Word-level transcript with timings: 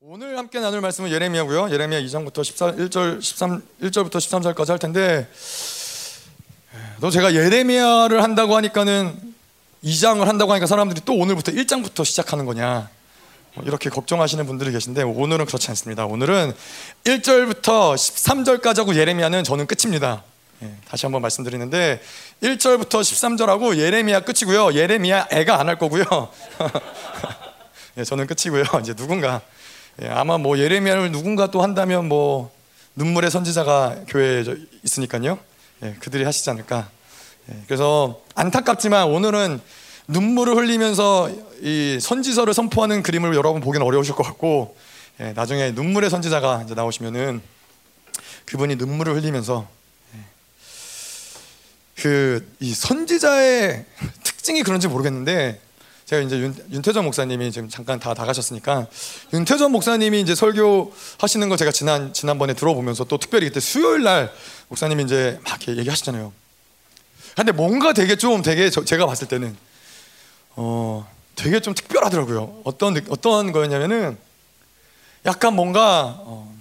오늘 0.00 0.36
함께 0.36 0.60
나눌 0.60 0.80
말씀은 0.82 1.10
예레미야고요. 1.10 1.70
예레미야 1.72 2.00
2장부터 2.02 2.44
14, 2.44 2.72
1절 2.72 3.22
13 3.22 3.62
1절부터 3.82 4.16
13절까지 4.16 4.68
할 4.68 4.78
텐데 4.78 5.26
또 7.00 7.10
제가 7.10 7.34
예레미야를 7.34 8.22
한다고 8.22 8.56
하니까는 8.56 9.18
2장을 9.82 10.22
한다고 10.24 10.52
하니까 10.52 10.66
사람들이 10.66 11.00
또 11.04 11.14
오늘부터 11.14 11.52
1장부터 11.52 12.04
시작하는 12.04 12.44
거냐 12.44 12.88
뭐 13.54 13.64
이렇게 13.64 13.88
걱정하시는 13.88 14.44
분들이 14.46 14.70
계신데 14.70 15.02
오늘은 15.02 15.46
그렇지 15.46 15.68
않습니다. 15.70 16.04
오늘은 16.04 16.52
1절부터 17.04 17.94
13절까지 17.94 18.78
하고 18.78 18.94
예레미야는 18.94 19.44
저는 19.44 19.66
끝입니다. 19.66 20.22
예, 20.62 20.74
다시 20.88 21.06
한번 21.06 21.22
말씀드리는데 21.22 22.02
1절부터 22.42 23.00
13절하고 23.00 23.76
예레미야 23.78 24.20
끝이고요. 24.20 24.74
예레미야 24.74 25.28
애가 25.30 25.58
안 25.58 25.68
할 25.68 25.78
거고요. 25.78 26.04
예, 27.96 28.04
저는 28.04 28.26
끝이고요. 28.26 28.64
이제 28.82 28.92
누군가 28.94 29.40
예, 30.02 30.08
아마 30.08 30.36
뭐 30.36 30.58
예레미야를 30.58 31.10
누군가 31.10 31.50
또 31.50 31.62
한다면 31.62 32.06
뭐 32.06 32.52
눈물의 32.96 33.30
선지자가 33.30 34.04
교회에 34.08 34.44
있으니까요. 34.82 35.38
예, 35.82 35.96
그들이 36.00 36.24
하시지 36.24 36.50
않을까. 36.50 36.90
예, 37.50 37.56
그래서 37.66 38.20
안타깝지만 38.34 39.08
오늘은 39.08 39.58
눈물을 40.08 40.54
흘리면서 40.56 41.30
이 41.62 41.98
선지서를 42.00 42.52
선포하는 42.52 43.02
그림을 43.02 43.34
여러분 43.34 43.62
보기는 43.62 43.86
어려우실 43.86 44.14
것 44.14 44.22
같고 44.22 44.76
예, 45.20 45.32
나중에 45.32 45.70
눈물의 45.70 46.10
선지자가 46.10 46.62
이제 46.64 46.74
나오시면은 46.74 47.40
그분이 48.44 48.76
눈물을 48.76 49.14
흘리면서 49.14 49.66
예, 50.14 52.02
그이 52.02 52.74
선지자의 52.74 53.86
특징이 54.22 54.62
그런지 54.62 54.88
모르겠는데 54.88 55.65
제가 56.06 56.22
이제 56.22 56.38
윤, 56.38 56.54
윤태전 56.70 57.04
목사님이 57.04 57.50
지금 57.50 57.68
잠깐 57.68 57.98
다 57.98 58.14
나가셨으니까 58.14 58.86
윤태전 59.32 59.72
목사님이 59.72 60.20
이제 60.20 60.36
설교 60.36 60.94
하시는 61.18 61.48
거 61.48 61.56
제가 61.56 61.72
지난 61.72 62.12
지난번에 62.12 62.54
들어보면서 62.54 63.04
또 63.04 63.18
특별히 63.18 63.48
그때 63.48 63.58
수요일 63.58 64.04
날 64.04 64.32
목사님이 64.68 65.02
이제 65.02 65.40
막 65.42 65.60
이렇게 65.60 65.80
얘기하시잖아요. 65.80 66.32
근데 67.34 67.50
뭔가 67.50 67.92
되게 67.92 68.14
좀 68.14 68.40
되게 68.42 68.70
저, 68.70 68.84
제가 68.84 69.04
봤을 69.04 69.26
때는 69.26 69.56
어 70.54 71.10
되게 71.34 71.58
좀 71.58 71.74
특별하더라고요. 71.74 72.60
어떤 72.62 72.96
어떤 73.08 73.50
거였냐면은 73.50 74.16
약간 75.26 75.54
뭔가 75.54 76.14
어, 76.20 76.54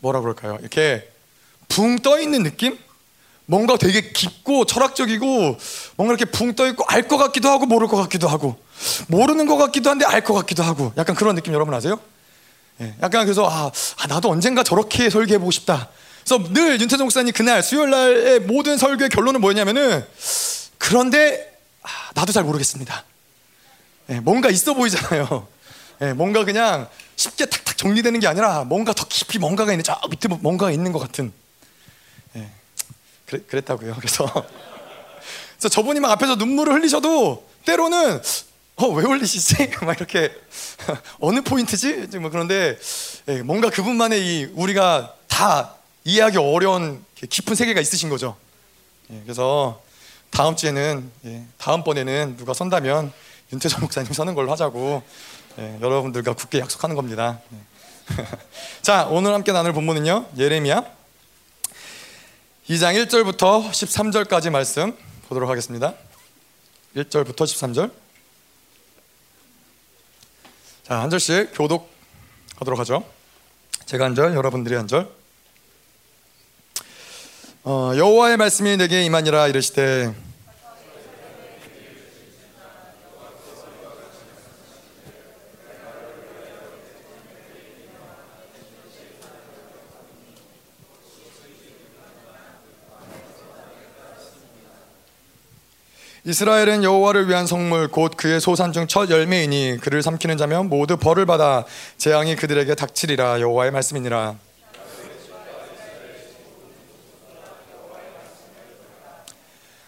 뭐라 0.00 0.20
그럴까요? 0.22 0.58
이렇게 0.60 1.08
붕 1.68 2.00
떠 2.00 2.18
있는 2.20 2.42
느낌? 2.42 2.76
뭔가 3.50 3.78
되게 3.78 4.12
깊고 4.12 4.66
철학적이고 4.66 5.26
뭔가 5.96 6.14
이렇게 6.14 6.26
붕 6.26 6.54
떠 6.54 6.66
있고 6.66 6.84
알 6.86 7.08
것 7.08 7.16
같기도 7.16 7.48
하고 7.48 7.64
모를 7.64 7.88
것 7.88 7.96
같기도 7.96 8.28
하고 8.28 8.56
모르는 9.08 9.46
것 9.46 9.56
같기도 9.56 9.88
한데 9.88 10.04
알 10.04 10.22
것 10.22 10.34
같기도 10.34 10.62
하고 10.62 10.92
약간 10.98 11.16
그런 11.16 11.34
느낌 11.34 11.54
여러분 11.54 11.72
아세요? 11.72 11.98
예, 12.82 12.94
약간 13.02 13.24
그래서 13.24 13.48
아, 13.48 13.70
아, 13.96 14.06
나도 14.06 14.28
언젠가 14.30 14.62
저렇게 14.62 15.08
설계해 15.08 15.38
보고 15.38 15.50
싶다. 15.50 15.88
그래서 16.24 16.44
늘 16.52 16.78
윤태정 16.78 17.06
목사님 17.06 17.32
그날 17.32 17.62
수요일 17.62 17.88
날의 17.90 18.40
모든 18.40 18.76
설교의 18.76 19.08
결론은 19.08 19.40
뭐였냐면은 19.40 20.04
그런데 20.76 21.58
아, 21.82 21.88
나도 22.14 22.32
잘 22.32 22.44
모르겠습니다. 22.44 23.02
예, 24.10 24.20
뭔가 24.20 24.50
있어 24.50 24.74
보이잖아요. 24.74 25.48
예, 26.02 26.12
뭔가 26.12 26.44
그냥 26.44 26.86
쉽게 27.16 27.46
탁탁 27.46 27.78
정리되는 27.78 28.20
게 28.20 28.26
아니라 28.26 28.64
뭔가 28.64 28.92
더 28.92 29.06
깊이 29.08 29.38
뭔가가 29.38 29.72
있는 29.72 29.84
저 29.84 29.98
밑에 30.10 30.28
뭔가가 30.28 30.70
있는 30.70 30.92
것 30.92 30.98
같은. 30.98 31.32
예, 33.28 33.30
그래, 33.30 33.40
그랬다고요. 33.46 33.94
그래서 34.00 34.26
그래서 35.58 35.68
저분이 35.68 36.00
막 36.00 36.10
앞에서 36.12 36.36
눈물을 36.36 36.72
흘리셔도 36.72 37.46
때로는 37.64 38.20
어, 38.76 38.86
왜 38.88 39.04
흘리시지? 39.04 39.70
막 39.82 39.96
이렇게 39.96 40.32
어느 41.20 41.42
포인트지? 41.42 42.18
뭐 42.18 42.30
그런데 42.30 42.78
예, 43.28 43.42
뭔가 43.42 43.70
그분만의 43.70 44.20
이 44.24 44.44
우리가 44.54 45.14
다 45.26 45.74
이해하기 46.04 46.38
어려운 46.38 47.04
깊은 47.14 47.54
세계가 47.54 47.80
있으신 47.80 48.08
거죠. 48.08 48.36
예, 49.10 49.20
그래서 49.24 49.82
다음 50.30 50.56
주에는 50.56 51.10
예, 51.26 51.44
다음 51.58 51.84
번에는 51.84 52.36
누가 52.36 52.54
선다면 52.54 53.12
윤태정 53.52 53.80
목사님 53.80 54.12
서는 54.12 54.34
걸로 54.34 54.50
하자고 54.52 55.02
예, 55.58 55.78
여러분들과 55.80 56.34
굳게 56.34 56.60
약속하는 56.60 56.94
겁니다. 56.94 57.40
예. 57.52 57.56
자 58.80 59.06
오늘 59.10 59.34
함께 59.34 59.52
나눌 59.52 59.72
본문은요 59.72 60.30
예레미야 60.38 60.97
2장 62.68 63.02
1절부터 63.06 63.70
13절까지 63.70 64.50
말씀 64.50 64.94
보도록 65.26 65.48
하겠습니다. 65.48 65.94
1절부터 66.94 67.34
13절. 67.34 67.90
자, 70.82 71.00
한 71.00 71.08
절씩 71.08 71.52
교독하도록 71.54 72.78
하죠. 72.80 73.10
제가 73.86 74.04
한 74.04 74.14
절, 74.14 74.34
여러분들이 74.34 74.74
한 74.74 74.86
절. 74.86 75.10
어, 77.64 77.92
여호와의 77.96 78.36
말씀이 78.36 78.76
내게 78.76 79.02
임하니라 79.02 79.48
이르시되 79.48 80.14
이스라엘은 96.28 96.84
여호와를 96.84 97.26
위한 97.26 97.46
성물 97.46 97.88
곧 97.88 98.12
그의 98.14 98.38
소산 98.38 98.70
중 98.74 98.86
첫 98.86 99.08
열매이니 99.08 99.78
그를 99.80 100.02
삼키는 100.02 100.36
자면 100.36 100.68
모두 100.68 100.98
벌을 100.98 101.24
받아 101.24 101.64
재앙이 101.96 102.36
그들에게 102.36 102.74
닥치리라 102.74 103.40
여호와의 103.40 103.70
말씀이니라. 103.70 104.34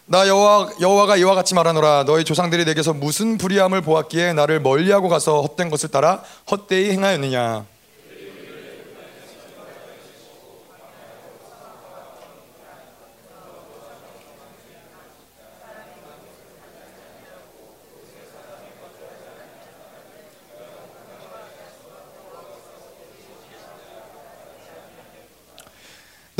나 0.06 0.26
여호와 0.26 0.70
여호와가 0.80 1.18
이와 1.18 1.34
같이 1.34 1.54
말하노라. 1.54 2.04
너희 2.06 2.24
조상들이 2.24 2.64
내게서 2.64 2.94
무슨 2.94 3.36
불의함을 3.36 3.82
보았기에 3.82 4.32
나를 4.32 4.60
멀리하고 4.60 5.10
가서 5.10 5.42
헛된 5.42 5.68
것을 5.68 5.90
따라 5.90 6.22
헛되이 6.50 6.92
행하였느냐 6.92 7.66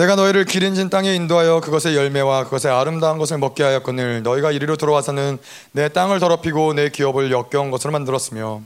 내가 0.01 0.17
너희를 0.17 0.47
기름진 0.47 0.89
땅에 0.89 1.15
인도하여 1.15 1.61
그것의 1.61 1.95
열매와 1.95 2.45
그것의 2.45 2.75
아름다운 2.75 3.19
것을 3.19 3.37
먹게 3.37 3.63
하였거늘 3.63 4.23
너희가 4.23 4.51
이리로 4.51 4.77
들어와서는 4.77 5.39
내 5.73 5.91
땅을 5.91 6.21
더럽히고 6.21 6.73
내 6.73 6.89
기업을 6.89 7.31
역겨운 7.31 7.71
것으로 7.71 7.93
만들었으며 7.93 8.63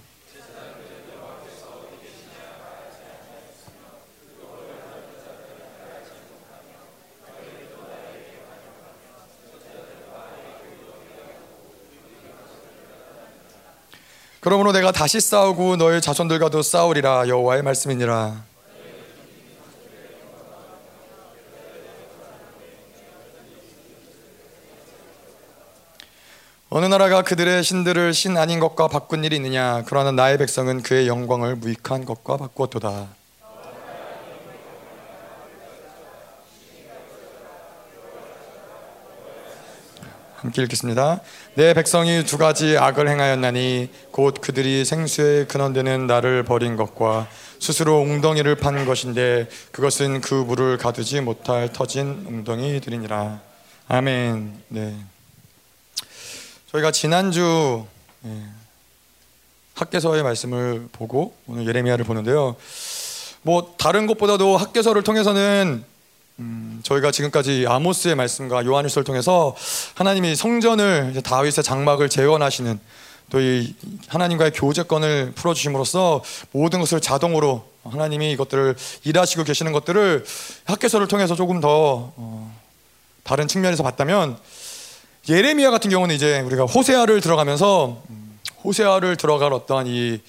그러므로 14.38 14.70
내가 14.70 14.92
다시 14.92 15.20
싸우고 15.20 15.78
너희 15.78 16.00
자손들과도 16.00 16.62
싸우리라 16.62 17.26
여호와의 17.26 17.62
말씀이니라 17.64 18.53
어느 26.76 26.86
나라가 26.86 27.22
그들의 27.22 27.62
신들을 27.62 28.12
신 28.12 28.36
아닌 28.36 28.58
것과 28.58 28.88
바꾼 28.88 29.22
일이 29.22 29.36
있느냐? 29.36 29.84
그러나 29.86 30.10
나의 30.10 30.38
백성은 30.38 30.82
그의 30.82 31.06
영광을 31.06 31.54
무익한 31.54 32.04
것과 32.04 32.36
바꾸었도다. 32.36 33.06
함께 40.34 40.62
읽겠습니다. 40.62 41.20
내 41.54 41.74
백성이 41.74 42.24
두 42.24 42.38
가지 42.38 42.76
악을 42.76 43.08
행하였나니 43.08 43.90
곧 44.10 44.38
그들이 44.40 44.84
생수에 44.84 45.44
근원되는 45.44 46.08
나를 46.08 46.42
버린 46.42 46.74
것과 46.74 47.28
스스로 47.60 48.00
웅덩이를 48.00 48.56
판 48.56 48.84
것인데 48.84 49.48
그것은 49.70 50.20
그 50.22 50.34
물을 50.34 50.76
가두지 50.78 51.20
못할 51.20 51.72
터진 51.72 52.24
웅덩이들이니라. 52.26 53.40
아멘. 53.86 54.60
네. 54.70 55.13
저희가 56.74 56.90
지난주 56.90 57.84
예, 58.24 58.42
학계서의 59.74 60.24
말씀을 60.24 60.88
보고 60.90 61.32
오늘 61.46 61.68
예레미야를 61.68 62.04
보는데요. 62.04 62.56
뭐 63.42 63.74
다른 63.78 64.08
것보다도 64.08 64.56
학계서를 64.56 65.02
통해서는 65.02 65.84
음, 66.40 66.80
저희가 66.82 67.12
지금까지 67.12 67.66
아모스의 67.68 68.16
말씀과 68.16 68.64
요한일서를 68.64 69.04
통해서 69.04 69.54
하나님이 69.94 70.34
성전을 70.34 71.22
다윗의 71.22 71.62
장막을 71.62 72.08
재건하시는 72.08 72.80
또 73.30 73.40
이 73.40 73.74
하나님과의 74.08 74.50
교제권을 74.52 75.32
풀어주심으로써 75.36 76.24
모든 76.50 76.80
것을 76.80 77.00
자동으로 77.00 77.68
하나님이 77.84 78.32
이것들을 78.32 78.74
일하시고 79.04 79.44
계시는 79.44 79.70
것들을 79.70 80.24
학계서를 80.64 81.06
통해서 81.06 81.36
조금 81.36 81.60
더 81.60 82.12
어, 82.16 82.60
다른 83.22 83.46
측면에서 83.46 83.84
봤다면 83.84 84.38
예레미야 85.28 85.70
같은 85.70 85.90
경우는 85.90 86.14
이제 86.14 86.40
우리가 86.40 86.64
호세아를 86.64 87.22
들어가면서 87.22 88.02
음, 88.10 88.38
호세아를 88.62 89.16
들어갈 89.16 89.54
어떠한 89.54 89.86
이 89.86 90.20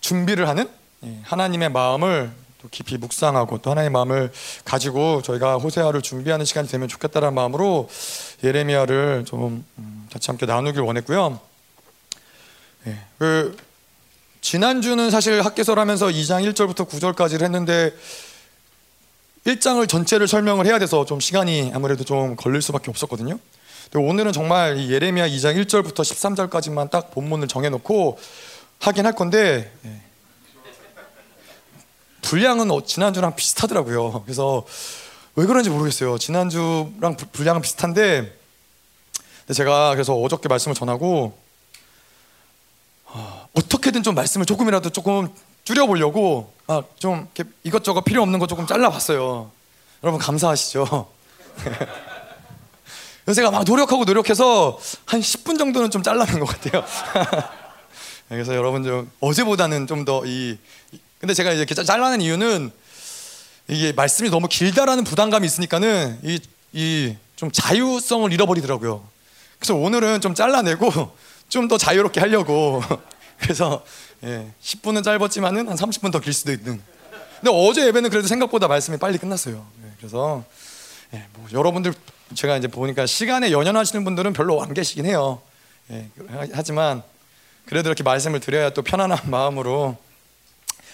준비를 0.00 0.48
하는 0.48 0.68
예, 1.04 1.18
하나님의 1.22 1.70
마음을 1.70 2.32
또 2.60 2.68
깊이 2.70 2.98
묵상하고 2.98 3.58
또 3.58 3.70
하나님의 3.70 3.92
마음을 3.92 4.32
가지고 4.64 5.22
저희가 5.22 5.58
호세아를 5.58 6.02
준비하는 6.02 6.44
시간이 6.44 6.66
되면 6.66 6.88
좋겠다는 6.88 7.34
마음으로 7.34 7.88
예레미야를 8.42 9.26
좀 9.26 9.64
음, 9.78 10.08
같이 10.12 10.26
함께 10.28 10.44
나누길 10.44 10.80
원했고요. 10.82 11.38
예, 12.88 12.98
그 13.18 13.56
지난주는 14.40 15.08
사실 15.10 15.40
학계설 15.40 15.78
하면서 15.78 16.08
2장 16.08 16.52
1절부터 16.52 16.88
9절까지를 16.88 17.42
했는데 17.42 17.94
1장을 19.46 19.88
전체를 19.88 20.26
설명을 20.26 20.66
해야 20.66 20.80
돼서 20.80 21.04
좀 21.04 21.20
시간이 21.20 21.70
아무래도 21.74 22.02
좀 22.02 22.34
걸릴 22.34 22.60
수밖에 22.60 22.90
없었거든요. 22.90 23.38
오늘은 23.92 24.32
정말 24.32 24.78
이 24.78 24.90
예레미야 24.92 25.28
2장 25.28 25.62
1절부터 25.64 25.96
13절까지만 25.96 26.90
딱 26.90 27.10
본문을 27.10 27.48
정해놓고 27.48 28.18
하긴 28.80 29.06
할 29.06 29.14
건데 29.14 29.72
예. 29.84 30.00
분량은 32.22 32.70
어, 32.70 32.82
지난주랑 32.82 33.36
비슷하더라고요. 33.36 34.22
그래서 34.24 34.64
왜 35.36 35.46
그런지 35.46 35.70
모르겠어요. 35.70 36.18
지난주랑 36.18 37.16
분량은 37.32 37.60
비슷한데 37.60 38.36
제가 39.52 39.90
그래서 39.90 40.14
어저께 40.14 40.48
말씀을 40.48 40.74
전하고 40.74 41.36
어, 43.04 43.48
어떻게든 43.52 44.02
좀 44.02 44.14
말씀을 44.14 44.46
조금이라도 44.46 44.90
조금 44.90 45.28
줄여보려고 45.64 46.52
아, 46.66 46.82
좀 46.98 47.28
이것저것 47.62 48.02
필요 48.02 48.22
없는 48.22 48.38
거 48.38 48.46
조금 48.46 48.66
잘라봤어요. 48.66 49.50
여러분 50.02 50.20
감사하시죠? 50.20 51.08
제가 53.32 53.50
막 53.50 53.64
노력하고 53.64 54.04
노력해서 54.04 54.78
한 55.06 55.20
10분 55.20 55.58
정도는 55.58 55.90
좀 55.90 56.02
잘라낸 56.02 56.40
것 56.40 56.46
같아요. 56.46 56.84
그래서 58.28 58.54
여러분 58.54 58.82
좀 58.84 59.10
어제보다는 59.20 59.86
좀 59.86 60.04
더 60.04 60.22
이 60.26 60.58
근데 61.18 61.32
제가 61.32 61.52
이제 61.52 61.64
잘라낸 61.82 62.20
이유는 62.20 62.70
이게 63.68 63.92
말씀이 63.92 64.28
너무 64.28 64.46
길다라는 64.48 65.04
부담감이 65.04 65.46
있으니까는 65.46 66.18
이 66.24 66.38
이 66.76 67.16
좀 67.36 67.50
자유성을 67.50 68.32
잃어버리더라고요. 68.32 69.02
그래서 69.58 69.74
오늘은 69.74 70.20
좀 70.20 70.34
잘라내고 70.34 70.90
좀 71.48 71.66
더 71.68 71.78
자유롭게 71.78 72.20
하려고 72.20 72.82
그래서 73.40 73.84
예, 74.22 74.46
10분은 74.62 75.02
짧았지만은 75.04 75.68
한 75.68 75.76
30분 75.76 76.12
더 76.12 76.20
길 76.20 76.32
수도 76.32 76.52
있는. 76.52 76.80
근데 77.40 77.50
어제 77.52 77.86
예배는 77.86 78.10
그래도 78.10 78.28
생각보다 78.28 78.68
말씀이 78.68 78.98
빨리 78.98 79.18
끝났어요. 79.18 79.66
예, 79.84 79.88
그래서 79.98 80.44
예, 81.14 81.24
뭐 81.34 81.48
여러분들 81.52 81.92
제가 82.34 82.56
이제 82.56 82.68
보니까 82.68 83.06
시간에 83.06 83.50
연연하시는 83.52 84.02
분들은 84.04 84.32
별로 84.32 84.62
안 84.62 84.72
계시긴 84.74 85.06
해요. 85.06 85.42
예, 85.90 86.08
하지만 86.52 87.02
그래도 87.66 87.88
이렇게 87.90 88.02
말씀을 88.02 88.40
드려야 88.40 88.70
또 88.70 88.82
편안한 88.82 89.18
마음으로 89.30 89.96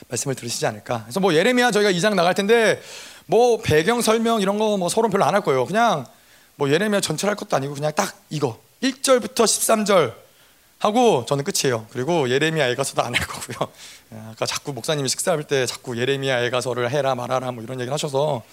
말씀을 0.08 0.34
들으시지 0.34 0.66
않을까. 0.66 1.02
그래서 1.04 1.20
뭐 1.20 1.34
예레미야 1.34 1.70
저희가 1.70 1.92
2장 1.92 2.14
나갈 2.14 2.34
텐데 2.34 2.80
뭐 3.26 3.60
배경 3.62 4.00
설명 4.02 4.40
이런 4.40 4.58
거 4.58 4.76
뭐 4.76 4.88
서로 4.88 5.08
별로 5.08 5.24
안 5.24 5.34
할 5.34 5.42
거예요. 5.42 5.66
그냥 5.66 6.06
뭐 6.56 6.68
예레미야 6.70 7.00
전체를 7.00 7.30
할 7.30 7.36
것도 7.36 7.56
아니고 7.56 7.74
그냥 7.74 7.92
딱 7.94 8.14
이거 8.28 8.58
1절부터 8.82 9.44
13절 9.44 10.14
하고 10.78 11.24
저는 11.28 11.44
끝이에요. 11.44 11.86
그리고 11.90 12.28
예레미야 12.28 12.68
애가서도 12.70 13.02
안 13.02 13.14
할 13.14 13.26
거고요. 13.26 13.68
예, 14.14 14.18
아까 14.32 14.46
자꾸 14.46 14.72
목사님이 14.72 15.08
식사할 15.08 15.44
때 15.44 15.66
자꾸 15.66 15.96
예레미야 15.98 16.42
애가서를 16.44 16.90
해라 16.90 17.14
말아라 17.14 17.52
뭐 17.52 17.62
이런 17.62 17.78
얘기를 17.78 17.92
하셔서 17.92 18.42
예, 18.46 18.50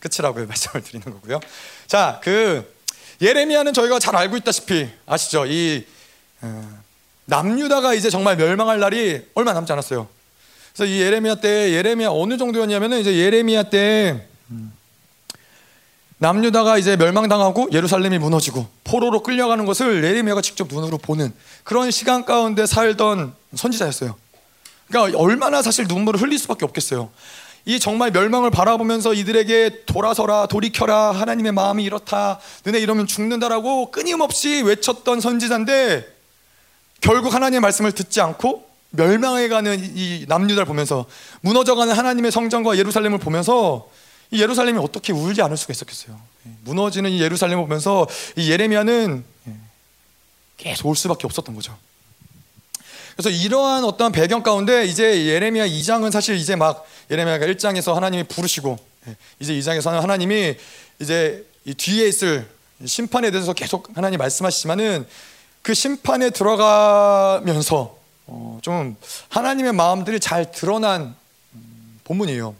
끝이라고 0.00 0.44
말씀을 0.46 0.82
드리는 0.82 1.04
거고요. 1.04 1.40
자, 1.86 2.20
그 2.22 2.74
예레미야는 3.20 3.72
저희가 3.72 3.98
잘 3.98 4.16
알고 4.16 4.36
있다시피 4.38 4.88
아시죠? 5.06 5.46
이 5.46 5.86
어, 6.40 6.80
남유다가 7.26 7.94
이제 7.94 8.10
정말 8.10 8.36
멸망할 8.36 8.80
날이 8.80 9.22
얼마 9.34 9.52
남지 9.52 9.72
않았어요. 9.72 10.08
그래서 10.72 10.90
이 10.90 11.00
예레미야 11.00 11.36
때 11.36 11.72
예레미야 11.72 12.08
어느 12.10 12.38
정도였냐면은 12.38 13.00
이제 13.00 13.14
예레미야 13.14 13.64
때 13.64 14.26
음, 14.50 14.72
남유다가 16.18 16.78
이제 16.78 16.96
멸망당하고 16.96 17.68
예루살렘이 17.72 18.18
무너지고 18.18 18.66
포로로 18.84 19.22
끌려가는 19.22 19.64
것을 19.66 20.02
예레미야가 20.04 20.40
직접 20.42 20.68
눈으로 20.68 20.98
보는 20.98 21.32
그런 21.64 21.90
시간 21.90 22.24
가운데 22.24 22.66
살던 22.66 23.34
선지자였어요. 23.54 24.16
그러니까 24.88 25.18
얼마나 25.18 25.62
사실 25.62 25.86
눈물을 25.86 26.20
흘릴 26.20 26.38
수밖에 26.38 26.64
없겠어요. 26.64 27.10
이 27.66 27.78
정말 27.78 28.10
멸망을 28.10 28.50
바라보면서 28.50 29.14
이들에게 29.14 29.84
돌아서라 29.86 30.46
돌이켜라 30.46 31.12
하나님의 31.12 31.52
마음이 31.52 31.84
이렇다 31.84 32.40
너네 32.64 32.78
이러면 32.78 33.06
죽는다라고 33.06 33.90
끊임없이 33.90 34.62
외쳤던 34.62 35.20
선지자인데 35.20 36.06
결국 37.00 37.34
하나님의 37.34 37.60
말씀을 37.60 37.92
듣지 37.92 38.20
않고 38.20 38.68
멸망해가는 38.90 39.78
이 39.94 40.24
남유다를 40.28 40.64
보면서 40.64 41.06
무너져가는 41.42 41.92
하나님의 41.92 42.32
성전과 42.32 42.76
예루살렘을 42.76 43.18
보면서 43.18 43.88
이 44.30 44.40
예루살렘이 44.40 44.78
어떻게 44.78 45.12
울지 45.12 45.42
않을 45.42 45.56
수가 45.56 45.72
있었겠어요. 45.72 46.18
예, 46.46 46.50
무너지는 46.64 47.10
이 47.10 47.20
예루살렘을 47.20 47.64
보면서 47.64 48.06
이 48.36 48.50
예레미야는 48.50 49.24
예, 49.48 49.52
계속 50.56 50.88
올 50.88 50.96
수밖에 50.96 51.26
없었던 51.26 51.54
거죠. 51.54 51.76
그래서 53.20 53.28
이러한 53.28 53.84
어떤 53.84 54.12
배경 54.12 54.42
가운데 54.42 54.86
이제 54.86 55.26
예레미야 55.26 55.66
2장은 55.66 56.10
사실 56.10 56.36
이제 56.36 56.56
막 56.56 56.86
예레미야가 57.10 57.44
1장에서 57.48 57.92
하나님이 57.92 58.24
부르시고 58.24 58.78
예, 59.08 59.16
이제 59.38 59.52
2장에서는 59.52 60.00
하나님이 60.00 60.56
이제 61.00 61.44
이 61.66 61.74
뒤에 61.74 62.08
있을 62.08 62.48
심판에 62.82 63.30
대해서 63.30 63.52
계속 63.52 63.90
하나님 63.94 64.16
말씀하시지만은 64.16 65.06
그 65.60 65.74
심판에 65.74 66.30
들어가면서 66.30 67.98
어좀 68.26 68.96
하나님의 69.28 69.74
마음들이 69.74 70.18
잘 70.18 70.50
드러난 70.50 71.14
음, 71.52 72.00
본문이에요. 72.04 72.54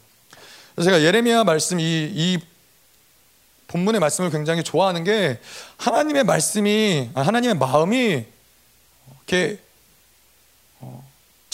그래서 0.75 0.91
제가 0.91 1.03
예레미야 1.03 1.45
말씀 1.45 1.81
이, 1.81 1.85
이 1.85 2.39
본문의 3.69 3.99
말씀을 3.99 4.31
굉장히 4.31 4.63
좋아하는 4.63 5.05
게 5.05 5.39
하나님의 5.79 6.25
말씀이 6.25 7.09
아, 7.15 7.23
하나님의 7.23 7.57
마음이 7.57 8.27
이렇게 9.17 9.59
어, 9.59 9.70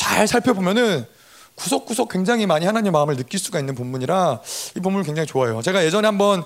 잘 0.06 0.28
살펴보면은 0.28 1.04
구석구석 1.56 2.10
굉장히 2.10 2.46
많이 2.46 2.64
하나님의 2.64 2.92
마음을 2.92 3.16
느낄 3.16 3.40
수가 3.40 3.58
있는 3.58 3.74
본문이라 3.74 4.40
이 4.76 4.80
본문을 4.80 5.04
굉장히 5.04 5.26
좋아해요. 5.26 5.62
제가 5.62 5.84
예전에 5.84 6.06
한번 6.06 6.44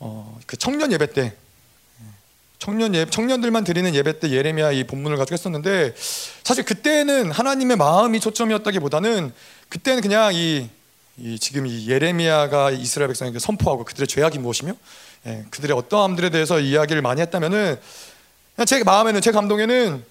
어, 0.00 0.38
그 0.46 0.56
청년 0.56 0.90
예배 0.92 1.12
때 1.12 1.36
청년 2.58 2.94
예 2.96 3.06
청년들만 3.06 3.62
드리는 3.62 3.94
예배 3.94 4.18
때 4.18 4.30
예레미야 4.30 4.72
이 4.72 4.84
본문을 4.84 5.16
가지고 5.18 5.34
했었는데 5.34 5.94
사실 6.42 6.64
그때는 6.64 7.30
하나님의 7.30 7.76
마음이 7.76 8.18
초점이었다기보다는 8.18 9.32
그때는 9.68 10.02
그냥 10.02 10.34
이, 10.34 10.68
이 11.16 11.38
지금 11.38 11.66
이 11.66 11.88
예레미야가 11.88 12.72
이스라엘 12.72 13.08
백성에게 13.08 13.38
선포하고 13.38 13.84
그들의 13.84 14.08
죄악이 14.08 14.40
무엇이며 14.40 14.72
예, 15.26 15.44
그들의 15.50 15.76
어떠함들에 15.76 16.30
대해서 16.30 16.58
이야기를 16.58 17.02
많이 17.02 17.20
했다면은 17.20 17.78
제 18.66 18.82
마음에는 18.82 19.20
제 19.20 19.30
감동에는 19.30 20.04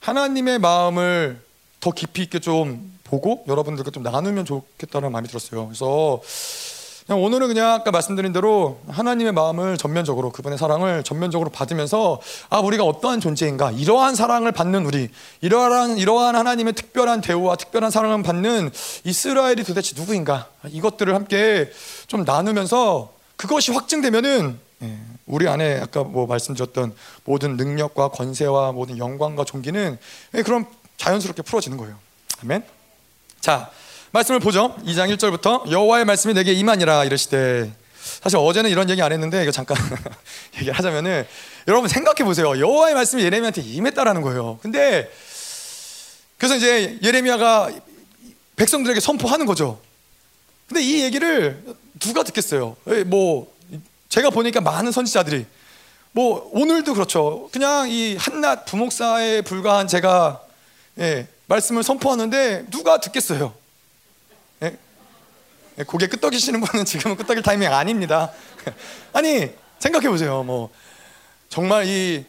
하나님의 0.00 0.58
마음을 0.58 1.40
더 1.80 1.90
깊이 1.90 2.22
있게 2.22 2.40
좀 2.40 2.98
보고 3.04 3.44
여러분들과 3.48 3.90
좀 3.90 4.02
나누면 4.02 4.44
좋겠다는 4.44 5.12
마음이 5.12 5.28
들었어요. 5.28 5.66
그래서 5.66 6.20
그냥 7.06 7.24
오늘은 7.24 7.48
그냥 7.48 7.72
아까 7.72 7.90
말씀드린 7.90 8.32
대로 8.32 8.78
하나님의 8.88 9.32
마음을 9.32 9.76
전면적으로 9.76 10.30
그분의 10.30 10.58
사랑을 10.58 11.02
전면적으로 11.02 11.50
받으면서 11.50 12.20
아 12.50 12.60
우리가 12.60 12.84
어떠한 12.84 13.20
존재인가 13.20 13.72
이러한 13.72 14.14
사랑을 14.14 14.52
받는 14.52 14.86
우리 14.86 15.08
이러한 15.40 15.98
이러한 15.98 16.36
하나님의 16.36 16.74
특별한 16.74 17.20
대우와 17.20 17.56
특별한 17.56 17.90
사랑을 17.90 18.22
받는 18.22 18.70
이스라엘이 19.04 19.64
도대체 19.64 19.94
누구인가 20.00 20.48
이것들을 20.68 21.12
함께 21.14 21.70
좀 22.06 22.24
나누면서 22.24 23.12
그것이 23.36 23.72
확증되면은 23.72 24.58
예, 24.82 24.98
우리 25.30 25.48
안에 25.48 25.80
아까 25.80 26.02
뭐 26.02 26.26
말씀드렸던 26.26 26.94
모든 27.24 27.56
능력과 27.56 28.08
권세와 28.08 28.72
모든 28.72 28.98
영광과 28.98 29.44
존귀는 29.44 29.98
예, 30.34 30.42
그럼 30.42 30.66
자연스럽게 30.96 31.42
풀어지는 31.42 31.78
거예요. 31.78 31.96
아멘. 32.42 32.64
자, 33.40 33.70
말씀을 34.10 34.40
보죠. 34.40 34.74
2장 34.84 35.14
1절부터 35.16 35.70
여호와의 35.70 36.04
말씀이 36.04 36.34
내게 36.34 36.52
임하니라 36.52 37.04
이러시되 37.04 37.72
사실 38.22 38.38
어제는 38.38 38.70
이런 38.70 38.90
얘기 38.90 39.00
안 39.02 39.12
했는데 39.12 39.42
이거 39.42 39.52
잠깐 39.52 39.76
얘기를 40.56 40.74
하자면은 40.74 41.26
여러분 41.68 41.88
생각해 41.88 42.24
보세요. 42.24 42.58
여호와의 42.58 42.94
말씀이 42.94 43.22
예레미야한테 43.22 43.62
임했다라는 43.62 44.22
거예요. 44.22 44.58
근데 44.62 45.10
그래서 46.38 46.56
이제 46.56 46.98
예레미야가 47.02 47.70
백성들에게 48.56 48.98
선포하는 49.00 49.46
거죠. 49.46 49.80
근데 50.66 50.82
이 50.82 51.02
얘기를 51.02 51.62
누가 51.98 52.22
듣겠어요? 52.22 52.76
뭐 53.06 53.49
제가 54.10 54.30
보니까 54.30 54.60
많은 54.60 54.92
선지자들이 54.92 55.46
뭐 56.12 56.50
오늘도 56.52 56.92
그렇죠. 56.94 57.48
그냥 57.52 57.88
이 57.88 58.16
한낱 58.16 58.66
부목사에 58.66 59.40
불과한 59.42 59.88
제가 59.88 60.42
예, 60.98 61.26
말씀을 61.46 61.82
선포하는데 61.82 62.66
누가 62.70 63.00
듣겠어요? 63.00 63.54
예? 64.62 64.76
예, 65.78 65.82
고개 65.84 66.06
끄덕이시는 66.08 66.60
분은 66.60 66.84
지금은 66.84 67.16
끄덕일 67.16 67.42
타이밍 67.42 67.72
아닙니다. 67.72 68.30
아니 69.14 69.48
생각해 69.78 70.08
보세요. 70.10 70.42
뭐 70.42 70.70
정말 71.48 71.86
이 71.86 72.24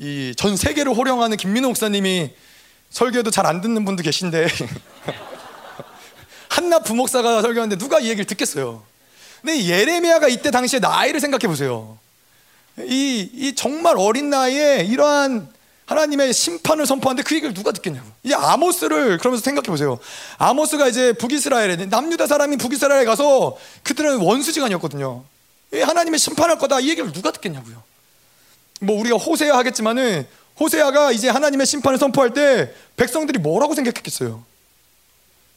이 0.00 0.32
전 0.36 0.56
세계를 0.56 0.94
호령하는 0.94 1.36
김민호 1.36 1.68
목사님이 1.68 2.32
설교도 2.90 3.32
잘 3.32 3.46
안 3.46 3.60
듣는 3.60 3.84
분도 3.84 4.04
계신데 4.04 4.46
한낱 6.50 6.84
부목사가 6.84 7.42
설교하는데 7.42 7.76
누가 7.76 7.98
이 7.98 8.04
얘기를 8.04 8.24
듣겠어요? 8.24 8.84
근데 9.40 9.64
예레미야가 9.64 10.28
이때 10.28 10.50
당시에 10.50 10.80
나이를 10.80 11.20
생각해 11.20 11.46
보세요. 11.46 11.98
이, 12.80 13.28
이 13.32 13.54
정말 13.54 13.96
어린 13.98 14.30
나이에 14.30 14.84
이러한 14.84 15.48
하나님의 15.86 16.34
심판을 16.34 16.86
선포하는데 16.86 17.22
그 17.26 17.34
얘기를 17.34 17.54
누가 17.54 17.72
듣겠냐고. 17.72 18.06
이 18.22 18.32
아모스를 18.34 19.18
그러면서 19.18 19.42
생각해 19.42 19.66
보세요. 19.68 19.98
아모스가 20.36 20.86
이제 20.86 21.14
북이스라엘에 21.14 21.76
남유다 21.86 22.26
사람이 22.26 22.58
북이스라엘에 22.58 23.04
가서 23.06 23.56
그들은 23.84 24.18
원수지간이었거든요. 24.18 25.24
하나님의 25.72 26.18
심판할 26.18 26.58
거다 26.58 26.80
이 26.80 26.90
얘기를 26.90 27.10
누가 27.12 27.30
듣겠냐고요. 27.30 27.82
뭐 28.80 28.98
우리가 29.00 29.16
호세아 29.16 29.56
하겠지만은 29.56 30.26
호세아가 30.60 31.12
이제 31.12 31.28
하나님의 31.28 31.66
심판을 31.66 31.98
선포할 31.98 32.34
때 32.34 32.72
백성들이 32.96 33.38
뭐라고 33.38 33.74
생각했겠어요? 33.74 34.44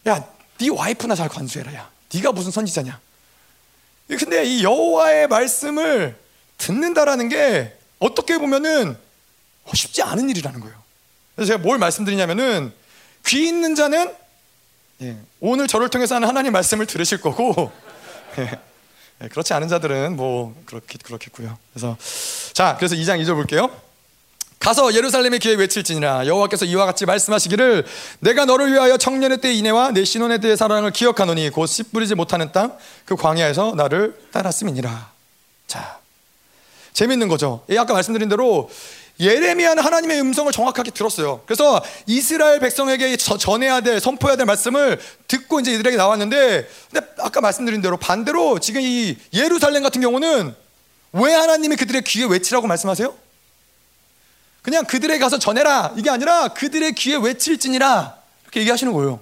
야, 0.08 0.26
네 0.60 0.70
와이프나 0.70 1.16
잘 1.16 1.28
관수해라. 1.28 1.74
야, 1.74 1.90
네가 2.14 2.32
무슨 2.32 2.52
선지자냐? 2.52 3.00
근데 4.18 4.44
이 4.44 4.64
여호와의 4.64 5.28
말씀을 5.28 6.16
듣는다라는 6.58 7.30
게 7.30 7.76
어떻게 8.00 8.38
보면은 8.38 8.98
쉽지 9.74 10.02
않은 10.04 10.30
일이라는 10.30 10.60
거예요. 10.60 10.76
그래서 11.36 11.54
제가 11.54 11.64
뭘 11.64 11.78
말씀드리냐면은 11.78 12.74
귀 13.26 13.48
있는 13.48 13.76
자는 13.76 14.14
예, 15.02 15.18
오늘 15.40 15.68
저를 15.68 15.90
통해서 15.90 16.16
하는 16.16 16.28
하나님 16.28 16.52
말씀을 16.54 16.86
들으실 16.86 17.22
거고 17.22 17.72
예, 18.38 18.60
예, 19.24 19.28
그렇지 19.28 19.54
않은 19.54 19.68
자들은 19.68 20.16
뭐 20.16 20.56
그렇게 20.66 20.98
그렇겠고요. 21.02 21.58
그래서 21.74 21.98
자, 22.54 22.76
그래서 22.78 22.96
2장 22.96 23.22
2절 23.22 23.34
볼게요. 23.34 23.70
가서 24.62 24.94
예루살렘의 24.94 25.40
귀에 25.40 25.56
외칠지니라 25.56 26.28
여호와께서 26.28 26.66
이와 26.66 26.86
같이 26.86 27.08
말씀하시기를 27.08 27.84
내가 28.20 28.46
너를 28.46 28.72
위하여 28.72 28.96
청년의 28.96 29.42
때 29.42 29.52
인애와 29.52 29.92
내 29.92 30.06
신혼의 30.06 30.40
때의 30.40 30.56
사랑을 30.56 30.92
기억하노니 30.92 31.50
곧 31.50 31.66
씨 31.68 31.84
뿌리지 31.84 32.14
못하는 32.16 32.52
땅 32.52 32.78
그 33.06 33.16
광야에서 33.16 33.74
나를 33.76 34.16
따랐음이니라. 34.32 35.12
자, 35.68 36.00
재밌는 36.94 37.28
거죠. 37.28 37.64
예, 37.70 37.78
아까 37.80 37.94
말씀드린 37.94 38.30
대로 38.30 38.70
예레미야는 39.20 39.84
하나님의 39.84 40.22
음성을 40.22 40.52
정확하게 40.52 40.92
들었어요. 40.92 41.42
그래서 41.46 41.84
이스라엘 42.06 42.60
백성에게 42.60 43.18
전해야 43.18 43.82
될 43.82 44.00
선포해야 44.00 44.36
될 44.38 44.46
말씀을 44.46 45.00
듣고 45.28 45.60
이제 45.60 45.74
이들에게 45.74 45.98
나왔는데 45.98 46.68
근데 46.92 47.08
아까 47.18 47.42
말씀드린 47.42 47.82
대로 47.82 47.98
반대로 47.98 48.60
지금 48.60 48.82
이 48.82 49.18
예루살렘 49.34 49.82
같은 49.84 50.02
경우는 50.02 50.54
왜 51.14 51.34
하나님이 51.34 51.76
그들의 51.78 52.04
귀에 52.04 52.26
외치라고 52.26 52.68
말씀하세요? 52.68 53.14
그냥 54.62 54.86
그들에게 54.86 55.20
가서 55.20 55.40
전해라 55.40 55.94
이게 55.98 56.10
아니라 56.10 56.50
그들의 56.50 56.94
귀에 56.94 57.18
외칠지니라 57.18 58.18
이렇게 58.44 58.60
얘기하시는 58.62 58.94
거예요. 58.94 59.20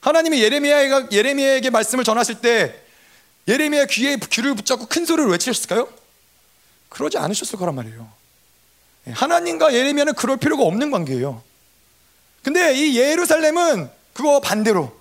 하나님이 0.00 0.40
예레미야가 0.42 1.08
예레미야에게 1.10 1.70
말씀을 1.70 2.04
전하실 2.04 2.36
때 2.36 2.80
예레미야 3.48 3.86
귀에 3.86 4.16
귀를 4.16 4.54
붙잡고 4.54 4.86
큰 4.86 5.04
소리를 5.04 5.30
외치셨을까요? 5.30 5.88
그러지 6.90 7.18
않으셨을 7.18 7.58
거란 7.58 7.74
말이에요. 7.74 8.08
예, 9.08 9.12
하나님과 9.12 9.74
예레미야는 9.74 10.14
그럴 10.14 10.36
필요가 10.36 10.62
없는 10.64 10.90
관계예요. 10.90 11.42
근데 12.42 12.74
이 12.74 12.96
예루살렘은 12.96 13.90
그거 14.12 14.40
반대로 14.40 14.94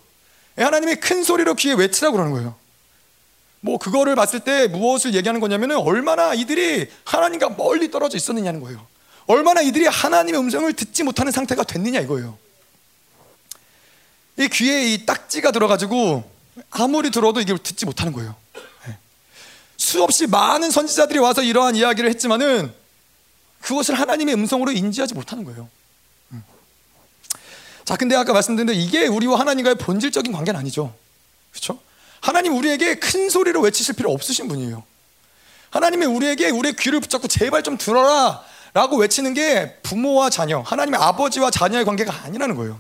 예, 0.58 0.64
하나님이 0.64 0.96
큰 0.96 1.24
소리로 1.24 1.56
귀에 1.56 1.74
외치라고 1.74 2.16
그러는 2.16 2.34
거예요. 2.34 2.56
뭐 3.60 3.78
그거를 3.78 4.16
봤을 4.16 4.42
때 4.42 4.68
무엇을 4.68 5.14
얘기하는 5.14 5.40
거냐면은 5.40 5.78
얼마나 5.78 6.34
이들이 6.34 6.90
하나님과 7.06 7.52
멀리 7.52 7.92
떨어져 7.92 8.18
있었느냐는 8.18 8.60
거예요. 8.60 8.86
얼마나 9.26 9.62
이들이 9.62 9.88
하나님의 9.88 10.40
음성을 10.40 10.72
듣지 10.74 11.04
못하는 11.04 11.32
상태가 11.32 11.64
됐느냐 11.64 12.00
이거예요. 12.02 12.38
이 14.38 14.48
귀에 14.48 14.94
이 14.94 15.06
딱지가 15.06 15.52
들어가지고 15.52 16.30
아무리 16.72 17.12
들어도 17.12 17.40
이게 17.40 17.56
듣지 17.56 17.86
못하는 17.86 18.14
거예요. 18.14 18.36
예. 18.88 18.98
수없이 19.78 20.28
많은 20.28 20.72
선지자들이 20.72 21.20
와서 21.20 21.44
이러한 21.44 21.76
이야기를 21.76 22.10
했지만은 22.10 22.74
그것을 23.62 23.96
하나님의 23.96 24.36
음성으로 24.36 24.72
인지하지 24.72 25.14
못하는 25.14 25.44
거예요. 25.46 25.70
음. 26.32 26.44
자, 27.86 27.96
근데 27.96 28.16
아까 28.16 28.34
말씀드린 28.34 28.68
대 28.68 28.74
이게 28.74 29.08
우리와 29.08 29.40
하나님과의 29.40 29.76
본질적인 29.76 30.32
관계는 30.32 30.60
아니죠. 30.60 30.94
그렇죠? 31.52 31.80
하나님 32.20 32.56
우리에게 32.56 32.96
큰 32.96 33.30
소리로 33.30 33.62
외치실 33.62 33.96
필요 33.96 34.12
없으신 34.12 34.48
분이에요. 34.48 34.84
하나님이 35.70 36.06
우리에게 36.06 36.50
우리의 36.50 36.76
귀를 36.78 37.00
붙잡고 37.00 37.28
제발 37.28 37.64
좀 37.64 37.78
들어라 37.78 38.44
라고 38.74 38.98
외치는 38.98 39.34
게 39.34 39.78
부모와 39.84 40.30
자녀, 40.30 40.62
하나님의 40.62 41.00
아버지와 41.00 41.52
자녀의 41.52 41.86
관계가 41.86 42.24
아니라는 42.24 42.56
거예요. 42.56 42.80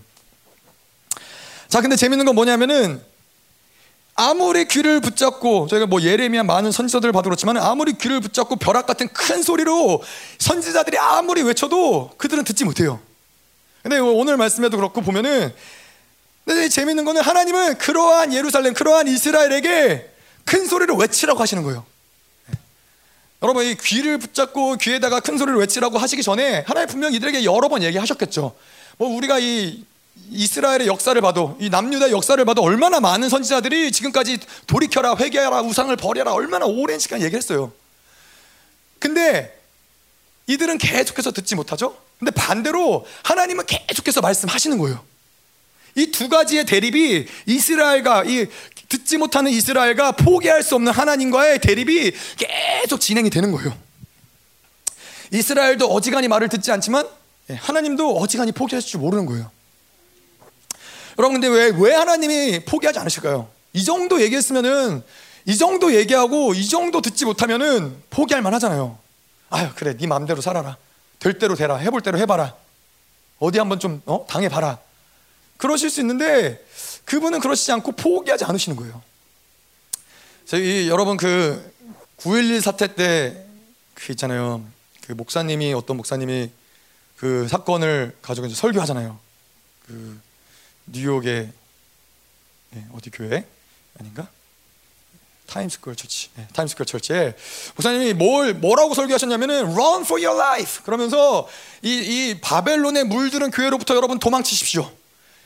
자, 1.67 1.81
근데 1.81 1.95
재밌는 1.95 2.25
건 2.25 2.35
뭐냐면은 2.35 3.01
아무리 4.15 4.65
귀를 4.65 4.99
붙잡고 4.99 5.67
저희가 5.67 5.87
뭐 5.87 6.01
예레미야 6.01 6.43
많은 6.43 6.71
선지자들을 6.71 7.11
봐도 7.13 7.29
그렇지만 7.29 7.57
아무리 7.57 7.93
귀를 7.93 8.19
붙잡고 8.19 8.57
벼락 8.57 8.85
같은 8.85 9.07
큰 9.07 9.41
소리로 9.41 10.03
선지자들이 10.37 10.97
아무리 10.97 11.41
외쳐도 11.41 12.11
그들은 12.17 12.43
듣지 12.43 12.63
못해요. 12.63 12.99
근데 13.81 13.97
오늘 13.97 14.37
말씀에도 14.37 14.77
그렇고 14.77 15.01
보면은 15.01 15.53
근데 16.45 16.69
재밌는 16.69 17.05
거는 17.05 17.21
하나님은 17.21 17.77
그러한 17.77 18.33
예루살렘, 18.33 18.73
그러한 18.73 19.07
이스라엘에게 19.07 20.09
큰 20.45 20.67
소리를 20.67 20.93
외치라고 20.95 21.39
하시는 21.39 21.63
거예요. 21.63 21.85
여러분 23.43 23.65
이 23.65 23.75
귀를 23.75 24.17
붙잡고 24.17 24.77
귀에다가 24.77 25.19
큰 25.19 25.37
소리를 25.37 25.59
외치라고 25.59 25.97
하시기 25.97 26.23
전에 26.23 26.63
하나님 26.65 26.87
분명 26.87 27.13
이들에게 27.13 27.43
여러 27.43 27.67
번 27.67 27.83
얘기하셨겠죠. 27.83 28.55
뭐 28.97 29.09
우리가 29.09 29.37
이 29.39 29.83
이스라엘의 30.31 30.87
역사를 30.87 31.19
봐도 31.21 31.57
이 31.59 31.69
남유다 31.69 32.11
역사를 32.11 32.43
봐도 32.45 32.61
얼마나 32.63 33.01
많은 33.01 33.27
선지자들이 33.27 33.91
지금까지 33.91 34.39
돌이켜라 34.65 35.17
회개하라 35.17 35.61
우상을 35.63 35.93
버려라 35.97 36.31
얼마나 36.31 36.65
오랜 36.65 36.99
시간 36.99 37.21
얘기했어요. 37.21 37.73
근데 38.99 39.59
이들은 40.47 40.77
계속해서 40.77 41.31
듣지 41.33 41.55
못하죠. 41.55 41.97
근데 42.19 42.31
반대로 42.31 43.05
하나님은 43.23 43.65
계속해서 43.65 44.21
말씀하시는 44.21 44.77
거예요. 44.77 45.03
이 45.95 46.11
두 46.11 46.29
가지의 46.29 46.65
대립이 46.65 47.27
이스라엘과 47.45 48.23
이 48.23 48.47
듣지 48.93 49.17
못하는 49.17 49.51
이스라엘과 49.51 50.11
포기할 50.11 50.61
수 50.61 50.75
없는 50.75 50.91
하나님과의 50.93 51.59
대립이 51.59 52.11
계속 52.37 52.99
진행이 52.99 53.31
되는 53.31 53.51
거예요. 53.51 53.75
이스라엘도 55.31 55.87
어지간히 55.87 56.27
말을 56.27 56.47
듣지 56.47 56.71
않지만 56.71 57.07
예, 57.49 57.55
하나님도 57.55 58.17
어지간히 58.17 58.51
포기할 58.51 58.81
줄 58.83 58.99
모르는 58.99 59.25
거예요. 59.25 59.49
여러분 61.17 61.41
근데 61.41 61.47
왜, 61.47 61.71
왜 61.75 61.93
하나님이 61.95 62.65
포기하지 62.65 62.99
않으실까요? 62.99 63.49
이 63.73 63.83
정도 63.83 64.21
얘기했으면은 64.21 65.03
이 65.45 65.57
정도 65.57 65.95
얘기하고 65.95 66.53
이 66.53 66.67
정도 66.67 67.01
듣지 67.01 67.25
못하면은 67.25 67.97
포기할 68.11 68.43
만하잖아요. 68.43 68.99
아유 69.49 69.69
그래 69.75 69.97
네 69.97 70.05
마음대로 70.05 70.39
살아라. 70.41 70.77
될 71.17 71.39
대로 71.39 71.55
되라. 71.55 71.77
해볼 71.77 72.01
대로 72.01 72.19
해봐라. 72.19 72.53
어디 73.39 73.57
한번 73.57 73.79
좀 73.79 74.03
어? 74.05 74.25
당해봐라. 74.29 74.77
그러실 75.57 75.89
수 75.89 75.99
있는데 76.01 76.63
그분은 77.05 77.39
그러시지 77.39 77.71
않고 77.71 77.93
포기하지 77.93 78.45
않으시는 78.45 78.75
거예요. 78.77 79.01
저희 80.45 80.89
여러분 80.89 81.17
그 81.17 81.73
9.11 82.17 82.61
사태 82.61 82.95
때 82.95 83.43
그 83.93 84.11
있잖아요. 84.13 84.63
그 85.05 85.13
목사님이 85.13 85.73
어떤 85.73 85.97
목사님이 85.97 86.49
그 87.17 87.47
사건을 87.47 88.15
가지고 88.21 88.47
이제 88.47 88.55
설교하잖아요. 88.55 89.17
그 89.87 90.19
뉴욕의 90.87 91.51
네, 92.71 92.87
어디 92.93 93.09
교회 93.09 93.45
아닌가? 93.99 94.27
타임스퀘어 95.47 95.93
처치, 95.93 96.29
네, 96.35 96.47
타임스퀘어 96.53 96.85
처치에 96.85 97.35
목사님이 97.75 98.13
뭘 98.13 98.53
뭐라고 98.53 98.93
설교하셨냐면은 98.93 99.73
Run 99.73 100.01
for 100.01 100.23
your 100.23 100.37
life 100.37 100.83
그러면서 100.83 101.47
이, 101.81 101.89
이 102.31 102.41
바벨론에 102.41 103.03
물드는 103.03 103.51
교회로부터 103.51 103.95
여러분 103.95 104.19
도망치십시오. 104.19 104.91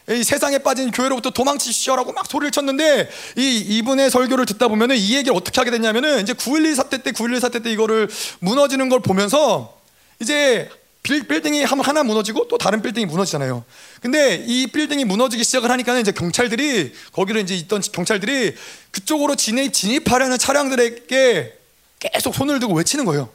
이 0.09 0.23
세상에 0.23 0.59
빠진 0.59 0.91
교회로부터 0.91 1.31
도망치시오라고 1.31 2.13
막 2.13 2.27
소리를 2.27 2.51
쳤는데 2.51 3.09
이 3.35 3.57
이분의 3.57 4.09
설교를 4.09 4.45
듣다 4.45 4.69
보면은 4.69 4.95
이 4.95 5.15
얘기를 5.15 5.35
어떻게 5.35 5.59
하게 5.59 5.71
됐냐면은 5.71 6.21
이제 6.21 6.33
9.11 6.33 6.75
사태 6.75 7.03
때 7.03 7.11
9.11 7.11 7.41
사태 7.41 7.59
때 7.59 7.71
이거를 7.71 8.07
무너지는 8.39 8.87
걸 8.87 9.01
보면서 9.01 9.77
이제 10.21 10.69
빌딩이 11.03 11.63
하나 11.63 12.03
무너지고 12.03 12.47
또 12.47 12.57
다른 12.57 12.81
빌딩이 12.81 13.05
무너지잖아요. 13.05 13.63
근데 14.01 14.43
이 14.47 14.67
빌딩이 14.67 15.05
무너지기 15.05 15.43
시작을 15.43 15.71
하니까 15.71 15.97
이제 15.99 16.11
경찰들이 16.11 16.93
거기로 17.13 17.39
이제 17.39 17.55
있던 17.55 17.81
경찰들이 17.81 18.55
그쪽으로 18.91 19.35
진입, 19.35 19.73
진입하려는 19.73 20.37
차량들에게 20.37 21.57
계속 21.99 22.35
손을 22.35 22.59
들고 22.59 22.75
외치는 22.75 23.05
거예요. 23.05 23.29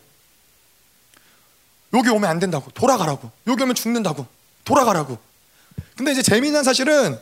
여기 1.94 2.08
오면 2.08 2.28
안 2.28 2.38
된다고. 2.38 2.70
돌아가라고. 2.72 3.30
여기 3.46 3.62
오면 3.62 3.74
죽는다고. 3.74 4.26
돌아가라고. 4.64 5.31
근데 5.96 6.12
이제 6.12 6.22
재미난 6.22 6.64
사실은 6.64 7.18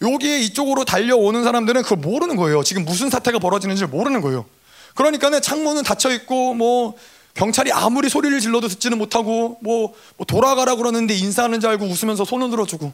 여기에 0.00 0.40
이쪽으로 0.40 0.84
달려오는 0.84 1.44
사람들은 1.44 1.82
그걸 1.82 1.98
모르는 1.98 2.36
거예요. 2.36 2.62
지금 2.64 2.84
무슨 2.84 3.08
사태가 3.08 3.38
벌어지는지 3.38 3.86
모르는 3.86 4.20
거예요. 4.20 4.44
그러니까는 4.94 5.40
창문은 5.40 5.84
닫혀 5.84 6.12
있고 6.12 6.54
뭐 6.54 6.94
경찰이 7.34 7.72
아무리 7.72 8.08
소리를 8.08 8.38
질러도 8.40 8.68
듣지는 8.68 8.98
못하고 8.98 9.58
뭐, 9.62 9.94
뭐 10.16 10.26
돌아가라 10.26 10.74
그러는데 10.76 11.14
인사하는 11.14 11.60
줄 11.60 11.70
알고 11.70 11.86
웃으면서 11.86 12.24
손을 12.24 12.50
들어주고 12.50 12.92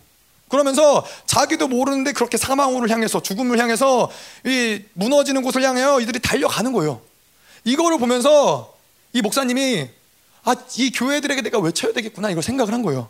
그러면서 0.49 1.05
자기도 1.27 1.69
모르는데 1.69 2.13
그렇게 2.13 2.37
사망으로 2.37 2.89
향해서 2.89 3.21
죽음을 3.21 3.59
향해서 3.59 4.11
이 4.47 4.83
무너지는 4.95 5.43
곳을 5.43 5.63
향해요 5.63 6.01
이들이 6.01 6.21
달려가는 6.21 6.73
거예요. 6.73 7.01
이거를 7.65 7.99
보면서 7.99 8.75
이 9.13 9.23
목사님이 9.23 9.89
아, 10.45 10.55
이 10.77 10.91
교회들에게 10.91 11.43
내가 11.43 11.59
외쳐야 11.59 11.93
되겠구나 11.93 12.31
이걸 12.31 12.43
생각을 12.43 12.73
한 12.73 12.83
거예요. 12.83 13.09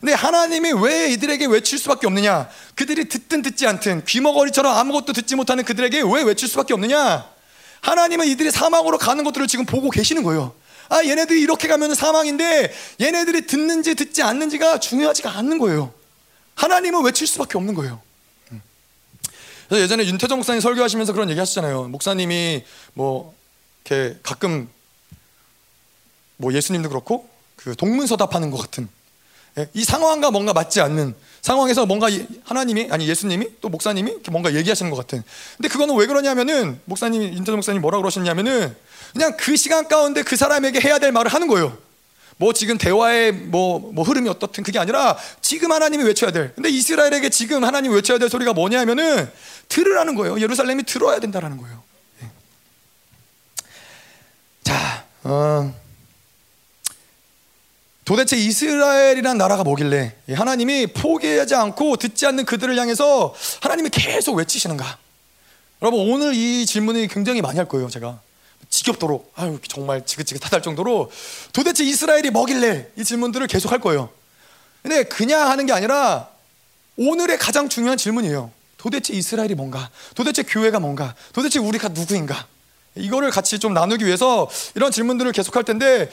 근데 0.00 0.12
하나님이 0.12 0.72
왜 0.72 1.10
이들에게 1.12 1.46
외칠 1.46 1.78
수밖에 1.78 2.06
없느냐? 2.06 2.48
그들이 2.74 3.08
듣든 3.08 3.42
듣지 3.42 3.66
않든 3.66 4.04
귀머거리처럼 4.04 4.76
아무것도 4.76 5.12
듣지 5.12 5.34
못하는 5.34 5.64
그들에게 5.64 6.02
왜 6.02 6.22
외칠 6.22 6.48
수밖에 6.48 6.72
없느냐? 6.72 7.28
하나님은 7.80 8.26
이들이 8.28 8.50
사망으로 8.50 8.98
가는 8.98 9.24
것들을 9.24 9.46
지금 9.48 9.66
보고 9.66 9.90
계시는 9.90 10.22
거예요. 10.22 10.54
아, 10.88 11.04
얘네들이 11.04 11.40
이렇게 11.40 11.68
가면 11.68 11.94
사망인데 11.94 12.72
얘네들이 13.00 13.46
듣는지 13.46 13.94
듣지 13.94 14.22
않는지가 14.22 14.80
중요하지가 14.80 15.36
않는 15.36 15.58
거예요. 15.58 15.92
하나님은 16.54 17.04
외칠 17.04 17.26
수밖에 17.26 17.58
없는 17.58 17.74
거예요. 17.74 18.00
음. 18.52 18.62
그래서 19.68 19.82
예전에 19.82 20.06
윤태정 20.06 20.38
목사님 20.38 20.60
설교하시면서 20.60 21.12
그런 21.12 21.28
얘기 21.28 21.38
하시잖아요. 21.38 21.88
목사님이 21.88 22.64
뭐 22.94 23.34
이렇게 23.84 24.18
가끔 24.22 24.68
뭐 26.36 26.52
예수님도 26.52 26.88
그렇고 26.88 27.28
그 27.56 27.74
동문서답하는 27.76 28.50
것 28.50 28.58
같은 28.58 28.88
예, 28.88 28.97
이 29.74 29.84
상황과 29.84 30.30
뭔가 30.30 30.52
맞지 30.52 30.80
않는 30.80 31.14
상황에서 31.40 31.86
뭔가 31.86 32.08
하나님이 32.44 32.88
아니 32.90 33.08
예수님이 33.08 33.48
또 33.60 33.68
목사님이 33.68 34.18
뭔가 34.30 34.54
얘기하시는 34.54 34.90
것 34.90 34.96
같은. 34.96 35.22
근데 35.56 35.68
그거는 35.68 35.96
왜 35.96 36.06
그러냐면은 36.06 36.80
목사님이 36.84 37.26
인터 37.28 37.52
목사님 37.52 37.80
뭐라 37.80 37.98
그러셨냐면은 37.98 38.76
그냥 39.12 39.36
그 39.36 39.56
시간 39.56 39.88
가운데 39.88 40.22
그 40.22 40.36
사람에게 40.36 40.80
해야 40.80 40.98
될 40.98 41.12
말을 41.12 41.32
하는 41.32 41.48
거예요. 41.48 41.76
뭐 42.36 42.52
지금 42.52 42.78
대화의 42.78 43.32
뭐, 43.32 43.78
뭐 43.92 44.04
흐름이 44.04 44.28
어떻든 44.28 44.62
그게 44.62 44.78
아니라 44.78 45.16
지금 45.40 45.72
하나님이 45.72 46.04
외쳐야 46.04 46.30
될. 46.30 46.54
근데 46.54 46.68
이스라엘에게 46.68 47.30
지금 47.30 47.64
하나님이 47.64 47.94
외쳐야 47.94 48.18
될 48.18 48.28
소리가 48.28 48.52
뭐냐면은 48.52 49.28
들으라는 49.68 50.14
거예요. 50.14 50.40
예루살렘이 50.40 50.84
들어야 50.84 51.18
된다라는 51.18 51.56
거예요. 51.56 51.82
예. 52.22 52.30
자, 54.62 55.04
어. 55.24 55.87
도대체 58.08 58.38
이스라엘이란 58.38 59.36
나라가 59.36 59.64
뭐길래? 59.64 60.14
하나님이 60.32 60.86
포기하지 60.86 61.54
않고 61.54 61.96
듣지 61.96 62.24
않는 62.24 62.46
그들을 62.46 62.74
향해서 62.74 63.34
하나님이 63.60 63.90
계속 63.90 64.36
외치시는가? 64.36 64.96
여러분 65.82 66.10
오늘 66.10 66.32
이 66.32 66.64
질문이 66.64 67.08
굉장히 67.08 67.42
많이 67.42 67.58
할 67.58 67.68
거예요 67.68 67.90
제가. 67.90 68.18
지겹도록. 68.70 69.30
아유 69.36 69.58
정말 69.68 70.06
지긋지긋하다 70.06 70.62
정도로. 70.62 71.10
도대체 71.52 71.84
이스라엘이 71.84 72.30
뭐길래 72.30 72.88
이 72.96 73.04
질문들을 73.04 73.46
계속 73.46 73.72
할 73.72 73.78
거예요? 73.78 74.08
근데 74.80 75.02
그냥 75.02 75.50
하는 75.50 75.66
게 75.66 75.74
아니라 75.74 76.30
오늘의 76.96 77.38
가장 77.38 77.68
중요한 77.68 77.98
질문이에요. 77.98 78.50
도대체 78.78 79.12
이스라엘이 79.12 79.54
뭔가? 79.54 79.90
도대체 80.14 80.44
교회가 80.44 80.80
뭔가? 80.80 81.14
도대체 81.34 81.58
우리가 81.58 81.88
누구인가? 81.88 82.46
이거를 82.94 83.30
같이 83.30 83.58
좀 83.58 83.74
나누기 83.74 84.06
위해서 84.06 84.48
이런 84.74 84.90
질문들을 84.90 85.30
계속 85.32 85.56
할 85.56 85.64
텐데 85.64 86.10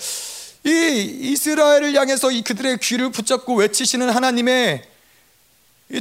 이 0.65 1.31
이스라엘을 1.31 1.93
향해서 1.93 2.31
이 2.31 2.41
그들의 2.41 2.79
귀를 2.79 3.11
붙잡고 3.11 3.55
외치시는 3.55 4.09
하나님의 4.09 4.83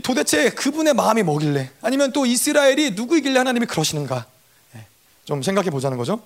도대체 0.02 0.49
그분의 0.50 0.94
마음이 0.94 1.23
뭐길래 1.23 1.71
아니면 1.83 2.12
또 2.12 2.25
이스라엘이 2.25 2.92
누구이길래 2.92 3.39
하나님이 3.39 3.67
그러시는가 3.67 4.25
예, 4.76 4.86
좀 5.26 5.43
생각해 5.43 5.69
보자는 5.69 5.99
거죠. 5.99 6.23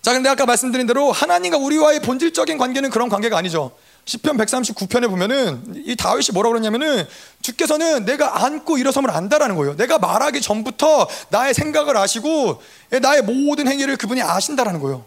자, 0.00 0.14
근데 0.14 0.30
아까 0.30 0.46
말씀드린 0.46 0.86
대로 0.86 1.12
하나님과 1.12 1.58
우리와의 1.58 2.00
본질적인 2.00 2.56
관계는 2.56 2.88
그런 2.88 3.10
관계가 3.10 3.36
아니죠. 3.36 3.76
시편 4.06 4.38
139편에 4.38 5.10
보면은 5.10 5.62
이 5.84 5.94
다윗이 5.94 6.28
뭐라고 6.32 6.54
그러냐면은 6.54 7.06
주께서는 7.42 8.06
내가 8.06 8.44
안고 8.46 8.78
일어섬을 8.78 9.10
안다라는 9.10 9.56
거예요. 9.56 9.76
내가 9.76 9.98
말하기 9.98 10.40
전부터 10.40 11.06
나의 11.28 11.52
생각을 11.52 11.98
아시고 11.98 12.62
나의 13.02 13.22
모든 13.22 13.68
행위를 13.68 13.98
그분이 13.98 14.22
아신다라는 14.22 14.80
거예요. 14.80 15.04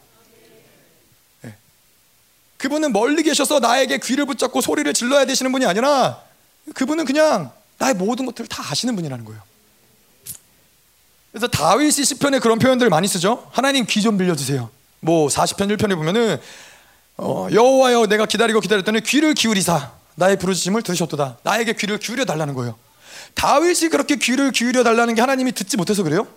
그분은 2.63 2.93
멀리 2.93 3.23
계셔서 3.23 3.59
나에게 3.59 3.97
귀를 3.97 4.25
붙잡고 4.25 4.61
소리를 4.61 4.91
질러야 4.93 5.25
되시는 5.25 5.51
분이 5.51 5.65
아니라 5.65 6.21
그분은 6.75 7.03
그냥 7.03 7.51
나의 7.77 7.93
모든 7.93 8.25
것들을 8.25 8.47
다 8.47 8.63
아시는 8.71 8.95
분이라는 8.95 9.25
거예요. 9.25 9.41
그래서 11.33 11.47
다윗이 11.47 11.91
시편에 11.91 12.39
그런 12.39 12.59
표현들을 12.59 12.89
많이 12.89 13.05
쓰죠. 13.09 13.45
하나님 13.51 13.85
귀 13.85 14.01
좀 14.01 14.17
빌려주세요. 14.17 14.69
뭐 15.01 15.27
40편 15.27 15.75
1편에 15.75 15.95
보면은 15.95 16.39
어, 17.17 17.49
여호와여 17.51 18.05
내가 18.05 18.25
기다리고 18.25 18.61
기다렸더니 18.61 19.01
귀를 19.01 19.33
기울이사 19.33 19.91
나의 20.15 20.37
부르짖음을 20.39 20.83
들으셨도다. 20.83 21.39
나에게 21.43 21.73
귀를 21.73 21.97
기울여 21.97 22.23
달라는 22.23 22.53
거예요. 22.53 22.77
다윗이 23.33 23.89
그렇게 23.89 24.15
귀를 24.15 24.51
기울여 24.53 24.83
달라는 24.85 25.15
게 25.15 25.21
하나님이 25.21 25.51
듣지 25.51 25.75
못해서 25.75 26.01
그래요? 26.01 26.27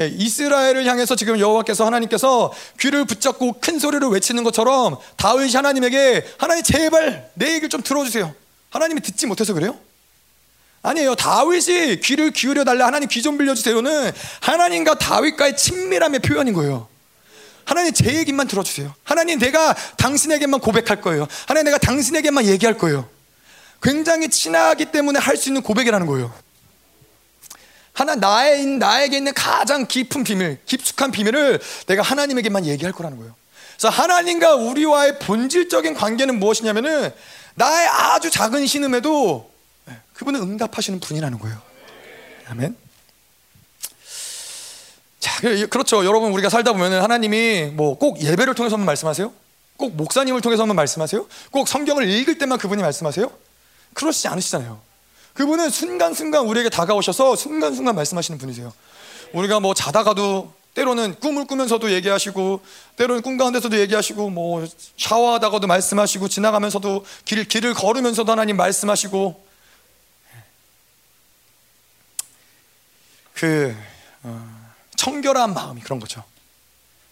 예, 0.00 0.06
이스라엘을 0.06 0.84
향해서 0.86 1.16
지금 1.16 1.38
여호와께서 1.40 1.84
하나님께서 1.84 2.52
귀를 2.78 3.04
붙잡고 3.04 3.56
큰 3.60 3.78
소리를 3.78 4.06
외치는 4.08 4.44
것처럼 4.44 4.96
다윗이 5.16 5.52
하나님에게 5.54 6.24
하나님 6.38 6.62
제발 6.62 7.30
내 7.34 7.48
얘기를 7.50 7.68
좀 7.68 7.82
들어주세요. 7.82 8.32
하나님이 8.70 9.00
듣지 9.00 9.26
못해서 9.26 9.54
그래요? 9.54 9.76
아니에요. 10.82 11.16
다윗이 11.16 12.00
귀를 12.00 12.30
기울여 12.30 12.62
달라 12.64 12.86
하나님 12.86 13.08
귀 13.08 13.20
좀 13.22 13.36
빌려주세요는 13.36 14.12
하나님과 14.40 14.94
다윗과의 14.98 15.56
친밀함의 15.56 16.20
표현인 16.20 16.54
거예요. 16.54 16.86
하나님 17.64 17.92
제 17.92 18.14
얘기만 18.14 18.46
들어주세요. 18.46 18.94
하나님 19.02 19.38
내가 19.40 19.74
당신에게만 19.96 20.60
고백할 20.60 21.00
거예요. 21.00 21.26
하나님 21.46 21.64
내가 21.64 21.78
당신에게만 21.78 22.46
얘기할 22.46 22.78
거예요. 22.78 23.08
굉장히 23.82 24.28
친하기 24.28 24.86
때문에 24.86 25.18
할 25.18 25.36
수 25.36 25.48
있는 25.48 25.62
고백이라는 25.62 26.06
거예요. 26.06 26.32
하나 27.98 28.14
나의 28.14 28.64
나에게 28.64 29.16
있는 29.16 29.34
가장 29.34 29.84
깊은 29.88 30.22
비밀, 30.22 30.56
깊숙한 30.66 31.10
비밀을 31.10 31.60
내가 31.88 32.02
하나님에게만 32.02 32.64
얘기할 32.64 32.92
거라는 32.92 33.18
거예요. 33.18 33.34
그래서 33.72 33.88
하나님과 33.88 34.54
우리와의 34.54 35.18
본질적인 35.18 35.94
관계는 35.94 36.38
무엇이냐면은 36.38 37.12
나의 37.56 37.88
아주 37.88 38.30
작은 38.30 38.68
신음에도 38.68 39.50
그분은 40.14 40.40
응답하시는 40.40 41.00
분이라는 41.00 41.40
거예요. 41.40 41.60
아멘. 42.50 42.76
자, 45.18 45.40
그렇죠. 45.68 46.04
여러분 46.04 46.30
우리가 46.30 46.50
살다 46.50 46.72
보면은 46.74 47.02
하나님이 47.02 47.72
뭐 47.72 47.96
꼭 47.96 48.20
예배를 48.22 48.54
통해서만 48.54 48.86
말씀하세요? 48.86 49.32
꼭 49.76 49.96
목사님을 49.96 50.40
통해서만 50.40 50.76
말씀하세요? 50.76 51.26
꼭 51.50 51.66
성경을 51.66 52.08
읽을 52.08 52.38
때만 52.38 52.58
그분이 52.58 52.80
말씀하세요? 52.80 53.28
그러시지 53.94 54.28
않으시잖아요. 54.28 54.80
그분은 55.34 55.70
순간순간 55.70 56.46
우리에게 56.46 56.68
다가오셔서 56.68 57.36
순간순간 57.36 57.94
말씀하시는 57.94 58.38
분이세요. 58.38 58.72
우리가 59.32 59.60
뭐 59.60 59.74
자다가도 59.74 60.52
때로는 60.74 61.16
꿈을 61.20 61.46
꾸면서도 61.46 61.92
얘기하시고 61.92 62.60
때로는 62.96 63.22
꿈 63.22 63.36
가운데서도 63.36 63.78
얘기하시고 63.80 64.30
뭐 64.30 64.66
샤워하다가도 64.96 65.66
말씀하시고 65.66 66.28
지나가면서도 66.28 67.04
길, 67.24 67.44
길을 67.44 67.74
걸으면서도 67.74 68.30
하나님 68.30 68.56
말씀하시고 68.56 69.48
그 73.34 73.76
어, 74.22 74.72
청결한 74.96 75.54
마음이 75.54 75.80
그런 75.80 76.00
거죠. 76.00 76.24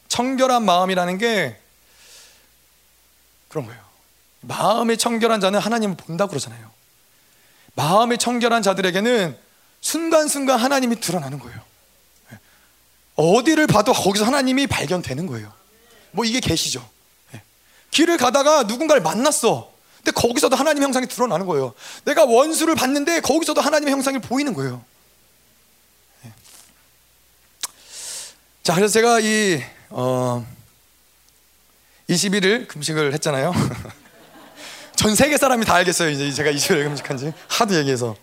청결한 0.08 0.64
마음이라는 0.64 1.18
게 1.18 1.60
그런 3.48 3.66
거예요. 3.66 3.80
마음이 4.42 4.96
청결한 4.96 5.40
자는 5.40 5.58
하나님을 5.58 5.96
본다고 5.96 6.30
그러잖아요. 6.30 6.75
마음이 7.76 8.18
청결한 8.18 8.62
자들에게는 8.62 9.38
순간순간 9.80 10.58
하나님이 10.58 10.98
드러나는 11.00 11.38
거예요. 11.38 11.60
어디를 13.14 13.66
봐도 13.66 13.92
거기서 13.92 14.24
하나님이 14.24 14.66
발견되는 14.66 15.26
거예요. 15.26 15.52
뭐 16.10 16.24
이게 16.24 16.40
계시죠. 16.40 16.86
길을 17.90 18.16
가다가 18.16 18.64
누군가를 18.64 19.02
만났어. 19.02 19.72
근데 19.98 20.10
거기서도 20.10 20.56
하나님 20.56 20.82
형상이 20.82 21.06
드러나는 21.06 21.46
거예요. 21.46 21.74
내가 22.04 22.24
원수를 22.24 22.74
봤는데 22.74 23.20
거기서도 23.20 23.60
하나님의 23.60 23.92
형상이 23.92 24.18
보이는 24.18 24.52
거예요. 24.54 24.84
자, 28.62 28.74
그래서 28.74 28.92
제가 28.92 29.20
이 29.20 29.62
어, 29.90 30.44
21일 32.08 32.68
금식을 32.68 33.12
했잖아요. 33.14 33.52
전 34.96 35.14
세계 35.14 35.36
사람이 35.36 35.64
다 35.64 35.74
알겠어요. 35.74 36.10
이제 36.10 36.32
제가 36.32 36.50
20일 36.50 36.84
금식한지 36.84 37.32
하도 37.48 37.74
얘기해서 37.76 38.16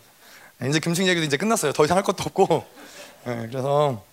이제 0.67 0.79
금식 0.79 1.07
얘기도 1.07 1.25
이제 1.25 1.37
끝났어요. 1.37 1.71
더 1.71 1.85
이상 1.85 1.97
할 1.97 2.03
것도 2.03 2.23
없고. 2.23 2.65
네, 3.25 3.47
그래서 3.49 4.03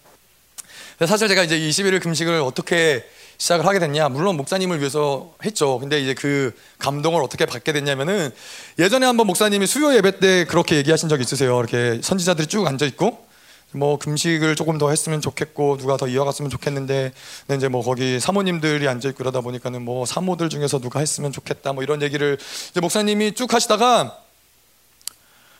사실 1.07 1.29
제가 1.29 1.42
이제 1.42 1.59
21일 1.59 2.03
금식을 2.03 2.40
어떻게 2.42 3.05
시작을 3.38 3.66
하게 3.66 3.79
됐냐 3.79 4.11
물론 4.11 4.37
목사님을 4.37 4.81
위해서 4.81 5.35
했죠 5.42 5.79
근데 5.79 5.99
이제 5.99 6.12
그 6.12 6.55
감동을 6.79 7.23
어떻게 7.23 7.46
받게 7.46 7.73
됐냐면은 7.73 8.31
예전에 8.79 9.07
한번 9.07 9.27
목사님이 9.27 9.66
수요 9.66 9.94
예배 9.94 10.20
때 10.20 10.44
그렇게 10.44 10.77
얘기하신 10.77 11.09
적 11.09 11.23
있으세요 11.23 11.59
이렇게 11.59 12.03
선지자들이 12.03 12.49
쭉 12.49 12.66
앉아 12.66 12.85
있고 12.85 13.30
뭐 13.73 13.99
금식을 13.99 14.57
조금 14.57 14.79
더 14.79 14.91
했으면 14.91 15.21
좋겠고 15.21 15.77
누가 15.77 15.97
더 15.97 16.09
이어갔으면 16.09 16.51
좋겠는데 16.51 17.13
근데 17.47 17.57
이제 17.57 17.69
뭐 17.69 17.83
거기 17.83 18.19
사모님들이 18.19 18.89
앉아 18.89 19.11
있고 19.11 19.19
그러다 19.19 19.41
보니까는 19.41 19.83
뭐 19.83 20.07
사모들 20.07 20.49
중에서 20.49 20.81
누가 20.81 21.01
했으면 21.01 21.33
좋겠다 21.33 21.73
뭐 21.73 21.83
이런 21.83 22.03
얘기를 22.03 22.39
이제 22.71 22.81
목사님이 22.81 23.35
쭉 23.35 23.53
하시다가 23.53 24.19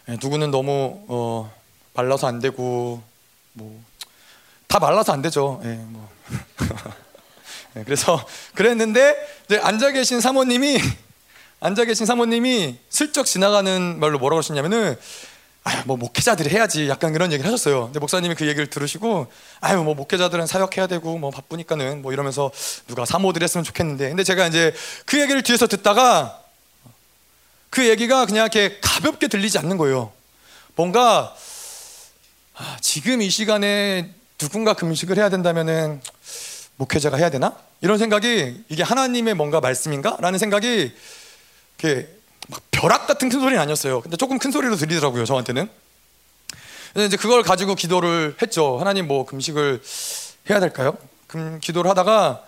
예, 0.09 0.17
누구는 0.21 0.51
너무 0.51 1.05
어 1.09 1.53
말라서 1.95 2.27
안 2.27 2.41
되고 2.41 3.03
뭐 3.53 3.91
다 4.71 4.79
말라서 4.79 5.13
안 5.13 5.21
되죠. 5.21 5.61
예, 5.65 5.69
뭐. 5.89 6.09
예, 7.77 7.83
그래서 7.83 8.25
그랬는데 8.55 9.17
이제 9.47 9.59
앉아 9.59 9.91
계신 9.91 10.21
사모님이 10.21 10.79
앉아 11.59 11.85
계신 11.87 12.07
사모님이 12.07 12.79
슬쩍 12.89 13.27
지나가는 13.27 13.99
말로 13.99 14.21
뭐라고 14.21 14.39
하셨냐면은 14.39 14.97
아유 15.63 15.83
뭐 15.85 15.97
목회자들이 15.97 16.51
해야지 16.51 16.89
약간 16.89 17.13
그런 17.13 17.33
얘기를 17.33 17.47
하셨어요. 17.51 17.87
근데 17.87 18.01
목사님이 18.01 18.35
그 18.35 18.47
얘기를 18.47 18.69
들으시고 18.69 19.31
아유 19.61 19.83
뭐 19.83 19.95
목회자들은 19.95 20.47
사역해야 20.47 20.87
되고 20.87 21.19
뭐 21.19 21.31
바쁘니까는 21.31 22.03
뭐 22.03 22.13
이러면서 22.13 22.51
누가 22.87 23.05
사모들 23.05 23.43
했으면 23.43 23.65
좋겠는데 23.65 24.09
근데 24.09 24.25
제가 24.25 24.47
이제 24.47 24.75
그 25.05 25.21
얘기를 25.21 25.43
뒤에서 25.43 25.67
듣다가 25.67 26.41
그 27.69 27.89
얘기가 27.89 28.27
그냥 28.27 28.49
이렇게 28.53 28.79
가볍게 28.81 29.29
들리지 29.29 29.59
않는 29.59 29.77
거예요. 29.77 30.13
뭔가 30.77 31.35
아, 32.55 32.77
지금 32.81 33.23
이 33.23 33.31
시간에 33.31 34.15
누군가 34.39 34.75
금식을 34.75 35.19
해야 35.19 35.29
된다면은 35.29 36.01
목회자가 36.77 37.19
해야 37.19 37.31
되나? 37.31 37.55
이런 37.83 37.99
생각이 37.99 38.65
이게 38.69 38.83
하나님의 38.83 39.35
뭔가 39.35 39.61
말씀인가? 39.61 40.17
라는 40.21 40.39
생각이 40.39 40.93
이렇게 41.79 42.09
막 42.09 42.20
벼락 42.81 43.07
같은 43.07 43.29
큰 43.29 43.41
소리는 43.41 43.61
아니었어요. 43.61 44.01
근데 44.01 44.17
조금 44.17 44.39
큰 44.39 44.51
소리로 44.51 44.75
들리더라고요, 44.77 45.27
저한테는. 45.27 45.69
이제 46.97 47.17
그걸 47.19 47.43
가지고 47.43 47.75
기도를 47.75 48.35
했죠. 48.41 48.79
하나님 48.79 49.07
뭐 49.07 49.27
금식을 49.27 49.83
해야 50.49 50.61
될까요? 50.61 50.97
금 51.27 51.61
기도를 51.61 51.91
하다가 51.91 52.43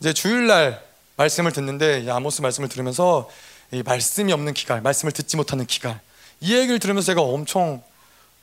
이제 0.00 0.14
주일날 0.14 0.82
말씀을 1.16 1.52
듣는데 1.52 2.00
이 2.00 2.10
아모스 2.10 2.40
말씀을 2.40 2.70
들으면서 2.70 3.28
이 3.70 3.82
말씀이 3.82 4.32
없는 4.32 4.54
기갈, 4.54 4.80
말씀을 4.80 5.12
듣지 5.12 5.36
못하는 5.36 5.66
기갈. 5.66 6.00
이 6.40 6.54
얘기를 6.54 6.78
들으면서 6.78 7.04
제가 7.06 7.20
엄청 7.20 7.82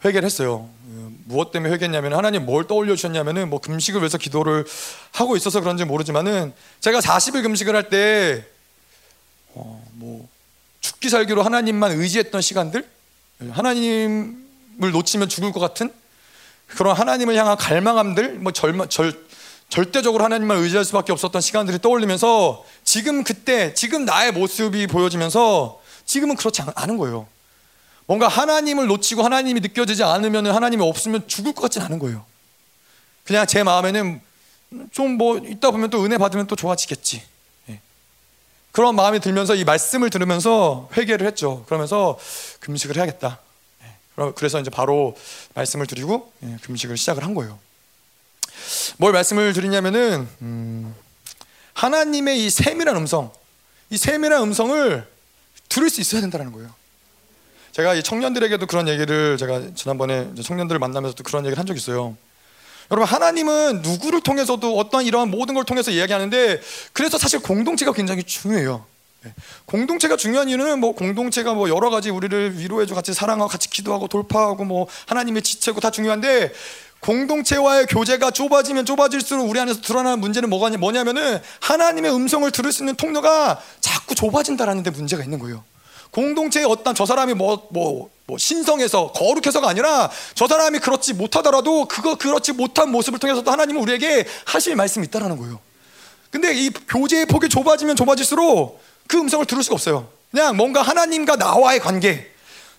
회개를 0.05 0.25
했어요. 0.27 0.69
음, 0.85 1.17
무엇 1.25 1.51
때문에 1.51 1.73
회개했냐면 1.73 2.13
하나님 2.13 2.45
뭘 2.45 2.67
떠올려 2.67 2.95
주셨냐면은 2.95 3.49
뭐 3.49 3.59
금식을 3.59 4.01
위해서 4.01 4.19
기도를 4.19 4.65
하고 5.11 5.35
있어서 5.35 5.61
그런지 5.61 5.83
모르지만은 5.83 6.53
제가 6.79 6.99
40일 6.99 7.41
금식을 7.41 7.75
할때 7.75 8.45
어, 9.55 9.83
뭐 9.93 10.27
죽기 10.83 11.09
살기로 11.09 11.43
하나님만 11.43 11.93
의지했던 11.93 12.41
시간들 12.41 12.85
하나님을 13.51 14.91
놓치면 14.91 15.29
죽을 15.29 15.53
것 15.53 15.61
같은 15.61 15.91
그런 16.67 16.95
하나님을 16.95 17.35
향한 17.35 17.55
갈망함들 17.57 18.33
뭐 18.35 18.51
절마, 18.51 18.89
절, 18.89 19.25
절대적으로 19.69 20.25
하나님만 20.25 20.57
의지할 20.57 20.83
수밖에 20.83 21.13
없었던 21.13 21.41
시간들이 21.41 21.79
떠올리면서 21.79 22.65
지금 22.83 23.23
그때 23.23 23.73
지금 23.73 24.03
나의 24.03 24.33
모습이 24.33 24.87
보여지면서 24.87 25.81
지금은 26.05 26.35
그렇지 26.35 26.61
않은 26.75 26.97
거예요. 26.97 27.27
뭔가 28.05 28.27
하나님을 28.27 28.87
놓치고 28.87 29.23
하나님이 29.23 29.61
느껴지지 29.61 30.03
않으면 30.03 30.47
하나님이 30.47 30.83
없으면 30.83 31.27
죽을 31.27 31.53
것 31.53 31.61
같진 31.61 31.81
않은 31.81 31.97
거예요. 31.99 32.25
그냥 33.23 33.47
제 33.47 33.63
마음에는 33.63 34.19
좀 34.91 35.17
뭐 35.17 35.37
있다 35.37 35.71
보면 35.71 35.89
또 35.89 36.03
은혜 36.03 36.17
받으면 36.17 36.47
또 36.47 36.57
좋아지겠지. 36.57 37.23
예. 38.73 38.75
그런 38.75 38.95
마음이 38.95 39.19
들면서 39.19 39.55
이 39.55 39.63
말씀을 39.63 40.09
들으면서 40.09 40.89
회개를 40.97 41.25
했죠. 41.27 41.63
그러면서 41.67 42.19
금식을 42.59 42.97
해야겠다. 42.97 43.39
예. 43.83 44.31
그래서 44.35 44.59
이제 44.59 44.69
바로 44.69 45.15
말씀을 45.53 45.85
드리고 45.87 46.33
예, 46.43 46.57
금식을 46.63 46.97
시작을 46.97 47.23
한 47.23 47.35
거예요. 47.35 47.59
뭘 48.97 49.13
말씀을 49.13 49.53
드리냐면은 49.53 50.27
음, 50.41 50.95
하나님의 51.73 52.45
이 52.45 52.49
세밀한 52.49 52.95
음성, 52.95 53.31
이 53.89 53.97
세밀한 53.97 54.41
음성을 54.41 55.07
들을 55.69 55.89
수 55.89 56.01
있어야 56.01 56.21
된다는 56.21 56.51
거예요. 56.51 56.73
제가 57.71 57.95
이 57.95 58.03
청년들에게도 58.03 58.67
그런 58.67 58.87
얘기를 58.87 59.37
제가 59.37 59.73
지난번에 59.75 60.29
청년들을 60.35 60.77
만나면서도 60.79 61.23
그런 61.23 61.45
얘기를 61.45 61.57
한적 61.57 61.75
있어요. 61.75 62.15
여러분 62.93 63.07
하나님은 63.07 63.81
누구를 63.81 64.21
통해서도 64.21 64.77
어떤 64.77 65.03
이러한 65.03 65.31
모든 65.31 65.55
걸 65.55 65.63
통해서 65.63 65.89
이야기하는데 65.89 66.61
그래서 66.93 67.17
사실 67.17 67.39
공동체가 67.39 67.91
굉장히 67.91 68.21
중요해요. 68.23 68.85
예. 69.25 69.33
공동체가 69.65 70.15
중요한 70.15 70.47
이유는 70.47 70.79
뭐 70.79 70.93
공동체가 70.93 71.55
뭐 71.55 71.69
여러 71.69 71.89
가지 71.89 72.11
우리를 72.11 72.59
위로해주고 72.59 72.95
같이 72.95 73.15
사랑하고 73.15 73.49
같이 73.49 73.67
기도하고 73.71 74.07
돌파하고 74.07 74.63
뭐 74.65 74.87
하나님의 75.07 75.41
지체고 75.41 75.79
다 75.79 75.89
중요한데 75.89 76.53
공동체와의 76.99 77.87
교제가 77.87 78.29
좁아지면 78.29 78.85
좁아질수록 78.85 79.49
우리 79.49 79.59
안에서 79.59 79.81
드러나는 79.81 80.19
문제는 80.19 80.47
뭐냐면은 80.51 81.41
하나님의 81.61 82.13
음성을 82.13 82.49
들을 82.51 82.71
수 82.71 82.83
있는 82.83 82.95
통로가 82.95 83.59
자꾸 83.81 84.13
좁아진다라는 84.13 84.83
데 84.83 84.91
문제가 84.91 85.23
있는 85.23 85.39
거예요. 85.39 85.63
공동체의 86.13 86.65
어떤 86.65 86.95
저 86.95 87.05
사람이 87.05 87.33
뭐, 87.33 87.67
뭐, 87.71 88.09
뭐 88.25 88.37
신성해서 88.37 89.11
거룩해서가 89.11 89.67
아니라 89.67 90.09
저 90.35 90.47
사람이 90.47 90.79
그렇지 90.79 91.13
못하더라도 91.13 91.85
그거 91.85 92.15
그렇지 92.15 92.53
못한 92.53 92.91
모습을 92.91 93.19
통해서도 93.19 93.51
하나님은 93.51 93.81
우리에게 93.81 94.25
하실 94.45 94.75
말씀이 94.75 95.05
있다라는 95.07 95.37
거예요. 95.37 95.59
근데 96.31 96.53
이 96.53 96.69
교제의 96.69 97.25
폭이 97.25 97.49
좁아지면 97.49 97.95
좁아질수록 97.95 98.81
그 99.07 99.17
음성을 99.17 99.45
들을 99.45 99.61
수가 99.63 99.73
없어요. 99.75 100.07
그냥 100.31 100.55
뭔가 100.55 100.81
하나님과 100.81 101.35
나와의 101.35 101.79
관계. 101.79 102.31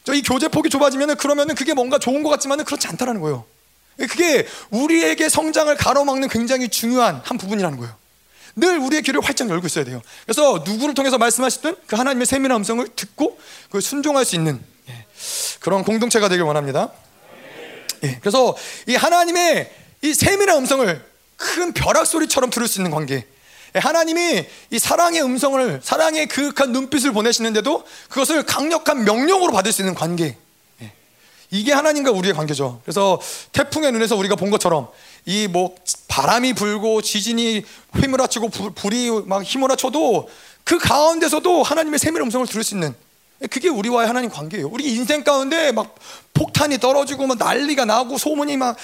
저 0.04 0.12
이 0.12 0.22
교제 0.22 0.48
폭이 0.48 0.68
좁아지면은 0.68 1.16
그러면은 1.16 1.54
그게 1.54 1.72
뭔가 1.72 1.98
좋은 1.98 2.22
것 2.22 2.28
같지만은 2.30 2.64
그렇지 2.64 2.86
않다라는 2.88 3.20
거예요. 3.20 3.44
그게 3.96 4.46
우리에게 4.70 5.28
성장을 5.28 5.74
가로막는 5.76 6.28
굉장히 6.28 6.68
중요한 6.68 7.20
한 7.24 7.38
부분이라는 7.38 7.78
거예요. 7.78 7.94
늘 8.56 8.78
우리의 8.78 9.02
귀를 9.02 9.20
활짝 9.20 9.48
열고 9.50 9.66
있어야 9.66 9.84
돼요. 9.84 10.00
그래서 10.24 10.62
누구를 10.64 10.94
통해서 10.94 11.18
말씀하시든 11.18 11.76
그 11.86 11.96
하나님의 11.96 12.26
세밀한 12.26 12.58
음성을 12.58 12.86
듣고 12.94 13.38
그 13.70 13.80
순종할 13.80 14.24
수 14.24 14.36
있는 14.36 14.62
예, 14.88 15.06
그런 15.60 15.82
공동체가 15.82 16.28
되길 16.28 16.44
원합니다. 16.44 16.92
예, 18.04 18.18
그래서 18.20 18.56
이 18.86 18.94
하나님의 18.94 19.72
이 20.02 20.14
세밀한 20.14 20.58
음성을 20.58 21.04
큰 21.36 21.72
벼락 21.72 22.06
소리처럼 22.06 22.50
들을 22.50 22.68
수 22.68 22.78
있는 22.78 22.90
관계. 22.90 23.26
예, 23.74 23.78
하나님이 23.78 24.46
이 24.70 24.78
사랑의 24.78 25.22
음성을 25.22 25.80
사랑의 25.82 26.28
그윽한 26.28 26.70
눈빛을 26.70 27.12
보내시는데도 27.12 27.84
그것을 28.08 28.44
강력한 28.44 29.04
명령으로 29.04 29.52
받을 29.52 29.72
수 29.72 29.82
있는 29.82 29.94
관계. 29.94 30.36
이게 31.50 31.72
하나님과 31.72 32.10
우리의 32.10 32.34
관계죠. 32.34 32.80
그래서 32.84 33.20
태풍의 33.52 33.92
눈에서 33.92 34.16
우리가 34.16 34.34
본 34.34 34.50
것처럼 34.50 34.88
이 35.26 35.48
뭐 35.48 35.74
바람이 36.08 36.52
불고 36.52 37.02
지진이 37.02 37.64
휘몰아치고 37.96 38.48
불이 38.74 39.10
막 39.26 39.42
휘몰아쳐도 39.42 40.28
그 40.64 40.78
가운데서도 40.78 41.62
하나님의 41.62 41.98
세밀 41.98 42.22
음성을 42.22 42.46
들을 42.46 42.62
수 42.62 42.74
있는 42.74 42.94
그게 43.50 43.68
우리와의 43.68 44.06
하나님 44.06 44.30
관계예요. 44.30 44.68
우리 44.68 44.94
인생 44.94 45.24
가운데 45.24 45.72
막 45.72 45.94
폭탄이 46.34 46.78
떨어지고 46.78 47.26
막 47.26 47.38
난리가 47.38 47.84
나고 47.84 48.16
소문이 48.16 48.56
막 48.56 48.76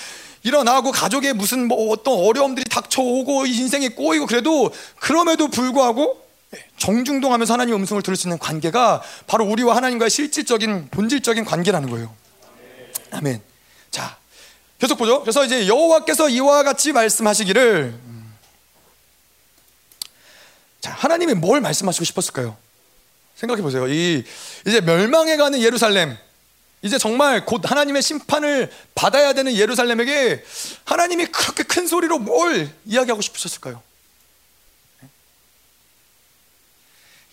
일어나고 0.43 0.91
가족에 0.91 1.33
무슨 1.33 1.69
뭐 1.69 1.93
어떤 1.93 2.15
어려움들이 2.15 2.65
닥쳐오고 2.69 3.47
인생이 3.47 3.91
꼬이고 3.91 4.27
그래도 4.27 4.73
그럼에도 4.99 5.49
불구하고 5.49 6.21
정중동하면서 6.79 7.53
하나님 7.53 7.75
음성을 7.77 8.03
들을 8.03 8.17
수 8.17 8.27
있는 8.27 8.39
관계가 8.39 9.03
바로 9.27 9.45
우리와 9.45 9.77
하나님과의 9.77 10.11
실질적인 10.11 10.89
본질적인 10.91 11.45
관계라는 11.45 11.91
거예요. 11.91 12.13
아멘. 13.13 13.41
자, 13.91 14.17
계속 14.81 14.97
보죠. 14.97 15.21
그래서 15.21 15.45
이제 15.45 15.69
여호와께서 15.69 16.31
이와 16.31 16.63
같이 16.63 16.93
말씀하시기를 16.93 18.01
음. 18.03 18.35
자, 20.81 20.91
하나님이 20.93 21.35
뭘 21.35 21.61
말씀하시고 21.61 22.05
싶었을까요? 22.07 22.57
생각해 23.37 23.61
보세요. 23.61 23.87
이 23.89 24.25
이제 24.67 24.81
멸망해 24.81 25.37
가는 25.37 25.61
예루살렘 25.61 26.17
이제 26.81 26.97
정말 26.97 27.45
곧 27.45 27.71
하나님의 27.71 28.01
심판을 28.01 28.73
받아야 28.95 29.35
되는 29.35 29.55
예루살렘에게 29.55 30.43
하나님이 30.85 31.27
그렇게 31.27 31.63
큰 31.63 31.87
소리로 31.87 32.19
뭘 32.19 32.71
이야기하고 32.87 33.21
싶으셨을까요? 33.21 33.83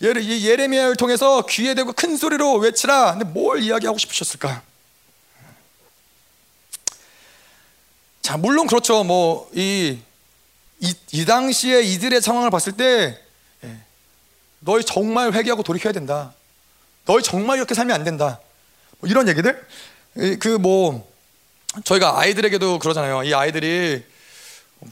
예레미야를 0.02 0.96
통해서 0.96 1.46
귀에 1.46 1.74
대고 1.74 1.92
큰 1.94 2.16
소리로 2.16 2.56
외치라. 2.58 3.12
근데 3.12 3.24
뭘 3.24 3.62
이야기하고 3.62 3.98
싶으셨을까? 3.98 4.67
자, 8.28 8.36
물론 8.36 8.66
그렇죠. 8.66 9.04
뭐, 9.04 9.48
이, 9.54 9.98
이, 10.80 10.94
이 11.12 11.24
당시에 11.24 11.80
이들의 11.80 12.20
상황을 12.20 12.50
봤을 12.50 12.72
때, 12.72 13.18
예, 13.64 13.76
너희 14.60 14.84
정말 14.84 15.32
회개하고 15.32 15.62
돌이켜야 15.62 15.94
된다. 15.94 16.34
너희 17.06 17.22
정말 17.22 17.56
이렇게 17.56 17.72
살면 17.74 17.94
안 17.94 18.04
된다. 18.04 18.38
뭐 18.98 19.08
이런 19.08 19.28
얘기들? 19.28 19.66
그 20.40 20.58
뭐, 20.60 21.10
저희가 21.84 22.18
아이들에게도 22.20 22.80
그러잖아요. 22.80 23.22
이 23.22 23.32
아이들이, 23.32 24.04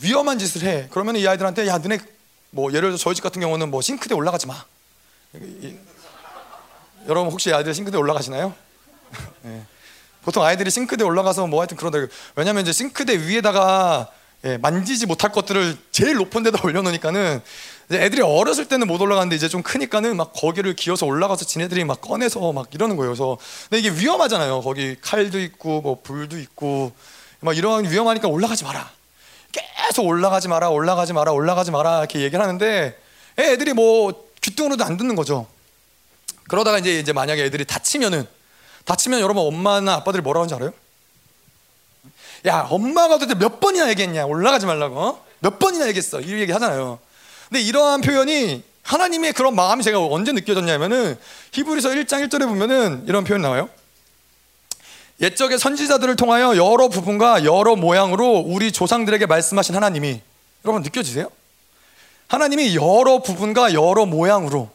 위험한 0.01 0.38
짓을 0.38 0.62
해. 0.62 0.88
그러면 0.90 1.16
이 1.16 1.29
아이들한테 1.29 1.66
야 1.66 1.77
너네 1.77 1.99
뭐 2.53 2.72
예를 2.72 2.88
들어 2.88 2.96
저희 2.96 3.14
집 3.14 3.20
같은 3.20 3.42
경우는 3.42 3.70
뭐 3.70 3.83
싱크대 3.83 4.14
올라가지 4.14 4.46
마. 4.46 4.64
이- 5.35 5.77
여러분 7.07 7.31
혹시 7.31 7.53
아이들 7.53 7.75
싱크대 7.75 7.99
올라가시나요? 7.99 8.55
예. 9.44 9.62
보통 10.27 10.43
아이들이 10.43 10.73
싱크대 10.73 11.05
올라가서 11.05 11.47
뭐 11.47 11.61
하여튼 11.61 11.77
그런다. 11.77 12.12
왜냐면 12.35 12.62
이제 12.62 12.73
싱크대 12.73 13.29
위에다가 13.29 14.09
예, 14.45 14.57
만지지 14.57 15.07
못할 15.07 15.31
것들을 15.31 15.79
제일 15.93 16.17
높은 16.17 16.43
데다 16.43 16.59
올려놓으니까는 16.67 17.41
애들이 17.93 18.23
어렸을 18.23 18.67
때는 18.67 18.89
못 18.89 19.01
올라가는데 19.01 19.37
이제 19.37 19.49
좀 19.49 19.62
크니까는 19.62 20.17
막 20.17 20.33
거기를 20.35 20.75
기어서 20.75 21.07
올라가서 21.07 21.45
지네들이 21.45 21.85
막 21.85 22.01
꺼내서 22.01 22.53
막 22.53 22.67
이러는 22.75 22.97
거예요. 22.97 23.11
그래서 23.12 23.39
근데 23.71 23.79
이게 23.79 23.97
위험하잖아요. 23.97 24.62
거기 24.62 24.97
칼도 25.01 25.39
있고 25.39 25.81
뭐 25.81 26.01
불도 26.03 26.41
있고 26.41 26.91
막 27.39 27.57
이런 27.57 27.89
위험하니까 27.89 28.27
올라가지 28.27 28.65
마라. 28.65 28.91
계속 29.53 30.07
올라가지 30.07 30.49
마라, 30.49 30.71
올라가지 30.71 31.12
마라, 31.12 31.31
올라가지 31.31 31.71
마라 31.71 32.01
이렇게 32.01 32.23
얘기를 32.23 32.43
하는데 32.43 32.99
애들이 33.39 33.75
뭐 33.75 34.27
귀뚱으로도 34.43 34.85
안 34.85 34.97
듣는 34.97 35.15
거죠. 35.15 35.47
그러다가 36.49 36.81
이제 36.81 36.99
이제 36.99 37.12
만약에 37.12 37.45
애들이 37.45 37.65
다치면은 37.65 38.27
다치면 38.87 39.20
여러분 39.20 39.44
엄마나 39.44 39.94
아빠들이 39.94 40.22
뭐라고 40.22 40.44
하는지 40.44 40.55
알아요? 40.55 40.72
야 42.46 42.66
엄마가 42.70 43.18
도대체 43.18 43.38
몇 43.38 43.61
번이나 43.61 43.90
얘기했냐 43.90 44.25
올라가지 44.25 44.64
말라고 44.66 44.99
어? 44.99 45.25
몇 45.40 45.59
번이나 45.59 45.87
얘기했어 45.88 46.20
이 46.20 46.33
얘기 46.33 46.53
하잖아요 46.53 46.99
근데 47.49 47.61
이러한 47.61 48.01
표현이 48.01 48.62
하나님의 48.83 49.33
그런 49.33 49.55
마음이 49.55 49.83
제가 49.83 49.99
언제 49.99 50.33
느껴졌냐면은 50.33 51.18
히브리서 51.53 51.90
1장 51.90 52.27
1절에 52.27 52.46
보면은 52.46 53.05
이런 53.09 53.25
표현 53.25 53.42
나와요 53.42 53.68
옛적의 55.20 55.59
선지자들을 55.59 56.14
통하여 56.16 56.57
여러 56.57 56.88
부분과 56.88 57.44
여러 57.44 57.75
모양으로 57.75 58.44
우리 58.46 58.70
조상들에게 58.70 59.27
말씀하신 59.27 59.75
하나님이 59.75 60.20
여러분 60.64 60.83
느껴지세요? 60.83 61.29
하나님이 62.29 62.77
여러 62.77 63.22
부분과 63.22 63.72
여러 63.72 64.07
모양으로 64.07 64.70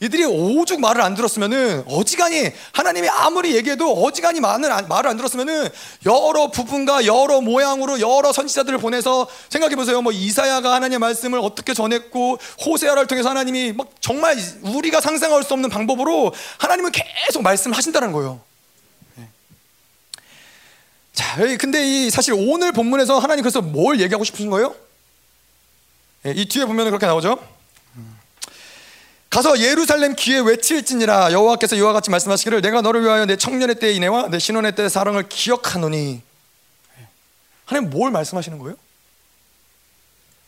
이들이 0.00 0.24
오죽 0.24 0.80
말을 0.80 1.02
안 1.02 1.14
들었으면은 1.14 1.84
어지간히 1.86 2.50
하나님이 2.72 3.08
아무리 3.10 3.54
얘기해도 3.54 4.02
어지간히 4.02 4.40
말을 4.40 4.72
안, 4.72 4.88
말을 4.88 5.10
안 5.10 5.16
들었으면은 5.18 5.68
여러 6.06 6.50
부분과 6.50 7.04
여러 7.04 7.42
모양으로 7.42 8.00
여러 8.00 8.32
선지자들을 8.32 8.78
보내서 8.78 9.28
생각해 9.50 9.76
보세요. 9.76 10.00
뭐 10.00 10.10
이사야가 10.10 10.72
하나님의 10.72 10.98
말씀을 11.00 11.38
어떻게 11.38 11.74
전했고 11.74 12.38
호세아를 12.64 13.08
통해서 13.08 13.28
하나님이 13.28 13.74
막 13.74 13.90
정말 14.00 14.38
우리가 14.62 15.02
상상할 15.02 15.42
수 15.42 15.52
없는 15.52 15.68
방법으로 15.68 16.32
하나님은 16.56 16.92
계속 16.92 17.42
말씀하신다는 17.42 18.12
거예요. 18.12 18.40
네. 19.16 19.28
자, 21.12 21.36
근데 21.58 21.84
이 21.84 22.08
사실 22.08 22.32
오늘 22.32 22.72
본문에서 22.72 23.18
하나님 23.18 23.42
그래서 23.42 23.60
뭘 23.60 24.00
얘기하고 24.00 24.24
싶으신 24.24 24.48
거예요? 24.48 24.74
예, 26.24 26.32
이 26.34 26.48
뒤에 26.48 26.64
보면 26.64 26.86
그렇게 26.86 27.04
나오죠. 27.04 27.59
가서 29.30 29.60
예루살렘 29.60 30.16
귀에 30.16 30.40
외칠지니라 30.40 31.32
여호와께서 31.32 31.76
이와 31.76 31.92
같이 31.92 32.10
말씀하시기를 32.10 32.62
내가 32.62 32.80
너를 32.82 33.02
위하여 33.02 33.26
내 33.26 33.36
청년의 33.36 33.76
때의 33.78 33.96
인애와 33.96 34.28
내 34.28 34.40
신혼의 34.40 34.74
때의 34.74 34.90
사랑을 34.90 35.28
기억하노니 35.28 36.20
하나님 37.64 37.90
뭘 37.90 38.10
말씀하시는 38.10 38.58
거예요? 38.58 38.76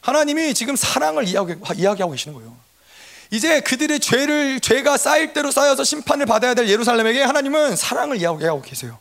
하나님이 0.01 0.53
지금 0.55 0.75
사랑을 0.75 1.29
이야기, 1.29 1.55
이야기하고 1.77 2.11
계시는 2.11 2.35
거예요. 2.35 2.57
이제 3.31 3.61
그들의 3.61 4.01
죄를 4.01 4.59
죄가 4.59 4.97
쌓일 4.97 5.33
대로 5.33 5.53
쌓여서 5.53 5.85
심판을 5.85 6.27
받아야 6.27 6.55
될 6.55 6.68
예루살렘에게 6.68 7.23
하나님은 7.23 7.77
사랑을 7.77 8.16
이야기하고 8.16 8.62
계세요. 8.62 8.99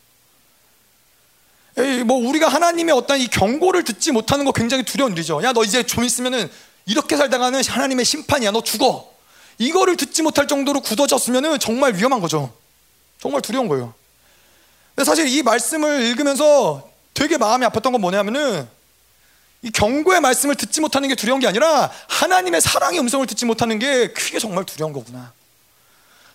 에이, 1.78 2.04
뭐 2.04 2.18
우리가 2.18 2.48
하나님의 2.48 2.94
어떤 2.94 3.20
이 3.20 3.28
경고를 3.28 3.84
듣지 3.84 4.12
못하는 4.12 4.46
거 4.46 4.52
굉장히 4.52 4.84
두려운 4.84 5.14
일이죠. 5.14 5.42
야 5.44 5.54
너 5.54 5.64
이제 5.64 5.82
좀 5.84 6.04
있으면은 6.04 6.50
이렇게 6.86 7.18
살다가는 7.18 7.64
하나님의 7.66 8.06
심판이야. 8.06 8.52
너 8.52 8.62
죽어. 8.62 9.11
이거를 9.62 9.96
듣지 9.96 10.24
못할 10.24 10.48
정도로 10.48 10.82
굳어졌으면 10.82 11.60
정말 11.60 11.96
위험한 11.96 12.20
거죠. 12.20 12.52
정말 13.20 13.44
두려운 13.44 13.68
거예요. 13.68 13.94
근데 14.96 15.06
사실 15.06 15.28
이 15.28 15.44
말씀을 15.44 16.02
읽으면서 16.02 16.90
되게 17.14 17.38
마음이 17.38 17.64
아팠던 17.68 17.92
건 17.92 18.02
뭐냐면은 18.02 18.68
이 19.62 19.70
경고의 19.70 20.20
말씀을 20.20 20.56
듣지 20.56 20.82
못하는 20.82 21.08
게 21.08 21.14
두려운 21.14 21.40
게 21.40 21.48
아니라 21.48 21.92
하나님의 22.08 22.60
사랑의 22.60 23.00
음성을 23.02 23.28
듣지 23.28 23.46
못하는 23.46 23.78
게 23.78 24.08
그게 24.08 24.40
정말 24.40 24.66
두려운 24.66 24.94
거구나. 24.94 25.32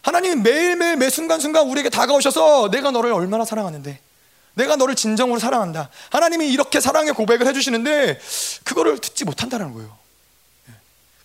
하나님이 0.03 0.37
매일매일 0.37 0.97
매 0.97 1.11
순간순간 1.11 1.69
우리에게 1.69 1.91
다가오셔서 1.91 2.71
내가 2.71 2.93
너를 2.93 3.13
얼마나 3.13 3.45
사랑하는데 3.45 3.99
내가 4.55 4.77
너를 4.77 4.95
진정으로 4.95 5.41
사랑한다. 5.41 5.91
하나님이 6.11 6.49
이렇게 6.49 6.81
사랑의 6.81 7.13
고백을 7.13 7.49
해주시는데 7.49 8.21
그거를 8.63 9.01
듣지 9.01 9.25
못한다는 9.25 9.75
거예요. 9.75 10.06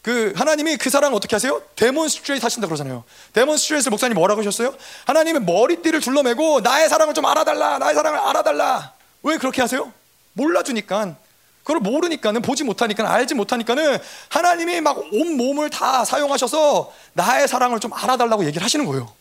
그 0.02 0.34
하나님이 0.36 0.78
그 0.78 0.90
사랑을 0.90 1.16
어떻게 1.16 1.36
하세요? 1.36 1.62
데몬스트레이트 1.76 2.44
하신다 2.44 2.68
그러잖아요. 2.68 3.04
데몬스트레이트 3.34 3.90
목사님 3.90 4.16
뭐라고 4.16 4.42
하셨어요? 4.42 4.76
하나님의 5.06 5.44
머리띠를 5.44 6.00
둘러매고 6.02 6.62
나의 6.62 6.90
사랑을 6.90 7.14
좀 7.14 7.26
알아달라. 7.26 7.78
나의 7.78 7.94
사랑을 7.94 8.20
알아달라. 8.20 8.94
왜 9.24 9.38
그렇게 9.38 9.62
하세요? 9.62 9.94
몰라주니까. 10.34 11.16
그걸 11.64 11.80
모르니까는 11.82 12.42
보지 12.42 12.64
못하니까 12.64 13.14
알지 13.14 13.36
못하니까는 13.36 14.00
하나님이 14.30 14.82
막 14.82 14.98
온 14.98 15.38
몸을 15.38 15.70
다 15.70 16.04
사용하셔서 16.04 16.92
나의 17.14 17.48
사랑을 17.48 17.80
좀 17.80 17.94
알아달라고 17.94 18.46
얘기를 18.46 18.64
하시는 18.66 18.84
거예요. 18.88 19.14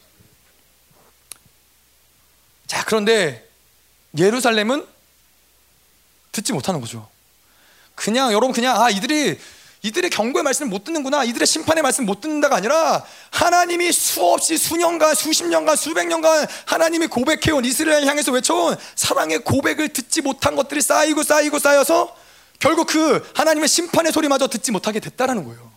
자 2.67 2.85
그런데 2.87 3.47
예루살렘은 4.17 4.87
듣지 6.33 6.55
못하는 6.55 6.81
거죠. 6.81 7.07
그냥 7.95 8.33
여러분 8.33 8.53
그냥 8.53 8.81
아 8.81 8.89
이들이 8.89 9.39
이들의 9.83 10.11
경고의 10.11 10.43
말씀을 10.43 10.69
못 10.69 10.85
듣는구나. 10.85 11.25
이들의 11.25 11.47
심판의 11.47 11.83
말씀을 11.83 12.07
못 12.07 12.21
듣는다가 12.21 12.57
아니라 12.57 13.05
하나님이 13.31 13.93
수없이 13.93 14.59
수년간, 14.59 15.15
수십 15.15 15.45
년간, 15.45 15.77
수백 15.77 16.07
년간 16.07 16.47
하나님이 16.67 17.07
고백해온 17.07 17.65
이스라엘 17.65 18.05
향해서 18.05 18.33
외쳐온 18.33 18.77
사랑의 18.95 19.43
고백을 19.43 19.89
듣지 19.89 20.21
못한 20.21 20.55
것들이 20.55 20.83
쌓이고 20.83 21.23
쌓이고 21.23 21.59
쌓여서 21.59 22.15
결국 22.59 22.89
그 22.89 23.27
하나님의 23.35 23.69
심판의 23.69 24.13
소리마저 24.13 24.49
듣지 24.49 24.71
못하게 24.71 25.01
됐다라는 25.01 25.45
거예요. 25.45 25.71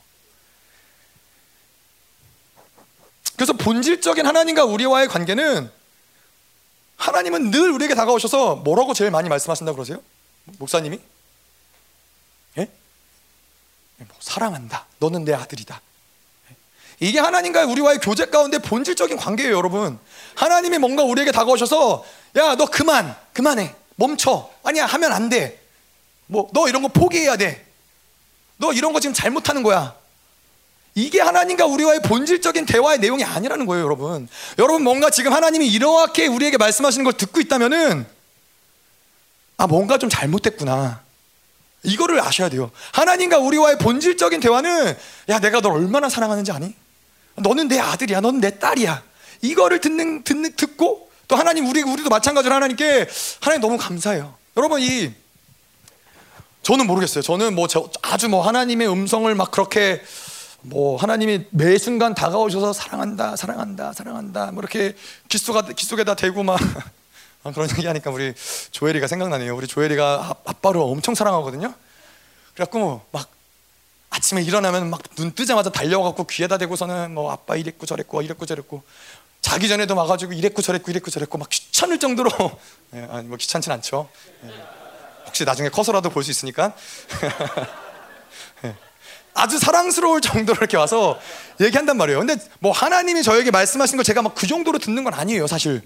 그래서 3.37 3.53
본질적인 3.53 4.25
하나님과 4.25 4.65
우리와의 4.65 5.07
관계는 5.07 5.71
하나님은 6.97 7.51
늘 7.51 7.71
우리에게 7.71 7.95
다가오셔서 7.95 8.57
뭐라고 8.57 8.93
제일 8.93 9.11
많이 9.11 9.29
말씀하신다고 9.29 9.75
그러세요? 9.75 10.01
목사님이? 10.59 10.99
예? 14.03 14.07
뭐 14.07 14.17
사랑한다. 14.19 14.85
너는 14.99 15.25
내 15.25 15.33
아들이다. 15.33 15.81
이게 16.99 17.19
하나님과 17.19 17.65
우리와의 17.65 17.99
교제 17.99 18.25
가운데 18.25 18.59
본질적인 18.59 19.17
관계예요, 19.17 19.55
여러분. 19.55 19.99
하나님이 20.35 20.77
뭔가 20.77 21.03
우리에게 21.03 21.31
다가오셔서 21.31 22.05
야, 22.37 22.55
너 22.55 22.65
그만, 22.65 23.15
그만해, 23.33 23.75
멈춰. 23.95 24.49
아니야, 24.63 24.85
하면 24.85 25.11
안 25.11 25.29
돼. 25.29 25.61
뭐, 26.27 26.49
너 26.53 26.67
이런 26.67 26.81
거 26.81 26.87
포기해야 26.87 27.35
돼. 27.35 27.65
너 28.57 28.71
이런 28.71 28.93
거 28.93 28.99
지금 28.99 29.13
잘못하는 29.13 29.63
거야. 29.63 29.95
이게 30.95 31.19
하나님과 31.19 31.65
우리와의 31.65 32.01
본질적인 32.03 32.65
대화의 32.67 32.99
내용이 32.99 33.23
아니라는 33.23 33.65
거예요, 33.65 33.83
여러분. 33.83 34.29
여러분 34.59 34.83
뭔가 34.83 35.09
지금 35.09 35.33
하나님이 35.33 35.67
이렇게 35.67 36.27
우리에게 36.27 36.57
말씀하시는 36.57 37.03
걸 37.03 37.13
듣고 37.13 37.41
있다면은 37.41 38.05
아 39.57 39.67
뭔가 39.67 39.97
좀 39.97 40.09
잘못됐구나. 40.09 41.01
이거를 41.83 42.19
아셔야 42.21 42.49
돼요. 42.49 42.71
하나님과 42.93 43.39
우리와의 43.39 43.77
본질적인 43.77 44.39
대화는 44.39 44.97
야 45.29 45.39
내가 45.39 45.61
널 45.61 45.73
얼마나 45.73 46.09
사랑하는지 46.09 46.51
아니? 46.51 46.73
너는 47.35 47.67
내 47.67 47.79
아들이야, 47.79 48.21
너는 48.21 48.39
내 48.41 48.57
딸이야. 48.59 49.03
이거를 49.41 49.81
듣는 49.81 50.23
듣는 50.23 50.55
듣고 50.55 51.09
또 51.27 51.35
하나님 51.35 51.67
우리 51.67 51.81
우리도 51.81 52.09
마찬가지로 52.09 52.53
하나님께 52.53 53.07
하나님 53.41 53.61
너무 53.61 53.77
감사해요. 53.77 54.35
여러분 54.55 54.81
이 54.81 55.11
저는 56.61 56.87
모르겠어요. 56.87 57.21
저는 57.21 57.55
뭐 57.55 57.67
저, 57.67 57.89
아주 58.01 58.29
뭐 58.29 58.45
하나님의 58.47 58.89
음성을 58.89 59.33
막 59.35 59.51
그렇게 59.51 60.01
뭐 60.61 60.95
하나님이 60.95 61.45
매 61.49 61.77
순간 61.77 62.15
다가오셔서 62.15 62.71
사랑한다, 62.71 63.35
사랑한다, 63.35 63.91
사랑한다, 63.91 64.51
뭐 64.53 64.61
이렇게 64.61 64.95
귓속에다 65.27 66.15
대고 66.15 66.43
막 66.43 66.57
아, 67.43 67.51
그런 67.51 67.69
얘기하니까 67.69 68.09
우리 68.11 68.33
조엘이가 68.71 69.07
생각나네요. 69.07 69.55
우리 69.55 69.67
조엘이가 69.67 70.37
아 70.45 70.53
빠를 70.53 70.79
엄청 70.81 71.13
사랑하거든요. 71.15 71.73
그래갖고 72.53 73.01
막 73.11 73.29
아침에 74.09 74.41
일어나면 74.43 74.89
막 74.89 75.01
눈 75.15 75.31
뜨자마자 75.33 75.69
달려가고 75.69 76.25
귀에다 76.25 76.57
대고서는 76.57 77.13
뭐 77.13 77.31
아빠 77.31 77.55
이랬고 77.55 77.85
저랬고 77.85 78.21
이랬고 78.23 78.45
저랬고 78.47 78.83
자기 79.41 79.67
전에도 79.67 79.95
와가지고 79.95 80.33
이랬고 80.33 80.61
저랬고 80.63 80.89
이랬고 80.89 81.11
저랬고 81.11 81.37
막 81.37 81.49
귀찮을 81.49 81.99
정도로 81.99 82.31
예, 82.95 83.07
아니 83.11 83.27
뭐 83.27 83.37
귀찮진 83.37 83.71
않죠. 83.71 84.09
예. 84.43 84.49
혹시 85.27 85.45
나중에 85.45 85.69
커서라도 85.69 86.09
볼 86.09 86.23
수 86.23 86.31
있으니까. 86.31 86.73
예. 88.65 88.75
아주 89.35 89.59
사랑스러울 89.59 90.21
정도로 90.21 90.57
이렇게 90.59 90.77
와서 90.77 91.19
얘기한단 91.59 91.97
말이에요. 91.97 92.19
근데 92.19 92.35
뭐 92.59 92.71
하나님이 92.71 93.21
저에게 93.23 93.51
말씀하신 93.51 93.97
걸 93.97 94.03
제가 94.03 94.21
막 94.21 94.33
그 94.35 94.47
정도로 94.47 94.79
듣는 94.79 95.03
건 95.03 95.13
아니에요, 95.13 95.45
사실. 95.47 95.81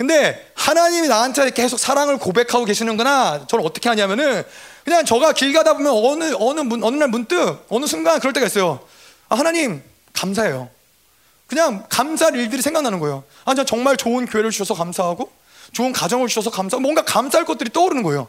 근데 0.00 0.50
하나님이 0.54 1.08
나한테 1.08 1.50
계속 1.50 1.78
사랑을 1.78 2.16
고백하고 2.16 2.64
계시는구나. 2.64 3.44
저는 3.46 3.66
어떻게 3.66 3.90
하냐면은 3.90 4.42
그냥 4.82 5.04
저가 5.04 5.34
길 5.34 5.52
가다 5.52 5.74
보면 5.74 5.92
어느 5.92 6.34
어느 6.38 6.60
문, 6.60 6.82
어느 6.82 6.96
날 6.96 7.08
문득 7.08 7.66
어느 7.68 7.84
순간 7.84 8.18
그럴 8.18 8.32
때가 8.32 8.46
있어요. 8.46 8.80
아, 9.28 9.34
하나님 9.34 9.82
감사해요. 10.14 10.70
그냥 11.46 11.84
감사할 11.90 12.34
일들이 12.34 12.62
생각나는 12.62 12.98
거예요. 12.98 13.24
아, 13.44 13.54
저 13.54 13.62
정말 13.62 13.98
좋은 13.98 14.24
교회를 14.24 14.50
주셔서 14.50 14.72
감사하고 14.72 15.30
좋은 15.72 15.92
가정을 15.92 16.28
주셔서 16.28 16.48
감사하고 16.48 16.80
뭔가 16.80 17.02
감사할 17.02 17.44
것들이 17.44 17.68
떠오르는 17.70 18.02
거예요. 18.02 18.26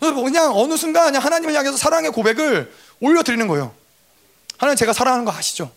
그래서 0.00 0.14
뭐 0.14 0.24
그냥 0.24 0.50
어느 0.56 0.76
순간 0.76 1.04
그냥 1.06 1.22
하나님을 1.22 1.54
향해서 1.54 1.76
사랑의 1.76 2.10
고백을 2.10 2.74
올려드리는 2.98 3.46
거예요. 3.46 3.72
하나님 4.58 4.76
제가 4.76 4.92
사랑하는 4.92 5.24
거 5.24 5.30
아시죠? 5.30 5.70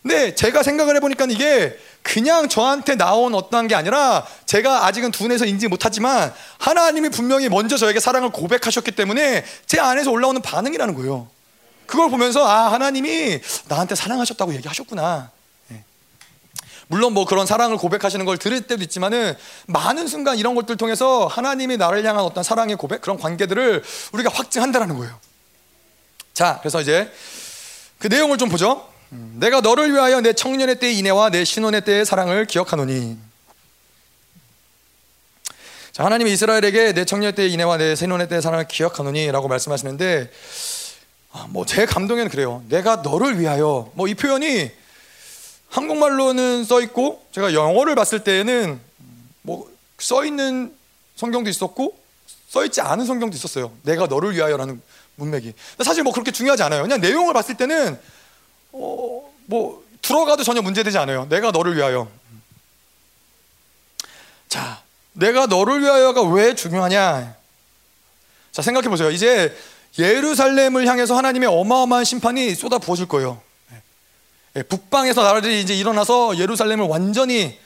근데 0.00 0.34
제가 0.34 0.62
생각을 0.62 0.96
해보니까 0.96 1.26
이게 1.28 1.78
그냥 2.02 2.48
저한테 2.48 2.96
나온 2.96 3.34
어떠한 3.34 3.68
게 3.68 3.74
아니라 3.74 4.26
제가 4.46 4.86
아직은 4.86 5.10
두뇌에서 5.10 5.44
인지 5.44 5.68
못하지만 5.68 6.32
하나님이 6.58 7.10
분명히 7.10 7.48
먼저 7.48 7.76
저에게 7.76 8.00
사랑을 8.00 8.30
고백하셨기 8.30 8.92
때문에 8.92 9.44
제 9.66 9.78
안에서 9.78 10.10
올라오는 10.10 10.40
반응이라는 10.40 10.94
거예요. 10.94 11.28
그걸 11.86 12.10
보면서 12.10 12.46
아 12.46 12.72
하나님이 12.72 13.40
나한테 13.68 13.94
사랑하셨다고 13.94 14.54
얘기하셨구나. 14.54 15.30
예. 15.72 15.84
물론 16.86 17.14
뭐 17.14 17.24
그런 17.24 17.46
사랑을 17.46 17.76
고백하시는 17.76 18.24
걸 18.24 18.38
들을 18.38 18.60
때도 18.60 18.82
있지만은 18.82 19.34
많은 19.66 20.06
순간 20.06 20.38
이런 20.38 20.54
것들 20.54 20.76
통해서 20.76 21.26
하나님이 21.26 21.76
나를 21.78 22.04
향한 22.04 22.24
어떤 22.24 22.42
사랑의 22.44 22.76
고백 22.76 23.00
그런 23.00 23.18
관계들을 23.18 23.82
우리가 24.12 24.30
확증한다라는 24.32 24.96
거예요. 24.98 25.18
자, 26.34 26.58
그래서 26.60 26.80
이제 26.80 27.12
그 27.98 28.06
내용을 28.06 28.38
좀 28.38 28.48
보죠. 28.48 28.86
내가 29.10 29.60
너를 29.60 29.92
위하여 29.92 30.20
내 30.20 30.32
청년의 30.32 30.78
때의 30.78 30.98
인애와 30.98 31.30
내 31.30 31.44
신혼의 31.44 31.84
때의 31.84 32.04
사랑을 32.04 32.44
기억하노니. 32.46 33.16
자, 35.92 36.04
하나님이 36.04 36.32
이스라엘에게 36.32 36.92
내 36.92 37.04
청년 37.04 37.34
때의 37.34 37.52
인애와 37.52 37.76
내 37.78 37.94
신혼의 37.94 38.28
때의 38.28 38.42
사랑을 38.42 38.68
기억하노니라고 38.68 39.48
말씀하시는데, 39.48 40.30
아, 41.32 41.46
뭐제 41.50 41.86
감동에는 41.86 42.30
그래요. 42.30 42.62
내가 42.68 42.96
너를 42.96 43.40
위하여. 43.40 43.90
뭐 43.94 44.06
이 44.06 44.14
표현이 44.14 44.70
한국말로는 45.70 46.64
써 46.64 46.80
있고, 46.82 47.24
제가 47.32 47.54
영어를 47.54 47.94
봤을 47.94 48.22
때에는 48.24 48.80
뭐 49.42 49.68
써 49.98 50.24
있는 50.24 50.72
성경도 51.16 51.50
있었고, 51.50 51.98
써 52.48 52.64
있지 52.64 52.80
않은 52.80 53.04
성경도 53.04 53.36
있었어요. 53.36 53.72
내가 53.82 54.06
너를 54.06 54.34
위하여라는 54.34 54.80
문맥이. 55.16 55.52
사실 55.84 56.04
뭐 56.04 56.12
그렇게 56.12 56.30
중요하지 56.30 56.62
않아요. 56.62 56.82
그냥 56.82 57.00
내용을 57.00 57.34
봤을 57.34 57.56
때는 57.56 57.98
어, 58.72 59.32
뭐 59.46 59.84
들어가도 60.02 60.42
전혀 60.44 60.62
문제되지 60.62 60.98
않아요. 60.98 61.26
내가 61.28 61.50
너를 61.50 61.76
위하여. 61.76 62.08
자, 64.48 64.82
내가 65.12 65.46
너를 65.46 65.82
위하여가 65.82 66.22
왜 66.22 66.54
중요하냐? 66.54 67.34
자, 68.52 68.62
생각해 68.62 68.88
보세요. 68.88 69.10
이제 69.10 69.56
예루살렘을 69.98 70.86
향해서 70.86 71.16
하나님의 71.16 71.48
어마어마한 71.48 72.04
심판이 72.04 72.54
쏟아 72.54 72.78
부어질 72.78 73.06
거예요. 73.06 73.40
예, 74.56 74.62
북방에서 74.62 75.22
나라들이 75.22 75.60
이제 75.60 75.74
일어나서 75.74 76.38
예루살렘을 76.38 76.86
완전히 76.86 77.58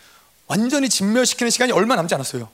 완전히 0.47 0.89
진멸시키는 0.89 1.51
시간이 1.51 1.73
얼마 1.73 1.95
남지 1.97 2.15
않았어요. 2.15 2.49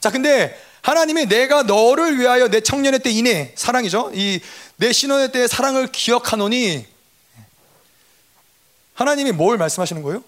자, 0.00 0.10
근데 0.10 0.58
하나님이 0.82 1.26
내가 1.26 1.62
너를 1.62 2.18
위하여 2.18 2.48
내 2.48 2.60
청년의 2.60 3.00
때 3.00 3.10
이내 3.10 3.52
사랑이죠. 3.56 4.12
이 4.14 4.40
내 4.76 4.92
신혼의 4.92 5.32
때 5.32 5.46
사랑을 5.46 5.86
기억하노니 5.86 6.86
하나님이 8.94 9.32
뭘 9.32 9.58
말씀하시는 9.58 10.02
거예요? 10.02 10.22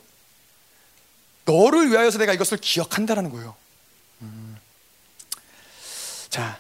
너를 1.45 1.91
위하여서 1.91 2.19
내가 2.19 2.33
이것을 2.33 2.59
기억한다라는 2.59 3.31
거예요. 3.31 3.55
음. 4.23 4.57
자, 6.29 6.59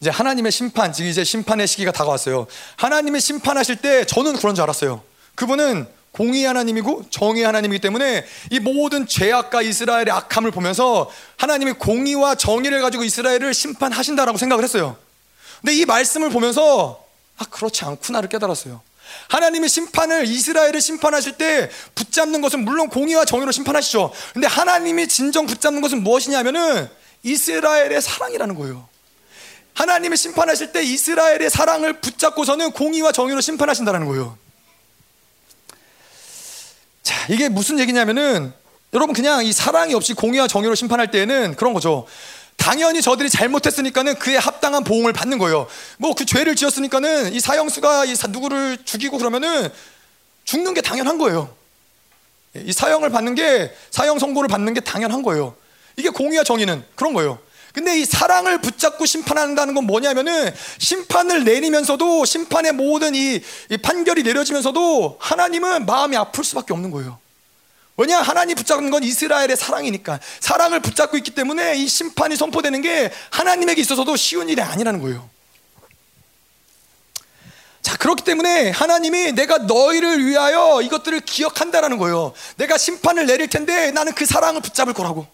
이제 0.00 0.10
하나님의 0.10 0.50
심판, 0.50 0.92
즉 0.92 1.06
이제 1.06 1.22
심판의 1.22 1.68
시기가 1.68 1.92
다가왔어요. 1.92 2.48
하나님의 2.76 3.20
심판하실 3.20 3.76
때 3.76 4.04
저는 4.04 4.36
그런 4.36 4.56
줄 4.56 4.62
알았어요. 4.64 5.02
그분은 5.36 5.86
공의 6.10 6.44
하나님이고 6.44 7.06
정의 7.08 7.44
하나님이기 7.44 7.80
때문에 7.80 8.26
이 8.50 8.58
모든 8.58 9.06
죄악과 9.06 9.62
이스라엘의 9.62 10.10
악함을 10.10 10.50
보면서 10.50 11.10
하나님이 11.36 11.72
공의와 11.72 12.34
정의를 12.34 12.82
가지고 12.82 13.04
이스라엘을 13.04 13.54
심판하신다라고 13.54 14.36
생각을 14.36 14.64
했어요. 14.64 14.96
근데 15.60 15.74
이 15.74 15.86
말씀을 15.86 16.30
보면서 16.30 17.02
아 17.38 17.44
그렇지 17.44 17.84
않구나를 17.84 18.28
깨달았어요. 18.28 18.82
하나님의 19.28 19.68
심판을 19.68 20.26
이스라엘을 20.26 20.80
심판하실 20.80 21.32
때 21.32 21.70
붙잡는 21.94 22.40
것은 22.40 22.64
물론 22.64 22.88
공의와 22.88 23.24
정의로 23.24 23.52
심판하시죠. 23.52 24.12
근데 24.32 24.46
하나님이 24.46 25.08
진정 25.08 25.46
붙잡는 25.46 25.80
것은 25.80 26.02
무엇이냐면은 26.02 26.88
이스라엘의 27.22 28.02
사랑이라는 28.02 28.54
거예요. 28.56 28.88
하나님이 29.74 30.16
심판하실 30.16 30.72
때 30.72 30.82
이스라엘의 30.82 31.48
사랑을 31.50 32.00
붙잡고서는 32.00 32.72
공의와 32.72 33.12
정의로 33.12 33.40
심판하신다는 33.40 34.06
거예요. 34.06 34.36
자, 37.02 37.26
이게 37.28 37.48
무슨 37.48 37.78
얘기냐면은 37.78 38.52
여러분 38.92 39.14
그냥 39.14 39.44
이 39.44 39.52
사랑이 39.52 39.94
없이 39.94 40.12
공의와 40.12 40.46
정의로 40.46 40.74
심판할 40.74 41.10
때에는 41.10 41.56
그런 41.56 41.72
거죠. 41.72 42.06
당연히 42.62 43.02
저들이 43.02 43.28
잘못했으니까는 43.28 44.20
그에 44.20 44.36
합당한 44.36 44.84
보응을 44.84 45.12
받는 45.12 45.38
거예요. 45.38 45.66
뭐 45.98 46.12
그 46.14 46.24
죄를 46.24 46.54
지었으니까는 46.54 47.32
이 47.32 47.40
사형수가 47.40 48.04
이 48.04 48.14
누구를 48.28 48.78
죽이고 48.84 49.18
그러면은 49.18 49.68
죽는 50.44 50.72
게 50.74 50.80
당연한 50.80 51.18
거예요. 51.18 51.52
이 52.54 52.72
사형을 52.72 53.10
받는 53.10 53.34
게 53.34 53.74
사형 53.90 54.20
선고를 54.20 54.48
받는 54.48 54.74
게 54.74 54.80
당연한 54.80 55.22
거예요. 55.22 55.56
이게 55.96 56.10
공의와 56.10 56.44
정의는 56.44 56.84
그런 56.94 57.14
거예요. 57.14 57.40
근데 57.72 57.98
이 57.98 58.04
사랑을 58.04 58.60
붙잡고 58.60 59.06
심판한다는 59.06 59.74
건 59.74 59.84
뭐냐면은 59.84 60.54
심판을 60.78 61.42
내리면서도 61.42 62.24
심판의 62.26 62.72
모든 62.72 63.14
이, 63.16 63.40
이 63.70 63.76
판결이 63.78 64.22
내려지면서도 64.22 65.16
하나님은 65.18 65.86
마음이 65.86 66.16
아플 66.16 66.44
수밖에 66.44 66.74
없는 66.74 66.92
거예요. 66.92 67.18
왜냐 67.96 68.20
하나님 68.20 68.56
붙잡는 68.56 68.90
건 68.90 69.02
이스라엘의 69.02 69.56
사랑이니까 69.56 70.18
사랑을 70.40 70.80
붙잡고 70.80 71.16
있기 71.18 71.32
때문에 71.32 71.76
이 71.76 71.86
심판이 71.86 72.36
선포되는 72.36 72.80
게 72.80 73.12
하나님에게 73.30 73.80
있어서도 73.82 74.16
쉬운 74.16 74.48
일이 74.48 74.62
아니라는 74.62 75.00
거예요. 75.02 75.28
자 77.82 77.96
그렇기 77.96 78.22
때문에 78.24 78.70
하나님이 78.70 79.32
내가 79.32 79.58
너희를 79.58 80.24
위하여 80.24 80.80
이것들을 80.82 81.20
기억한다라는 81.20 81.98
거예요. 81.98 82.32
내가 82.56 82.78
심판을 82.78 83.26
내릴 83.26 83.48
텐데 83.48 83.90
나는 83.90 84.14
그 84.14 84.24
사랑을 84.24 84.62
붙잡을 84.62 84.94
거라고. 84.94 85.26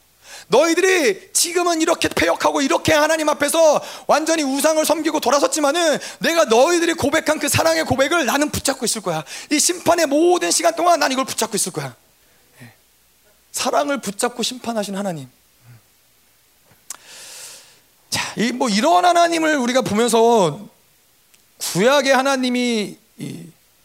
너희들이 0.49 1.31
지금은 1.35 1.83
이렇게 1.83 2.09
폐역하고 2.09 2.63
이렇게 2.63 2.95
하나님 2.95 3.29
앞에서 3.29 3.83
완전히 4.07 4.43
우상을 4.43 4.83
섬기고 4.85 5.21
돌아섰지만은 5.21 5.99
내가 6.21 6.47
너희들이 6.47 6.95
고백한 6.95 7.39
그 7.39 7.51
사랑의 7.51 7.85
고백을 7.85 8.25
나는 8.25 8.51
붙잡고 8.51 8.87
있을 8.87 9.03
거야. 9.03 9.23
이 9.53 9.59
심판의 9.59 10.07
모든 10.07 10.51
시간 10.51 10.75
동안 10.75 10.99
난 11.01 11.13
이걸 11.13 11.27
붙잡고 11.27 11.55
있을 11.55 11.71
거야. 11.73 11.95
사랑을 13.63 13.99
붙잡고 14.01 14.45
심판하신 14.45 14.97
하나님. 14.97 15.29
자, 18.09 18.33
이 18.37 18.53
뭐 18.53 18.69
이런 18.69 19.05
하나님을 19.05 19.57
우리가 19.57 19.83
보면서 19.83 20.61
구약의 21.59 22.15
하나님이 22.15 22.97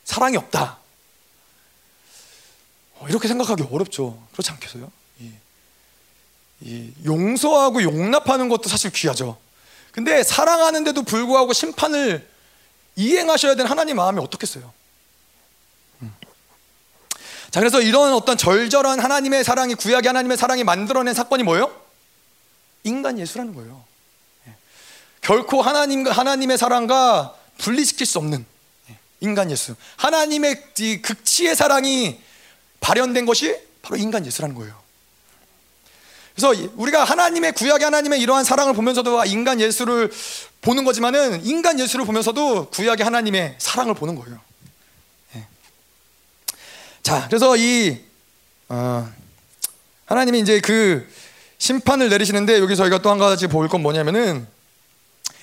사랑이 0.06 0.38
없다. 0.38 0.78
어, 3.00 3.08
이렇게 3.10 3.28
생각하기 3.28 3.64
어렵죠. 3.72 4.22
그렇지 4.34 4.52
않겠어요? 4.52 4.92
용서하고 7.04 7.82
용납하는 7.82 8.50
것도 8.50 8.70
사실 8.70 8.92
귀하죠. 8.92 9.38
근데 9.92 10.24
사랑하는데도 10.24 11.02
불구하고 11.02 11.52
심판을 11.52 12.30
이행하셔야 12.96 13.56
되는 13.56 13.70
하나님 13.70 13.98
마음이 13.98 14.20
어떻겠어요? 14.22 14.72
자, 17.54 17.60
그래서 17.60 17.82
이런 17.82 18.12
어떤 18.16 18.36
절절한 18.36 19.00
하나님의 19.00 19.44
사랑이 19.44 19.76
구약의 19.76 20.08
하나님의 20.08 20.38
사랑이 20.38 20.64
만들어낸 20.64 21.14
사건이 21.14 21.44
뭐예요? 21.44 21.72
인간 22.84 23.20
예수라는 23.20 23.54
거예요. 23.54 23.84
예. 24.48 24.56
결코 25.22 25.62
하나님 25.62 26.08
하나님의 26.08 26.58
사랑과 26.58 27.36
분리시킬 27.60 28.08
수 28.08 28.18
없는 28.18 28.44
예, 28.90 28.98
인간 29.20 29.52
예수. 29.52 29.76
하나님의 29.98 30.64
극치의 31.04 31.56
사랑이 31.56 32.20
발현된 32.80 33.28
것이 33.28 33.56
바로 33.84 33.98
인간 33.98 34.26
예수라는 34.26 34.56
거예요. 34.56 34.74
그래서 36.36 36.60
우리가 36.74 37.04
하나님의 37.04 37.52
구약의 37.52 37.86
하나님의 37.86 38.20
이러한 38.20 38.46
사랑을 38.46 38.74
보면서도 38.74 39.26
인간 39.26 39.62
예수를 39.62 40.12
보는 40.62 40.86
거지만은 40.86 41.46
인간 41.46 41.80
예수를 41.80 42.04
보면서도 42.08 42.72
구약의 42.72 43.04
하나님의 43.04 43.58
사랑을 43.60 43.94
보는 43.94 44.16
거예요. 44.16 44.40
자, 47.04 47.28
그래서 47.28 47.56
이 47.58 48.00
어, 48.70 49.08
하나님이 50.06 50.40
이제 50.40 50.60
그 50.62 51.08
심판을 51.58 52.10
내리시는데 52.10 52.60
여기 52.60 52.76
저희가 52.76 53.00
또 53.02 53.10
한 53.12 53.18
가지 53.20 53.48
볼 53.48 53.68
건 53.68 53.82
뭐냐면은 53.82 54.48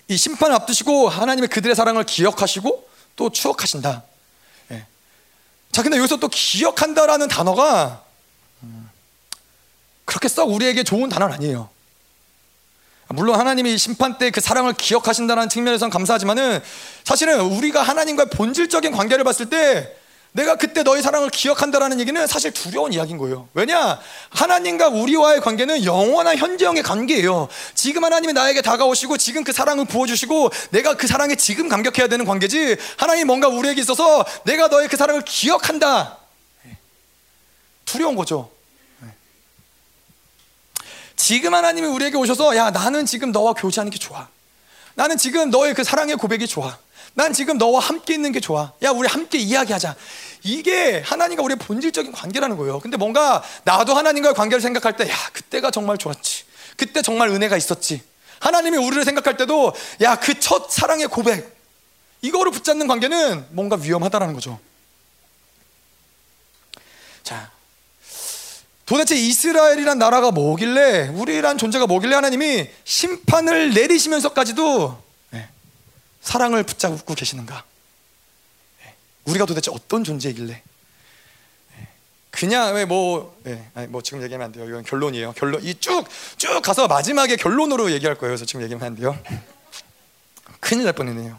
이 0.09 0.17
심판을 0.17 0.55
앞두시고 0.57 1.09
하나님의 1.09 1.49
그들의 1.49 1.77
사랑을 1.77 2.05
기억하시고 2.05 2.89
또 3.17 3.31
추억하신다. 3.31 4.03
예. 4.73 4.87
자, 5.71 5.83
근데 5.83 5.99
여기서 5.99 6.17
또 6.17 6.29
기억한다라는 6.29 7.29
단어가 7.29 8.05
음, 8.63 8.91
그렇게 10.05 10.29
썩 10.29 10.51
우리에게 10.51 10.83
좋은 10.83 11.09
단어는 11.09 11.35
아니에요. 11.35 11.69
물론 13.09 13.39
하나님이 13.39 13.77
심판 13.77 14.19
때 14.19 14.31
그 14.31 14.41
사랑을 14.41 14.73
기억하신다는 14.73 15.49
측면에선 15.49 15.91
감사하지만은 15.91 16.61
사실은 17.05 17.41
우리가 17.41 17.83
하나님과의 17.83 18.31
본질적인 18.31 18.93
관계를 18.93 19.25
봤을 19.25 19.51
때 19.51 19.97
내가 20.33 20.55
그때 20.57 20.83
너의 20.83 21.03
사랑을 21.03 21.29
기억한다라는 21.29 21.99
얘기는 22.01 22.27
사실 22.27 22.53
두려운 22.53 22.93
이야기인 22.93 23.19
거예요. 23.19 23.49
왜냐? 23.55 23.99
하나님과 24.31 24.89
우리와의 24.89 25.41
관계는 25.41 25.85
영원한 25.85 26.37
현재형의 26.37 26.83
관계예요. 26.85 27.49
지금 27.75 28.05
하나님이 28.05 28.33
나에게 28.33 28.63
다가오시고 28.63 29.17
지금 29.17 29.43
그 29.43 29.53
사랑을 29.53 29.87
부어주시고 29.87 30.51
내가 30.71 30.95
그 30.95 31.09
사랑에 31.09 31.35
지금 31.35 31.69
감격해야 31.69 32.07
되는 32.07 32.25
관계지 32.25 32.77
하나님 32.97 33.27
뭔가 33.27 33.49
우리에게 33.49 33.81
있어서 33.81 34.25
내가 34.45 34.69
너의 34.69 34.89
그 34.89 34.97
사랑을 34.97 35.23
기억한다. 35.25 36.19
두려운 37.85 38.15
거죠. 38.15 38.51
지금 41.17 41.55
하나님이 41.55 41.89
우리에게 41.89 42.17
오셔서 42.17 42.57
야 42.57 42.71
나는 42.71 43.05
지금 43.05 43.33
너와 43.33 43.53
교제하는 43.55 43.91
게 43.91 43.99
좋아. 43.99 44.29
나는 44.95 45.17
지금 45.17 45.51
너의 45.51 45.75
그 45.75 45.83
사랑의 45.83 46.17
고백이 46.17 46.47
좋아. 46.47 46.79
난 47.15 47.33
지금 47.33 47.59
너와 47.59 47.81
함께 47.81 48.15
있는 48.15 48.33
게 48.33 48.41
좋아. 48.41 48.73
야, 48.83 48.91
우리 48.91 49.09
함께 49.09 49.39
이야기하자. 49.39 49.95
이게 50.43 51.01
하나님과 51.01 51.43
우리의 51.43 51.59
본질적인 51.59 52.13
관계라는 52.13 52.57
거예요. 52.57 52.81
근데 52.81 52.97
뭔가 52.97 53.43
나도 53.65 53.95
하나님과의 53.95 54.35
관계를 54.35 54.61
생각할 54.61 54.97
때, 54.97 55.09
야, 55.09 55.15
그때가 55.33 55.71
정말 55.71 55.99
좋았지. 55.99 56.45
그때 56.77 57.03
정말 57.03 57.29
은혜가 57.29 57.57
있었지. 57.57 58.03
하나님이 58.41 58.79
우리를 58.79 59.05
생각할 59.05 59.37
때도, 59.37 59.75
야, 60.03 60.17
그 60.17 60.41
첫 60.41 60.71
사랑의 60.71 61.09
고백. 61.09 61.59
이거를 62.23 62.53
붙잡는 62.53 62.87
관계는 62.87 63.47
뭔가 63.51 63.77
위험하다라는 63.77 64.35
거죠. 64.35 64.59
자. 67.23 67.51
도대체 68.87 69.15
이스라엘이란 69.15 69.99
나라가 69.99 70.31
뭐길래, 70.31 71.09
우리란 71.15 71.59
존재가 71.59 71.87
뭐길래 71.87 72.15
하나님이 72.15 72.69
심판을 72.85 73.73
내리시면서까지도 73.73 75.10
사랑을 76.21 76.63
붙잡고 76.63 77.15
계시는가? 77.15 77.65
예. 78.85 78.95
우리가 79.25 79.47
도대체 79.47 79.71
어떤 79.71 80.05
존재이길래? 80.05 80.53
예. 81.79 81.89
그냥 82.31 82.75
왜뭐 82.75 83.41
예. 83.47 83.71
뭐 83.89 84.03
지금 84.03 84.23
얘기하면 84.23 84.47
안 84.47 84.53
돼요. 84.53 84.67
이건 84.69 84.83
결론이에요. 84.85 85.33
결론 85.33 85.63
이 85.65 85.75
쭉 85.75 86.07
쭉 86.37 86.61
가서 86.63 86.89
마지막에 86.89 87.37
결론으로 87.37 87.91
얘기할 87.93 88.17
거예요. 88.17 88.31
그래서 88.31 88.45
지금 88.45 88.63
얘기하면 88.63 88.87
안 88.87 88.97
돼요. 88.97 89.19
큰일 90.61 90.85
날 90.85 90.93
뻔했네요. 90.93 91.39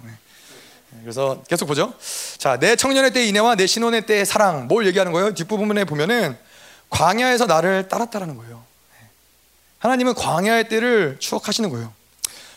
그래서 1.04 1.42
계속 1.48 1.68
보죠. 1.68 1.94
자, 2.38 2.58
내 2.60 2.76
청년의 2.76 3.14
때 3.14 3.26
인애와 3.26 3.56
내 3.56 3.66
신혼의 3.66 4.06
때의 4.06 4.26
사랑 4.26 4.68
뭘 4.68 4.86
얘기하는 4.88 5.12
거예요? 5.14 5.34
뒷부분에 5.34 5.86
보면은 5.86 6.38
광야에서 6.90 7.46
나를 7.46 7.88
따랐다라는 7.88 8.36
거예요. 8.38 8.64
하나님은 9.80 10.14
광야의 10.16 10.68
때를 10.70 11.16
추억하시는 11.20 11.70
거예요. 11.70 11.94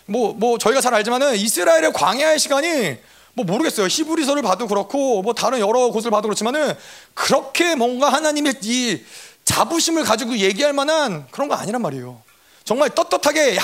뭐, 0.07 0.35
뭐 0.35 0.59
저희가 0.59 0.81
잘 0.81 0.95
알지만은 0.95 1.37
이스라엘의 1.37 1.93
광야의 1.93 2.39
시간이 2.39 2.99
뭐 3.35 3.45
모르겠어요. 3.45 3.87
히브리서를 3.87 4.43
봐도 4.43 4.67
그렇고 4.67 5.23
뭐 5.23 5.35
다른 5.35 5.61
여러 5.61 5.89
곳을 5.91 6.11
봐도 6.11 6.29
그렇지만은 6.29 6.75
그렇게 7.15 7.75
뭔가 7.75 8.13
하나님의 8.13 8.55
이 8.63 9.01
자부심을 9.45 10.05
가지고 10.05 10.37
얘기할 10.39 10.73
만한 10.73 11.27
그런 11.31 11.49
거 11.49 11.55
아니란 11.55 11.83
말이에요. 11.83 12.23
정말 12.65 12.89
떳떳하게 12.91 13.57
야, 13.57 13.63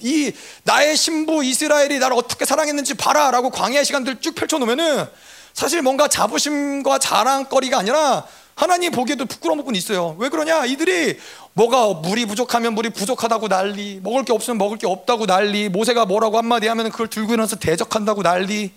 이 0.00 0.32
나의 0.64 0.96
신부 0.96 1.44
이스라엘이 1.44 1.98
나를 2.00 2.16
어떻게 2.16 2.44
사랑했는지 2.44 2.94
봐라라고 2.94 3.50
광야의 3.50 3.84
시간들 3.84 4.20
쭉 4.20 4.34
펼쳐 4.34 4.58
놓으면은 4.58 5.06
사실 5.54 5.82
뭔가 5.82 6.08
자부심과 6.08 6.98
자랑거리가 6.98 7.78
아니라 7.78 8.26
하나님 8.54 8.92
보기에도 8.92 9.24
부끄러운 9.24 9.58
부분이 9.58 9.78
있어요. 9.78 10.16
왜 10.18 10.28
그러냐? 10.28 10.66
이들이 10.66 11.18
뭐가 11.54 12.00
물이 12.00 12.26
부족하면 12.26 12.74
물이 12.74 12.90
부족하다고 12.90 13.48
난리, 13.48 14.00
먹을 14.02 14.24
게 14.24 14.32
없으면 14.32 14.58
먹을 14.58 14.78
게 14.78 14.86
없다고 14.86 15.26
난리, 15.26 15.68
모세가 15.68 16.06
뭐라고 16.06 16.38
한마디 16.38 16.68
하면 16.68 16.90
그걸 16.90 17.08
들고 17.08 17.32
일어나서 17.32 17.56
대적한다고 17.56 18.22
난리. 18.22 18.72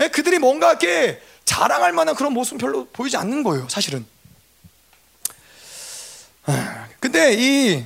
예, 0.00 0.08
그들이 0.08 0.38
뭔가 0.38 0.70
이렇게 0.70 1.20
자랑할 1.44 1.92
만한 1.92 2.14
그런 2.14 2.32
모습은 2.32 2.58
별로 2.58 2.86
보이지 2.92 3.16
않는 3.16 3.42
거예요, 3.42 3.68
사실은. 3.68 4.06
근데 7.00 7.34
이 7.34 7.84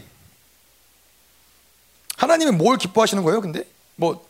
하나님이 2.17 2.53
뭘 2.53 2.79
기뻐하시는 2.79 3.23
거예요? 3.25 3.41
근데 3.41 3.65
뭐 3.97 4.25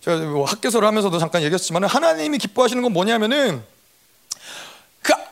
제가 0.00 0.16
뭐 0.18 0.46
학교서를 0.46 0.88
하면서도 0.88 1.18
잠깐 1.18 1.42
얘기했지만 1.42 1.84
하나님이 1.84 2.38
기뻐하시는 2.38 2.82
건 2.82 2.92
뭐냐면은 2.92 3.58
그 3.58 3.62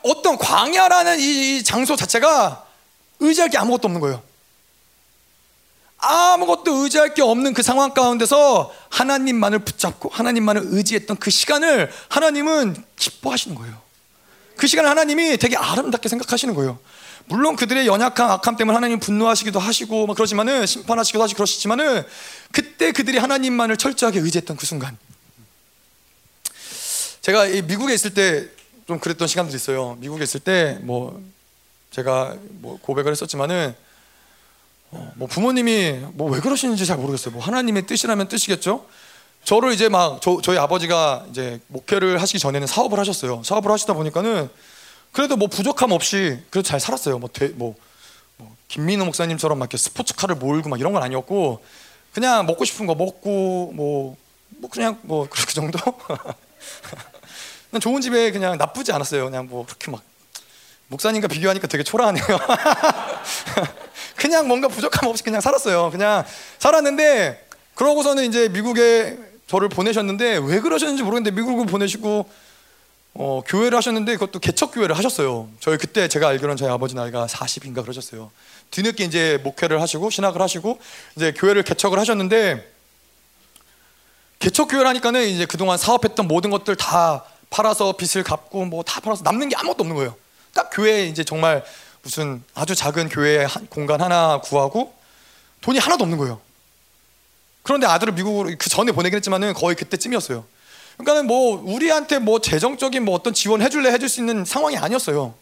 어떤 0.03 0.37
광야라는 0.37 1.19
이 1.19 1.63
장소 1.63 1.95
자체가 1.95 2.65
의지할 3.19 3.49
게 3.49 3.57
아무것도 3.57 3.87
없는 3.87 4.01
거예요. 4.01 4.21
아무것도 5.97 6.83
의지할 6.83 7.13
게 7.13 7.21
없는 7.21 7.53
그 7.53 7.61
상황 7.61 7.93
가운데서 7.93 8.73
하나님만을 8.89 9.59
붙잡고 9.59 10.09
하나님만을 10.09 10.63
의지했던 10.65 11.17
그 11.17 11.29
시간을 11.29 11.91
하나님은 12.07 12.83
기뻐하시는 12.95 13.55
거예요. 13.55 13.81
그 14.55 14.67
시간을 14.67 14.89
하나님이 14.89 15.37
되게 15.37 15.57
아름답게 15.57 16.07
생각하시는 16.09 16.53
거예요. 16.53 16.79
물론 17.25 17.55
그들의 17.55 17.85
연약한 17.85 18.31
악함 18.31 18.55
때문에 18.55 18.75
하나님 18.75 18.99
분노하시기도 18.99 19.59
하시고 19.59 20.07
막 20.07 20.15
그러지만은 20.15 20.65
심판하시기도 20.65 21.21
하시고 21.21 21.37
그러시지만은 21.37 22.03
그때 22.51 22.91
그들이 22.91 23.19
하나님만을 23.19 23.77
철저하게 23.77 24.19
의지했던 24.19 24.57
그 24.57 24.65
순간. 24.65 24.97
제가 27.21 27.45
미국에 27.45 27.93
있을 27.93 28.13
때 28.13 28.49
좀 28.89 28.97
그랬던 28.97 29.27
시간들이 29.27 29.55
있어요. 29.55 29.95
미국에 29.99 30.23
있을 30.23 30.39
때 30.39 30.79
뭐 30.81 31.21
제가 31.91 32.35
뭐 32.53 32.79
고백을 32.81 33.11
했었지만은 33.11 33.75
어, 34.89 35.11
뭐 35.15 35.27
부모님이 35.27 35.91
뭐 36.13 36.31
왜 36.31 36.39
그러시는지 36.39 36.87
잘 36.87 36.97
모르겠어요. 36.97 37.35
뭐 37.35 37.43
하나님의 37.43 37.85
뜻이라면 37.85 38.29
뜻이겠죠. 38.29 38.87
저를 39.43 39.73
이제 39.73 39.89
막 39.89 40.19
저, 40.23 40.39
저희 40.41 40.57
아버지가 40.57 41.27
이제 41.29 41.59
목회를 41.67 42.19
하시기 42.19 42.39
전에는 42.39 42.65
사업을 42.65 42.97
하셨어요. 42.97 43.43
사업을 43.43 43.71
하시다 43.71 43.93
보니까는 43.93 44.49
그래도 45.11 45.37
뭐 45.37 45.47
부족함 45.49 45.91
없이 45.91 46.39
그래도 46.49 46.63
잘 46.63 46.79
살았어요. 46.79 47.19
뭐, 47.19 47.29
대, 47.31 47.49
뭐, 47.49 47.75
뭐 48.37 48.55
김민호 48.69 49.05
목사님처럼 49.05 49.59
막 49.59 49.65
이렇게 49.65 49.77
스포츠카를 49.77 50.33
몰고 50.35 50.67
막 50.69 50.79
이런 50.79 50.93
건 50.93 51.03
아니었고 51.03 51.63
그냥 52.11 52.47
먹고 52.47 52.65
싶은 52.65 52.87
거 52.87 52.95
먹고 52.95 53.71
뭐, 53.75 54.17
뭐 54.57 54.69
그냥 54.71 54.97
뭐 55.03 55.27
그렇게 55.29 55.53
정도. 55.53 55.77
좋은 57.79 58.01
집에 58.01 58.31
그냥 58.31 58.57
나쁘지 58.57 58.91
않았어요. 58.91 59.25
그냥 59.25 59.47
뭐 59.49 59.65
그렇게 59.65 59.91
막 59.91 60.01
목사님과 60.87 61.27
비교하니까 61.27 61.67
되게 61.67 61.83
초라하네요. 61.83 62.25
그냥 64.17 64.47
뭔가 64.47 64.67
부족함 64.67 65.09
없이 65.09 65.23
그냥 65.23 65.39
살았어요. 65.39 65.91
그냥 65.91 66.25
살았는데 66.57 67.47
그러고서는 67.75 68.25
이제 68.25 68.49
미국에 68.49 69.17
저를 69.47 69.69
보내셨는데 69.69 70.39
왜 70.43 70.59
그러셨는지 70.59 71.03
모르겠는데 71.03 71.35
미국을 71.35 71.65
보내시고 71.67 72.29
어, 73.13 73.41
교회를 73.45 73.77
하셨는데 73.77 74.13
그것도 74.13 74.39
개척 74.39 74.71
교회를 74.71 74.97
하셨어요. 74.97 75.49
저희 75.59 75.77
그때 75.77 76.07
제가 76.07 76.27
알기로는 76.29 76.57
저희 76.57 76.69
아버지 76.69 76.95
나이가 76.95 77.25
40인가 77.25 77.81
그러셨어요. 77.81 78.31
뒤늦게 78.71 79.03
이제 79.03 79.39
목회를 79.43 79.81
하시고 79.81 80.09
신학을 80.09 80.41
하시고 80.41 80.79
이제 81.15 81.33
교회를 81.33 81.63
개척을 81.63 81.99
하셨는데 81.99 82.71
개척 84.39 84.69
교회를 84.69 84.87
하니까는 84.89 85.27
이제 85.27 85.45
그동안 85.45 85.77
사업했던 85.77 86.27
모든 86.27 86.49
것들 86.49 86.75
다 86.75 87.25
팔아서 87.49 87.93
빚을 87.93 88.23
갚고 88.23 88.65
뭐 88.65 88.83
다 88.83 88.99
팔아서 88.99 89.23
남는 89.23 89.49
게 89.49 89.55
아무것도 89.55 89.83
없는 89.83 89.95
거예요. 89.95 90.15
딱 90.53 90.69
교회에 90.71 91.05
이제 91.07 91.23
정말 91.23 91.63
무슨 92.01 92.43
아주 92.53 92.75
작은 92.75 93.09
교회 93.09 93.45
공간 93.69 94.01
하나 94.01 94.39
구하고 94.41 94.93
돈이 95.61 95.79
하나도 95.79 96.03
없는 96.03 96.17
거예요. 96.17 96.39
그런데 97.63 97.85
아들을 97.87 98.13
미국으로 98.13 98.55
그 98.57 98.69
전에 98.69 98.91
보내긴 98.91 99.17
했지만은 99.17 99.53
거의 99.53 99.75
그때쯤이었어요. 99.75 100.45
그러니까는 100.97 101.27
뭐 101.27 101.61
우리한테 101.63 102.19
뭐 102.19 102.39
재정적인 102.39 103.03
뭐 103.05 103.15
어떤 103.15 103.33
지원 103.33 103.61
해줄래 103.61 103.91
해줄 103.91 104.09
수 104.09 104.19
있는 104.19 104.43
상황이 104.45 104.77
아니었어요. 104.77 105.33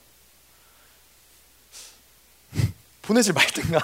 보내질 3.04 3.34
말든가. 3.34 3.80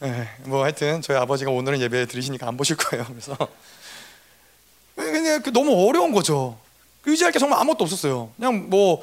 네, 0.00 0.28
뭐 0.44 0.64
하여튼 0.64 1.00
저희 1.02 1.16
아버지가 1.16 1.50
오늘은 1.50 1.80
예배 1.80 2.06
드리시니까 2.06 2.46
안 2.48 2.56
보실 2.56 2.76
거예요. 2.76 3.04
그래서 3.06 3.36
그냥 5.10 5.42
너무 5.52 5.88
어려운 5.88 6.12
거죠. 6.12 6.58
의지할 7.04 7.32
게 7.32 7.38
정말 7.38 7.58
아무것도 7.60 7.84
없었어요. 7.84 8.30
그냥 8.36 8.70
뭐 8.70 9.02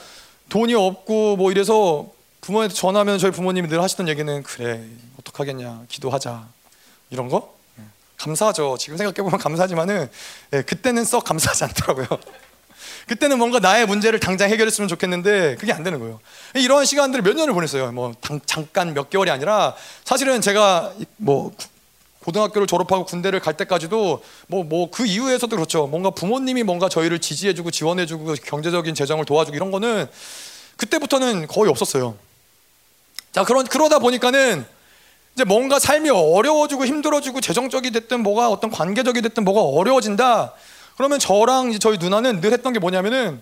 돈이 0.50 0.74
없고 0.74 1.36
뭐 1.36 1.52
이래서 1.52 2.08
부모한테 2.42 2.74
전화하면 2.74 3.20
저희 3.20 3.32
부모님이 3.32 3.68
늘 3.68 3.82
하시던 3.82 4.08
얘기는 4.08 4.44
그래 4.44 4.84
어떡하겠냐 5.20 5.84
기도하자 5.90 6.48
이런 7.10 7.30
거 7.30 7.54
예, 7.80 7.84
감사하죠. 8.18 8.78
지금 8.80 8.98
생각해 8.98 9.24
보면 9.24 9.40
감사하지만은 9.40 10.10
예, 10.54 10.62
그때는 10.62 11.04
썩 11.04 11.24
감사하지 11.24 11.66
않더라고요. 11.66 12.08
그때는 13.08 13.38
뭔가 13.38 13.60
나의 13.60 13.86
문제를 13.88 14.20
당장 14.20 14.50
해결했으면 14.50 14.88
좋겠는데 14.88 15.56
그게 15.60 15.74
안 15.74 15.84
되는 15.84 16.00
거예요. 16.00 16.20
이런 16.56 16.86
시간들을 16.86 17.24
몇 17.24 17.34
년을 17.36 17.54
보냈어요. 17.54 17.92
뭐 17.92 18.14
당, 18.22 18.40
잠깐 18.46 18.94
몇 18.94 19.10
개월이 19.10 19.30
아니라 19.32 19.76
사실은 20.06 20.42
제가 20.42 20.94
뭐 21.18 21.52
고등학교를 22.30 22.68
졸업하고 22.68 23.06
군대를 23.06 23.40
갈 23.40 23.58
때까지도 23.58 24.22
뭐 24.48 24.64
뭐 24.64 24.90
그 24.92 25.06
이후에서도 25.06 25.56
그렇죠. 25.56 25.88
뭔가 25.88 26.10
부모님이 26.12 26.64
뭔가 26.64 26.90
저희를 26.90 27.20
지지해주고 27.20 27.72
지원해주고 27.72 28.36
경제적인 28.46 28.94
재정을 28.96 29.26
도와주고 29.26 29.56
이런 29.56 29.72
거는 29.72 30.08
그때부터는 30.78 31.48
거의 31.48 31.70
없었어요. 31.70 32.16
자 33.32 33.44
그런 33.44 33.66
그러다 33.66 34.00
보니까는 34.00 34.66
이제 35.36 35.44
뭔가 35.44 35.80
삶이 35.80 36.10
어려워지고 36.10 36.86
힘들어지고 36.86 37.42
재정적이 37.42 37.92
됐든 37.92 38.22
뭐가 38.22 38.50
어떤 38.50 38.70
관계적이 38.70 39.22
됐든 39.22 39.44
뭐가 39.44 39.62
어려워진다. 39.62 40.54
그러면 40.98 41.20
저랑 41.20 41.70
이제 41.70 41.80
저희 41.80 41.98
누나는 41.98 42.42
늘 42.42 42.52
했던 42.54 42.74
게 42.74 42.80
뭐냐면은 42.80 43.42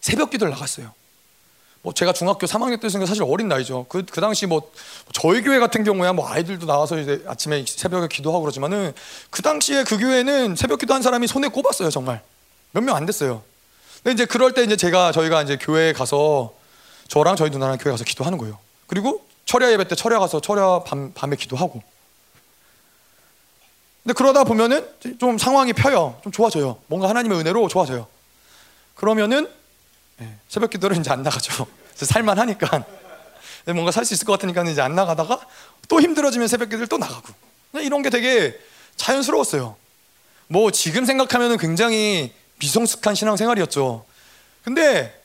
새벽 0.00 0.30
기도를 0.30 0.52
나갔어요. 0.52 0.92
뭐 1.86 1.94
제가 1.94 2.12
중학교 2.12 2.48
3학년 2.48 2.80
때였으니까 2.80 3.06
사실 3.06 3.22
어린 3.22 3.46
나이죠. 3.46 3.86
그, 3.88 4.04
그 4.04 4.20
당시 4.20 4.44
뭐 4.46 4.72
저희 5.12 5.40
교회 5.40 5.60
같은 5.60 5.84
경우야 5.84 6.12
뭐 6.12 6.28
아이들도 6.28 6.66
나와서 6.66 6.98
이제 6.98 7.22
아침에 7.28 7.64
새벽에 7.64 8.08
기도하고 8.08 8.42
그러지만은 8.42 8.92
그 9.30 9.40
당시에 9.40 9.84
그 9.84 9.96
교회는 9.96 10.56
새벽 10.56 10.80
기도한 10.80 11.00
사람이 11.02 11.28
손에 11.28 11.46
꼽았어요 11.46 11.90
정말 11.90 12.22
몇 12.72 12.82
명 12.82 12.96
안 12.96 13.06
됐어요. 13.06 13.44
근데 14.02 14.14
이제 14.14 14.24
그럴 14.26 14.52
때 14.52 14.64
이제 14.64 14.74
제가 14.76 15.12
저희가 15.12 15.44
이제 15.44 15.56
교회에 15.58 15.92
가서 15.92 16.52
저랑 17.06 17.36
저희 17.36 17.50
누나랑 17.50 17.78
교회 17.78 17.92
가서 17.92 18.02
기도하는 18.02 18.36
거예요. 18.36 18.58
그리고 18.88 19.24
철야 19.44 19.70
예배 19.70 19.86
때 19.86 19.94
철야 19.94 20.18
가서 20.18 20.40
철야 20.40 20.80
밤, 20.84 21.12
밤에 21.14 21.36
기도하고. 21.36 21.80
근데 24.02 24.12
그러다 24.12 24.42
보면은 24.42 24.84
좀 25.20 25.38
상황이 25.38 25.72
펴요. 25.72 26.18
좀 26.24 26.32
좋아져요. 26.32 26.78
뭔가 26.88 27.08
하나님의 27.08 27.38
은혜로 27.38 27.68
좋아져요. 27.68 28.08
그러면은 28.96 29.44
예, 29.44 29.50
새벽 30.48 30.70
기도를 30.70 30.96
이제 30.96 31.10
안 31.10 31.22
나가죠. 31.22 31.66
살만하니까. 31.94 32.84
뭔가 33.66 33.90
살 33.90 34.04
수 34.04 34.14
있을 34.14 34.26
것 34.26 34.32
같으니까 34.32 34.62
이제 34.64 34.80
안 34.80 34.94
나가다가 34.94 35.40
또 35.88 36.00
힘들어지면 36.00 36.48
새벽 36.48 36.66
기도를 36.66 36.86
또 36.86 36.98
나가고. 36.98 37.28
이런 37.74 38.02
게 38.02 38.10
되게 38.10 38.58
자연스러웠어요. 38.96 39.76
뭐 40.48 40.70
지금 40.70 41.04
생각하면 41.04 41.58
굉장히 41.58 42.32
비성숙한 42.58 43.14
신앙생활이었죠. 43.14 44.04
근데 44.64 45.20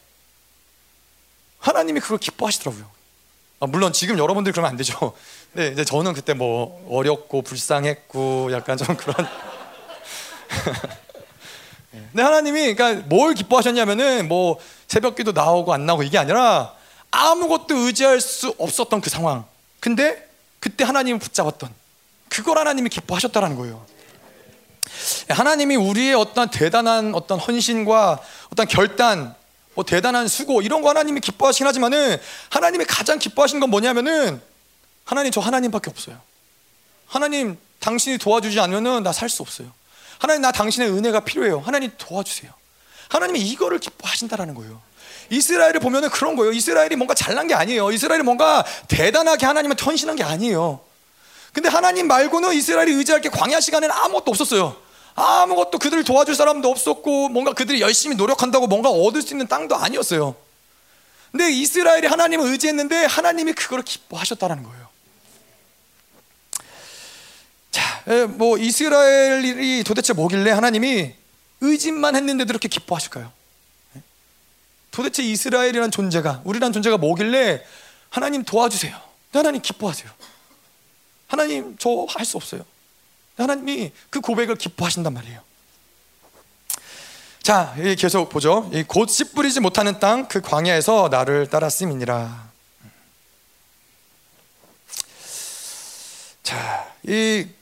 하나님이 1.60 2.00
그걸 2.00 2.18
기뻐하시더라고요. 2.18 2.90
아, 3.60 3.68
물론 3.68 3.94
지금 3.94 4.18
여러분들 4.18 4.52
그러면 4.52 4.72
안 4.72 4.78
되죠. 4.78 5.14
네, 5.54 5.68
이제 5.68 5.86
저는 5.86 6.14
그때 6.14 6.34
뭐 6.34 6.84
어렵고 6.90 7.44
불쌍했고 7.44 8.50
약간 8.52 8.78
좀 8.78 8.96
그런. 8.98 9.16
근데 11.92 12.24
하나님이 12.24 12.74
그러니까 12.74 13.06
뭘 13.08 13.34
기뻐하셨냐면은 13.36 14.28
뭐 14.28 14.60
새벽기도 14.92 15.32
나오고 15.32 15.74
안 15.74 15.86
나오고 15.86 16.04
이게 16.04 16.18
아니라 16.18 16.74
아무것도 17.12 17.78
의지할 17.78 18.20
수 18.20 18.54
없었던 18.58 19.00
그 19.00 19.10
상황. 19.10 19.46
근데 19.80 20.30
그때 20.60 20.84
하나님을 20.84 21.18
붙잡았던 21.18 21.74
그걸 22.28 22.58
하나님이 22.58 22.90
기뻐하셨다라는 22.90 23.56
거예요. 23.56 23.86
하나님이 25.30 25.78
우리의 25.78 26.14
어떤 26.16 26.50
대단한 26.50 27.16
어떤 27.16 27.40
헌신과 27.40 28.20
어떤 28.52 28.68
결단, 28.68 29.34
뭐 29.76 29.86
대단한 29.86 30.28
수고 30.28 30.62
이런 30.62 30.82
거 30.82 30.90
하나님이 30.90 31.22
기뻐하시긴 31.22 31.66
하지만은 31.66 32.18
하나님이 32.50 32.84
가장 32.84 33.18
기뻐하신 33.18 33.62
건 33.62 33.70
뭐냐면은 33.70 34.42
하나님 35.06 35.32
저 35.32 35.40
하나님밖에 35.40 35.90
없어요. 35.90 36.20
하나님 37.08 37.58
당신이 37.80 38.18
도와주지 38.18 38.60
않으면은 38.60 39.04
나 39.04 39.12
살 39.14 39.30
수 39.30 39.42
없어요. 39.42 39.72
하나님 40.20 40.42
나 40.42 40.52
당신의 40.52 40.90
은혜가 40.90 41.22
필요해요. 41.22 41.62
하나님 41.62 41.92
도와주세요. 41.98 42.52
하나님이 43.12 43.42
이거를 43.42 43.80
기뻐하신다라는 43.80 44.56
거예요. 44.56 44.82
이스라엘을 45.30 45.82
보면은 45.82 46.10
그런 46.10 46.38
거예요. 46.38 46.54
이스라엘이 46.54 46.96
뭔가 46.96 47.14
잘난 47.14 47.48
게 47.48 47.54
아니에요. 47.54 47.92
이스라엘이 47.92 48.24
뭔가 48.24 48.66
대단하게 48.88 49.46
하나님한테 49.46 49.84
헌신한 49.84 50.16
게 50.16 50.24
아니에요. 50.24 50.80
근데 51.52 51.68
하나님 51.68 52.08
말고는 52.08 52.54
이스라엘이 52.54 52.94
의지할 52.94 53.20
게 53.20 53.28
광야 53.28 53.60
시간에는 53.60 53.94
아무것도 53.94 54.32
없었어요. 54.32 54.78
아무것도 55.16 55.78
그들을 55.80 56.06
도와줄 56.06 56.36
사람도 56.36 56.70
없었고 56.70 57.28
뭔가 57.30 57.52
그들이 57.52 57.82
열심히 57.82 58.16
노력한다고 58.16 58.68
뭔가 58.68 58.90
얻을 58.90 59.22
수 59.22 59.34
있는 59.34 59.48
땅도 59.48 59.76
아니었어요. 59.76 60.34
근데 61.32 61.52
이스라엘이 61.52 62.08
하나님을 62.08 62.48
의지했는데 62.48 63.06
하나님이 63.06 63.54
그걸 63.54 63.82
기뻐하셨다는 63.82 64.64
거예요. 64.64 64.88
자, 67.72 68.04
뭐 68.30 68.58
이스라엘이 68.58 69.84
도대체 69.84 70.14
뭐길래 70.14 70.52
하나님이 70.52 71.21
의짓만 71.62 72.16
했는데도 72.16 72.52
이렇게 72.52 72.68
기뻐하실까요? 72.68 73.32
도대체 74.92 75.24
이스라엘이란 75.24 75.92
존재가 75.92 76.42
우리란 76.44 76.74
존재가 76.74 76.98
뭐길래 76.98 77.64
하나님 78.10 78.44
도와주세요. 78.44 79.00
하나님 79.32 79.62
기뻐하세요. 79.62 80.12
하나님 81.28 81.78
저 81.78 82.06
할 82.10 82.26
수 82.26 82.36
없어요. 82.38 82.66
하나님이 83.38 83.92
그 84.10 84.20
고백을 84.20 84.56
기뻐하신단 84.56 85.14
말이에요. 85.14 85.42
자, 87.42 87.74
계속 87.98 88.30
보죠. 88.30 88.70
곧 88.88 89.10
씨 89.10 89.24
뿌리지 89.32 89.62
못하는 89.62 90.00
땅 90.00 90.28
그 90.28 90.42
광야에서 90.42 91.08
나를 91.10 91.50
따랐음이니라. 91.50 92.52
자, 96.44 96.94
이 97.08 97.46
음, 97.48 97.56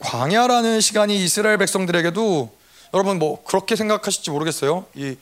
광야라는 0.00 0.80
시간이 0.80 1.22
이스라엘 1.22 1.58
백성들에게도 1.58 2.52
여러분 2.94 3.18
뭐 3.18 3.42
그렇게 3.44 3.76
생각하실지 3.76 4.30
모르겠어요. 4.30 4.86
이 4.94 5.16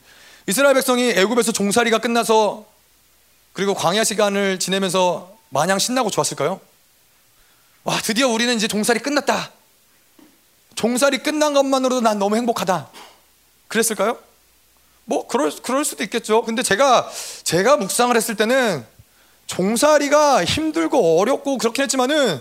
이스라엘 0.47 0.74
백성이 0.74 1.11
애굽에서 1.11 1.53
종살이가 1.53 1.99
끝나서 1.99 2.64
그리고 3.53 3.74
광야 3.74 4.05
시간을 4.05 4.59
지내면서 4.59 5.37
마냥 5.51 5.79
신나고 5.79 6.11
좋았을까요? 6.11 6.61
와 7.85 8.01
드디어 8.03 8.29
우리는 8.29 8.55
이제 8.55 8.68
종살이 8.68 9.01
끝났다. 9.01 9.51
종살이 10.74 11.18
끝난 11.18 11.55
것만으로도 11.55 12.01
난 12.01 12.18
너무 12.18 12.37
행복하다. 12.37 12.89
그랬을까요? 13.66 14.18
뭐 15.05 15.26
그럴 15.26 15.51
그럴 15.62 15.85
수도 15.85 16.05
있겠죠. 16.05 16.43
근데 16.43 16.62
제가 16.62 17.11
제가 17.43 17.76
묵상을 17.79 18.14
했을 18.16 18.37
때는 18.37 18.87
종살이가 19.47 20.45
힘들고 20.45 21.18
어렵고 21.20 21.59
그렇긴 21.59 21.83
했지만은 21.83 22.41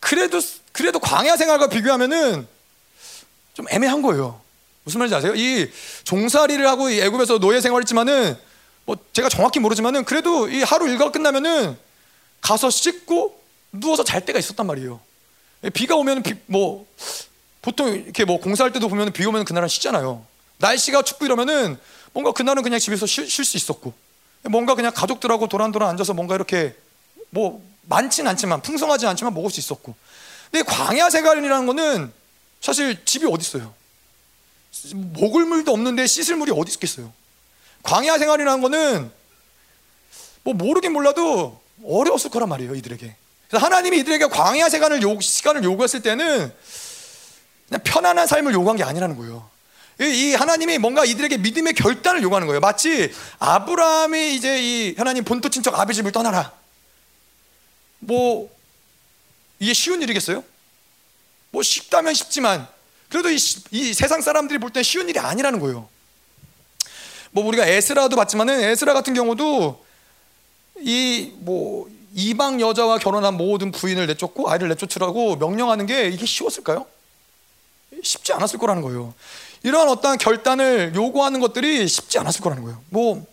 그래도 0.00 0.40
그래도 0.76 0.98
광야 0.98 1.38
생활과 1.38 1.68
비교하면은 1.68 2.46
좀 3.54 3.66
애매한 3.70 4.02
거예요. 4.02 4.38
무슨 4.84 4.98
말인지 4.98 5.14
아세요? 5.14 5.34
이 5.34 5.70
종살이를 6.04 6.68
하고 6.68 6.90
이 6.90 7.00
애굽에서 7.00 7.38
노예 7.38 7.62
생활했지만은 7.62 8.36
뭐 8.84 8.96
제가 9.14 9.30
정확히 9.30 9.58
모르지만은 9.58 10.04
그래도 10.04 10.50
이 10.50 10.62
하루 10.62 10.86
일과가 10.86 11.12
끝나면은 11.12 11.78
가서 12.42 12.68
씻고 12.68 13.42
누워서 13.72 14.04
잘 14.04 14.26
때가 14.26 14.38
있었단 14.38 14.66
말이에요. 14.66 15.00
비가 15.72 15.96
오면 15.96 16.22
비, 16.22 16.34
뭐 16.44 16.86
보통 17.62 17.88
이렇게 17.94 18.26
뭐 18.26 18.38
공사할 18.38 18.70
때도 18.72 18.90
보면 18.90 19.12
비 19.12 19.24
오면 19.24 19.46
그날은 19.46 19.68
쉬잖아요. 19.68 20.26
날씨가 20.58 21.02
춥고 21.02 21.24
이러면은 21.24 21.78
뭔가 22.12 22.32
그날은 22.32 22.62
그냥 22.62 22.78
집에서 22.78 23.06
쉴 23.06 23.26
수 23.26 23.56
있었고 23.56 23.94
뭔가 24.42 24.74
그냥 24.74 24.92
가족들하고 24.94 25.48
도란도란 25.48 25.88
앉아서 25.88 26.12
뭔가 26.12 26.34
이렇게 26.34 26.76
뭐 27.30 27.64
많진 27.88 28.26
않지만 28.28 28.60
풍성하지 28.60 29.06
않지만 29.06 29.32
먹을 29.32 29.48
수 29.48 29.58
있었고 29.58 29.94
근데 30.50 30.62
광야 30.62 31.10
생활이라는 31.10 31.66
거는 31.66 32.12
사실 32.60 33.04
집이 33.04 33.26
어디 33.26 33.42
있어요? 33.42 33.74
먹을 34.94 35.44
물도 35.44 35.72
없는데 35.72 36.06
씻을 36.06 36.36
물이 36.36 36.52
어디 36.54 36.72
있겠어요? 36.72 37.12
광야 37.82 38.18
생활이라는 38.18 38.60
거는 38.60 39.10
뭐 40.42 40.54
모르긴 40.54 40.92
몰라도 40.92 41.60
어려웠을 41.84 42.30
거란 42.30 42.48
말이에요 42.48 42.74
이들에게. 42.74 43.16
그래서 43.48 43.64
하나님이 43.64 43.98
이들에게 43.98 44.26
광야 44.26 44.68
시간을 44.68 45.02
요, 45.02 45.20
시간을 45.20 45.64
요구했을 45.64 46.02
때는 46.02 46.52
그냥 47.68 47.82
편안한 47.84 48.26
삶을 48.26 48.52
요구한 48.54 48.76
게 48.76 48.84
아니라는 48.84 49.16
거예요. 49.16 49.48
이 50.00 50.34
하나님이 50.34 50.78
뭔가 50.78 51.04
이들에게 51.04 51.38
믿음의 51.38 51.72
결단을 51.74 52.22
요구하는 52.22 52.46
거예요. 52.46 52.60
마치 52.60 53.12
아브라함이 53.38 54.34
이제 54.34 54.62
이 54.62 54.94
하나님 54.98 55.24
본토 55.24 55.48
친척 55.48 55.78
아비 55.78 55.94
집을 55.94 56.12
떠나라. 56.12 56.52
뭐 57.98 58.50
이게 59.58 59.72
쉬운 59.72 60.02
일이겠어요? 60.02 60.42
뭐 61.50 61.62
쉽다면 61.62 62.14
쉽지만 62.14 62.66
그래도 63.08 63.30
이, 63.30 63.38
이 63.70 63.94
세상 63.94 64.20
사람들이 64.20 64.58
볼때 64.58 64.82
쉬운 64.82 65.08
일이 65.08 65.18
아니라는 65.18 65.60
거예요. 65.60 65.88
뭐 67.30 67.44
우리가 67.46 67.66
에스라도 67.66 68.16
봤지만은 68.16 68.60
에스라 68.60 68.94
같은 68.94 69.14
경우도 69.14 69.84
이 70.80 71.32
뭐 71.40 71.88
이방 72.18 72.62
여자와 72.62 72.98
결혼한 72.98 73.36
모든 73.36 73.70
부인을 73.70 74.06
내쫓고 74.06 74.50
아이를 74.50 74.68
내쫓으라고 74.70 75.36
명령하는 75.36 75.84
게 75.84 76.08
이게 76.08 76.24
쉬웠을까요? 76.24 76.86
쉽지 78.02 78.32
않았을 78.32 78.58
거라는 78.58 78.80
거예요. 78.80 79.12
이러한 79.62 79.90
어떤 79.90 80.16
결단을 80.16 80.92
요구하는 80.94 81.40
것들이 81.40 81.86
쉽지 81.86 82.18
않았을 82.18 82.40
거라는 82.40 82.62
거예요. 82.62 82.82
뭐 82.88 83.26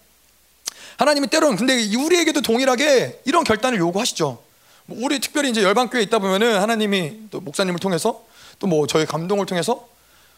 하나님이 0.98 1.28
때로는 1.28 1.56
근데 1.56 1.96
우리에게도 1.96 2.42
동일하게 2.42 3.22
이런 3.24 3.46
결단을 3.46 3.80
요구하시죠. 3.80 4.44
뭐 4.86 4.98
우리 5.02 5.20
특별히 5.20 5.50
이제 5.50 5.64
열방교회 5.64 6.02
있다 6.04 6.20
보면은 6.20 6.60
하나님이 6.60 7.30
또 7.32 7.40
목사님을 7.42 7.80
통해서 7.80 8.24
또 8.60 8.68
뭐 8.68 8.88
저희 8.88 9.06
감동을 9.06 9.46
통해서 9.46 9.74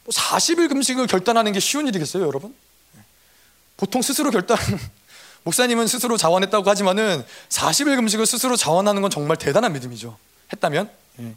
뭐 0.03 0.11
40일 0.11 0.69
금식을 0.69 1.07
결단하는 1.07 1.51
게 1.51 1.59
쉬운 1.59 1.87
일이겠어요, 1.87 2.25
여러분? 2.25 2.55
보통 3.77 4.01
스스로 4.01 4.31
결단 4.31 4.57
목사님은 5.43 5.85
스스로 5.87 6.17
자원했다고 6.17 6.67
하지만은 6.69 7.23
40일 7.49 7.95
금식을 7.97 8.25
스스로 8.25 8.55
자원하는 8.55 9.01
건 9.01 9.11
정말 9.11 9.37
대단한 9.37 9.73
믿음이죠. 9.73 10.17
했다면 10.53 10.89
예. 11.19 11.33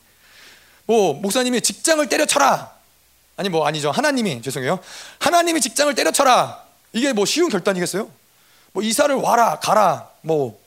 뭐 0.86 1.14
목사님이 1.14 1.60
직장을 1.60 2.06
때려쳐라 2.08 2.72
아니 3.36 3.48
뭐 3.48 3.66
아니죠 3.66 3.90
하나님이 3.90 4.40
죄송해요 4.42 4.80
하나님이 5.18 5.60
직장을 5.60 5.94
때려쳐라 5.94 6.64
이게 6.92 7.12
뭐 7.12 7.26
쉬운 7.26 7.50
결단이겠어요? 7.50 8.10
뭐 8.72 8.82
이사를 8.82 9.14
와라 9.14 9.58
가라 9.60 10.10
뭐 10.22 10.58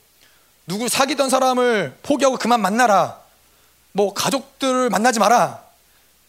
누구 0.66 0.88
사귀던 0.88 1.30
사람을 1.30 1.96
포기하고 2.02 2.36
그만 2.36 2.60
만나라. 2.60 3.20
뭐 3.92 4.14
가족들을 4.14 4.90
만나지 4.90 5.18
마라. 5.18 5.62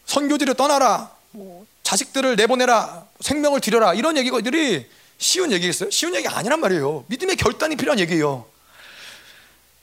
선교지를 0.06 0.54
떠나라. 0.54 1.10
뭐 1.30 1.66
자식들을 1.82 2.36
내보내라. 2.36 3.06
생명을 3.20 3.60
들여라. 3.60 3.94
이런 3.94 4.16
얘기들이 4.16 4.88
쉬운 5.18 5.52
얘기겠어요? 5.52 5.90
쉬운 5.90 6.14
얘기 6.14 6.28
아니란 6.28 6.60
말이에요. 6.60 7.04
믿음의 7.08 7.36
결단이 7.36 7.76
필요한 7.76 7.98
얘기예요. 8.00 8.46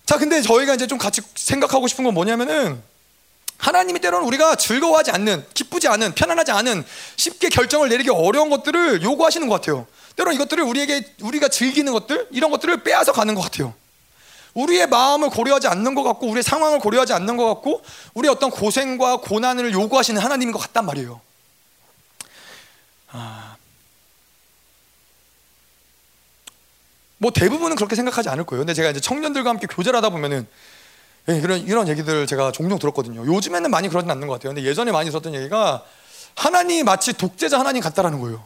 자 0.05 0.17
근데 0.17 0.41
저희가 0.41 0.75
이제 0.75 0.87
좀 0.87 0.97
같이 0.97 1.21
생각하고 1.35 1.87
싶은 1.87 2.03
건 2.03 2.13
뭐냐면은 2.13 2.81
하나님이 3.57 3.99
때로는 3.99 4.27
우리가 4.27 4.55
즐거워하지 4.55 5.11
않는, 5.11 5.45
기쁘지 5.53 5.87
않은, 5.87 6.15
편안하지 6.15 6.51
않은, 6.51 6.83
쉽게 7.15 7.49
결정을 7.49 7.89
내리기 7.89 8.09
어려운 8.09 8.49
것들을 8.49 9.03
요구하시는 9.03 9.47
것 9.47 9.61
같아요. 9.61 9.85
때로는 10.15 10.35
이것들을 10.35 10.63
우리에게 10.63 11.13
우리가 11.21 11.47
즐기는 11.47 11.93
것들 11.93 12.27
이런 12.31 12.49
것들을 12.49 12.83
빼앗아 12.83 13.11
가는 13.11 13.35
것 13.35 13.41
같아요. 13.41 13.73
우리의 14.53 14.87
마음을 14.87 15.29
고려하지 15.29 15.67
않는 15.67 15.95
것 15.95 16.03
같고 16.03 16.27
우리의 16.27 16.43
상황을 16.43 16.79
고려하지 16.79 17.13
않는 17.13 17.37
것 17.37 17.45
같고 17.45 17.81
우리의 18.13 18.31
어떤 18.31 18.49
고생과 18.49 19.17
고난을 19.17 19.71
요구하시는 19.73 20.21
하나님인 20.21 20.51
것 20.51 20.59
같단 20.59 20.85
말이에요. 20.85 21.21
아... 23.11 23.55
뭐 27.17 27.31
대부분은 27.31 27.75
그렇게 27.75 27.95
생각하지 27.95 28.29
않을 28.29 28.45
거예요. 28.45 28.61
근데 28.61 28.73
제가 28.73 28.89
이제 28.89 28.99
청년들과 28.99 29.49
함께 29.51 29.67
교제를 29.67 29.95
하다 29.97 30.09
보면은 30.09 30.47
예, 31.29 31.37
이런 31.37 31.59
이런 31.61 31.87
얘기들 31.87 32.25
제가 32.25 32.51
종종 32.51 32.79
들었거든요. 32.79 33.25
요즘에는 33.27 33.69
많이 33.69 33.89
그러진 33.89 34.09
않는 34.09 34.27
것 34.27 34.33
같아요. 34.33 34.55
근데 34.55 34.67
예전에 34.67 34.91
많이 34.91 35.09
들었던 35.09 35.35
얘기가 35.35 35.85
하나님이 36.35 36.81
마치 36.83 37.13
독재자 37.13 37.59
하나님 37.59 37.81
같다라는 37.81 38.19
거예요. 38.19 38.43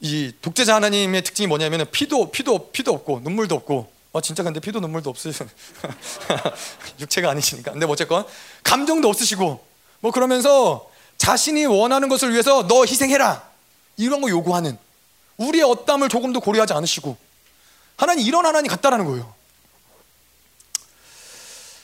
이 0.00 0.32
독재자 0.40 0.76
하나님의 0.76 1.22
특징이 1.24 1.46
뭐냐면 1.46 1.86
피도 1.90 2.30
피도 2.30 2.70
피도 2.70 2.92
없고 2.92 3.20
눈물도 3.22 3.54
없고 3.54 3.97
어 4.12 4.20
진짜 4.20 4.42
근데 4.42 4.58
피도 4.60 4.80
눈물도 4.80 5.10
없으신 5.10 5.48
육체가 7.00 7.30
아니시니까 7.30 7.72
근데 7.72 7.86
뭐 7.86 7.92
어쨌건 7.92 8.26
감정도 8.64 9.08
없으시고 9.08 9.64
뭐 10.00 10.10
그러면서 10.10 10.90
자신이 11.18 11.66
원하는 11.66 12.08
것을 12.08 12.32
위해서 12.32 12.66
너 12.66 12.84
희생해라 12.84 13.46
이런 13.96 14.20
거 14.20 14.30
요구하는 14.30 14.78
우리의 15.36 15.64
어담을 15.64 16.08
조금도 16.08 16.40
고려하지 16.40 16.72
않으시고 16.72 17.16
하나님 17.96 18.26
이런 18.26 18.46
하나님 18.46 18.70
같다라는 18.70 19.04
거예요. 19.04 19.34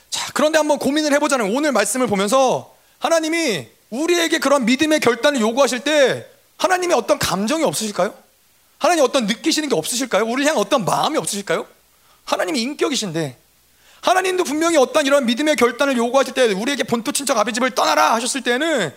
자, 0.09 0.31
그런데 0.33 0.57
한번 0.57 0.79
고민을 0.79 1.11
해보자는 1.13 1.55
오늘 1.55 1.73
말씀을 1.73 2.07
보면서 2.07 2.73
하나님이 2.99 3.67
우리에게 3.89 4.39
그런 4.39 4.65
믿음의 4.65 5.01
결단을 5.01 5.41
요구하실 5.41 5.81
때 5.81 6.25
하나님의 6.57 6.97
어떤 6.97 7.19
감정이 7.19 7.63
없으실까요? 7.65 8.13
하나님 8.77 9.03
어떤 9.03 9.25
느끼시는 9.25 9.69
게 9.69 9.75
없으실까요? 9.75 10.25
우리 10.25 10.45
향 10.45 10.57
어떤 10.57 10.85
마음이 10.85 11.17
없으실까요? 11.17 11.67
하나님이 12.25 12.61
인격이신데 12.61 13.37
하나님도 14.01 14.43
분명히 14.43 14.77
어떤 14.77 15.05
이런 15.05 15.25
믿음의 15.25 15.55
결단을 15.55 15.97
요구하실 15.97 16.33
때 16.33 16.51
우리에게 16.53 16.83
본토 16.83 17.11
친척 17.11 17.37
아비 17.37 17.53
집을 17.53 17.71
떠나라 17.71 18.13
하셨을 18.13 18.41
때는 18.41 18.93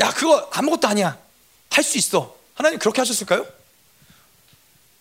야 0.00 0.10
그거 0.12 0.48
아무것도 0.52 0.88
아니야 0.88 1.18
할 1.70 1.82
수 1.82 1.98
있어 1.98 2.36
하나님 2.54 2.78
그렇게 2.78 3.00
하셨을까요? 3.00 3.46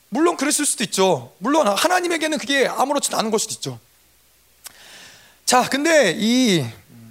물론 0.10 0.38
그랬을 0.38 0.66
수도 0.66 0.84
있죠 0.86 1.34
물론 1.38 1.68
하나님에게는 1.68 2.38
그게 2.38 2.68
아무렇지도 2.68 3.18
않은 3.18 3.30
걸 3.30 3.40
수도 3.40 3.54
있죠 3.54 3.80
자, 5.52 5.68
근데 5.68 6.16
이 6.18 6.66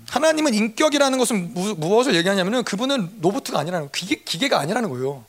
하나님은 0.08 0.54
인격이라는 0.54 1.18
것은 1.18 1.52
무, 1.52 1.74
무엇을 1.74 2.14
얘기하냐면은 2.14 2.64
그분은 2.64 3.18
로봇가 3.20 3.58
아니라는 3.58 3.90
기계, 3.92 4.16
기계가 4.16 4.58
아니라는 4.58 4.88
거예요. 4.88 5.26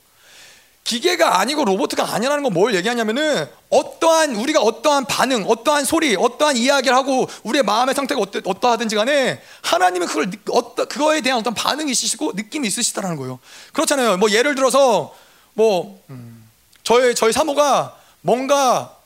기계가 0.84 1.38
아니고 1.40 1.64
로봇가 1.64 2.12
아니라는 2.14 2.42
건 2.42 2.52
뭘 2.52 2.74
얘기하냐면은 2.74 3.48
어떠한 3.70 4.34
우리가 4.36 4.60
어떠한 4.60 5.06
반응, 5.06 5.44
어떠한 5.48 5.84
소리, 5.86 6.14
어떠한 6.16 6.56
이야기를 6.56 6.94
하고 6.94 7.26
우리의 7.44 7.62
마음의 7.62 7.94
상태가 7.94 8.20
어떠, 8.20 8.40
어떠하든지 8.44 8.94
간에 8.94 9.40
하나님은 9.62 10.06
그걸 10.06 10.30
어떠, 10.50 10.84
그거에 10.84 11.22
대한 11.22 11.38
어떤 11.40 11.54
반응이 11.54 11.90
있으시고 11.90 12.32
느낌이 12.34 12.68
있으시다라는 12.68 13.16
거예요. 13.16 13.38
그렇잖아요. 13.72 14.18
뭐 14.18 14.30
예를 14.30 14.54
들어서 14.54 15.14
뭐 15.54 15.98
음, 16.10 16.46
저희 16.82 17.14
저희 17.14 17.32
사모가 17.32 17.96
뭔가 18.20 18.98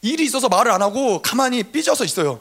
일이 0.00 0.24
있어서 0.24 0.48
말을 0.48 0.72
안 0.72 0.80
하고 0.80 1.20
가만히 1.20 1.62
삐져서 1.62 2.04
있어요. 2.04 2.40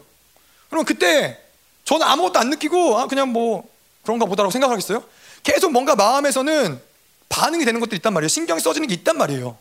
그럼 0.69 0.85
그때 0.85 1.37
저는 1.83 2.05
아무것도 2.07 2.39
안 2.39 2.49
느끼고 2.51 2.99
아 2.99 3.07
그냥 3.07 3.33
뭐 3.33 3.67
그런가 4.03 4.25
보다라고 4.25 4.51
생각하겠어요? 4.51 5.03
계속 5.43 5.71
뭔가 5.71 5.95
마음에서는 5.95 6.81
반응이 7.29 7.65
되는 7.65 7.79
것도 7.79 7.95
있단 7.95 8.13
말이에요. 8.13 8.27
신경이 8.27 8.59
써지는 8.61 8.87
게 8.87 8.93
있단 8.95 9.17
말이에요. 9.17 9.57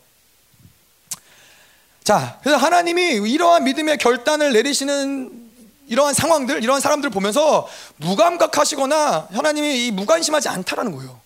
자, 2.03 2.39
그래서 2.41 2.57
하나님이 2.57 3.15
이러한 3.29 3.65
믿음의 3.65 3.97
결단을 3.97 4.53
내리시는 4.53 5.47
이러한 5.87 6.13
상황들, 6.13 6.63
이러한 6.63 6.81
사람들 6.81 7.09
보면서 7.09 7.67
무감각하시거나 7.97 9.29
하나님이 9.31 9.87
이 9.87 9.91
무관심하지 9.91 10.49
않다라는 10.49 10.93
거예요. 10.93 11.19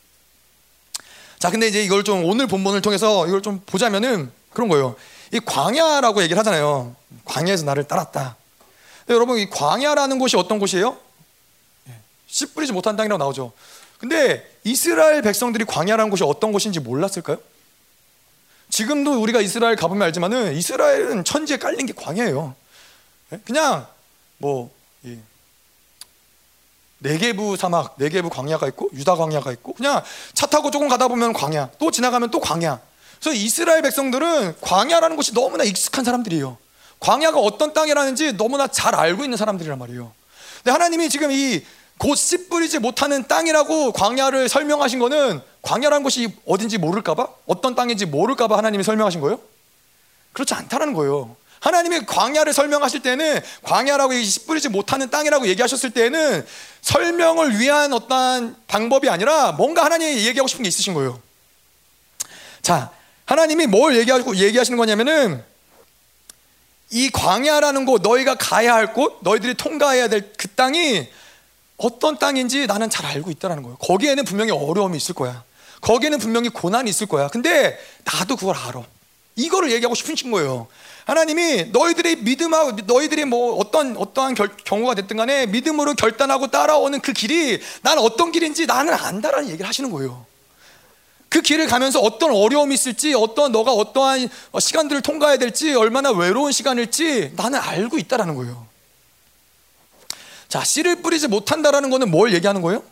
자, 1.40 1.50
근데 1.50 1.68
이제 1.68 1.84
이걸 1.84 2.04
좀 2.04 2.24
오늘 2.26 2.48
본문을 2.48 2.82
통해서 2.82 3.28
이걸 3.28 3.42
좀 3.42 3.62
보자면은 3.66 4.32
그런 4.52 4.70
거예요. 4.70 4.96
이 5.32 5.40
광야라고 5.40 6.22
얘기를 6.22 6.38
하잖아요. 6.40 6.96
광야에서 7.26 7.66
나를 7.66 7.86
따랐다. 7.86 8.36
여러분 9.10 9.40
이 9.40 9.50
광야라는 9.50 10.20
곳이 10.20 10.38
어떤 10.38 10.60
곳이에요? 10.60 10.98
예, 11.90 11.94
씨 12.28 12.54
뿌리지 12.54 12.74
못한 12.74 12.96
땅이라고 12.96 13.18
나오죠. 13.18 13.52
근데 13.98 14.51
이스라엘 14.64 15.22
백성들이 15.22 15.66
광야라는 15.66 16.10
곳이 16.10 16.24
어떤 16.24 16.52
곳인지 16.52 16.80
몰랐을까요? 16.80 17.38
지금도 18.70 19.22
우리가 19.22 19.42
이스라엘 19.42 19.76
가보면 19.76 20.04
알지만은 20.08 20.56
이스라엘은 20.56 21.24
천지에 21.24 21.58
깔린 21.58 21.86
게 21.86 21.94
광야예요. 21.94 22.56
예, 23.34 23.40
그냥 23.46 23.88
뭐 24.38 24.72
네개부 27.00 27.58
사막, 27.58 27.96
네개부 27.98 28.30
광야가 28.30 28.68
있고 28.70 28.90
유다 28.94 29.16
광야가 29.16 29.52
있고 29.54 29.74
그냥 29.74 30.04
차 30.34 30.46
타고 30.46 30.70
조금 30.70 30.88
가다 30.88 31.08
보면 31.08 31.34
광야, 31.34 31.72
또 31.80 31.90
지나가면 31.90 32.30
또 32.30 32.40
광야. 32.40 32.80
그래서 33.20 33.36
이스라엘 33.36 33.82
백성들은 33.82 34.62
광야라는 34.62 35.16
곳이 35.16 35.34
너무나 35.34 35.64
익숙한 35.64 36.06
사람들이에요. 36.06 36.58
광야가 37.00 37.40
어떤 37.40 37.74
땅이라는지 37.74 38.34
너무나 38.34 38.68
잘 38.68 38.94
알고 38.94 39.24
있는 39.24 39.38
사람들이란 39.38 39.80
말이에요. 39.80 40.12
근데 40.58 40.72
하나님이 40.72 41.10
지금 41.10 41.32
이 41.32 41.64
곧 42.02 42.16
씨 42.16 42.50
뿌리지 42.50 42.80
못하는 42.80 43.28
땅이라고 43.28 43.92
광야를 43.92 44.50
설명하신 44.50 44.98
거는 44.98 45.40
광야라는 45.62 46.02
곳이 46.02 46.36
어딘지 46.48 46.80
모를까봐? 46.80 47.28
어떤 47.46 47.76
땅인지 47.76 48.08
모를까봐 48.08 48.58
하나님이 48.58 48.84
설명하신 48.84 49.22
거예요? 49.22 49.40
그렇지 50.34 50.56
않다는 50.56 50.94
거예요. 50.94 51.36
하나님이 51.60 52.08
광야를 52.08 52.54
설명하실 52.54 53.04
때는 53.04 53.40
광야라고 53.62 54.14
씨 54.24 54.48
뿌리지 54.48 54.70
못하는 54.70 55.12
땅이라고 55.12 55.46
얘기하셨을 55.50 55.92
때는 55.92 56.44
설명을 56.82 57.60
위한 57.60 57.94
어떤 57.94 58.56
방법이 58.66 59.08
아니라 59.08 59.52
뭔가 59.52 59.86
하나님이 59.86 60.26
얘기하고 60.26 60.48
싶은 60.48 60.64
게 60.64 60.70
있으신 60.70 60.96
거예요. 60.96 61.22
자, 62.64 62.90
하나님이 63.26 63.68
뭘 63.68 63.96
얘기하고 63.96 64.36
얘기하시는 64.36 64.76
거냐면은 64.76 65.44
이 66.90 67.12
광야라는 67.12 67.86
곳, 67.86 68.02
너희가 68.02 68.36
가야 68.36 68.74
할 68.74 68.92
곳, 68.94 69.20
너희들이 69.22 69.54
통과해야 69.54 70.08
될 70.08 70.34
그 70.36 70.48
땅이 70.48 71.08
어떤 71.82 72.18
땅인지 72.18 72.68
나는 72.68 72.90
잘 72.90 73.06
알고 73.06 73.32
있다는 73.32 73.64
거예요. 73.64 73.78
거기에는 73.78 74.24
분명히 74.26 74.52
어려움이 74.52 74.98
있을 74.98 75.16
거야. 75.16 75.44
거기에는 75.82 76.20
분명히 76.20 76.50
고난이 76.50 76.90
있을 76.90 77.08
거야. 77.08 77.28
근데 77.28 77.78
나도 78.04 78.36
그걸 78.36 78.56
알아. 78.56 78.84
이거를 79.36 79.72
얘기하고 79.72 79.96
싶으신 79.96 80.32
거예요. 80.32 80.68
하나님이 81.06 81.66
너희들이 81.72 82.18
믿음하고 82.18 82.74
너희들이 82.86 83.26
뭐 83.26 83.56
어떤 83.56 83.98
어떠한 83.98 84.36
결, 84.36 84.56
경우가 84.64 84.94
됐든 84.96 85.18
간에 85.18 85.48
믿음으로 85.48 85.96
결단하고 85.96 86.48
따라오는 86.48 87.02
그 87.02 87.14
길이 87.14 87.60
나는 87.82 88.04
어떤 88.04 88.32
길인지 88.32 88.68
나는 88.68 88.94
안다라는 88.94 89.50
얘기를 89.50 89.68
하시는 89.68 89.90
거예요. 89.90 90.26
그 91.30 91.42
길을 91.42 91.68
가면서 91.68 92.02
어떤 92.02 92.32
어려움이 92.32 92.74
있을지, 92.74 93.14
어떤 93.14 93.54
너가 93.54 93.72
어떠한 93.72 94.30
시간들을 94.60 95.02
통과해야 95.02 95.38
될지, 95.38 95.74
얼마나 95.74 96.12
외로운 96.12 96.52
시간일지 96.52 97.32
나는 97.38 97.58
알고 97.58 97.98
있다라는 97.98 98.36
거예요. 98.36 98.68
자, 100.52 100.66
씨를 100.66 100.98
뿌리지 100.98 101.30
못한다라는 101.30 101.90
것은 101.90 102.12
뭘 102.12 102.34
얘기하는 102.34 102.62
거예요? 102.62 102.84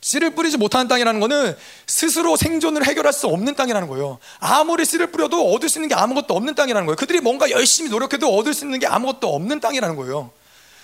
씨를 0.00 0.30
뿌리지 0.34 0.56
못하는 0.56 0.88
땅이라는 0.88 1.20
것은 1.20 1.56
스스로 1.86 2.36
생존을 2.36 2.84
해결할 2.84 3.12
수 3.12 3.28
없는 3.28 3.54
땅이라는 3.54 3.86
거예요. 3.86 4.18
아무리 4.40 4.84
씨를 4.84 5.12
뿌려도 5.12 5.52
얻을 5.54 5.68
수 5.68 5.78
있는 5.78 5.88
게 5.88 5.94
아무것도 5.94 6.34
없는 6.34 6.56
땅이라는 6.56 6.84
거예요. 6.86 6.96
그들이 6.96 7.20
뭔가 7.20 7.48
열심히 7.52 7.88
노력해도 7.90 8.36
얻을 8.36 8.54
수 8.54 8.64
있는 8.64 8.80
게 8.80 8.88
아무것도 8.88 9.32
없는 9.32 9.60
땅이라는 9.60 9.94
거예요. 9.94 10.32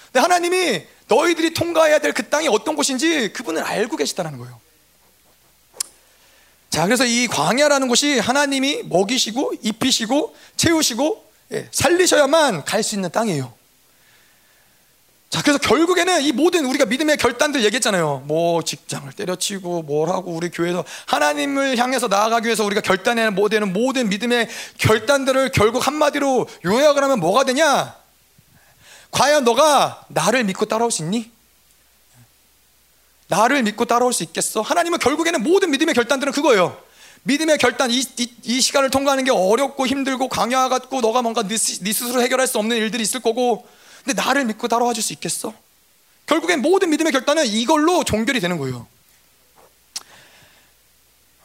근데 0.07 0.21
하나님이 0.21 0.85
너희들이 1.09 1.53
통과해야 1.53 1.99
될 1.99 2.13
그 2.13 2.29
땅이 2.29 2.47
어떤 2.49 2.77
곳인지 2.77 3.33
그분을 3.33 3.65
알고 3.65 3.97
계시다는 3.97 4.39
거예요. 4.39 4.61
자, 6.71 6.85
그래서 6.85 7.05
이 7.05 7.27
광야라는 7.27 7.89
곳이 7.89 8.21
하나님이 8.21 8.85
먹이시고 8.85 9.55
입히시고 9.61 10.37
채우시고 10.57 11.25
예, 11.53 11.69
살리셔야만 11.73 12.65
갈 12.65 12.85
수 12.85 12.95
있는 12.95 13.11
땅이에요. 13.11 13.53
자, 15.31 15.43
그래서 15.43 15.59
결국에는 15.59 16.23
이 16.23 16.33
모든 16.33 16.67
우리가 16.67 16.87
믿음의 16.87 17.17
결단들 17.17 17.63
얘기했잖아요. 17.63 18.25
뭐 18.27 18.63
직장을 18.63 19.11
때려치고 19.13 19.83
뭘 19.83 20.09
하고 20.09 20.33
우리 20.33 20.51
교회에서 20.51 20.85
하나님을 21.07 21.79
향해서 21.79 22.09
나아가기 22.09 22.47
위해서 22.47 22.65
우리가 22.65 22.81
결단해야 22.81 23.31
뭐 23.31 23.49
되는 23.49 23.73
모든 23.73 24.09
믿음의 24.09 24.49
결단들을 24.79 25.53
결국 25.53 25.87
한마디로 25.87 26.49
요약을 26.65 27.05
하면 27.05 27.21
뭐가 27.21 27.45
되냐? 27.45 27.95
과연 29.13 29.45
너가 29.45 30.05
나를 30.09 30.43
믿고 30.43 30.67
따라올 30.67 30.91
수 30.91 31.03
있니? 31.03 31.31
나를 33.29 33.63
믿고 33.63 33.85
따라올 33.85 34.13
수 34.13 34.25
있겠어? 34.25 34.63
하나님은 34.63 34.99
결국에는 34.99 35.45
모든 35.45 35.71
믿음의 35.71 35.95
결단들은 35.95 36.33
그거예요. 36.33 36.77
믿음의 37.23 37.59
결단, 37.59 37.93
이, 37.93 38.01
이, 38.01 38.33
이 38.43 38.61
시간을 38.61 38.91
통과하는 38.91 39.23
게 39.23 39.31
어렵고 39.31 39.87
힘들고 39.87 40.29
강요와 40.29 40.69
같고 40.69 41.01
너가 41.01 41.23
뭔가 41.23 41.43
네, 41.45 41.57
네 41.57 41.93
스스로 41.93 42.21
해결할 42.21 42.49
수 42.49 42.59
없는 42.59 42.77
일들이 42.77 43.05
있을 43.05 43.21
거고 43.21 43.65
근데 44.05 44.21
나를 44.21 44.45
믿고 44.45 44.69
따라와 44.69 44.93
줄 44.93 45.03
수 45.03 45.13
있겠어? 45.13 45.53
결국엔 46.27 46.63
모든 46.63 46.91
믿음의 46.91 47.13
결단은 47.13 47.47
이걸로 47.47 48.05
종결이 48.05 48.41
되는 48.41 48.57
거예요. 48.59 48.87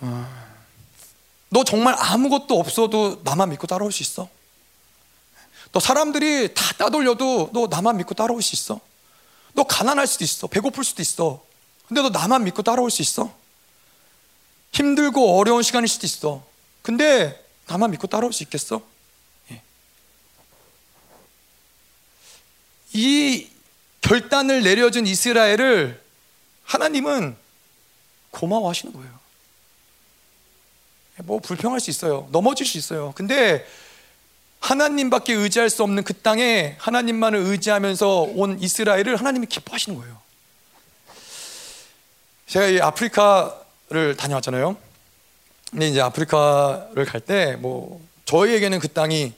어, 0.02 0.46
너 1.50 1.64
정말 1.64 1.96
아무것도 1.98 2.60
없어도 2.60 3.22
나만 3.24 3.50
믿고 3.50 3.66
따라올 3.68 3.92
수 3.92 4.04
있어? 4.04 4.30
너 5.72 5.80
사람들이 5.80 6.54
다 6.54 6.74
따돌려도 6.78 7.50
너 7.54 7.68
나만 7.68 7.98
믿고 7.98 8.14
따라올 8.14 8.42
수 8.42 8.54
있어? 8.56 8.80
너 9.54 9.64
가난할 9.64 10.06
수도 10.08 10.24
있어. 10.24 10.48
배고플 10.48 10.84
수도 10.84 11.02
있어. 11.02 11.44
근데 11.88 12.02
너 12.02 12.10
나만 12.10 12.44
믿고 12.44 12.62
따라올 12.62 12.92
수 12.92 13.02
있어? 13.02 13.34
힘들고 14.74 15.38
어려운 15.40 15.64
시간일 15.64 15.88
수도 15.88 16.06
있어. 16.06 16.44
근데 16.82 17.42
나만 17.68 17.92
믿고 17.92 18.08
따라올 18.08 18.34
수 18.34 18.44
있겠어? 18.44 18.82
이 22.96 23.50
결단을 24.00 24.64
내려준 24.64 25.06
이스라엘을 25.06 26.02
하나님은 26.64 27.36
고마워하시는 28.32 28.94
거예요. 28.94 29.20
뭐 31.24 31.40
불평할 31.40 31.80
수 31.82 31.90
있어요. 31.90 32.28
넘어질 32.32 32.66
수 32.66 32.78
있어요. 32.78 33.12
근데 33.16 33.66
하나님밖에 34.62 35.34
의지할 35.34 35.70
수 35.70 35.84
없는 35.84 36.04
그 36.04 36.14
땅에 36.14 36.76
하나님만을 36.80 37.40
의지하면서 37.40 38.22
온 38.36 38.60
이스라엘을 38.62 39.18
하나님이 39.18 39.48
기뻐하시는 39.48 39.98
거예요. 40.00 40.22
제가 42.48 42.68
이 42.68 42.80
아프리카를 42.80 44.16
다녀왔잖아요. 44.18 44.78
근데 45.72 45.90
이제 45.90 46.00
아프리카를 46.02 47.06
갈 47.06 47.20
때 47.22 47.58
뭐 47.58 48.02
저희에게는 48.26 48.80
그 48.80 48.88
땅이 48.88 49.34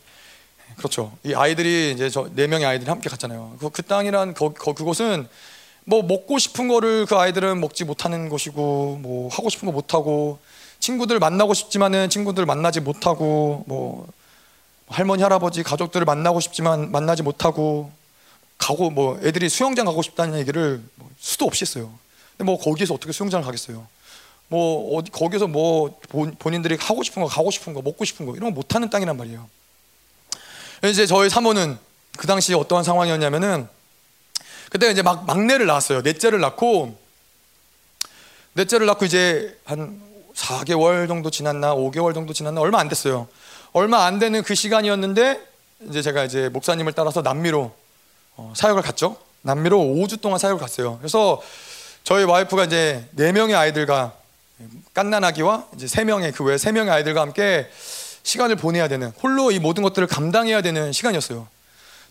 그렇죠. 0.78 1.12
이 1.24 1.34
아이들이 1.34 1.92
이제 1.94 2.10
저 2.10 2.30
네 2.36 2.48
명의 2.48 2.66
아이들이 2.66 2.90
함께 2.90 3.10
갔잖아요. 3.10 3.58
그, 3.60 3.70
그 3.70 3.82
땅이란 3.84 4.34
거, 4.34 4.54
거, 4.54 4.74
그곳은 4.74 5.28
뭐 5.86 6.04
먹고 6.04 6.38
싶은 6.38 6.68
거를 6.68 7.06
그 7.06 7.16
아이들은 7.16 7.60
먹지 7.62 7.84
못하는 7.86 8.30
곳이고 8.30 9.00
뭐 9.02 9.30
하고 9.30 9.50
싶은 9.50 9.66
거 9.66 9.72
못 9.72 9.94
하고 9.94 10.40
친구들 10.80 11.18
만나고 11.20 11.54
싶지만은 11.56 12.10
친구들 12.10 12.46
만나지 12.46 12.80
못하고 12.82 13.64
뭐 13.68 14.08
할머니 14.88 15.24
할아버지 15.24 15.64
가족들을 15.64 16.06
만나고 16.06 16.40
싶지만 16.40 16.92
만나지 16.92 17.24
못하고 17.24 17.92
가고 18.58 18.90
뭐 18.92 19.20
애들이 19.24 19.50
수영장 19.50 19.86
가고 19.86 20.02
싶다는 20.02 20.38
얘기를 20.40 20.82
뭐 20.96 21.10
수도 21.18 21.46
없이 21.46 21.64
했어요. 21.64 21.92
근데 22.38 22.52
뭐 22.52 22.60
거기에서 22.60 22.94
어떻게 22.94 23.12
수영장을 23.12 23.44
가겠어요? 23.44 23.88
뭐 24.50 24.96
어디 24.98 25.10
거기서 25.12 25.48
뭐 25.48 26.00
본인들이 26.40 26.78
하고 26.80 27.02
싶은 27.04 27.24
거 27.24 27.28
가고 27.28 27.50
싶은 27.50 27.74
거 27.74 27.82
먹고 27.82 28.06
싶은 28.06 28.26
거 28.28 28.34
이런 28.36 28.52
거 28.52 28.56
못하는 28.56 28.90
땅이란 28.90 29.18
말이에요. 29.18 29.50
이제 30.84 31.06
저희 31.06 31.30
사모는 31.30 31.78
그 32.18 32.28
당시 32.28 32.54
어떠한 32.54 32.84
상황이었냐면은 32.84 33.68
그때 34.70 34.92
이제 34.92 35.02
막 35.02 35.26
막내를 35.26 35.66
낳았어요. 35.66 36.02
넷째를 36.02 36.40
낳고 36.40 36.98
넷째를 38.54 38.86
낳고 38.86 39.06
이제 39.06 39.58
한 39.66 40.02
4개월 40.36 41.08
정도 41.08 41.30
지났나 41.30 41.74
5개월 41.76 42.14
정도 42.14 42.34
지났나 42.34 42.62
얼마 42.62 42.80
안 42.80 42.90
됐어요. 42.90 43.28
얼마 43.74 44.06
안 44.06 44.20
되는 44.20 44.44
그 44.44 44.56
시간이었는데 44.56 45.42
이제 45.90 46.02
제가 46.02 46.24
이제 46.24 46.50
목사님을 46.50 46.94
따라서 46.94 47.22
남미로 47.22 47.74
어, 48.36 48.54
사역을 48.56 48.82
갔죠. 48.82 49.18
남미로 49.42 49.78
5주 49.80 50.22
동안 50.22 50.40
사역을 50.40 50.60
갔어요. 50.60 50.98
그래서 51.00 51.42
저희 52.04 52.24
와이프가 52.24 52.66
이제 52.66 53.08
네 53.12 53.32
명의 53.32 53.56
아이들과 53.56 54.14
깐난 54.94 55.24
아기와 55.24 55.68
이제 55.76 55.88
세 55.88 56.04
명의 56.04 56.32
그외세 56.32 56.72
명의 56.72 56.92
아이들과 56.92 57.22
함께 57.22 57.70
시간을 58.28 58.58
보내야 58.58 58.90
되는 58.90 59.14
홀로 59.24 59.52
이 59.52 59.60
모든 59.60 59.84
것들을 59.84 60.06
감당해야 60.06 60.62
되는 60.62 60.92
시간이었어요. 60.92 61.48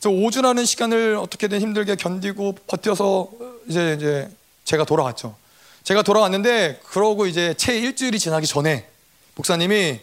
그래서 0.01 0.17
5주라는 0.17 0.64
시간을 0.64 1.17
어떻게든 1.17 1.61
힘들게 1.61 1.95
견디고 1.95 2.57
버텨서 2.67 3.29
이제 3.69 3.93
이제 3.99 4.31
제가 4.64 4.85
돌아왔죠. 4.85 5.37
제가 5.85 6.01
돌아왔는데 6.01 6.81
그러고 6.85 7.27
이제 7.27 7.53
채 7.59 7.79
일주일이 7.79 8.19
지나기 8.19 8.47
전에 8.47 8.89
목사님이 9.35 10.01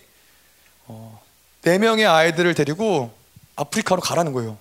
어, 0.85 1.19
네 1.63 1.79
명의 1.79 2.05
아이들을 2.05 2.53
데리고 2.53 3.11
아프리카로 3.55 3.99
가라는 3.99 4.33
거예요. 4.33 4.59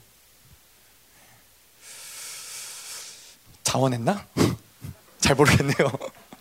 자원했나? 3.62 4.24
잘 5.20 5.36
모르겠네요. 5.36 5.92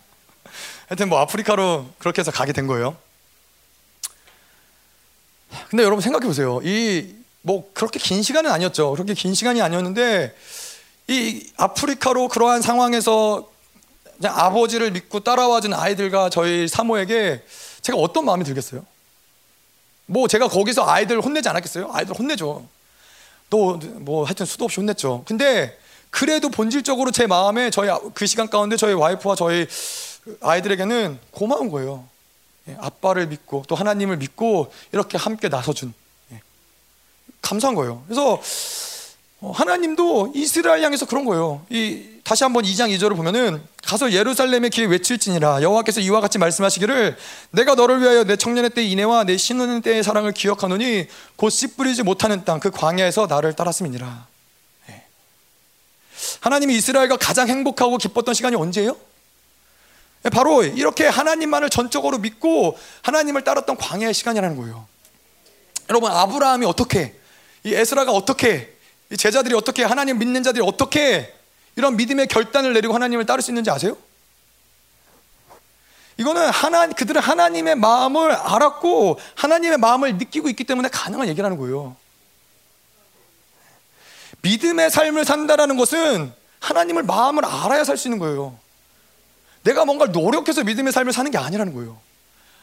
하여튼 0.88 1.10
뭐 1.10 1.20
아프리카로 1.20 1.90
그렇게 2.00 2.22
해서 2.22 2.32
가게 2.32 2.54
된 2.54 2.66
거예요. 2.66 2.96
근데 5.70 5.84
여러분 5.84 6.02
생각해 6.02 6.26
보세요. 6.28 6.60
이 6.64 7.22
뭐 7.44 7.70
그렇게 7.74 8.00
긴 8.00 8.22
시간은 8.22 8.52
아니었죠. 8.52 8.92
그렇게 8.92 9.14
긴 9.14 9.34
시간이 9.34 9.62
아니었는데 9.62 10.36
이 11.08 11.50
아프리카로 11.58 12.28
그러한 12.28 12.62
상황에서 12.62 13.50
아버지를 14.24 14.92
믿고 14.92 15.22
따라와준 15.22 15.74
아이들과 15.74 16.30
저희 16.30 16.68
사모에게 16.68 17.44
제가 17.82 17.98
어떤 17.98 18.26
마음이 18.26 18.44
들겠어요? 18.44 18.86
뭐 20.06 20.28
제가 20.28 20.48
거기서 20.48 20.88
아이들 20.88 21.20
혼내지 21.20 21.50
않았겠어요? 21.50 21.90
아이들 21.92 22.14
혼내죠. 22.16 22.68
또 23.50 23.80
뭐 23.96 24.24
하여튼 24.26 24.46
수도 24.46 24.66
없이 24.66 24.80
혼냈죠. 24.80 25.24
근데 25.26 25.78
그래도 26.12 26.50
본질적으로 26.50 27.12
제 27.12 27.26
마음에 27.26 27.70
저희 27.72 27.90
그 28.14 28.28
시간 28.28 28.50
가운데 28.50 28.78
저희 28.78 28.94
와이프와 28.94 29.36
저희 29.36 29.66
아이들에게는 30.42 31.20
고마운 31.32 31.72
거예요. 31.72 32.08
예, 32.68 32.78
아빠를 32.80 33.28
믿고 33.28 33.64
또 33.68 33.76
하나님을 33.76 34.18
믿고 34.18 34.72
이렇게 34.92 35.18
함께 35.18 35.50
나서준 35.50 35.94
예, 36.34 36.42
감사한 37.42 37.76
거예요. 37.76 38.04
그래서 38.08 38.42
어, 39.44 39.52
하나님도 39.52 40.34
이스라엘 40.36 40.84
향해서 40.84 41.08
그런 41.08 41.26
거예요. 41.26 41.66
이 41.70 42.06
다시 42.24 42.44
한번 42.44 42.64
2장 42.64 42.96
2절을 42.96 43.16
보면은 43.16 43.60
가서 43.84 44.12
예루살렘의 44.12 44.70
길에 44.70 44.86
외칠지니라 44.86 45.64
여호와께서 45.64 46.00
이와 46.02 46.22
같이 46.22 46.38
말씀하시기를 46.38 47.18
내가 47.50 47.74
너를 47.74 48.00
위하여 48.02 48.24
내 48.24 48.36
청년의 48.36 48.70
때 48.70 48.84
인애와 48.84 49.24
내 49.24 49.38
신혼의 49.38 49.82
때의 49.82 50.04
사랑을 50.04 50.32
기억하노니 50.32 51.08
곧 51.36 51.50
씨 51.50 51.76
뿌리지 51.76 52.04
못하는 52.04 52.46
땅 52.46 52.60
그 52.60 52.70
광야에서 52.70 53.26
나를 53.26 53.54
따랐음이니라. 53.54 54.28
예. 54.92 55.04
하나님이 56.42 56.76
이스라엘과 56.76 57.18
가장 57.18 57.50
행복하고 57.50 57.98
기뻤던 57.98 58.36
시간이 58.36 58.56
언제예요? 58.56 58.96
바로 60.30 60.64
이렇게 60.64 61.08
하나님만을 61.08 61.70
전적으로 61.70 62.20
믿고 62.20 62.78
하나님을 63.02 63.44
따랐던 63.44 63.78
광야의 63.78 64.14
시간이라는 64.14 64.56
거예요. 64.58 64.88
여러분 65.90 66.12
아브라함이 66.12 66.66
어떻게 66.66 67.16
이 67.64 67.74
에스라가 67.74 68.12
어떻게 68.12 68.78
이 69.10 69.18
제자들이 69.18 69.56
어떻게 69.56 69.84
하나님 69.84 70.20
믿는 70.20 70.44
자들이 70.44 70.64
어떻게 70.66 71.34
이런 71.76 71.98
믿음의 71.98 72.28
결단을 72.28 72.74
내리고 72.74 72.94
하나님을 72.94 73.26
따를 73.26 73.42
수 73.42 73.52
있는지 73.52 73.72
아세요? 73.72 73.98
이거는 76.18 76.50
하나 76.50 76.88
그들은 76.88 77.20
하나님의 77.20 77.76
마음을 77.76 78.32
알았고 78.32 79.20
하나님의 79.36 79.80
마음을 79.80 80.18
느끼고 80.18 80.50
있기 80.50 80.66
때문에 80.66 80.90
가능한 80.90 81.28
얘기라는 81.30 81.58
거예요. 81.58 81.96
믿음의 84.42 84.92
삶을 84.92 85.26
산다라는 85.26 85.78
것은 85.78 86.32
하나님을 86.60 87.04
마음을 87.04 87.44
알아야 87.46 87.84
살 87.84 87.98
수 87.98 88.08
있는 88.08 88.20
거예요. 88.20 88.58
내가 89.64 89.86
뭔가 89.86 90.06
노력해서 90.08 90.64
믿음의 90.64 90.92
삶을 90.92 91.14
사는 91.14 91.30
게 91.30 91.38
아니라는 91.38 91.74
거예요. 91.74 92.00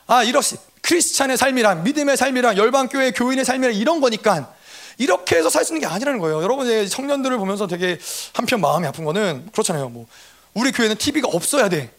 아, 0.07 0.22
이렇시 0.24 0.57
크리스찬의 0.82 1.36
삶이란 1.36 1.84
믿음의 1.84 2.16
삶이란 2.16 2.57
열방교회 2.57 3.12
교인의 3.12 3.44
삶이란 3.44 3.74
이런 3.74 4.01
거니까 4.01 4.55
이렇게 4.96 5.36
해서 5.36 5.49
살 5.51 5.64
수 5.64 5.72
있는 5.74 5.86
게 5.86 5.94
아니라는 5.94 6.18
거예요. 6.18 6.42
여러분 6.42 6.88
청년들을 6.88 7.36
보면서 7.38 7.66
되게 7.66 7.99
한편 8.32 8.61
마음이 8.61 8.86
아픈 8.86 9.05
거는 9.05 9.49
그렇잖아요. 9.53 9.90
뭐 9.90 10.07
우리 10.55 10.72
교회는 10.72 10.96
TV가 10.96 11.28
없어야 11.28 11.68
돼. 11.68 11.92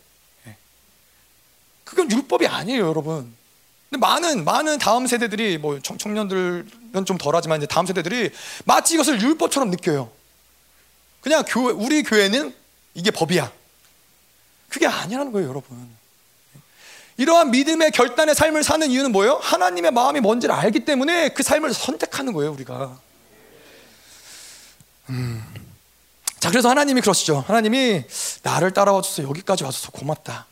예. 0.47 0.56
그건 1.86 2.12
율법이 2.12 2.47
아니에요, 2.47 2.88
여러분. 2.88 3.34
근데 3.89 4.06
많은 4.06 4.43
많은 4.43 4.80
다음 4.80 5.08
세대들이 5.08 5.58
뭐 5.60 5.80
청년들은 5.80 7.06
좀 7.06 7.18
덜하지만 7.18 7.60
이제 7.60 7.68
다음 7.68 7.86
세대들이 7.86 8.32
마치 8.66 8.95
이것을 8.95 9.22
율법처럼 9.22 9.70
느껴요. 9.70 10.12
그냥 11.22 11.43
교회 11.47 11.72
우리 11.72 12.04
교회는 12.04 12.54
이게 12.95 13.12
법이야. 13.12 13.52
그게 14.70 14.88
아니라는 14.88 15.32
거예요, 15.32 15.49
여러분. 15.49 15.89
이러한 17.17 17.51
믿음의 17.51 17.91
결단의 17.91 18.34
삶을 18.34 18.63
사는 18.63 18.89
이유는 18.89 19.11
뭐예요? 19.11 19.39
하나님의 19.41 19.91
마음이 19.91 20.22
뭔지를 20.22 20.55
알기 20.55 20.86
때문에 20.86 21.30
그 21.30 21.43
삶을 21.43 21.74
선택하는 21.74 22.32
거예요, 22.34 22.53
우리가. 22.53 22.97
음. 25.09 25.43
자, 26.39 26.49
그래서 26.49 26.70
하나님이 26.70 27.01
그러시죠. 27.01 27.43
하나님이 27.45 28.03
나를 28.43 28.72
따라와 28.72 29.01
줘서 29.01 29.24
여기까지 29.24 29.65
와줘서 29.65 29.91
고맙다. 29.91 30.45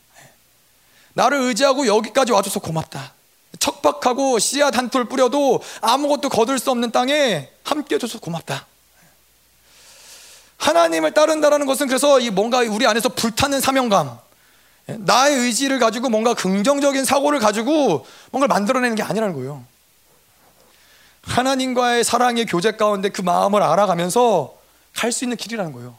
나를 1.13 1.37
의지하고 1.39 1.87
여기까지 1.87 2.31
와줘서 2.33 2.59
고맙다. 2.59 3.13
척박하고 3.59 4.37
씨앗 4.39 4.77
한 4.77 4.89
톨 4.89 5.05
뿌려도 5.05 5.61
아무것도 5.81 6.29
거둘 6.29 6.59
수 6.59 6.69
없는 6.71 6.91
땅에 6.91 7.49
함께 7.63 7.95
해줘서 7.95 8.19
고맙다. 8.19 8.67
하나님을 10.57 11.13
따른다라는 11.13 11.65
것은 11.65 11.87
그래서 11.87 12.19
이 12.19 12.29
뭔가 12.29 12.59
우리 12.59 12.85
안에서 12.87 13.09
불타는 13.09 13.61
사명감, 13.61 14.17
나의 14.87 15.37
의지를 15.37 15.79
가지고 15.79 16.09
뭔가 16.09 16.33
긍정적인 16.33 17.05
사고를 17.05 17.39
가지고 17.39 18.05
뭔가를 18.31 18.47
만들어내는 18.47 18.95
게 18.95 19.03
아니라는 19.03 19.33
거예요. 19.35 19.63
하나님과의 21.23 22.03
사랑의 22.03 22.45
교제 22.45 22.71
가운데 22.71 23.09
그 23.09 23.21
마음을 23.21 23.61
알아가면서 23.61 24.55
갈 24.95 25.11
수 25.11 25.25
있는 25.25 25.37
길이라는 25.37 25.73
거예요. 25.73 25.95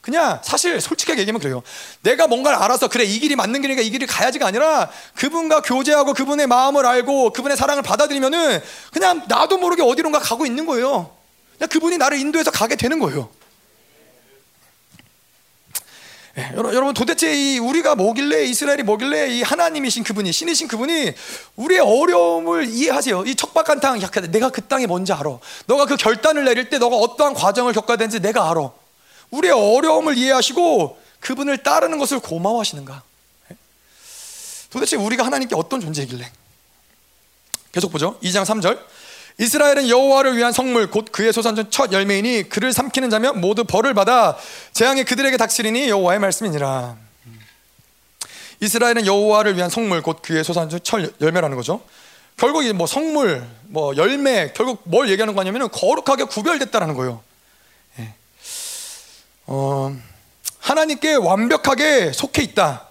그냥 0.00 0.40
사실 0.42 0.80
솔직하게 0.80 1.20
얘기하면 1.20 1.40
그래요. 1.40 1.62
내가 2.02 2.26
뭔가를 2.26 2.58
알아서 2.58 2.88
그래 2.88 3.04
이 3.04 3.20
길이 3.20 3.36
맞는 3.36 3.60
길이니까 3.60 3.82
이 3.82 3.90
길을 3.90 4.06
가야지가 4.06 4.46
아니라 4.46 4.90
그분과 5.14 5.60
교제하고 5.60 6.14
그분의 6.14 6.46
마음을 6.46 6.86
알고 6.86 7.32
그분의 7.34 7.56
사랑을 7.56 7.82
받아들이면은 7.82 8.62
그냥 8.92 9.22
나도 9.28 9.58
모르게 9.58 9.82
어디론가 9.82 10.18
가고 10.20 10.46
있는 10.46 10.64
거예요. 10.64 11.14
그분이 11.66 11.98
나를 11.98 12.18
인도해서 12.18 12.50
가게 12.50 12.76
되는 12.76 12.98
거예요. 12.98 13.28
예, 16.38 16.52
여러분 16.54 16.94
도대체 16.94 17.34
이 17.34 17.58
우리가 17.58 17.96
뭐길래 17.96 18.44
이스라엘이 18.44 18.84
뭐길래 18.84 19.28
이 19.28 19.42
하나님이신 19.42 20.04
그분이 20.04 20.32
신이신 20.32 20.68
그분이 20.68 21.12
우리의 21.56 21.80
어려움을 21.80 22.68
이해하세요. 22.68 23.24
이 23.26 23.34
척박한 23.34 23.80
땅 23.80 23.98
내가 24.30 24.50
그 24.50 24.62
땅이 24.62 24.86
뭔지 24.86 25.12
알아. 25.12 25.38
너가 25.66 25.86
그 25.86 25.96
결단을 25.96 26.44
내릴 26.44 26.70
때 26.70 26.78
너가 26.78 26.96
어떠한 26.96 27.34
과정을 27.34 27.72
겪어야 27.72 27.96
되는지 27.96 28.20
내가 28.20 28.48
알아. 28.50 28.70
우리의 29.30 29.52
어려움을 29.52 30.16
이해하시고 30.16 30.98
그분을 31.20 31.58
따르는 31.58 31.98
것을 31.98 32.20
고마워하시는가? 32.20 33.02
도대체 34.70 34.96
우리가 34.96 35.26
하나님께 35.26 35.56
어떤 35.56 35.80
존재이길래? 35.80 36.30
계속 37.72 37.90
보죠. 37.90 38.18
2장 38.20 38.44
3절. 38.44 38.78
이스라엘은 39.40 39.88
여호와를 39.88 40.36
위한 40.36 40.52
성물 40.52 40.90
곧 40.90 41.06
그의 41.10 41.32
소산전 41.32 41.70
첫 41.70 41.92
열매이니 41.92 42.50
그를 42.50 42.74
삼키는 42.74 43.08
자면 43.08 43.40
모두 43.40 43.64
벌을 43.64 43.94
받아 43.94 44.36
재앙이 44.74 45.04
그들에게 45.04 45.34
닥치리니 45.38 45.88
여호와의 45.88 46.20
말씀이니라. 46.20 46.94
이스라엘은 48.60 49.06
여호와를 49.06 49.56
위한 49.56 49.70
성물 49.70 50.02
곧 50.02 50.20
그의 50.20 50.44
소산전 50.44 50.80
첫 50.84 51.10
열매라는 51.22 51.56
거죠. 51.56 51.80
결국 52.36 52.70
뭐 52.74 52.86
성물, 52.86 53.42
뭐 53.68 53.96
열매, 53.96 54.52
결국 54.54 54.82
뭘 54.84 55.08
얘기하는 55.08 55.34
거냐면은 55.34 55.70
거룩하게 55.70 56.24
구별됐다라는 56.24 56.94
거예요. 56.94 57.22
어, 59.46 59.96
하나님께 60.58 61.14
완벽하게 61.14 62.12
속해 62.12 62.42
있다. 62.42 62.88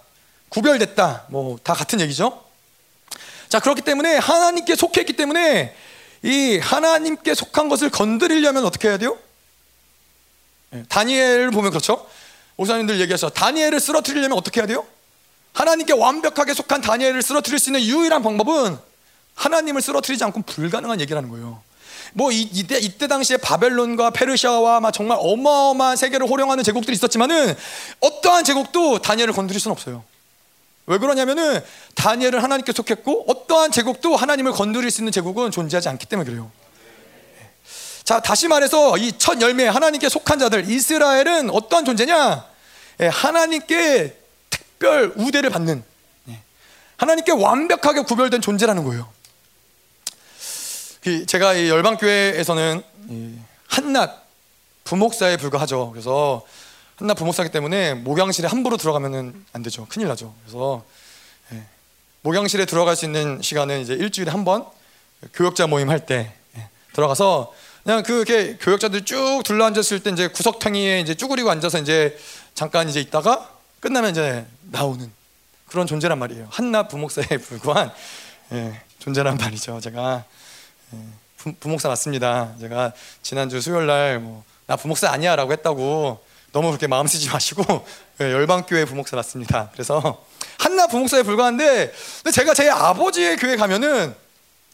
구별됐다. 0.48 1.26
뭐 1.28 1.58
다 1.62 1.74
같은 1.74 2.00
얘기죠. 2.00 2.42
자, 3.48 3.60
그렇기 3.60 3.82
때문에 3.82 4.16
하나님께 4.16 4.74
속해 4.74 5.02
있기 5.02 5.12
때문에 5.12 5.76
이 6.22 6.58
하나님께 6.58 7.34
속한 7.34 7.68
것을 7.68 7.90
건드리려면 7.90 8.64
어떻게 8.64 8.88
해야 8.88 8.98
돼요? 8.98 9.16
네, 10.70 10.84
다니엘을 10.88 11.50
보면 11.50 11.70
그렇죠. 11.70 12.06
오사님들 12.56 13.00
얘기하셔. 13.00 13.30
다니엘을 13.30 13.80
쓰러뜨리려면 13.80 14.36
어떻게 14.36 14.60
해야 14.60 14.66
돼요? 14.66 14.86
하나님께 15.52 15.94
완벽하게 15.94 16.54
속한 16.54 16.80
다니엘을 16.82 17.22
쓰러뜨릴 17.22 17.58
수 17.58 17.70
있는 17.70 17.82
유일한 17.82 18.22
방법은 18.22 18.78
하나님을 19.34 19.80
쓰러뜨리지 19.80 20.22
않고 20.24 20.42
불가능한 20.42 21.00
얘기라는 21.00 21.28
거예요. 21.30 21.62
뭐 22.12 22.30
이, 22.32 22.42
이때 22.42 22.78
이때 22.78 23.06
당시에 23.06 23.36
바벨론과 23.36 24.10
페르시아와 24.10 24.80
막 24.80 24.92
정말 24.92 25.18
어마어마한 25.20 25.96
세계를 25.96 26.28
호령하는 26.28 26.64
제국들이 26.64 26.94
있었지만은 26.94 27.54
어떠한 28.00 28.44
제국도 28.44 29.00
다니엘을 29.00 29.32
건드릴 29.32 29.60
수는 29.60 29.72
없어요. 29.72 30.04
왜 30.90 30.98
그러냐면은 30.98 31.60
다니엘은 31.94 32.40
하나님께 32.42 32.72
속했고 32.72 33.26
어떠한 33.28 33.70
제국도 33.70 34.16
하나님을 34.16 34.50
건드릴 34.50 34.90
수 34.90 35.00
있는 35.02 35.12
제국은 35.12 35.52
존재하지 35.52 35.88
않기 35.88 36.06
때문에 36.06 36.28
그래요. 36.28 36.50
자 38.02 38.18
다시 38.20 38.48
말해서 38.48 38.98
이 38.98 39.12
첫 39.16 39.40
열매 39.40 39.68
하나님께 39.68 40.08
속한 40.08 40.40
자들 40.40 40.68
이스라엘은 40.68 41.50
어떠한 41.50 41.84
존재냐? 41.84 42.44
예, 43.02 43.06
하나님께 43.06 44.16
특별 44.50 45.12
우대를 45.14 45.50
받는 45.50 45.84
예, 46.30 46.40
하나님께 46.96 47.32
완벽하게 47.32 48.00
구별된 48.02 48.40
존재라는 48.40 48.82
거예요. 48.82 49.08
그 51.04 51.24
제가 51.24 51.54
이 51.54 51.68
열방교회에서는 51.68 52.82
한낱 53.68 54.26
부목사에 54.82 55.36
불과하죠. 55.36 55.90
그래서 55.92 56.44
한낱 57.00 57.16
부목사기 57.16 57.50
때문에 57.50 57.94
목양실에 57.94 58.46
함부로 58.46 58.76
들어가면 58.76 59.46
안 59.54 59.62
되죠. 59.62 59.86
큰일 59.88 60.08
나죠. 60.08 60.34
그래서 60.44 60.84
예, 61.52 61.64
목양실에 62.20 62.66
들어갈 62.66 62.94
수 62.94 63.06
있는 63.06 63.40
시간은 63.40 63.80
이제 63.80 63.94
일주일에 63.94 64.30
한 64.30 64.44
번 64.44 64.66
교역자 65.32 65.66
모임 65.66 65.88
할때 65.88 66.34
예, 66.58 66.68
들어가서 66.92 67.54
그냥 67.84 68.02
그게 68.02 68.58
교역자들 68.60 69.06
쭉 69.06 69.40
둘러 69.44 69.64
앉았을 69.64 70.02
때 70.02 70.10
이제 70.10 70.28
구석탱이에 70.28 71.00
이제 71.00 71.14
쭈그리고 71.14 71.50
앉아서 71.50 71.78
이제 71.78 72.18
잠깐 72.52 72.86
이제 72.90 73.00
있다가 73.00 73.50
끝나면 73.80 74.10
이제 74.10 74.44
나오는 74.70 75.10
그런 75.68 75.86
존재란 75.86 76.18
말이에요. 76.18 76.48
한낱 76.50 76.88
부목사에 76.88 77.38
불과한 77.40 77.90
예, 78.52 78.78
존재란 78.98 79.38
말이죠. 79.38 79.80
제가 79.80 80.24
부, 81.38 81.54
부목사 81.54 81.88
맞습니다. 81.88 82.56
제가 82.60 82.92
지난주 83.22 83.58
수요일 83.62 83.86
날뭐나 83.86 84.76
부목사 84.78 85.10
아니야라고 85.10 85.52
했다고 85.52 86.28
너무 86.52 86.68
그렇게 86.68 86.86
마음 86.86 87.06
쓰지 87.06 87.28
마시고 87.30 87.62
예, 88.20 88.32
열방교회 88.32 88.84
부목사 88.84 89.16
맞습니다. 89.16 89.70
그래서 89.72 90.24
한나 90.58 90.86
부목사에 90.86 91.22
불과한데 91.22 91.92
근데 92.22 92.30
제가 92.30 92.54
제 92.54 92.68
아버지의 92.68 93.36
교회 93.36 93.56
가면은 93.56 94.14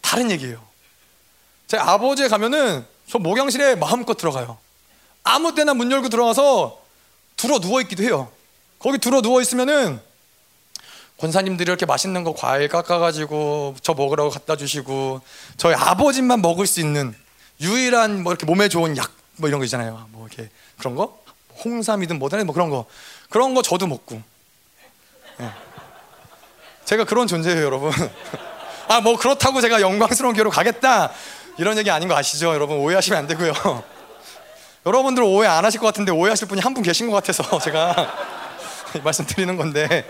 다른 0.01 0.31
얘기예요. 0.31 0.65
제 1.67 1.77
아버지에 1.77 2.29
가면은 2.29 2.85
저 3.09 3.19
목양실에 3.19 3.75
마음껏 3.75 4.15
들어가요. 4.15 4.59
아무 5.23 5.55
때나 5.55 5.75
문 5.75 5.91
열고 5.91 6.09
들어가서 6.09 6.81
들어 7.37 7.59
누워 7.59 7.81
있기도 7.83 8.03
해요. 8.03 8.31
거기 8.79 8.99
들어 8.99 9.21
누워 9.21 9.41
있으면은 9.41 10.01
권사님들이 11.19 11.69
이렇게 11.69 11.87
맛있는 11.87 12.25
거 12.25 12.35
과일 12.35 12.69
깎아가지고 12.69 13.77
저 13.83 13.95
먹으라고 13.95 14.31
갖다 14.31 14.57
주시고 14.57 15.23
저희 15.57 15.75
아버지만 15.75 16.43
먹을 16.43 16.67
수 16.67 16.81
있는 16.81 17.15
유일한 17.61 18.23
뭐 18.23 18.33
이렇게 18.33 18.47
몸에 18.47 18.69
좋은 18.69 18.97
약 18.97 19.17
뭐 19.37 19.49
이런 19.49 19.61
거 19.61 19.65
있잖아요. 19.65 20.07
뭐 20.13 20.27
이렇게 20.27 20.51
그런 20.79 20.95
거 20.95 21.19
홍삼이든 21.65 22.19
뭐든 22.19 22.45
뭐 22.47 22.55
그런 22.55 22.71
거 22.71 22.87
그런 23.31 23.55
거 23.55 23.63
저도 23.63 23.87
먹고 23.87 24.21
네. 25.39 25.51
제가 26.85 27.05
그런 27.05 27.27
존재예요, 27.27 27.65
여러분. 27.65 27.91
아 28.89 29.01
뭐 29.01 29.17
그렇다고 29.19 29.61
제가 29.61 29.81
영광스러운 29.81 30.35
교로 30.35 30.49
가겠다 30.51 31.13
이런 31.59 31.77
얘기 31.77 31.91
아닌 31.91 32.09
거 32.09 32.17
아시죠, 32.17 32.55
여러분 32.55 32.77
오해하시면 32.79 33.19
안 33.19 33.27
되고요. 33.27 33.53
여러분들 34.87 35.23
오해 35.25 35.49
안 35.49 35.65
하실 35.65 35.81
것 35.81 35.87
같은데 35.87 36.13
오해하실 36.13 36.47
분이 36.49 36.61
한 36.61 36.73
분 36.75 36.83
계신 36.85 37.09
것 37.11 37.15
같아서 37.17 37.43
제가 37.59 38.15
말씀드리는 39.03 39.57
건데. 39.57 40.07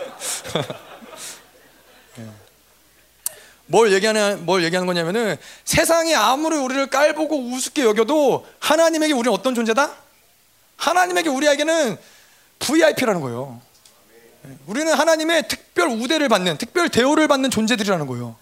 뭘 3.68 3.92
얘기하는 3.92 4.46
뭘 4.46 4.62
얘기하는 4.62 4.86
거냐면은 4.86 5.36
세상이 5.64 6.14
아무리 6.14 6.56
우리를 6.56 6.86
깔보고 6.86 7.36
우습게 7.50 7.82
여겨도 7.82 8.46
하나님에게 8.60 9.12
우리는 9.12 9.32
어떤 9.32 9.54
존재다? 9.56 9.90
하나님에게 10.76 11.28
우리에게는 11.28 11.96
VIP라는 12.58 13.20
거예요. 13.20 13.60
우리는 14.66 14.92
하나님의 14.92 15.48
특별 15.48 15.88
우대를 15.88 16.28
받는 16.28 16.58
특별 16.58 16.88
대우를 16.88 17.26
받는 17.28 17.50
존재들이라는 17.50 18.06
거예요. 18.06 18.36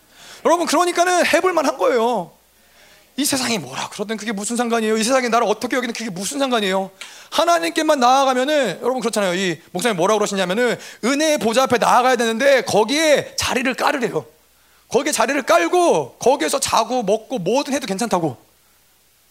여러분 0.45 0.66
그러니까는 0.66 1.24
해볼 1.26 1.53
만 1.53 1.66
한 1.66 1.78
거예요. 1.78 2.32
이 3.16 3.24
세상이 3.24 3.59
뭐라 3.59 3.89
그러든 3.91 4.16
그게 4.16 4.32
무슨 4.32 4.57
상관이에요? 4.57 4.99
이 4.99 5.05
세상이 5.05 5.28
나를 5.28 5.47
어떻게 5.47 5.76
여기는 5.76 5.95
그게 5.95 6.11
무슨 6.11 6.41
상관이에요? 6.41 6.91
하나님께만 7.30 8.01
나아가면은 8.01 8.80
여러분 8.82 9.01
그렇잖아요. 9.01 9.35
이 9.35 9.61
목사님 9.70 9.97
뭐라 9.97 10.14
그러시냐면은 10.14 10.76
은혜의 11.05 11.39
보좌 11.39 11.62
앞에 11.62 11.78
나아가야 11.78 12.16
되는데 12.16 12.62
거기에 12.62 13.35
자리를 13.37 13.72
깔으래요. 13.74 14.26
거기에 14.89 15.12
자리를 15.12 15.41
깔고 15.43 16.16
거기에서 16.18 16.59
자고 16.59 17.03
먹고 17.05 17.39
뭐든 17.39 17.72
해도 17.72 17.87
괜찮다고. 17.87 18.37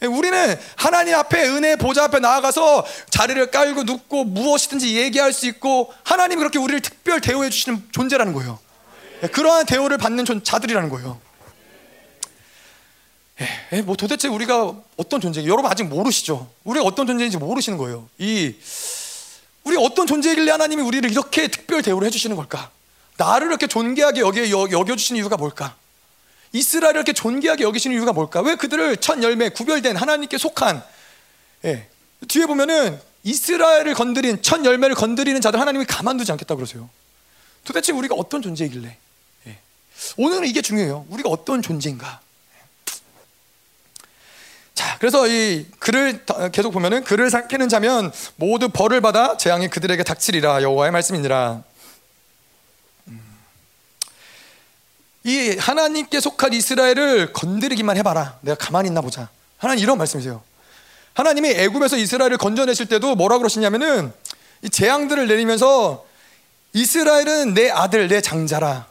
예, 0.04 0.08
우리는 0.08 0.60
하나님 0.76 1.16
앞에 1.16 1.48
은혜 1.48 1.76
보좌 1.78 2.04
앞에 2.04 2.20
나아가서 2.20 2.86
자리를 3.10 3.50
깔고 3.52 3.84
눕고 3.84 4.26
무엇이든지 4.26 4.98
얘기할 4.98 5.32
수 5.32 5.48
있고 5.48 5.94
하나님이 6.04 6.40
그렇게 6.40 6.60
우리를 6.60 6.82
특별 6.82 7.22
대우해 7.22 7.50
주시는 7.50 7.88
존재라는 7.92 8.34
거예요. 8.34 8.60
예, 9.24 9.28
그러한 9.28 9.66
대우를 9.66 9.98
받는 9.98 10.26
자들이라는 10.44 10.90
거예요. 10.90 11.20
예, 13.72 13.82
뭐 13.82 13.96
도대체 13.96 14.28
우리가 14.28 14.74
어떤 14.98 15.22
존재인지 15.22 15.50
여러분 15.50 15.72
아직 15.72 15.86
모르시죠? 15.86 16.50
우리가 16.66 16.86
어떤 16.86 17.08
존재인지 17.08 17.38
모르시는 17.38 17.78
거예요. 17.78 18.08
이 18.18 18.54
우리 19.64 19.78
어떤 19.78 20.06
존재이길래 20.06 20.52
하나님이 20.52 20.82
우리를 20.82 21.10
이렇게 21.10 21.48
특별 21.48 21.82
대우를 21.82 22.06
해주시는 22.08 22.36
걸까? 22.36 22.70
나를 23.18 23.48
이렇게 23.48 23.68
존귀하게 23.68 24.20
여겨, 24.20 24.70
여겨주시는 24.72 25.20
이유가 25.20 25.38
뭘까? 25.38 25.76
이스라엘을 26.54 26.96
이렇게 26.98 27.14
존귀하게 27.14 27.64
여기시는 27.64 27.96
이유가 27.96 28.14
뭘까? 28.14 28.42
왜 28.42 28.56
그들을 28.56 28.98
첫 28.98 29.22
열매 29.22 29.50
구별된 29.50 29.98
하나님께 29.98 30.38
속한 30.38 30.84
예, 31.66 31.88
뒤에 32.28 32.46
보면은 32.46 33.00
이스라엘을 33.24 33.94
건드린 33.94 34.42
첫 34.42 34.64
열매를 34.64 34.96
건드리는 34.96 35.40
자들 35.42 35.60
하나님이 35.60 35.86
가만두지 35.86 36.32
않겠다 36.32 36.56
그러세요. 36.56 36.90
도대체 37.64 37.92
우리가 37.92 38.16
어떤 38.16 38.42
존재이길래? 38.42 38.98
예. 39.48 39.58
오늘은 40.18 40.48
이게 40.48 40.62
중요해요. 40.62 41.06
우리가 41.10 41.30
어떤 41.30 41.62
존재인가? 41.62 42.22
자, 44.76 44.98
그래서 45.00 45.28
이 45.28 45.66
글을 45.80 46.26
계속 46.52 46.72
보면은 46.72 47.04
글을 47.04 47.30
삼키는 47.30 47.70
자면 47.70 48.12
모두 48.36 48.70
벌을 48.70 49.02
받아 49.02 49.38
재앙이 49.38 49.70
그들에게 49.70 50.04
닥치리라 50.04 50.62
여호와의 50.62 50.92
말씀이니라. 50.92 51.64
이 55.24 55.56
하나님께 55.58 56.20
속한 56.20 56.54
이스라엘을 56.54 57.34
건드리기만 57.34 57.98
해봐라. 57.98 58.38
내가 58.42 58.58
가만히 58.58 58.88
있나 58.88 59.02
보자. 59.02 59.30
하나님 59.58 59.84
이런 59.84 59.98
말씀이세요. 59.98 60.42
하나님이 61.14 61.50
애굽에서 61.50 61.98
이스라엘을 61.98 62.38
건져내실 62.38 62.88
때도 62.88 63.16
뭐라 63.16 63.38
그러시냐면은 63.38 64.12
이 64.62 64.70
재앙들을 64.70 65.28
내리면서 65.28 66.06
이스라엘은 66.74 67.54
내 67.54 67.70
아들, 67.70 68.08
내 68.08 68.20
장자라. 68.20 68.88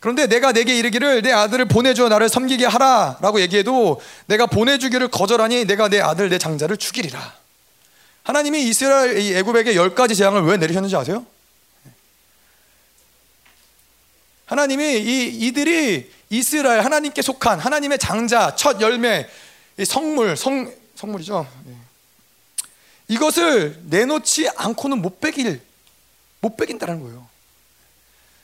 그런데 0.00 0.26
내가 0.26 0.52
내게 0.52 0.78
이르기를 0.78 1.20
내 1.20 1.30
아들을 1.30 1.66
보내줘 1.66 2.08
나를 2.08 2.30
섬기게 2.30 2.64
하라라고 2.64 3.40
얘기해도 3.42 4.00
내가 4.26 4.46
보내주기를 4.46 5.08
거절하니 5.08 5.66
내가 5.66 5.88
내 5.88 6.00
아들 6.00 6.30
내 6.30 6.38
장자를 6.38 6.78
죽이리라. 6.78 7.34
하나님이 8.22 8.62
이스라엘 8.64 9.18
이 9.18 9.34
애굽에게 9.36 9.76
열 9.76 9.94
가지 9.94 10.16
재앙을 10.16 10.42
왜 10.44 10.56
내리셨는지 10.56 10.96
아세요? 10.96 11.26
하나님이 14.54 14.98
이 14.98 15.46
이들이 15.46 16.10
이스라엘 16.28 16.80
하나님께 16.84 17.22
속한 17.22 17.60
하나님의 17.60 17.98
장자 18.00 18.56
첫 18.56 18.80
열매 18.80 19.28
성물 19.84 20.36
성 20.36 20.74
성물이죠. 20.96 21.46
예. 21.68 21.74
이것을 23.06 23.80
내놓지 23.84 24.48
않고는 24.56 25.00
못 25.00 25.20
빼길 25.20 25.60
못 26.40 26.56
빼긴다는 26.56 27.00
거예요. 27.00 27.28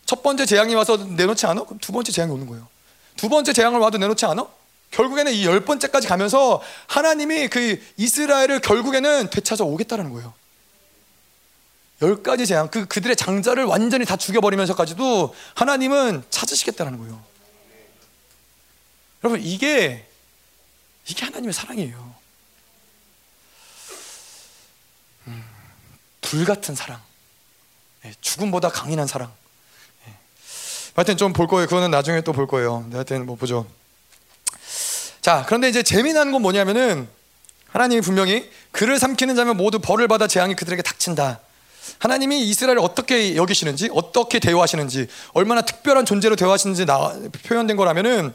첫 0.04 0.22
번째 0.22 0.46
재앙이 0.46 0.76
와서 0.76 0.96
내놓지 0.96 1.44
않아? 1.46 1.64
그럼 1.64 1.80
두 1.80 1.90
번째 1.90 2.12
재앙이 2.12 2.30
오는 2.32 2.46
거예요. 2.46 2.68
두 3.16 3.28
번째 3.28 3.52
재앙을 3.52 3.80
와도 3.80 3.98
내놓지 3.98 4.26
않아? 4.26 4.46
결국에는 4.92 5.32
이 5.32 5.44
열 5.44 5.64
번째까지 5.64 6.07
가면서 6.07 6.62
하나님이 6.86 7.48
그 7.48 7.82
이스라엘을 7.96 8.61
결국에는 8.61 9.28
되찾아 9.30 9.64
오겠다는 9.64 10.12
거예요. 10.12 10.32
열 12.03 12.22
가지 12.22 12.47
재앙, 12.47 12.68
그 12.70 12.86
그들의 12.86 13.16
장자를 13.16 13.64
완전히 13.64 14.05
다 14.05 14.16
죽여버리면서까지도 14.16 15.34
하나님은 15.55 16.24
찾으시겠다는 16.30 16.99
거예요. 16.99 17.22
여러분 19.24 19.42
이게 19.42 20.07
이게 21.07 21.24
하나님의 21.24 21.53
사랑이에요. 21.55 22.14
음, 25.28 25.44
불 26.20 26.44
같은 26.44 26.74
사랑, 26.74 27.01
예, 28.05 28.12
죽음보다 28.20 28.68
강인한 28.68 29.07
사랑. 29.07 29.32
하여튼 30.94 31.16
좀 31.18 31.32
볼 31.34 31.47
거예요. 31.47 31.66
그거는 31.66 31.90
나중에 31.90 32.22
또 32.22 32.32
볼 32.32 32.47
거예요. 32.47 32.88
하여튼 32.90 33.26
뭐 33.26 33.36
보죠. 33.36 33.66
자, 35.20 35.44
그런데 35.47 35.68
이제 35.68 35.82
재미난 35.82 36.32
건 36.32 36.40
뭐냐면은 36.40 37.07
하나님이 37.68 38.01
분명히 38.01 38.51
그를 38.70 38.99
삼키는 38.99 39.36
자면 39.36 39.59
모두 39.59 39.78
벌을 39.78 40.09
받아 40.09 40.26
재앙이 40.26 40.55
그들에게 40.57 40.80
닥친다. 40.82 41.40
하나님이 41.99 42.43
이스라엘을 42.49 42.78
어떻게 42.80 43.37
여기시는지, 43.37 43.91
어떻게 43.93 44.39
대우하시는지, 44.39 45.07
얼마나 45.32 45.62
특별한 45.62 46.07
존재로 46.07 46.37
대우하시는지 46.37 46.87
나, 46.87 47.12
표현된 47.47 47.76
거라면은 47.76 48.34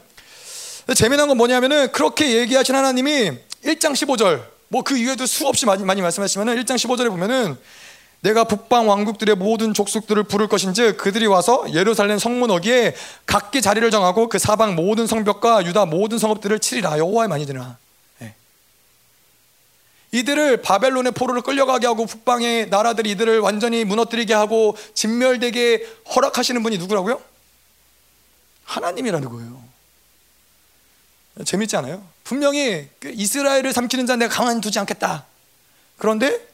재미난 0.94 1.28
건 1.28 1.36
뭐냐면은 1.36 1.92
그렇게 1.92 2.36
얘기하신 2.38 2.74
하나님이 2.74 3.30
1장 3.64 3.92
15절, 3.92 4.52
뭐 4.68 4.82
그 4.82 4.96
이외에도 4.96 5.26
수없이 5.26 5.66
많이, 5.66 5.84
많이 5.84 6.00
말씀하시면은 6.00 6.62
1장 6.62 6.76
15절에 6.76 7.10
보면은 7.10 7.56
내가 8.22 8.44
북방 8.44 8.88
왕국들의 8.88 9.34
모든 9.34 9.74
족속들을 9.74 10.22
부를 10.24 10.46
것인지 10.46 10.92
그들이 10.92 11.26
와서 11.26 11.66
예루살렘 11.72 12.18
성문 12.18 12.50
어기에 12.50 12.94
각기 13.26 13.60
자리를 13.60 13.90
정하고 13.90 14.28
그 14.28 14.38
사방 14.38 14.76
모든 14.76 15.06
성벽과 15.06 15.66
유다 15.66 15.86
모든 15.86 16.18
성읍들을 16.18 16.60
치리라 16.60 16.98
여호와의 16.98 17.28
많이드나 17.28 17.60
네. 17.60 17.81
이들을 20.12 20.60
바벨론의 20.60 21.12
포로를 21.12 21.40
끌려가게 21.40 21.86
하고 21.86 22.04
북방의 22.04 22.68
나라들이 22.68 23.10
이들을 23.12 23.40
완전히 23.40 23.84
무너뜨리게 23.84 24.34
하고 24.34 24.76
진멸되게 24.94 25.86
허락하시는 26.14 26.62
분이 26.62 26.76
누구라고요? 26.78 27.20
하나님이라는 28.64 29.28
거예요. 29.28 29.62
재밌지 31.46 31.76
않아요? 31.76 32.06
분명히 32.24 32.88
그 33.00 33.10
이스라엘을 33.10 33.72
삼키는 33.72 34.06
자 34.06 34.16
내가 34.16 34.34
가만히 34.34 34.60
두지 34.60 34.78
않겠다. 34.78 35.24
그런데 35.96 36.46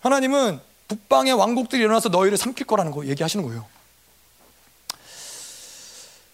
하나님은 0.00 0.60
북방의 0.88 1.34
왕국들이 1.34 1.82
일어나서 1.82 2.08
너희를 2.08 2.38
삼킬 2.38 2.66
거라는 2.66 2.90
거 2.90 3.04
얘기하시는 3.04 3.44
거예요. 3.44 3.66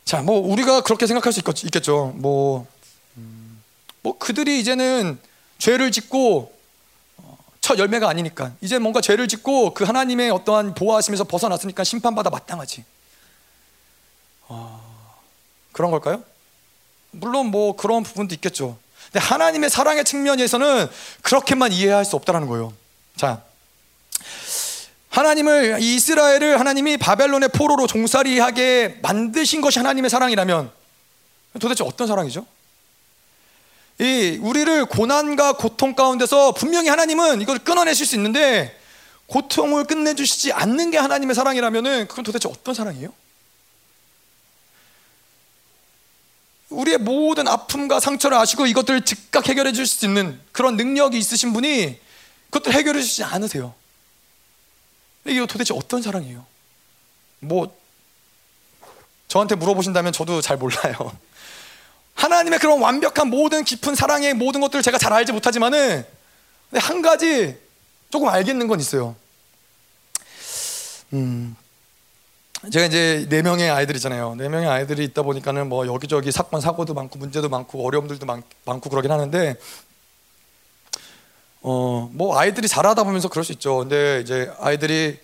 자, 0.05 0.23
뭐 0.23 0.39
우리가 0.39 0.83
그렇게 0.83 1.09
생각할 1.09 1.33
수 1.33 1.41
있겠, 1.41 1.83
죠 1.83 2.13
뭐, 2.17 2.67
음, 3.17 3.63
뭐 4.03 4.17
그들이 4.19 4.61
이제는 4.61 5.19
죄를 5.65 5.91
짓고 5.91 6.55
어, 7.17 7.39
첫 7.63 7.79
열매가 7.79 8.07
아니니까 8.07 8.53
이제 8.61 8.79
뭔가 8.79 9.01
죄를 9.01 9.29
짓고 9.29 9.73
그 9.73 9.85
하나님의 9.85 10.31
어떠한 10.31 10.75
보호하심에서 10.75 11.25
벗어났으니까 11.25 11.85
심판받아 11.85 12.29
마땅하지. 12.29 12.85
어, 14.49 15.17
그런 15.73 15.91
걸까요? 15.91 16.23
물론 17.13 17.47
뭐 17.47 17.77
그런 17.77 18.03
부분도 18.03 18.35
있겠죠. 18.35 18.77
근데 19.11 19.21
하나님의 19.21 19.71
사랑의 19.71 20.05
측면에서는 20.05 20.87
그렇게만 21.23 21.73
이해할 21.73 22.05
수 22.05 22.17
없다라는 22.17 22.47
거예요. 22.47 22.75
자, 23.17 23.43
하나님을 25.09 25.79
이스라엘을 25.81 26.61
하나님이 26.61 26.99
바벨론의 26.99 27.49
포로로 27.55 27.87
종살이하게 27.87 28.99
만드신 29.01 29.63
것이 29.63 29.79
하나님의 29.79 30.11
사랑이라면 30.11 30.71
도대체 31.59 31.85
어떤 31.85 32.07
사랑이죠? 32.07 32.45
이 34.01 34.39
우리를 34.43 34.87
고난과 34.87 35.55
고통 35.55 35.95
가운데서 35.95 36.53
분명히 36.53 36.89
하나님은 36.89 37.41
이걸 37.41 37.59
끊어내실 37.59 38.07
수 38.07 38.17
있는데 38.17 38.79
고통을 39.27 39.85
끝내주시지 39.85 40.53
않는 40.53 40.91
게 40.91 40.99
하나님의 40.99 41.35
사랑이라면은 41.35 42.09
그건 42.09 42.25
도대체 42.25 42.49
어떤 42.49 42.75
사랑이에요? 42.75 43.13
우리의 46.71 46.99
모든 46.99 47.47
아픔과 47.47 48.01
상처를 48.01 48.37
아시고 48.37 48.67
이것들을 48.67 49.05
즉각 49.05 49.49
해결해 49.49 49.73
주실 49.73 49.87
수 49.87 50.07
있는 50.07 50.41
그런 50.51 50.77
능력이 50.77 51.17
있으신 51.17 51.53
분이 51.53 51.99
그것들 52.51 52.73
해결해 52.73 53.01
주시지 53.01 53.23
않으세요. 53.23 53.75
이게 55.25 55.45
도대체 55.47 55.73
어떤 55.75 56.03
사랑이에요? 56.03 56.45
뭐 57.41 57.77
저한테 59.29 59.55
물어보신다면 59.55 60.13
저도 60.13 60.41
잘 60.41 60.57
몰라요. 60.57 61.17
하나님의 62.15 62.59
그런 62.59 62.81
완벽한 62.81 63.29
모든 63.29 63.65
깊은 63.65 63.95
사랑의 63.95 64.35
모든 64.35 64.61
것들을 64.61 64.83
제가 64.83 64.99
잘 64.99 65.13
알지 65.13 65.33
못하지만은 65.33 66.05
한 66.73 67.03
가지 67.03 67.59
조금 68.11 68.29
알겠는 68.29 68.67
건 68.69 68.81
있어요. 68.81 69.17
음, 71.13 71.57
제가 72.73 72.87
이제 72.87 73.27
네 73.29 73.43
명의 73.43 73.71
아이들이잖아요. 73.71 74.37
네 74.37 74.49
명의 74.49 74.69
아이들이 74.69 75.05
있다 75.05 75.23
보니까는 75.23 75.69
뭐 75.69 75.87
여기저기 75.87 76.33
사건 76.33 76.61
사고도 76.61 76.95
많고 76.95 77.19
문제도 77.19 77.49
많고 77.49 77.87
어려움들도 77.87 78.25
많, 78.27 78.43
많고 78.65 78.89
그러긴 78.91 79.11
하는데 79.11 79.57
어, 81.61 82.11
뭐 82.13 82.39
아이들이 82.39 82.69
자라다 82.69 83.05
보면서 83.05 83.29
그럴 83.29 83.45
수 83.45 83.53
있죠. 83.53 83.79
근데 83.79 84.21
이제 84.23 84.51
아이들이 84.61 85.19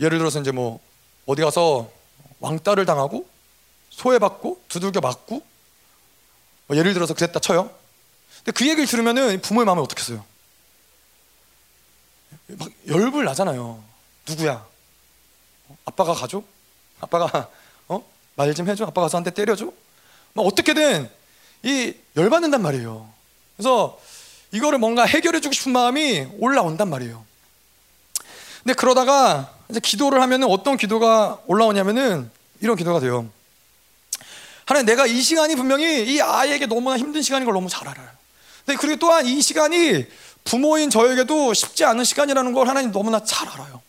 예를 0.00 0.18
들어서 0.18 0.40
이제 0.40 0.52
뭐 0.52 0.80
어디 1.26 1.42
가서 1.42 1.90
왕따를 2.40 2.86
당하고 2.86 3.26
소외받고 3.90 4.62
두들겨 4.68 5.00
맞고 5.00 5.51
뭐 6.66 6.76
예를 6.76 6.94
들어서 6.94 7.14
그랬다 7.14 7.40
쳐요. 7.40 7.70
근데 8.38 8.52
그 8.52 8.64
얘기를 8.66 8.86
들으면은 8.86 9.40
부모의 9.40 9.66
마음이 9.66 9.80
어떻겠어요? 9.82 10.24
막 12.48 12.68
열불 12.88 13.24
나잖아요. 13.24 13.82
누구야? 14.28 14.66
아빠가 15.84 16.12
가줘? 16.14 16.42
아빠가 17.00 17.48
어? 17.88 18.02
말 18.36 18.54
좀 18.54 18.68
해줘? 18.68 18.84
아빠가 18.84 19.02
가서 19.06 19.18
한 19.18 19.24
대 19.24 19.30
때려줘? 19.30 19.72
막 20.34 20.42
어떻게든 20.42 21.10
이 21.64 21.94
열받는단 22.16 22.62
말이에요. 22.62 23.08
그래서 23.56 24.00
이거를 24.52 24.78
뭔가 24.78 25.04
해결해주고 25.04 25.52
싶은 25.52 25.72
마음이 25.72 26.26
올라온단 26.38 26.88
말이에요. 26.88 27.24
근데 28.62 28.74
그러다가 28.74 29.52
이제 29.70 29.80
기도를 29.80 30.20
하면은 30.22 30.48
어떤 30.48 30.76
기도가 30.76 31.40
올라오냐면은 31.46 32.30
이런 32.60 32.76
기도가 32.76 33.00
돼요. 33.00 33.28
하나님 34.64 34.86
내가 34.86 35.06
이 35.06 35.20
시간이 35.20 35.56
분명히 35.56 36.04
이 36.04 36.20
아이에게 36.20 36.66
너무나 36.66 36.96
힘든 36.96 37.22
시간인 37.22 37.44
걸 37.44 37.54
너무 37.54 37.68
잘 37.68 37.88
알아요. 37.88 38.08
근데 38.64 38.78
그리고 38.78 38.96
또한 38.96 39.26
이 39.26 39.40
시간이 39.42 40.06
부모인 40.44 40.90
저에게도 40.90 41.54
쉽지 41.54 41.84
않은 41.84 42.04
시간이라는 42.04 42.52
걸 42.52 42.68
하나님 42.68 42.92
너무나 42.92 43.22
잘 43.24 43.48
알아요. 43.48 43.82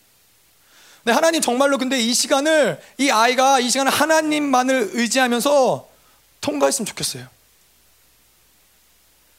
근데 1.04 1.14
하나님 1.14 1.40
정말로 1.40 1.78
근데 1.78 2.00
이 2.00 2.14
시간을 2.14 2.80
이 2.98 3.10
아이가 3.10 3.60
이 3.60 3.68
시간을 3.68 3.92
하나님만을 3.92 4.90
의지하면서 4.94 5.88
통과했으면 6.40 6.86
좋겠어요. 6.86 7.26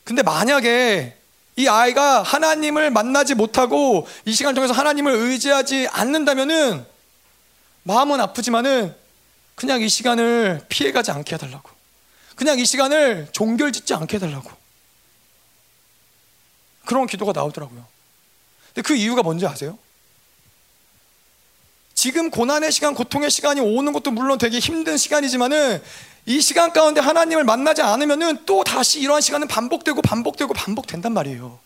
근데 0.03 0.21
만약에 0.21 1.17
이 1.57 1.67
아이가 1.67 2.21
하나님을 2.21 2.91
만나지 2.91 3.33
못하고 3.33 4.07
이 4.25 4.33
시간을 4.33 4.55
통해서 4.55 4.73
하나님을 4.73 5.11
의지하지 5.11 5.87
않는다면은 5.91 6.85
마음은 7.83 8.21
아프지만은 8.21 8.95
그냥 9.55 9.81
이 9.81 9.89
시간을 9.89 10.65
피해가지 10.67 11.11
않게 11.11 11.35
해달라고. 11.35 11.69
그냥 12.35 12.59
이 12.59 12.65
시간을 12.65 13.29
종결 13.31 13.71
짓지 13.71 13.93
않게 13.93 14.17
해달라고. 14.17 14.51
그런 16.85 17.07
기도가 17.07 17.31
나오더라고요. 17.31 17.85
근데 18.67 18.81
그 18.81 18.95
이유가 18.95 19.23
뭔지 19.23 19.47
아세요? 19.47 19.79
지금 21.93 22.29
고난의 22.29 22.71
시간, 22.71 22.93
고통의 22.93 23.31
시간이 23.31 23.61
오는 23.61 23.93
것도 23.93 24.11
물론 24.11 24.37
되게 24.37 24.59
힘든 24.59 24.97
시간이지만은 24.97 25.81
이 26.25 26.41
시간 26.41 26.73
가운데 26.73 26.99
하나님을 26.99 27.45
만나지 27.45 27.81
않으면은 27.81 28.45
또 28.45 28.63
다시 28.63 28.99
이러한 28.99 29.21
시간은 29.21 29.47
반복되고 29.47 30.01
반복되고 30.01 30.53
반복된단 30.53 31.13
말이에요. 31.13 31.59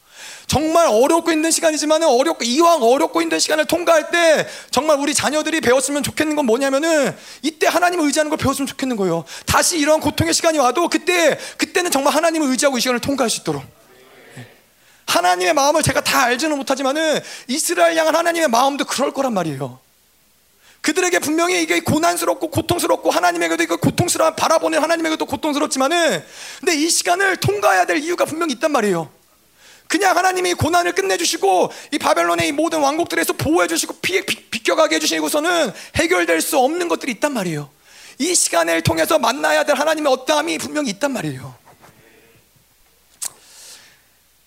정말 0.49 0.87
어렵고 0.87 1.31
있는 1.31 1.51
시간이지만 1.51 2.01
어렵고 2.01 2.43
이왕 2.43 2.81
어렵고 2.81 3.21
있는 3.21 3.37
시간을 3.37 3.65
통과할 3.65 4.09
때 4.09 4.47
정말 4.71 4.97
우리 4.97 5.13
자녀들이 5.13 5.61
배웠으면 5.61 6.01
좋겠는 6.01 6.35
건 6.35 6.47
뭐냐면은 6.47 7.15
이때 7.43 7.67
하나님을 7.67 8.03
의지하는 8.05 8.31
걸 8.31 8.39
배웠으면 8.39 8.65
좋겠는 8.65 8.95
거예요. 8.95 9.25
다시 9.45 9.77
이런 9.77 9.99
고통의 9.99 10.33
시간이 10.33 10.57
와도 10.57 10.89
그때 10.89 11.37
그때는 11.57 11.91
정말 11.91 12.15
하나님을 12.15 12.49
의지하고 12.49 12.79
이 12.79 12.81
시간을 12.81 12.99
통과할 12.99 13.29
수 13.29 13.41
있도록. 13.41 13.63
하나님의 15.05 15.53
마음을 15.53 15.83
제가 15.83 16.01
다 16.01 16.23
알지는 16.23 16.57
못하지만은 16.57 17.19
이스라엘 17.47 17.95
향한 17.95 18.15
하나님의 18.15 18.49
마음도 18.49 18.85
그럴 18.85 19.13
거란 19.13 19.33
말이에요. 19.33 19.79
그들에게 20.81 21.19
분명히 21.19 21.61
이게 21.61 21.79
고난스럽고 21.81 22.49
고통스럽고 22.49 23.11
하나님에게도 23.11 23.61
이거 23.61 23.77
고통스러운 23.77 24.35
바라보는 24.35 24.81
하나님에게도 24.81 25.27
고통스럽지만은 25.27 26.23
근데 26.59 26.73
이 26.73 26.89
시간을 26.89 27.37
통과해야 27.37 27.85
될 27.85 27.97
이유가 27.97 28.25
분명히 28.25 28.53
있단 28.53 28.71
말이에요. 28.71 29.18
그냥 29.89 30.15
하나님이 30.15 30.53
고난을 30.53 30.93
끝내주시고 30.93 31.71
이 31.93 31.97
바벨론의 31.97 32.49
이 32.49 32.51
모든 32.51 32.79
왕국들에서 32.79 33.33
보호해주시고 33.33 33.95
피, 34.03 34.23
비, 34.23 34.61
껴가게 34.63 34.97
해주시고서는 34.97 35.73
해결될 35.95 36.41
수 36.41 36.59
없는 36.59 36.87
것들이 36.87 37.13
있단 37.13 37.33
말이에요. 37.33 37.67
이 38.19 38.35
시간을 38.35 38.83
통해서 38.83 39.17
만나야 39.17 39.63
될 39.63 39.75
하나님의 39.75 40.13
어떠함이 40.13 40.59
분명히 40.59 40.91
있단 40.91 41.11
말이에요. 41.11 41.55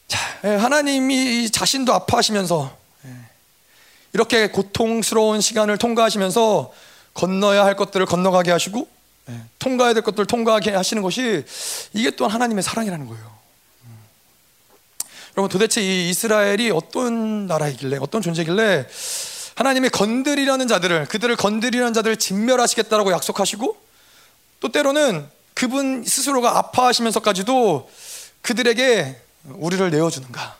자, 0.06 0.18
예, 0.44 0.48
하나님이 0.50 1.50
자신도 1.50 1.92
아파하시면서 1.92 2.78
예, 3.06 3.10
이렇게 4.12 4.48
고통스러운 4.48 5.40
시간을 5.40 5.76
통과하시면서 5.76 6.72
건너야 7.14 7.64
할 7.64 7.74
것들을 7.74 8.06
건너가게 8.06 8.52
하시고 8.52 8.86
예, 9.30 9.40
통과해야 9.58 9.94
될 9.94 10.04
것들을 10.04 10.24
통과하게 10.26 10.70
하시는 10.70 11.02
것이 11.02 11.44
이게 11.94 12.12
또한 12.12 12.32
하나님의 12.32 12.62
사랑이라는 12.62 13.08
거예요. 13.08 13.31
여러분 15.36 15.48
도대체 15.48 15.80
이 15.80 16.10
이스라엘이 16.10 16.70
어떤 16.70 17.46
나라이길래 17.46 17.96
어떤 18.00 18.20
존재길래 18.20 18.86
하나님이 19.54 19.88
건드리려는 19.88 20.68
자들을 20.68 21.06
그들을 21.06 21.36
건드리려는 21.36 21.94
자들을 21.94 22.16
진멸하시겠다라고 22.16 23.12
약속하시고 23.12 23.76
또 24.60 24.68
때로는 24.70 25.26
그분 25.54 26.04
스스로가 26.04 26.58
아파하시면서까지도 26.58 27.90
그들에게 28.42 29.20
우리를 29.44 29.90
내어주는가? 29.90 30.56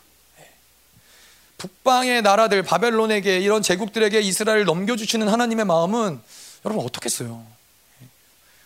북방의 1.58 2.22
나라들 2.22 2.62
바벨론에게 2.62 3.38
이런 3.38 3.62
제국들에게 3.62 4.20
이스라엘을 4.20 4.64
넘겨주시는 4.64 5.28
하나님의 5.28 5.64
마음은 5.64 6.20
여러분 6.64 6.84
어떻겠어요? 6.84 7.44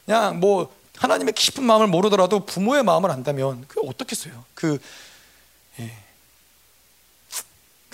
그냥 0.04 0.40
뭐 0.40 0.74
하나님의 0.96 1.34
깊은 1.34 1.62
마음을 1.62 1.88
모르더라도 1.88 2.46
부모의 2.46 2.84
마음을 2.84 3.10
안다면 3.10 3.66
그 3.68 3.80
어떻겠어요? 3.80 4.44
그 4.54 4.74
예. 4.74 5.05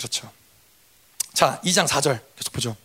그렇죠. 0.03 0.29
자, 1.33 1.61
2장 1.63 1.87
4절 1.87 2.19
계속 2.35 2.51
보죠. 2.51 2.75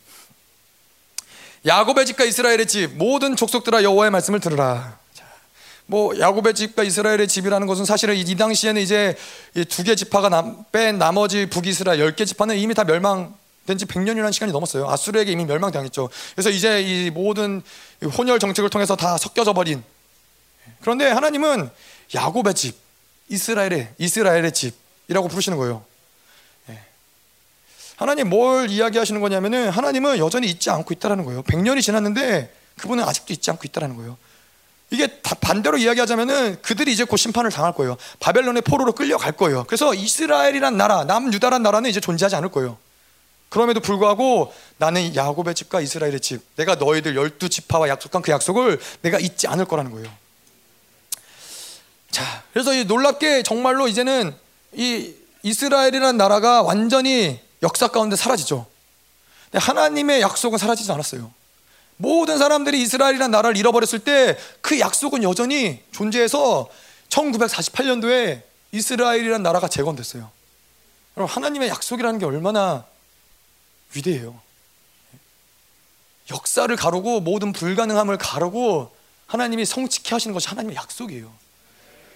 야곱의 1.67 2.07
집과 2.07 2.25
이스라엘의 2.25 2.67
집 2.67 2.93
모든 2.95 3.35
족속들아 3.35 3.83
여호와의 3.83 4.13
말씀을 4.13 4.39
들으라. 4.39 4.97
자, 5.13 5.25
뭐 5.87 6.17
야곱의 6.17 6.55
집과 6.55 6.85
이스라엘의 6.85 7.27
집이라는 7.27 7.67
것은 7.67 7.85
사실은 7.85 8.15
이 8.15 8.37
당시에는 8.37 8.81
이제 8.81 9.17
두 9.69 9.83
개 9.83 9.97
지파가 9.97 10.29
남, 10.29 10.65
뺀 10.71 10.99
나머지 10.99 11.47
북이스라엘 11.47 11.99
10개 11.99 12.25
지파는 12.25 12.57
이미 12.57 12.75
다 12.75 12.85
멸망 12.85 13.35
된 13.67 13.77
지 13.77 13.85
100년이라는 13.85 14.33
시간이 14.33 14.53
넘었어요. 14.53 14.89
아수르에게 14.89 15.33
이미 15.33 15.45
멸망당했죠. 15.45 16.09
그래서 16.35 16.49
이제 16.51 16.81
이 16.81 17.11
모든 17.11 17.61
혼혈 18.17 18.39
정책을 18.39 18.71
통해서 18.71 18.95
다 18.97 19.19
섞여져 19.19 19.53
버린 19.53 19.83
그런데 20.81 21.11
하나님은 21.11 21.69
야곱의 22.15 22.55
집, 22.55 22.77
이스라엘의 23.29 23.95
이스라엘의 23.99 24.53
집 24.53 24.75
이라고 25.09 25.27
부르시는 25.29 25.59
거예요. 25.59 25.85
예. 27.99 28.05
하나님 28.05 28.31
뭘 28.31 28.71
이야기하시는 28.71 29.21
거냐면은 29.21 29.71
하나님은 29.71 30.19
여전히 30.19 30.49
잊지 30.49 30.71
않고 30.71 30.95
있다라는 30.95 31.25
거예요. 31.25 31.43
100년이 31.43 31.83
지났는데 31.83 32.55
그분은 32.79 33.05
아직도 33.05 33.33
잊지 33.33 33.51
않고 33.51 33.63
있다라는 33.65 33.97
거예요. 33.97 34.17
이게 34.91 35.21
반대로 35.41 35.77
이야기하자면은 35.77 36.63
그들이 36.63 36.93
이제 36.93 37.05
곧 37.05 37.19
심판을 37.19 37.51
당할 37.51 37.75
거예요. 37.75 37.97
바벨론의 38.21 38.63
포로로 38.63 38.93
끌려갈 38.93 39.33
거예요. 39.33 39.65
그래서 39.65 39.93
이스라엘이란 39.93 40.77
나라, 40.77 41.05
남유다란 41.05 41.63
나라는 41.63 41.91
이제 41.91 42.01
존재하지 42.01 42.37
않을 42.37 42.51
거예요. 42.51 42.79
그럼에도 43.51 43.81
불구하고 43.81 44.53
나는 44.79 45.15
야곱의 45.15 45.55
집과 45.55 45.81
이스라엘의 45.81 46.21
집, 46.21 46.41
내가 46.57 46.77
너희들 46.77 47.17
열두 47.17 47.49
지파와 47.49 47.89
약속한 47.89 48.23
그 48.23 48.31
약속을 48.31 48.79
내가 49.03 49.19
잊지 49.19 49.47
않을 49.49 49.65
거라는 49.67 49.91
거예요. 49.91 50.09
자, 52.11 52.43
그래서 52.53 52.73
이 52.73 52.85
놀랍게 52.85 53.43
정말로 53.43 53.89
이제는 53.89 54.35
이 54.73 55.15
이스라엘이라는 55.43 56.17
나라가 56.17 56.63
완전히 56.63 57.41
역사 57.63 57.89
가운데 57.89 58.17
사라지죠. 58.17 58.67
근데 59.51 59.65
하나님의 59.65 60.21
약속은 60.21 60.59
사라지지 60.59 60.91
않았어요. 60.93 61.33
모든 61.97 62.39
사람들이 62.39 62.81
이스라엘이라는 62.83 63.31
나라를 63.31 63.57
잃어버렸을 63.57 63.99
때 64.01 64.37
그 64.61 64.79
약속은 64.79 65.23
여전히 65.23 65.83
존재해서 65.93 66.69
1948년도에 67.09 68.43
이스라엘이라는 68.73 69.43
나라가 69.43 69.67
재건됐어요. 69.67 70.31
여러분 71.17 71.35
하나님의 71.35 71.71
약속이라는 71.71 72.19
게 72.19 72.27
얼마나 72.27 72.85
위대해요. 73.95 74.39
역사를 76.31 76.75
가르고 76.77 77.21
모든 77.21 77.53
불가능함을 77.53 78.19
가르고 78.19 78.95
하나님이 79.27 79.65
성취케 79.65 80.15
하시는 80.15 80.35
것이 80.35 80.49
하나님의 80.49 80.77
약속이에요. 80.77 81.33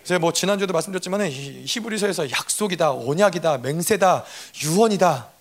제가 0.05 0.19
뭐 0.19 0.33
지난주에도 0.33 0.75
말씀드렸지만 0.75 1.23
히브리서에서 1.31 2.31
약속이다, 2.31 2.93
언약이다, 2.93 3.59
맹세다, 3.59 4.25
유언이다. 4.63 5.32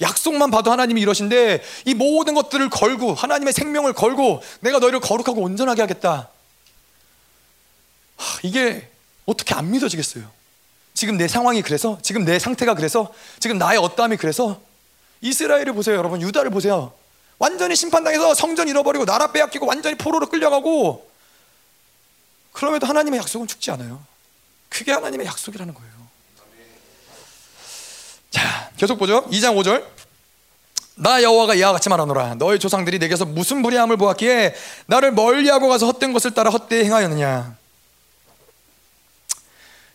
약속만 0.00 0.50
봐도 0.50 0.70
하나님이 0.70 1.00
이러신데 1.00 1.62
이 1.86 1.94
모든 1.94 2.34
것들을 2.34 2.68
걸고 2.70 3.14
하나님의 3.14 3.52
생명을 3.52 3.92
걸고 3.94 4.42
내가 4.60 4.78
너희를 4.78 5.00
거룩하고 5.00 5.40
온전하게 5.42 5.82
하겠다. 5.82 6.28
하, 8.16 8.40
이게 8.42 8.90
어떻게 9.24 9.54
안 9.54 9.70
믿어지겠어요? 9.70 10.30
지금 10.94 11.16
내 11.16 11.28
상황이 11.28 11.62
그래서 11.62 11.98
지금 12.02 12.24
내 12.24 12.38
상태가 12.38 12.74
그래서 12.74 13.12
지금 13.38 13.58
나의 13.58 13.78
어떠함이 13.78 14.16
그래서 14.16 14.60
이스라엘을 15.20 15.72
보세요, 15.72 15.96
여러분. 15.96 16.20
유다를 16.22 16.50
보세요. 16.50 16.92
완전히 17.38 17.76
심판당해서 17.76 18.34
성전 18.34 18.68
잃어버리고 18.68 19.04
나라 19.04 19.32
빼앗기고 19.32 19.66
완전히 19.66 19.96
포로로 19.96 20.28
끌려가고 20.28 21.10
그럼에도 22.52 22.86
하나님의 22.86 23.20
약속은 23.20 23.46
죽지 23.46 23.70
않아요. 23.72 24.02
그게 24.70 24.92
하나님의 24.92 25.26
약속이라는 25.26 25.74
거예요. 25.74 25.95
자, 28.30 28.70
계속 28.76 28.98
보죠. 28.98 29.24
2장 29.26 29.56
5절. 29.56 29.84
나 30.98 31.22
여호와가 31.22 31.54
이와 31.54 31.72
같이 31.72 31.88
말하노라. 31.88 32.36
너희 32.36 32.58
조상들이 32.58 32.98
내게서 32.98 33.26
무슨 33.26 33.62
불의함을 33.62 33.96
보았기에 33.98 34.54
나를 34.86 35.12
멀리하고 35.12 35.68
가서 35.68 35.86
헛된 35.86 36.12
것을 36.12 36.32
따라 36.32 36.50
헛되이 36.50 36.84
행하였느냐. 36.84 37.56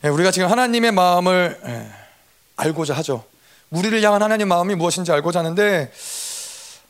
예, 0.03 0.07
우리가 0.09 0.31
지금 0.31 0.49
하나님의 0.49 0.91
마음을 0.91 1.59
예, 1.65 1.91
알고자 2.55 2.93
하죠. 2.97 3.23
우리를 3.71 4.01
향한 4.03 4.21
하나님 4.21 4.47
마음이 4.47 4.75
무엇인지 4.75 5.11
알고자 5.11 5.39
하는데 5.39 5.91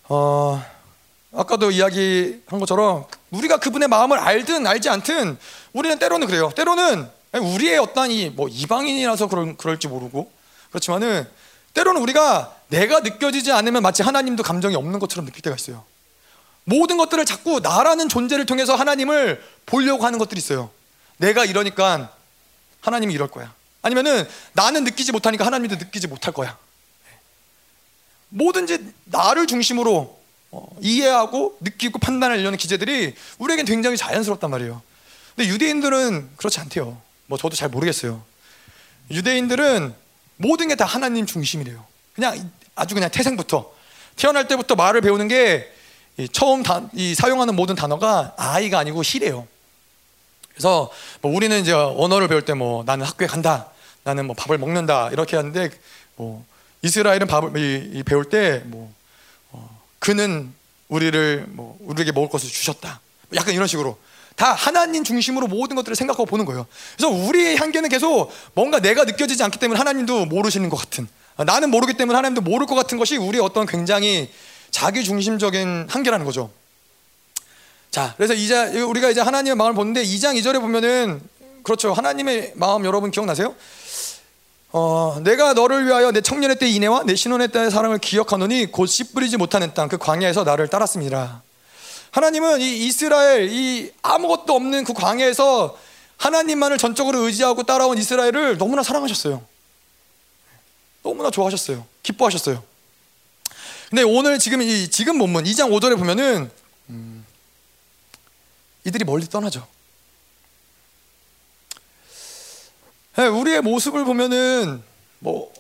어, 0.10 0.62
아까도 1.34 1.72
이야기한 1.72 2.60
것처럼 2.60 3.06
우리가 3.30 3.58
그분의 3.58 3.88
마음을 3.88 4.18
알든 4.18 4.68
알지 4.68 4.90
않든 4.90 5.38
우리는 5.74 6.00
때로는 6.00 6.28
그래요. 6.28 6.52
때로는 6.54 7.08
우리의 7.34 7.78
어떤 7.78 8.12
이 8.12 8.30
뭐 8.30 8.50
이방인이라서 8.50 9.28
그럴, 9.28 9.56
그럴지 9.56 9.88
모르고 9.88 10.30
그렇지만은 10.72 11.28
때로는 11.74 12.02
우리가 12.02 12.56
내가 12.70 13.02
느껴지지 13.02 13.52
않으면 13.52 13.84
마치 13.84 14.02
하나님도 14.02 14.44
감정이 14.44 14.76
없는 14.76 15.00
것처럼 15.00 15.26
느낄 15.26 15.42
때가 15.42 15.56
있어요. 15.56 15.86
모든 16.64 16.98
것들을 16.98 17.26
자꾸 17.26 17.60
나라는 17.60 18.10
존재를 18.10 18.46
통해서 18.46 18.76
하나님을 18.76 19.44
보려고 19.66 20.06
하는 20.06 20.20
것들이 20.20 20.40
있어요. 20.40 20.70
내가 21.18 21.46
이러니까 21.46 22.14
하나님이 22.82 23.14
이럴 23.14 23.28
거야. 23.30 23.54
아니면은 23.82 24.28
나는 24.54 24.84
느끼지 24.84 25.12
못하니까 25.12 25.46
하나님도 25.46 25.76
느끼지 25.76 26.08
못할 26.08 26.34
거야. 26.34 26.58
뭐든지 28.30 28.94
나를 29.06 29.48
중심으로 29.48 30.20
어, 30.52 30.68
이해하고 30.82 31.58
느끼고 31.62 32.00
판단하려는 32.00 32.58
기제들이 32.58 33.16
우리에겐 33.38 33.66
굉장히 33.66 33.98
자연스럽단 33.98 34.50
말이에요. 34.50 34.82
근데 35.36 35.50
유대인들은 35.50 36.32
그렇지 36.36 36.60
않대요. 36.60 37.02
뭐 37.28 37.38
저도 37.38 37.56
잘 37.56 37.70
모르겠어요. 37.70 38.22
유대인들은 39.10 39.96
모든 40.42 40.68
게 40.68 40.76
다 40.76 40.86
하나님 40.86 41.26
중심이래요. 41.26 41.86
그냥 42.16 42.52
아주 42.76 42.96
그냥 42.96 43.10
태생부터 43.10 43.72
태어날 44.16 44.48
때부터 44.48 44.76
말을 44.76 45.02
배우는 45.02 45.28
게 45.28 45.72
처음 46.34 46.64
다, 46.64 46.82
이 46.94 47.16
사용하는 47.16 47.56
모든 47.56 47.76
단어가 47.76 48.34
아이가 48.38 48.80
아니고 48.80 49.04
시래요. 49.04 49.48
그래서 50.54 50.92
뭐 51.22 51.34
우리는 51.34 51.60
이제 51.62 51.72
언어를 51.74 52.28
배울 52.28 52.44
때 52.44 52.54
뭐 52.54 52.84
나는 52.84 53.06
학교에 53.06 53.28
간다, 53.28 53.70
나는 54.04 54.26
뭐 54.28 54.36
밥을 54.36 54.58
먹는다 54.58 55.10
이렇게 55.12 55.36
하는데 55.38 55.70
뭐 56.18 56.46
이스라엘은 56.82 57.28
밥을 57.28 57.58
이, 57.58 58.00
이 58.00 58.04
배울 58.04 58.26
때뭐 58.26 58.94
어, 59.52 59.82
그는 60.00 60.54
우리를 60.90 61.46
뭐 61.50 61.78
우리에게 61.82 62.12
먹을 62.12 62.30
것을 62.30 62.50
주셨다. 62.50 63.00
약간 63.34 63.54
이런 63.54 63.68
식으로 63.68 63.98
다 64.42 64.54
하나님 64.54 65.04
중심으로 65.04 65.46
모든 65.46 65.76
것들을 65.76 65.96
생각하고 65.96 66.26
보는 66.26 66.46
거예요. 66.46 66.66
그래서 66.98 67.14
우리의 67.14 67.58
한계는 67.58 67.90
계속 67.90 68.32
뭔가 68.56 68.80
내가 68.80 69.04
느껴지지 69.04 69.44
않기 69.44 69.60
때문에 69.60 69.78
하나님도 69.78 70.26
모르시는 70.26 70.68
것 70.70 70.78
같은 70.78 71.08
나는 71.38 71.70
모르기 71.70 71.94
때문에 71.94 72.16
하나님도 72.16 72.42
모를 72.42 72.66
것 72.66 72.74
같은 72.74 72.98
것이 72.98 73.18
우리의 73.18 73.44
어떤 73.44 73.68
굉장히 73.68 74.32
자기 74.72 75.04
중심적인 75.04 75.86
한계라는 75.88 76.26
거죠. 76.26 76.50
자, 77.92 78.16
그래서 78.18 78.34
이제 78.34 78.82
우리가 78.82 79.12
이제 79.12 79.22
하나님의 79.22 79.56
마음을 79.58 79.76
보는데 79.76 80.02
2장 80.04 80.36
2절에 80.40 80.60
보면은 80.60 81.22
그렇죠. 81.62 81.94
하나님의 81.94 82.54
마음 82.56 82.84
여러분 82.86 83.12
기억나세요? 83.12 83.54
어, 84.72 85.22
내가 85.24 85.54
너를 85.54 85.86
위하여 85.86 86.12
내 86.12 86.22
청년의 86.22 86.58
때 86.58 86.68
이내와 86.68 87.04
내 87.06 87.14
신혼의 87.16 87.50
때의 87.50 87.70
사랑을 87.70 88.00
기억하노니 88.00 88.72
곧 88.72 88.88
씨 88.88 89.14
뿌리지 89.14 89.38
못하는 89.38 89.72
땅 89.76 89.88
그 89.88 90.00
광야에서 90.00 90.44
나를 90.46 90.68
따랐습니다. 90.68 91.44
하나님은 92.12 92.60
이 92.62 92.86
이스라엘 92.86 93.50
이 93.50 93.92
아무것도 94.02 94.54
없는 94.54 94.84
그 94.84 94.94
광야에서 94.94 95.78
하나님만을 96.18 96.78
전적으로 96.78 97.20
의지하고 97.20 97.64
따라온 97.64 97.98
이스라엘을 97.98 98.58
너무나 98.58 98.84
사랑하셨어요. 98.84 99.44
너무나 101.04 101.32
좋아하셨어요. 101.32 101.86
기뻐하셨어요. 102.04 102.64
근데 103.90 104.04
오늘 104.04 104.40
지금 104.40 104.62
이 104.62 104.88
지금 104.90 105.18
본문 105.18 105.46
2장 105.46 105.70
5절에 105.72 105.98
보면은 105.98 106.52
음, 106.90 107.26
이들이 108.86 109.04
멀리 109.04 109.26
떠나죠. 109.28 109.68
네, 113.16 113.28
우리의 113.28 113.62
모습을 113.62 114.06
보면은 114.06 114.84
뭐 115.20 115.52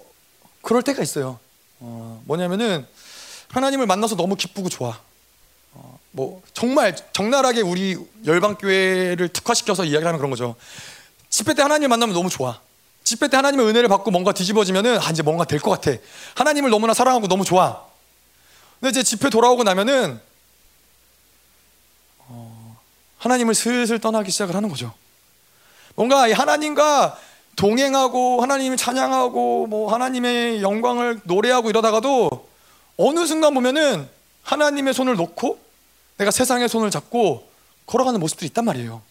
그럴 0.61 0.84
때가 0.84 1.02
있어요. 1.02 1.40
어, 1.80 2.22
뭐냐면은 2.26 2.88
하나님을 3.49 3.86
만나서 3.86 4.15
너무 4.15 4.36
기쁘고 4.36 4.69
좋아. 4.69 4.99
어, 6.11 6.13
뭐 6.13 6.41
정말 6.53 6.95
적나라하게 7.13 7.61
우리 7.61 7.97
열방 8.25 8.55
교회를 8.55 9.29
특화시켜서 9.29 9.85
이야기하는 9.85 10.17
그런 10.19 10.29
거죠. 10.29 10.55
집회 11.29 11.53
때 11.53 11.61
하나님을 11.61 11.88
만나면 11.88 12.13
너무 12.13 12.29
좋아. 12.29 12.59
집회 13.03 13.27
때 13.27 13.38
하나님의 13.38 13.65
은혜를 13.67 13.89
받고 13.89 14.11
뭔가 14.11 14.31
뒤집어지면은 14.33 14.99
아, 14.99 15.09
이제 15.11 15.23
뭔가 15.23 15.45
될 15.45 15.59
것 15.59 15.71
같아. 15.71 15.97
하나님을 16.35 16.69
너무나 16.69 16.93
사랑하고 16.93 17.27
너무 17.27 17.45
좋아. 17.45 17.83
근데 18.79 18.89
이제 18.91 19.03
집회 19.03 19.29
돌아오고 19.29 19.63
나면은 19.63 20.19
어, 22.27 22.77
하나님을 23.19 23.55
슬슬 23.55 23.99
떠나기 23.99 24.31
시작을 24.31 24.55
하는 24.55 24.69
거죠. 24.69 24.93
뭔가 25.95 26.31
하나님과 26.31 27.17
동행하고 27.55 28.41
하나님을 28.41 28.77
찬양하고 28.77 29.67
뭐 29.67 29.93
하나님의 29.93 30.61
영광을 30.61 31.19
노래하고 31.25 31.69
이러다가도 31.69 32.49
어느 32.97 33.25
순간 33.25 33.53
보면은 33.53 34.07
하나님의 34.43 34.93
손을 34.93 35.15
놓고 35.15 35.59
내가 36.22 36.30
세상의 36.30 36.69
손을 36.69 36.91
잡고 36.91 37.49
걸어가는 37.88 38.19
모습들이 38.19 38.45
있단 38.49 38.64
말이에요. 38.64 39.02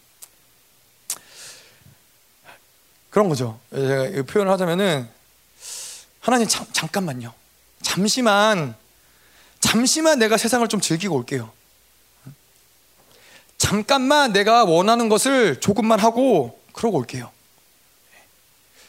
그런 3.09 3.27
거죠. 3.27 3.59
제가 3.75 4.23
표현을 4.23 4.49
하자면은 4.53 5.09
하나님 6.21 6.47
잠, 6.47 6.65
잠깐만요. 6.71 7.33
잠시만 7.81 8.75
잠시만 9.59 10.19
내가 10.19 10.37
세상을 10.37 10.65
좀 10.69 10.79
즐기고 10.79 11.13
올게요. 11.17 11.51
잠깐만 13.57 14.31
내가 14.31 14.63
원하는 14.63 15.09
것을 15.09 15.59
조금만 15.59 15.99
하고 15.99 16.61
그러고 16.71 16.97
올게요. 16.97 17.29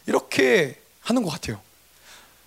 이렇게 0.07 0.81
하는 1.01 1.24
것 1.24 1.31
같아요. 1.31 1.61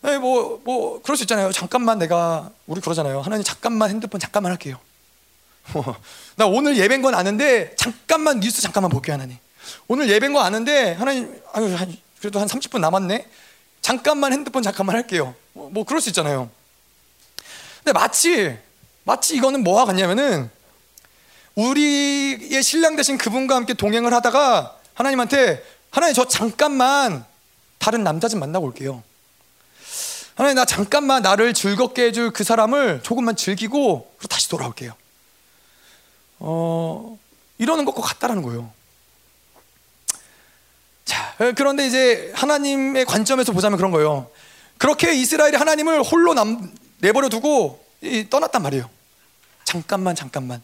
네, 0.03 0.17
뭐, 0.19 0.61
뭐, 0.63 1.01
그럴 1.01 1.17
수 1.17 1.23
있잖아요. 1.23 1.51
잠깐만 1.51 1.97
내가, 1.97 2.51
우리 2.65 2.79
그러잖아요. 2.79 3.21
하나님 3.21 3.43
잠깐만 3.43 3.89
핸드폰 3.89 4.21
잠깐만 4.21 4.51
할게요. 4.51 4.79
나 6.35 6.45
오늘 6.45 6.77
예배인 6.77 7.01
건 7.01 7.15
아는데 7.15 7.75
잠깐만 7.75 8.39
뉴스 8.39 8.61
잠깐만 8.61 8.91
볼게요, 8.91 9.13
하나님. 9.15 9.37
오늘 9.87 10.09
예배인 10.09 10.33
거 10.33 10.41
아는데 10.41 10.93
하나님, 10.93 11.33
아유, 11.53 11.75
한, 11.75 11.95
그래도 12.19 12.39
한 12.39 12.47
30분 12.47 12.79
남았네? 12.79 13.27
잠깐만 13.81 14.33
핸드폰 14.33 14.63
잠깐만 14.63 14.95
할게요. 14.95 15.35
뭐, 15.53 15.69
뭐 15.69 15.83
그럴 15.83 16.01
수 16.01 16.09
있잖아요. 16.09 16.49
근데 17.83 17.93
마치 17.93 18.57
마치 19.03 19.35
이거는 19.35 19.63
뭐와 19.63 19.85
같냐면은 19.85 20.49
우리의 21.55 22.61
신랑 22.63 22.95
되신 22.95 23.17
그분과 23.17 23.55
함께 23.55 23.73
동행을 23.73 24.13
하다가 24.13 24.77
하나님한테 24.93 25.63
하나님 25.91 26.13
저 26.13 26.27
잠깐만 26.27 27.23
다른 27.77 28.03
남자 28.03 28.27
좀 28.27 28.39
만나고 28.39 28.65
올게요. 28.65 29.03
하나님 30.35 30.55
나 30.55 30.65
잠깐만 30.65 31.21
나를 31.21 31.53
즐겁게 31.53 32.07
해줄 32.07 32.31
그 32.31 32.43
사람을 32.43 33.01
조금만 33.03 33.35
즐기고 33.35 34.11
다시 34.29 34.49
돌아올게요. 34.49 34.93
어 36.39 37.17
이러는 37.57 37.85
것과 37.85 38.01
같다라는 38.01 38.41
거예요. 38.43 38.71
자 41.05 41.35
그런데 41.55 41.85
이제 41.85 42.31
하나님의 42.35 43.05
관점에서 43.05 43.51
보자면 43.53 43.77
그런 43.77 43.91
거예요. 43.91 44.29
그렇게 44.77 45.13
이스라엘이 45.13 45.55
하나님을 45.55 46.01
홀로 46.03 46.33
남, 46.33 46.73
내버려 46.99 47.29
두고 47.29 47.83
떠났단 48.29 48.61
말이에요. 48.61 48.89
잠깐만 49.63 50.15
잠깐만. 50.15 50.61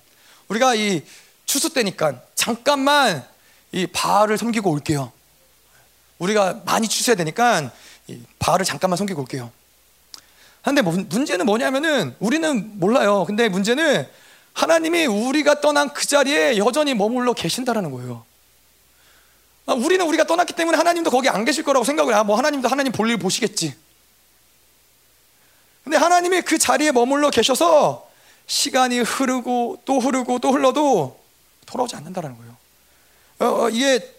우리가 0.48 0.76
이 0.76 1.04
추수 1.46 1.74
때니까 1.74 2.22
잠깐만 2.36 3.26
이 3.72 3.88
바알을 3.88 4.38
섬기고 4.38 4.70
올게요. 4.70 5.12
우리가 6.20 6.62
많이 6.66 6.88
추수해야 6.88 7.16
되니까 7.16 7.72
이 8.08 8.22
바알을 8.40 8.66
잠깐만 8.66 8.98
섬기고 8.98 9.22
올게요. 9.22 9.52
근데 10.64 10.82
문제는 10.82 11.46
뭐냐면은 11.46 12.16
우리는 12.20 12.80
몰라요. 12.80 13.26
근데 13.26 13.50
문제는 13.50 14.08
하나님이 14.54 15.06
우리가 15.06 15.62
떠난 15.62 15.94
그 15.94 16.06
자리에 16.06 16.58
여전히 16.58 16.94
머물러 16.94 17.34
계신다라는 17.34 17.92
거예요. 17.92 18.26
아, 19.66 19.74
우리는 19.74 20.06
우리가 20.06 20.26
떠났기 20.26 20.54
때문에 20.54 20.78
하나님도 20.78 21.10
거기 21.10 21.30
안 21.30 21.46
계실 21.46 21.64
거라고 21.64 21.86
생각을 21.86 22.14
해. 22.14 22.18
아, 22.18 22.24
뭐 22.24 22.38
하나님도 22.38 22.68
하나님 22.68 22.92
볼일 22.92 23.18
보시겠지. 23.18 23.76
근데 25.84 25.98
하나님이 25.98 26.42
그 26.42 26.58
자리에 26.58 26.92
머물러 26.92 27.30
계셔서 27.30 28.10
시간이 28.48 29.00
흐르고 29.00 29.82
또 29.86 30.00
흐르고 30.00 30.40
또 30.40 30.52
흘러도 30.52 31.20
돌아오지 31.66 31.96
않는다는 31.96 32.38
거예요. 32.38 32.58
어, 33.40 33.64
어, 33.64 33.70
이게 33.70 34.14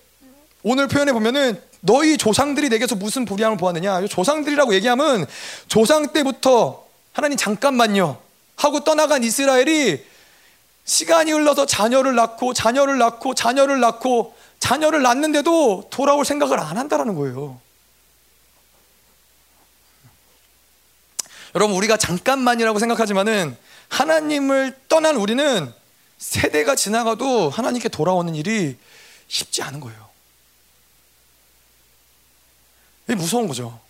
오늘 0.63 0.89
표현해 0.89 1.13
보면은 1.13 1.61
너희 1.81 2.17
조상들이 2.17 2.69
내게서 2.69 2.95
무슨 2.95 3.25
불의함을 3.25 3.59
보았느냐? 3.59 4.07
조상들이라고 4.07 4.75
얘기하면 4.75 5.27
조상 5.69 6.13
때부터 6.13 6.87
하나님 7.13 7.37
잠깐만요 7.37 8.19
하고 8.57 8.81
떠나간 8.81 9.25
이스라엘이 9.25 10.05
시간이 10.85 11.33
흘러서 11.33 11.67
자녀를 11.67 12.15
낳고 12.15 12.55
자녀를 12.55 12.99
낳고 12.99 13.35
자녀를 13.35 13.81
낳고 13.81 14.37
자녀를 14.59 15.03
낳는데도 15.03 15.89
돌아올 15.91 16.25
생각을 16.25 16.59
안 16.59 16.77
한다라는 16.77 17.15
거예요. 17.15 17.61
여러분 21.55 21.77
우리가 21.77 21.97
잠깐만이라고 21.97 22.79
생각하지만은 22.79 23.57
하나님을 23.89 24.79
떠난 24.89 25.17
우리는 25.17 25.73
세대가 26.19 26.75
지나가도 26.75 27.51
하나님께 27.51 27.89
돌아오는 27.89 28.35
일이 28.35 28.79
쉽지 29.29 29.63
않은 29.63 29.81
거예요. 29.81 30.09
이게 33.07 33.17
무서운 33.17 33.49
거죠. 33.49 33.81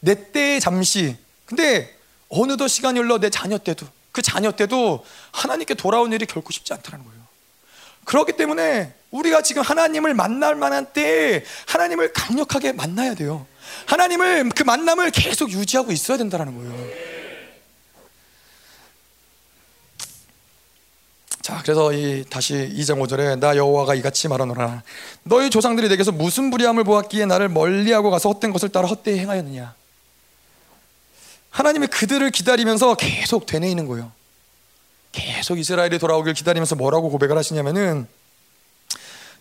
내 0.00 0.30
때에 0.32 0.60
잠시. 0.60 1.16
근데 1.44 1.94
어느덧 2.28 2.68
시간이 2.68 3.00
흘러 3.00 3.18
내 3.18 3.28
자녀 3.28 3.58
때도 3.58 3.86
그 4.16 4.22
자녀 4.22 4.50
때도 4.50 5.04
하나님께 5.32 5.74
돌아온 5.74 6.10
일이 6.10 6.24
결코 6.24 6.50
쉽지 6.50 6.72
않다는 6.72 7.04
거예요. 7.04 7.20
그렇기 8.06 8.32
때문에 8.32 8.94
우리가 9.10 9.42
지금 9.42 9.60
하나님을 9.60 10.14
만날 10.14 10.54
만한 10.54 10.86
때에 10.94 11.44
하나님을 11.66 12.14
강력하게 12.14 12.72
만나야 12.72 13.14
돼요. 13.14 13.46
하나님을 13.84 14.48
그 14.56 14.62
만남을 14.62 15.10
계속 15.10 15.50
유지하고 15.50 15.92
있어야 15.92 16.16
된다는 16.16 16.56
거예요. 16.56 16.90
자, 21.42 21.60
그래서 21.62 21.92
이 21.92 22.24
다시 22.30 22.54
2장 22.54 22.98
5절에 23.06 23.38
나 23.38 23.54
여호와가 23.54 23.94
이같이 23.96 24.28
말하노라 24.28 24.82
너희 25.24 25.50
조상들이 25.50 25.90
내게서 25.90 26.10
무슨 26.10 26.50
불의함을 26.50 26.84
보았기에 26.84 27.26
나를 27.26 27.50
멀리하고 27.50 28.10
가서 28.10 28.30
헛된 28.30 28.52
것을 28.52 28.70
따라 28.70 28.88
헛되이 28.88 29.18
행하였느냐 29.18 29.74
하나님이 31.56 31.86
그들을 31.86 32.30
기다리면서 32.30 32.96
계속 32.96 33.46
되뇌이는 33.46 33.86
거예요 33.86 34.12
계속 35.12 35.58
이스라엘이 35.58 35.98
돌아오길 35.98 36.34
기다리면서 36.34 36.74
뭐라고 36.74 37.08
고백을 37.08 37.38
하시냐면은 37.38 38.06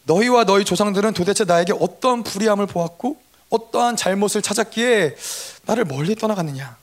너희와 0.04 0.46
너희 0.46 0.64
조상들은 0.64 1.14
도대체 1.14 1.44
나에게 1.44 1.74
어떤 1.78 2.24
불의함을 2.24 2.68
보았고 2.68 3.22
어떠한 3.50 3.98
잘못을 3.98 4.42
찾았기에 4.42 5.18
나를 5.66 5.84
멀리 5.84 6.16
떠나갔느냐? 6.16 6.78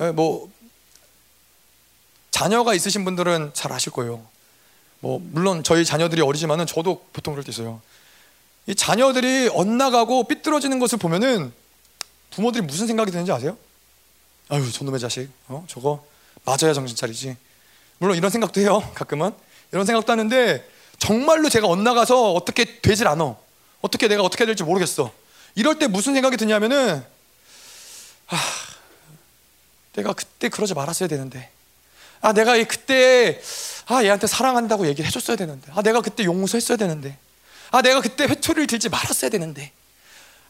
예, 0.00 0.10
뭐 0.12 0.50
자녀가 2.30 2.72
있으신 2.72 3.04
분들은 3.04 3.50
잘 3.52 3.72
아실 3.72 3.92
거예요. 3.92 4.24
뭐 5.00 5.20
물론 5.22 5.62
저희 5.62 5.84
자녀들이 5.84 6.22
어리지만은 6.22 6.66
저도 6.66 7.04
보통 7.12 7.34
그럴 7.34 7.44
때 7.44 7.50
있어요. 7.50 7.82
이 8.66 8.74
자녀들이 8.74 9.50
엇나가고 9.52 10.24
삐뚤어지는 10.28 10.78
것을 10.78 10.96
보면은 10.98 11.52
부모들이 12.30 12.64
무슨 12.64 12.86
생각이 12.86 13.10
드는지 13.10 13.32
아세요? 13.32 13.56
아유 14.48 14.70
저놈의 14.70 15.00
자식, 15.00 15.28
어 15.48 15.64
저거 15.68 16.04
맞아야 16.44 16.72
정신 16.72 16.96
차리지. 16.96 17.36
물론 17.98 18.16
이런 18.16 18.30
생각도 18.30 18.60
해요. 18.60 18.82
가끔은 18.94 19.32
이런 19.72 19.84
생각도 19.84 20.12
하는데 20.12 20.68
정말로 20.98 21.48
제가 21.48 21.66
엇나가서 21.66 22.32
어떻게 22.32 22.80
되질 22.80 23.06
않아. 23.08 23.36
어떻게 23.80 24.08
내가 24.08 24.22
어떻게 24.22 24.46
될지 24.46 24.62
모르겠어. 24.64 25.12
이럴 25.54 25.78
때 25.78 25.86
무슨 25.86 26.14
생각이 26.14 26.36
드냐면은 26.36 27.04
아, 28.28 28.36
내가 29.94 30.12
그때 30.12 30.48
그러지 30.48 30.74
말았어야 30.74 31.08
되는데. 31.08 31.50
아, 32.20 32.32
내가 32.32 32.52
그때 32.64 33.40
아, 33.86 34.02
얘한테 34.02 34.26
사랑한다고 34.26 34.86
얘기를 34.86 35.06
해줬어야 35.06 35.36
되는데. 35.36 35.70
아, 35.74 35.82
내가 35.82 36.00
그때 36.00 36.24
용서했어야 36.24 36.76
되는데. 36.76 37.16
아, 37.70 37.82
내가 37.82 38.00
그때 38.00 38.24
회초리를 38.24 38.66
들지 38.66 38.88
말았어야 38.88 39.30
되는데. 39.30 39.72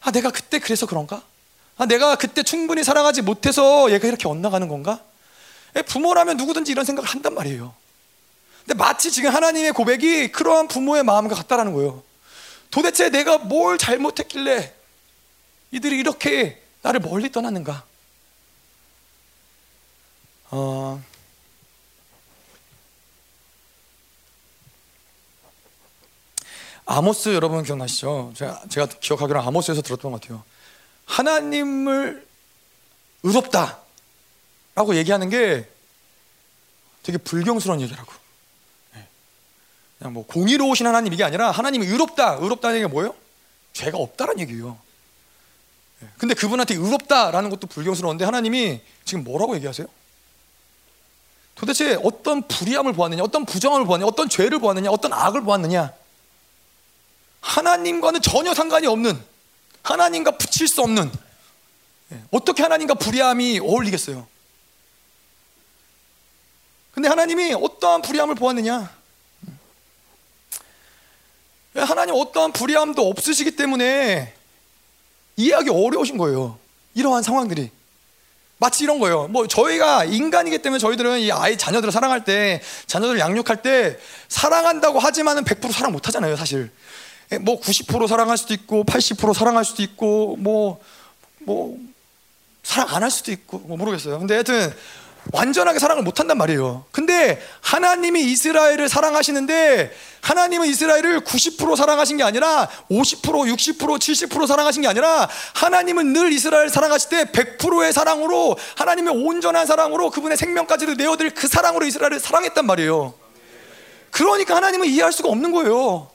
아, 0.01 0.11
내가 0.11 0.31
그때 0.31 0.59
그래서 0.59 0.85
그런가? 0.85 1.23
아, 1.79 1.85
내가 1.85 2.17
그때 2.17 2.43
충분히 2.43 2.83
사랑하지 2.83 3.21
못해서 3.21 3.89
얘가 3.89 4.05
이렇게 4.05 4.27
엇나가는 4.27 4.67
건가? 4.67 4.99
부모라면 5.87 6.35
누구든지 6.35 6.73
이런 6.73 6.83
생각을 6.83 7.09
한단 7.09 7.33
말이에요. 7.33 7.73
근데 8.65 8.73
마치 8.77 9.09
지금 9.09 9.33
하나님의 9.33 9.71
고백이 9.71 10.33
그러한 10.33 10.67
부모의 10.67 11.03
마음과 11.03 11.35
같다라는 11.35 11.71
거예요. 11.73 12.03
도대체 12.69 13.09
내가 13.09 13.37
뭘 13.37 13.77
잘못했길래 13.77 14.73
이들이 15.71 15.97
이렇게 15.97 16.61
나를 16.81 16.99
멀리 16.99 17.31
떠났는가? 17.31 17.85
어, 20.51 21.01
아모스 26.85 27.29
여러분 27.29 27.63
기억나시죠? 27.63 28.33
제가, 28.35 28.63
제가 28.69 28.87
기억하기로 28.87 29.41
아모스에서 29.43 29.81
들었던 29.81 30.11
것 30.11 30.19
같아요. 30.19 30.43
하나님을 31.09 32.25
의롭다 33.23 33.79
라고 34.75 34.95
얘기하는 34.95 35.29
게 35.29 35.67
되게 37.03 37.17
불경스러운 37.17 37.81
얘기라고. 37.81 38.11
네. 38.93 39.07
그냥 39.97 40.13
뭐 40.13 40.25
공의로우신 40.25 40.85
하나님 40.85 41.11
이게 41.11 41.23
아니라 41.23 41.51
하나님이 41.51 41.87
의롭다. 41.87 42.35
의롭다는 42.35 42.75
얘기가 42.75 42.89
뭐예요? 42.89 43.15
죄가 43.73 43.97
없다는 43.97 44.39
얘기예요. 44.39 44.77
네. 45.99 46.07
근데 46.17 46.35
그분한테 46.35 46.75
의롭다라는 46.75 47.49
것도 47.49 47.67
불경스러운데 47.67 48.23
하나님이 48.23 48.81
지금 49.03 49.23
뭐라고 49.23 49.55
얘기하세요? 49.55 49.87
도대체 51.55 51.99
어떤 52.03 52.47
불의함을 52.47 52.93
보았느냐, 52.93 53.21
어떤 53.21 53.45
부정함을 53.45 53.85
보았느냐, 53.85 54.07
어떤 54.07 54.29
죄를 54.29 54.59
보았느냐, 54.59 54.91
어떤 54.91 55.11
악을 55.11 55.41
보았느냐. 55.41 55.91
하나님과는 57.41 58.21
전혀 58.21 58.53
상관이 58.53 58.87
없는, 58.87 59.21
하나님과 59.89 60.37
붙일 60.37 60.67
수 60.67 60.81
없는, 60.81 61.11
네. 62.09 62.23
어떻게 62.31 62.61
하나님과 62.61 62.93
불의함이 62.95 63.59
어울리겠어요? 63.59 64.27
근데 66.93 67.09
하나님이 67.09 67.53
어떠한 67.53 68.01
불의함을 68.03 68.35
보았느냐? 68.35 68.97
하나님 71.75 72.15
어떠한 72.15 72.51
불의함도 72.51 73.07
없으시기 73.09 73.55
때문에 73.55 74.33
이해하기 75.37 75.69
어려우신 75.69 76.17
거예요. 76.17 76.59
이러한 76.93 77.23
상황들이. 77.23 77.71
마치 78.57 78.83
이런 78.83 78.99
거예요. 78.99 79.29
뭐 79.29 79.47
저희가 79.47 80.03
인간이기 80.03 80.61
때문에 80.61 80.79
저희들은 80.79 81.21
이 81.21 81.31
아이 81.31 81.57
자녀들을 81.57 81.93
사랑할 81.93 82.25
때 82.25 82.61
자녀들을 82.87 83.19
양육할 83.19 83.61
때 83.61 83.97
사랑한다고 84.27 84.99
하지만은 84.99 85.45
100% 85.45 85.71
사랑 85.71 85.93
못 85.93 86.07
하잖아요, 86.07 86.35
사실. 86.35 86.69
뭐 87.41 87.59
90% 87.59 88.07
사랑할 88.07 88.37
수도 88.37 88.53
있고 88.53 88.83
80% 88.83 89.33
사랑할 89.33 89.63
수도 89.65 89.83
있고 89.83 90.35
뭐뭐 90.37 90.79
뭐 91.41 91.77
사랑 92.63 92.87
안 92.89 93.03
할 93.03 93.11
수도 93.11 93.31
있고 93.31 93.59
뭐 93.59 93.77
모르겠어요. 93.77 94.19
근데 94.19 94.33
하여튼 94.35 94.73
완전하게 95.31 95.79
사랑을 95.79 96.03
못 96.03 96.19
한단 96.19 96.37
말이에요. 96.37 96.85
근데 96.91 97.41
하나님이 97.61 98.23
이스라엘을 98.31 98.89
사랑하시는데 98.89 99.91
하나님은 100.21 100.67
이스라엘을 100.67 101.21
90% 101.21 101.75
사랑하신 101.75 102.17
게 102.17 102.23
아니라 102.23 102.67
50%, 102.89 103.21
60%, 103.21 103.77
70% 103.77 104.47
사랑하신 104.47 104.81
게 104.81 104.87
아니라 104.87 105.29
하나님은 105.53 106.13
늘 106.13 106.31
이스라엘 106.31 106.69
사랑하실 106.69 107.09
때 107.09 107.25
100%의 107.25 107.93
사랑으로 107.93 108.57
하나님의 108.75 109.13
온전한 109.23 109.65
사랑으로 109.65 110.09
그분의 110.09 110.37
생명까지도 110.37 110.95
내어드릴 110.95 111.33
그 111.33 111.47
사랑으로 111.47 111.85
이스라엘을 111.85 112.19
사랑했단 112.19 112.65
말이에요. 112.65 113.13
그러니까 114.11 114.55
하나님은 114.55 114.87
이해할 114.87 115.11
수가 115.11 115.29
없는 115.29 115.51
거예요. 115.51 116.09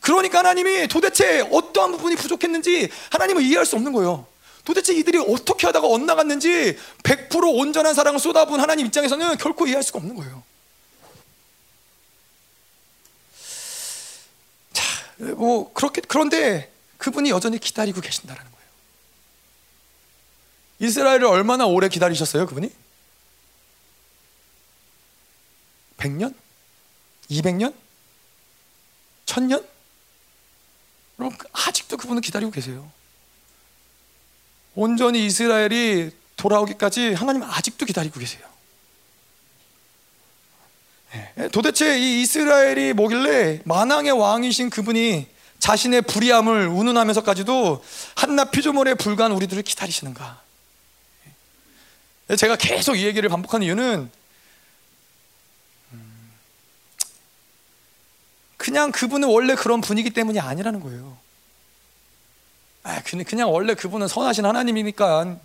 그러니까 0.00 0.38
하나님이 0.38 0.88
도대체 0.88 1.40
어떠한 1.50 1.92
부분이 1.92 2.16
부족했는지 2.16 2.90
하나님은 3.10 3.42
이해할 3.42 3.66
수 3.66 3.76
없는 3.76 3.92
거예요. 3.92 4.26
도대체 4.64 4.94
이들이 4.94 5.18
어떻게 5.18 5.66
하다가 5.66 5.86
엇나갔는지 5.86 6.78
100% 7.02 7.58
온전한 7.58 7.94
사랑을 7.94 8.18
쏟아부은 8.18 8.60
하나님 8.60 8.86
입장에서는 8.86 9.36
결코 9.38 9.66
이해할 9.66 9.82
수가 9.82 9.98
없는 9.98 10.14
거예요. 10.16 10.42
자, 14.72 14.84
뭐 15.36 15.72
그렇게 15.72 16.00
그런데 16.06 16.72
그분이 16.98 17.30
여전히 17.30 17.58
기다리고 17.58 18.00
계신다라는 18.00 18.50
거예요. 18.50 18.66
이스라엘을 20.80 21.24
얼마나 21.24 21.66
오래 21.66 21.88
기다리셨어요, 21.88 22.46
그분이? 22.46 22.70
100년? 25.96 26.34
200년? 27.30 27.74
1000년? 29.26 29.79
여러분 31.20 31.36
아직도 31.52 31.98
그분은 31.98 32.22
기다리고 32.22 32.50
계세요. 32.50 32.90
온전히 34.74 35.26
이스라엘이 35.26 36.10
돌아오기까지 36.36 37.12
하나님 37.12 37.42
아직도 37.42 37.84
기다리고 37.84 38.18
계세요. 38.18 38.48
예, 41.38 41.48
도대체 41.48 41.98
이 41.98 42.22
이스라엘이 42.22 42.94
뭐길래 42.94 43.60
만왕의 43.64 44.12
왕이신 44.12 44.70
그분이 44.70 45.26
자신의 45.58 46.02
불의함을 46.02 46.68
운운하면서까지도 46.68 47.84
한낱 48.14 48.50
피조물에 48.52 48.94
불과한 48.94 49.32
우리들을 49.32 49.62
기다리시는가? 49.62 50.40
예, 52.30 52.36
제가 52.36 52.56
계속 52.56 52.96
이 52.96 53.04
얘기를 53.04 53.28
반복하는 53.28 53.66
이유는 53.66 54.10
음, 55.92 56.32
그냥 58.60 58.92
그분은 58.92 59.26
원래 59.26 59.54
그런 59.54 59.80
분위기 59.80 60.10
때문이 60.10 60.38
아니라는 60.38 60.80
거예요. 60.80 61.16
아, 62.82 63.00
그냥 63.26 63.50
원래 63.50 63.72
그분은 63.74 64.06
선하신 64.06 64.44
하나님이니까 64.44 65.38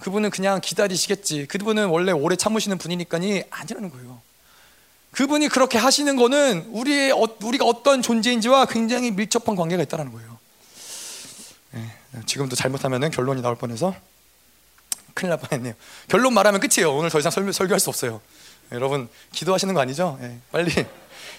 그분은 0.00 0.28
그냥 0.28 0.60
기다리시겠지. 0.60 1.46
그분은 1.46 1.86
원래 1.86 2.12
오래 2.12 2.36
참으시는 2.36 2.76
분이니까니 2.76 3.44
아니라는 3.48 3.90
거예요. 3.90 4.20
그분이 5.12 5.48
그렇게 5.48 5.78
하시는 5.78 6.14
거는 6.14 6.66
우리의 6.72 7.12
어, 7.12 7.26
우리가 7.42 7.64
어떤 7.64 8.02
존재인지와 8.02 8.66
굉장히 8.66 9.12
밀접한 9.12 9.56
관계가 9.56 9.82
있다는 9.84 10.12
거예요. 10.12 10.38
네, 11.70 11.90
지금도 12.26 12.54
잘못하면 12.54 13.10
결론이 13.10 13.40
나올 13.40 13.56
뻔해서 13.56 13.94
큰일 15.14 15.30
날 15.30 15.40
뻔했네요. 15.40 15.72
결론 16.08 16.34
말하면 16.34 16.60
끝이에요. 16.60 16.94
오늘 16.94 17.08
더 17.08 17.18
이상 17.18 17.30
설교, 17.30 17.50
설교할 17.50 17.80
수 17.80 17.88
없어요. 17.88 18.20
네, 18.68 18.76
여러분 18.76 19.08
기도하시는 19.32 19.72
거 19.72 19.80
아니죠? 19.80 20.18
네, 20.20 20.38
빨리 20.52 20.70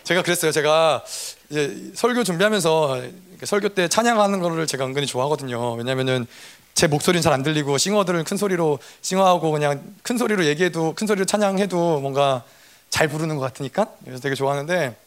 제가 0.09 0.23
그랬어요. 0.23 0.51
제가 0.51 1.03
이제 1.51 1.91
설교 1.93 2.23
준비하면서 2.23 2.99
설교 3.43 3.69
때 3.69 3.87
찬양하는 3.87 4.39
거를 4.39 4.65
제가 4.65 4.83
은근히 4.85 5.05
좋아하거든요. 5.05 5.73
왜냐면은 5.73 6.25
제 6.73 6.87
목소리는 6.87 7.21
잘 7.21 7.31
안 7.31 7.43
들리고 7.43 7.77
싱어들은 7.77 8.23
큰 8.23 8.35
소리로 8.35 8.79
싱어하고 9.03 9.51
그냥 9.51 9.83
큰 10.01 10.17
소리로 10.17 10.45
얘기해도 10.45 10.95
큰 10.95 11.05
소리로 11.05 11.25
찬양해도 11.27 11.99
뭔가 11.99 12.43
잘 12.89 13.07
부르는 13.07 13.35
것 13.35 13.41
같으니까 13.43 13.85
그래서 14.03 14.19
되게 14.19 14.33
좋아하는데 14.33 14.97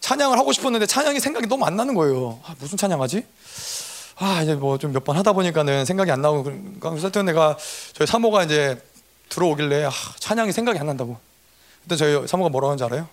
찬양을 0.00 0.38
하고 0.38 0.52
싶었는데 0.52 0.84
찬양이 0.84 1.18
생각이 1.18 1.46
너무 1.46 1.64
안 1.64 1.74
나는 1.76 1.94
거예요. 1.94 2.38
아, 2.44 2.54
무슨 2.58 2.76
찬양하지? 2.76 3.24
아 4.16 4.42
이제 4.42 4.54
뭐 4.54 4.76
좀 4.76 4.92
몇 4.92 5.02
번 5.02 5.16
하다 5.16 5.32
보니까는 5.32 5.86
생각이 5.86 6.10
안 6.10 6.20
나고 6.20 6.42
그러니까 6.42 6.90
그래서 6.90 7.08
내가 7.22 7.56
저희 7.94 8.06
사모가 8.06 8.44
이제 8.44 8.78
들어오길래 9.30 9.84
아, 9.86 9.90
찬양이 10.20 10.52
생각이 10.52 10.78
안 10.78 10.88
난다고. 10.88 11.16
그때 11.84 11.96
저희 11.96 12.28
사모가 12.28 12.50
뭐라고 12.50 12.72
하는지 12.72 12.84
알아요? 12.84 13.08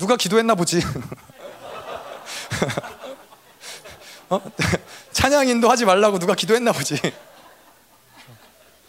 누가 0.00 0.16
기도했나 0.16 0.54
보지. 0.54 0.80
어? 4.30 4.40
찬양 5.12 5.46
인도하지 5.48 5.84
말라고 5.84 6.18
누가 6.18 6.34
기도했나 6.34 6.72
보지. 6.72 6.98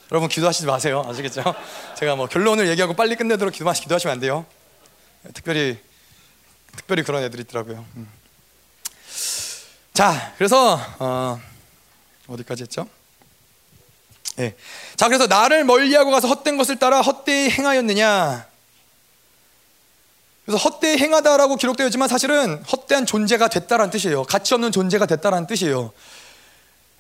여러분 0.10 0.30
기도하시지 0.30 0.66
마세요. 0.66 1.06
아시겠죠? 1.06 1.44
제가 1.98 2.16
뭐 2.16 2.28
결론을 2.28 2.70
얘기하고 2.70 2.94
빨리 2.94 3.18
끝내도록 3.18 3.54
기도하시, 3.54 3.82
기도하시면 3.82 4.14
안 4.14 4.20
돼요. 4.22 4.46
특별히 5.34 5.78
특별히 6.78 7.04
그런 7.04 7.24
애들이 7.24 7.42
있더라고요. 7.42 7.86
음. 7.98 8.10
자, 9.94 10.34
그래서 10.38 10.80
어, 11.00 11.42
어디까지 12.28 12.64
했죠? 12.64 12.88
예. 14.40 14.56
자, 14.96 15.08
그래서 15.08 15.28
나를 15.28 15.66
멀리하고 15.66 16.10
가서 16.10 16.30
헛된 16.30 16.56
것을 16.56 16.80
따라 16.80 17.02
헛되이 17.02 17.50
행하였느냐? 17.50 18.51
그래서 20.52 20.69
헛되이 20.69 20.98
행하다라고 20.98 21.56
기록되어 21.56 21.88
있지만 21.88 22.10
사실은 22.10 22.61
헛된 22.69 23.06
존재가 23.06 23.48
됐다라는 23.48 23.90
뜻이에요. 23.90 24.26
가치 24.26 24.53
없는 24.53 24.73
존재가 24.73 25.06
됐다라는 25.06 25.48
뜻이에요. 25.48 25.94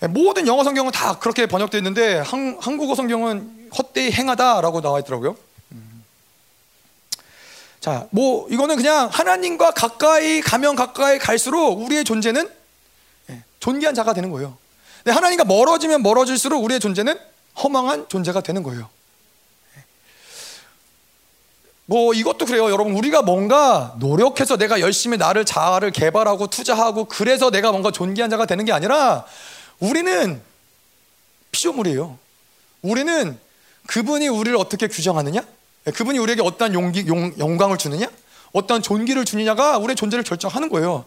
예, 0.03 0.07
모든 0.07 0.47
영어 0.47 0.63
성경은 0.63 0.93
다 0.93 1.19
그렇게 1.19 1.47
번역되어 1.47 1.79
있는데 1.79 2.19
한, 2.19 2.57
한국어 2.61 2.95
성경은 2.95 3.69
헛되이 3.77 4.13
행하다라고 4.13 4.79
나와 4.79 4.99
있더라고요. 4.99 5.35
음. 5.73 6.05
자, 7.81 8.07
뭐 8.11 8.47
이거는 8.49 8.77
그냥 8.77 9.09
하나님과 9.11 9.71
가까이 9.71 10.39
가면 10.39 10.77
가까이 10.77 11.19
갈수록 11.19 11.73
우리의 11.73 12.05
존재는 12.05 12.49
예, 13.31 13.43
존귀한 13.59 13.93
자가 13.93 14.13
되는 14.13 14.31
거예요. 14.31 14.57
근데 15.03 15.13
하나님과 15.13 15.43
멀어지면 15.43 16.03
멀어질수록 16.03 16.63
우리의 16.63 16.79
존재는 16.79 17.19
허망한 17.61 18.07
존재가 18.07 18.39
되는 18.39 18.63
거예요. 18.63 18.89
뭐 21.85 22.13
이것도 22.13 22.45
그래요. 22.45 22.71
여러분 22.71 22.93
우리가 22.93 23.21
뭔가 23.21 23.95
노력해서 23.99 24.57
내가 24.57 24.79
열심히 24.79 25.17
나를 25.17 25.45
자아를 25.45 25.91
개발하고 25.91 26.47
투자하고 26.47 27.05
그래서 27.05 27.49
내가 27.49 27.71
뭔가 27.71 27.91
존귀한 27.91 28.29
자가 28.29 28.45
되는 28.45 28.63
게 28.65 28.71
아니라 28.71 29.25
우리는 29.79 30.41
피조물이에요. 31.51 32.17
우리는 32.81 33.37
그분이 33.87 34.27
우리를 34.27 34.55
어떻게 34.57 34.87
규정하느냐? 34.87 35.41
그분이 35.93 36.19
우리에게 36.19 36.41
어떤 36.43 36.73
용기, 36.73 37.05
용, 37.07 37.33
영광을 37.37 37.77
주느냐? 37.77 38.07
어떤 38.53 38.81
존귀를 38.81 39.25
주느냐가 39.25 39.77
우리의 39.77 39.95
존재를 39.95 40.23
결정하는 40.23 40.69
거예요. 40.69 41.05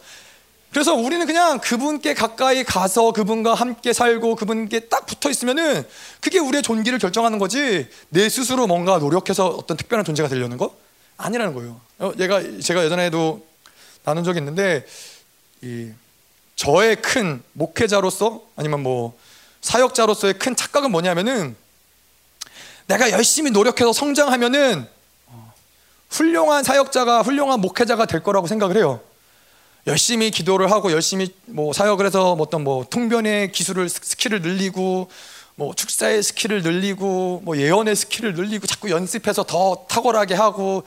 그래서 0.74 0.92
우리는 0.92 1.24
그냥 1.24 1.60
그분께 1.60 2.14
가까이 2.14 2.64
가서 2.64 3.12
그분과 3.12 3.55
함께 3.55 3.92
살고 3.92 4.34
그분께 4.34 4.80
딱 4.80 5.06
붙어 5.06 5.30
있으면은 5.30 5.86
그게 6.20 6.40
우리의 6.40 6.64
존귀를 6.64 6.98
결정하는 6.98 7.38
거지 7.38 7.88
내 8.09 8.28
스스로 8.28 8.66
뭔가 8.66 8.98
노력해서 8.98 9.46
어떤 9.46 9.76
특별한 9.76 10.05
존재가 10.05 10.28
되려는 10.28 10.56
거 10.56 10.76
아니라는 11.16 11.55
거예요. 11.55 11.80
어, 12.01 12.10
얘가 12.18 12.42
제가 12.60 12.84
예전에도 12.84 13.46
나눈 14.02 14.24
적이 14.24 14.40
있는데 14.40 14.84
이 15.62 15.92
저의 16.56 17.01
큰 17.01 17.40
목회자로서 17.52 18.42
아니면 18.56 18.82
뭐 18.82 19.16
사역자로서의 19.60 20.40
큰 20.40 20.56
착각은 20.56 20.90
뭐냐면은 20.90 21.55
내가 22.88 23.12
열심히 23.12 23.52
노력해서 23.52 23.92
성장하면은 23.92 24.88
훌륭한 26.10 26.64
사역자가 26.64 27.22
훌륭한 27.22 27.60
목회자가 27.60 28.06
될 28.06 28.24
거라고 28.24 28.48
생각을 28.48 28.76
해요. 28.76 29.01
열심히 29.86 30.31
기도를 30.31 30.70
하고 30.70 30.93
열심히 30.93 31.35
뭐 31.47 31.73
사역을 31.73 32.06
해서 32.06 32.35
뭐 32.36 32.47
어떤 32.47 32.65
뭐 32.65 32.86
통변의 32.89 33.52
기술을 33.52 33.89
스킬을 33.89 34.40
늘리고 34.40 35.11
뭐 35.56 35.74
축사의 35.74 36.23
스킬을 36.23 36.62
늘리고 36.62 37.43
뭐 37.44 37.56
예언의 37.56 37.94
스킬을 37.94 38.35
늘리고 38.35 38.66
자꾸 38.66 38.90
연습해서 38.90 39.44
더 39.44 39.86
탁월하게 39.89 40.35
하고 40.35 40.85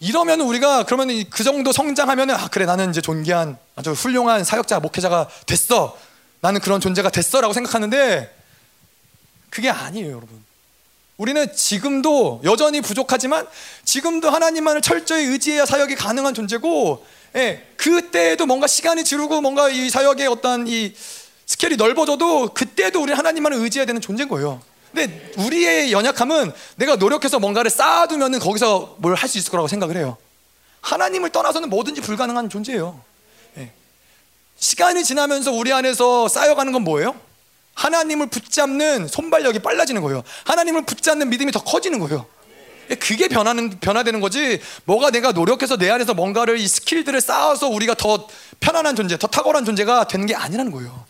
이러면 0.00 0.40
우리가 0.40 0.84
그러면 0.84 1.24
그 1.30 1.44
정도 1.44 1.70
성장하면 1.72 2.30
아 2.30 2.48
그래 2.48 2.64
나는 2.64 2.90
이제 2.90 3.00
존귀한 3.00 3.58
아주 3.76 3.92
훌륭한 3.92 4.44
사역자 4.44 4.80
목회자가 4.80 5.28
됐어. 5.46 5.96
나는 6.44 6.60
그런 6.60 6.78
존재가 6.78 7.08
됐어라고 7.08 7.54
생각하는데 7.54 8.30
그게 9.48 9.70
아니에요 9.70 10.08
여러분 10.08 10.44
우리는 11.16 11.54
지금도 11.54 12.40
여전히 12.44 12.80
부족하지만 12.80 13.46
지금도 13.84 14.30
하나님만을 14.30 14.80
철저히 14.82 15.24
의지해야 15.26 15.64
사역이 15.64 15.94
가능한 15.94 16.34
존재고 16.34 17.04
예, 17.36 17.64
그때에도 17.76 18.46
뭔가 18.46 18.66
시간이 18.66 19.04
지르고 19.04 19.40
뭔가 19.40 19.68
이 19.68 19.90
사역의 19.90 20.26
어떤 20.26 20.66
이 20.66 20.92
스케일이 21.46 21.76
넓어져도 21.76 22.48
그때도 22.54 23.02
우리 23.02 23.12
하나님만을 23.12 23.58
의지해야 23.58 23.86
되는 23.86 24.00
존재인 24.00 24.28
거예요. 24.28 24.60
근데 24.92 25.32
우리의 25.38 25.92
연약함은 25.92 26.52
내가 26.76 26.96
노력해서 26.96 27.38
뭔가를 27.40 27.70
쌓아두면은 27.70 28.38
거기서 28.38 28.96
뭘 28.98 29.14
할 29.14 29.28
수 29.28 29.38
있을 29.38 29.50
거라고 29.50 29.68
생각을 29.68 29.96
해요. 29.96 30.16
하나님을 30.80 31.30
떠나서는 31.30 31.68
뭐든지 31.70 32.00
불가능한 32.00 32.48
존재예요. 32.50 33.00
예. 33.58 33.70
시간이 34.58 35.02
지나면서 35.04 35.50
우리 35.52 35.72
안에서 35.72 36.28
쌓여가는 36.28 36.72
건 36.72 36.82
뭐예요? 36.82 37.14
하나님을 37.74 38.28
붙잡는 38.28 39.08
손발력이 39.08 39.60
빨라지는 39.60 40.02
거예요. 40.02 40.22
하나님을 40.44 40.84
붙잡는 40.86 41.28
믿음이 41.28 41.52
더 41.52 41.62
커지는 41.62 41.98
거예요. 41.98 42.26
그게 43.00 43.28
변하는 43.28 43.78
변화되는 43.80 44.20
거지. 44.20 44.60
뭐가 44.84 45.10
내가 45.10 45.32
노력해서 45.32 45.76
내 45.76 45.90
안에서 45.90 46.14
뭔가를 46.14 46.58
이 46.58 46.68
스킬들을 46.68 47.20
쌓아서 47.20 47.68
우리가 47.68 47.94
더 47.94 48.28
편안한 48.60 48.94
존재, 48.94 49.16
더 49.18 49.26
탁월한 49.26 49.64
존재가 49.64 50.08
되는 50.08 50.26
게 50.26 50.34
아니라는 50.34 50.70
거예요. 50.70 51.04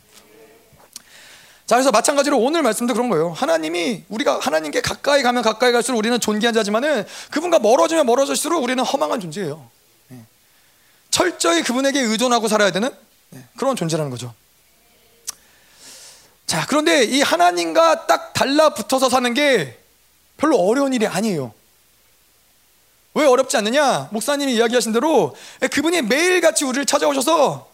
자, 1.67 1.77
그래서 1.77 1.91
마찬가지로 1.91 2.39
오늘 2.39 2.63
말씀도 2.63 2.93
그런 2.93 3.09
거예요. 3.09 3.33
하나님이 3.33 4.05
우리가 4.09 4.39
하나님께 4.39 4.83
가까이 4.83 5.23
가면 5.23 5.43
가까이 5.43 5.73
갈수록 5.73 5.99
우리는 5.99 6.19
존귀한 6.21 6.53
자지만은 6.53 7.07
그분과 7.31 7.59
멀어지면 7.59 8.05
멀어질수록 8.05 8.63
우리는 8.63 8.85
허망한 8.85 9.21
존재예요. 9.21 9.71
예. 10.13 10.17
철저히 11.11 11.63
그분에게 11.63 12.01
의존하고 12.01 12.49
살아야 12.49 12.71
되는 12.71 12.91
예, 13.35 13.45
그런 13.57 13.77
존재라는 13.77 14.11
거죠. 14.11 14.35
자, 16.47 16.67
그런데 16.69 17.05
이 17.05 17.23
하나님과 17.23 18.07
딱 18.07 18.33
달라붙어서 18.35 19.09
사는 19.09 19.33
게 19.35 19.79
별로 20.37 20.59
어려운 20.59 20.93
일이 20.93 21.07
아니에요. 21.07 21.53
왜 23.15 23.27
어렵지 23.27 23.57
않느냐? 23.57 24.09
목사님이 24.11 24.55
이야기하신 24.57 24.93
대로 24.93 25.37
그분이 25.71 26.03
매일같이 26.03 26.65
우리를 26.65 26.85
찾아오셔서 26.85 27.71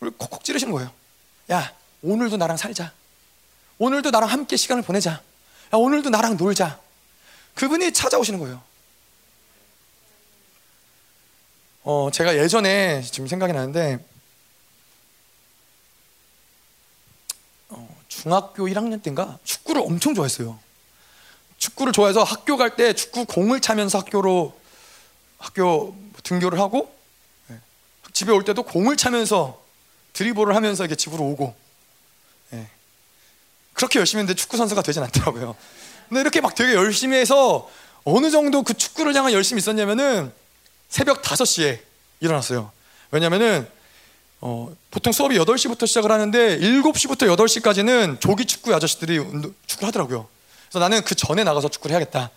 우리 0.00 0.10
콕콕 0.16 0.42
찌르시는 0.42 0.72
거예요. 0.72 0.90
야, 1.52 1.72
오늘도 2.02 2.36
나랑 2.36 2.56
살자. 2.56 2.92
오늘도 3.78 4.10
나랑 4.10 4.28
함께 4.28 4.56
시간을 4.56 4.82
보내자. 4.82 5.12
야, 5.12 5.20
오늘도 5.72 6.10
나랑 6.10 6.36
놀자. 6.36 6.78
그분이 7.54 7.92
찾아오시는 7.92 8.40
거예요. 8.40 8.60
어, 11.82 12.10
제가 12.12 12.36
예전에 12.36 13.02
지금 13.02 13.26
생각이 13.26 13.52
나는데 13.52 14.04
중학교 18.10 18.66
1학년 18.66 19.02
때인가 19.02 19.38
축구를 19.44 19.80
엄청 19.80 20.14
좋아했어요. 20.14 20.58
축구를 21.56 21.92
좋아해서 21.92 22.22
학교 22.22 22.56
갈 22.56 22.76
때 22.76 22.92
축구 22.92 23.24
공을 23.24 23.60
차면서 23.60 23.98
학교로 23.98 24.58
학교 25.38 25.96
등교를 26.22 26.58
하고 26.58 26.94
예, 27.50 27.58
집에 28.12 28.32
올 28.32 28.44
때도 28.44 28.64
공을 28.64 28.96
차면서 28.96 29.62
드리블을 30.12 30.54
하면서 30.54 30.84
이게 30.84 30.96
집으로 30.96 31.24
오고 31.24 31.54
예, 32.54 32.68
그렇게 33.74 34.00
열심히 34.00 34.20
했는데 34.20 34.38
축구 34.38 34.56
선수가 34.56 34.82
되진 34.82 35.02
않더라고요. 35.04 35.56
근데 36.08 36.20
이렇게 36.20 36.40
막 36.40 36.54
되게 36.54 36.74
열심히 36.74 37.16
해서 37.16 37.70
어느 38.04 38.30
정도 38.30 38.62
그 38.62 38.74
축구를 38.74 39.14
향한 39.14 39.32
열심히 39.32 39.60
있었냐면은 39.60 40.32
새벽 40.88 41.22
5시에 41.22 41.78
일어났어요. 42.18 42.72
왜냐면은 43.12 43.68
어, 44.42 44.74
보통 44.90 45.12
수업이 45.12 45.36
8시부터 45.38 45.86
시작을 45.86 46.10
하는데 46.10 46.58
7시부터 46.58 47.36
8시까지는 47.36 48.20
조기 48.20 48.46
축구 48.46 48.74
아저씨들이 48.74 49.18
축구를 49.66 49.88
하더라고요. 49.88 50.28
그래서 50.68 50.78
나는 50.78 51.02
그 51.04 51.14
전에 51.14 51.44
나가서 51.44 51.68
축구를 51.68 51.94
해야겠다. 51.94 52.30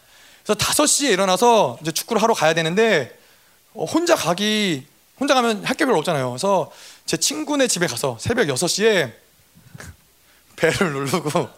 그래서 0.44 0.58
5시에 0.60 1.12
일어나서 1.12 1.78
이제 1.82 1.92
축구를 1.92 2.22
하러 2.22 2.34
가야 2.34 2.54
되는데 2.54 3.18
어, 3.74 3.86
혼자 3.86 4.16
가기 4.16 4.86
혼자 5.20 5.34
가면 5.34 5.64
할게 5.64 5.86
별로 5.86 6.00
없잖아요. 6.00 6.32
그래서 6.32 6.72
제 7.06 7.16
친구네 7.16 7.68
집에 7.68 7.88
가서 7.88 8.18
새벽 8.20 8.48
6시에 8.48 9.14
배를 10.58 10.92
누르고 10.92 11.50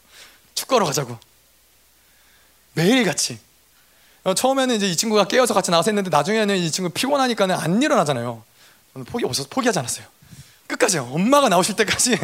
축구하러 0.54 0.84
가자고. 0.84 1.16
매일 2.74 3.04
같이. 3.04 3.38
어, 4.24 4.34
처음에는 4.34 4.74
이제 4.74 4.88
이 4.88 4.96
친구가 4.96 5.24
깨어서 5.24 5.54
같이 5.54 5.70
나와서 5.70 5.90
했는데 5.90 6.10
나중에는 6.10 6.56
이 6.56 6.70
친구 6.70 6.90
피곤하니까는 6.90 7.54
안 7.54 7.82
일어나잖아요. 7.82 8.42
포기 9.02 9.24
없어서 9.24 9.48
포기하지 9.50 9.80
않았어요. 9.80 10.06
끝까지요. 10.68 11.10
엄마가 11.12 11.48
나오실 11.48 11.74
때까지 11.76 12.16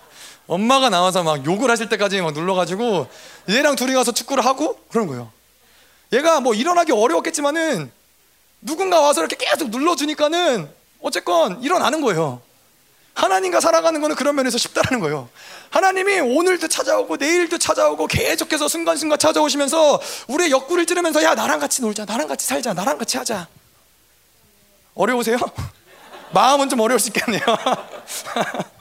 엄마가 0.46 0.90
나와서 0.90 1.22
막 1.22 1.44
욕을 1.46 1.70
하실 1.70 1.88
때까지 1.88 2.20
막 2.20 2.32
눌러가지고 2.34 3.08
얘랑 3.48 3.76
둘이 3.76 3.94
가서 3.94 4.12
축구를 4.12 4.44
하고 4.44 4.78
그런 4.90 5.06
거예요. 5.06 5.32
얘가 6.12 6.40
뭐 6.40 6.54
일어나기 6.54 6.92
어려웠겠지만은 6.92 7.90
누군가 8.60 9.00
와서 9.00 9.20
이렇게 9.20 9.36
계속 9.36 9.70
눌러주니까는 9.70 10.68
어쨌건 11.00 11.62
일어나는 11.62 12.00
거예요. 12.00 12.42
하나님과 13.14 13.60
살아가는 13.60 14.00
거는 14.00 14.14
그런 14.14 14.36
면에서 14.36 14.58
쉽다라는 14.58 15.00
거예요. 15.00 15.28
하나님이 15.70 16.20
오늘도 16.20 16.68
찾아오고 16.68 17.16
내일도 17.16 17.58
찾아오고 17.58 18.06
계속해서 18.06 18.68
순간순간 18.68 19.18
찾아오시면서 19.18 20.00
우리의 20.28 20.50
옆구리를 20.52 20.86
찌르면서 20.86 21.22
야 21.24 21.34
나랑 21.34 21.58
같이 21.58 21.82
놀자 21.82 22.04
나랑 22.04 22.28
같이 22.28 22.46
살자 22.46 22.74
나랑 22.74 22.96
같이 22.96 23.16
하자 23.18 23.48
어려우세요? 24.94 25.36
마음은 26.32 26.68
좀 26.68 26.80
어려울 26.80 27.00
수 27.00 27.08
있겠네요 27.08 27.42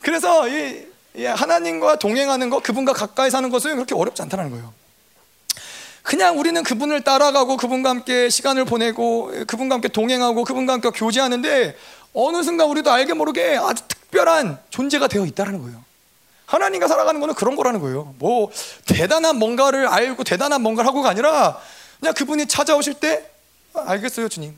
그래서 0.00 0.48
이, 0.48 0.86
이 1.14 1.24
하나님과 1.24 1.96
동행하는 1.96 2.50
것, 2.50 2.62
그분과 2.62 2.92
가까이 2.92 3.30
사는 3.30 3.50
것은 3.50 3.74
그렇게 3.74 3.94
어렵지 3.94 4.22
않다는 4.22 4.50
거예요. 4.50 4.72
그냥 6.02 6.38
우리는 6.38 6.62
그분을 6.62 7.00
따라가고 7.00 7.56
그분과 7.56 7.90
함께 7.90 8.28
시간을 8.28 8.64
보내고 8.64 9.32
그분과 9.48 9.74
함께 9.74 9.88
동행하고 9.88 10.44
그분과 10.44 10.74
함께 10.74 10.90
교제하는데 10.90 11.76
어느 12.14 12.42
순간 12.44 12.68
우리도 12.68 12.92
알게 12.92 13.14
모르게 13.14 13.56
아주 13.60 13.82
특별한 13.88 14.60
존재가 14.70 15.08
되어 15.08 15.26
있다는 15.26 15.62
거예요. 15.62 15.84
하나님과 16.46 16.86
살아가는 16.86 17.20
거는 17.20 17.34
그런 17.34 17.56
거라는 17.56 17.80
거예요. 17.80 18.14
뭐 18.20 18.52
대단한 18.86 19.36
뭔가를 19.36 19.88
알고 19.88 20.22
대단한 20.22 20.62
뭔가를 20.62 20.86
하고가 20.86 21.10
아니라 21.10 21.58
그냥 21.98 22.14
그분이 22.14 22.46
찾아오실 22.46 22.94
때 22.94 23.28
아, 23.74 23.84
알겠어요, 23.88 24.28
주님. 24.28 24.56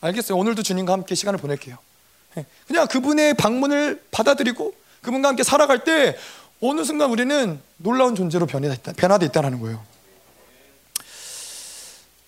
알겠어요. 0.00 0.38
오늘도 0.38 0.62
주님과 0.62 0.92
함께 0.92 1.14
시간을 1.14 1.38
보낼게요. 1.38 1.76
예, 2.36 2.46
그냥 2.66 2.86
그분의 2.86 3.34
방문을 3.34 4.04
받아들이고 4.10 4.74
그분과 5.02 5.28
함께 5.28 5.42
살아갈 5.42 5.84
때 5.84 6.16
어느 6.60 6.84
순간 6.84 7.10
우리는 7.10 7.60
놀라운 7.76 8.14
존재로 8.14 8.46
변화돼 8.46 8.74
있다, 8.74 8.92
변화돼 8.92 9.26
있다는 9.26 9.60
거예요. 9.60 9.84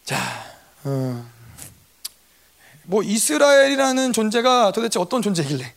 자, 0.04 0.16
어, 0.84 1.24
뭐 2.84 3.02
이스라엘이라는 3.02 4.12
존재가 4.12 4.72
도대체 4.72 4.98
어떤 4.98 5.22
존재길래? 5.22 5.74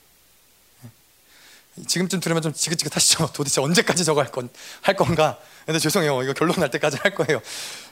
지금쯤 1.88 2.20
들으면 2.20 2.42
좀 2.42 2.54
지긋지긋하시죠. 2.54 3.32
도대체 3.34 3.60
언제까지 3.62 4.06
저거 4.06 4.22
할, 4.22 4.32
건, 4.32 4.50
할 4.82 4.96
건가? 4.96 5.40
근데 5.66 5.80
죄송해요. 5.80 6.22
이거 6.22 6.34
결론 6.34 6.56
날 6.60 6.70
때까지 6.70 6.98
할 7.02 7.16
거예요. 7.16 7.42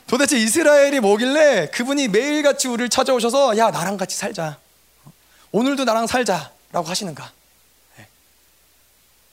도대체 0.08 0.38
이스라엘이 0.38 1.00
뭐길래 1.00 1.68
그분이 1.68 2.10
매일같이 2.10 2.68
우리를 2.68 2.90
찾아오셔서 2.90 3.58
야 3.58 3.72
나랑 3.72 3.98
같이 3.98 4.18
살자. 4.18 4.58
오늘도 5.52 5.84
나랑 5.86 6.08
살자라고 6.08 6.84
하시는가? 6.84 7.32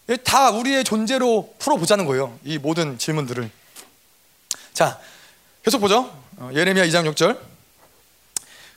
네. 0.07 0.17
다 0.19 0.51
우리의 0.51 0.85
존재로 0.85 1.55
풀어보자는 1.59 2.07
거예요. 2.07 2.39
이 2.45 2.59
모든 2.59 2.99
질문들을. 2.99 3.51
자, 4.73 4.99
계속 5.65 5.81
보죠. 5.81 6.17
어, 6.37 6.51
예레미야 6.55 6.87
2장 6.87 7.13
6절. 7.13 7.39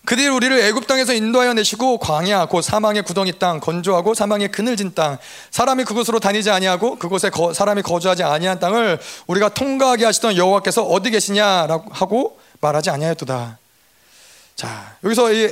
그들이 0.06 0.28
우리를 0.28 0.60
애굽 0.60 0.88
땅에서 0.88 1.14
인도하여 1.14 1.54
내시고 1.54 2.00
광야 2.00 2.46
곧 2.48 2.62
사망의 2.62 3.04
구덩이 3.04 3.38
땅 3.38 3.60
건조하고 3.60 4.14
사망의 4.16 4.52
그늘진 4.52 4.94
땅 4.96 5.18
사람이 5.52 5.84
그곳으로 5.84 6.20
다니지 6.20 6.50
아니하고 6.50 6.98
그곳에 6.98 7.30
거, 7.30 7.54
사람이 7.54 7.84
거주하지 7.84 8.24
아니한 8.24 8.60
땅을 8.60 9.00
우리가 9.28 9.50
통과하게 9.50 10.06
하시던 10.06 10.38
여호와께서 10.38 10.84
어디 10.84 11.12
계시냐라고 11.12 11.92
하고 11.92 12.40
말하지 12.62 12.90
아니하였도다. 12.90 13.60
자 14.56 14.96
여기서 15.04 15.34
이 15.34 15.50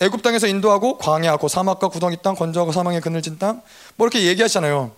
애굽 0.00 0.22
땅에서 0.22 0.46
인도하고 0.46 0.98
광야 0.98 1.36
곧 1.36 1.48
사막과 1.48 1.88
구덩이 1.88 2.16
땅 2.22 2.34
건조하고 2.34 2.72
사망의 2.72 3.00
그늘진 3.00 3.38
땅 3.38 3.62
뭐 3.96 4.06
이렇게 4.06 4.26
얘기하잖아요. 4.26 4.90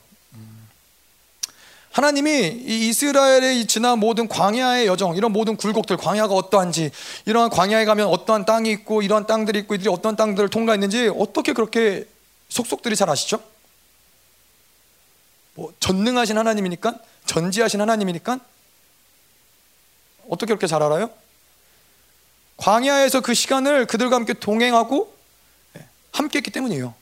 하나님이 1.97 2.63
이 2.67 2.89
이스라엘의 2.89 3.59
이 3.59 3.67
지난 3.67 3.99
모든 3.99 4.29
광야의 4.29 4.87
여정, 4.87 5.17
이런 5.17 5.33
모든 5.33 5.57
굴곡들, 5.57 5.97
광야가 5.97 6.35
어떠한지, 6.35 6.91
이러한 7.25 7.49
광야에 7.49 7.87
가면 7.87 8.09
어떠한 8.09 8.45
땅이 8.45 8.71
있고, 8.71 9.01
이러한 9.01 9.27
땅들이 9.27 9.61
있고, 9.61 9.77
이들이 9.77 9.89
어떤 9.89 10.15
땅들을 10.15 10.51
통과했는지 10.51 11.11
어떻게 11.17 11.55
그렇게 11.55 12.07
속속들이 12.51 12.97
잘 12.97 13.09
아시죠? 13.09 13.43
뭐 15.55 15.73
전능하신 15.81 16.37
하나님이니까, 16.37 16.99
전지하신 17.25 17.81
하나님이니까 17.81 18.41
어떻게 20.29 20.49
그렇게 20.49 20.67
잘 20.67 20.83
알아요? 20.83 21.09
광야에서 22.59 23.23
그 23.23 23.33
시간을 23.33 23.87
그들과 23.87 24.17
함께 24.17 24.35
동행하고 24.35 25.17
예, 25.79 25.87
함께 26.13 26.41
했기 26.41 26.51
때문이에요. 26.51 26.95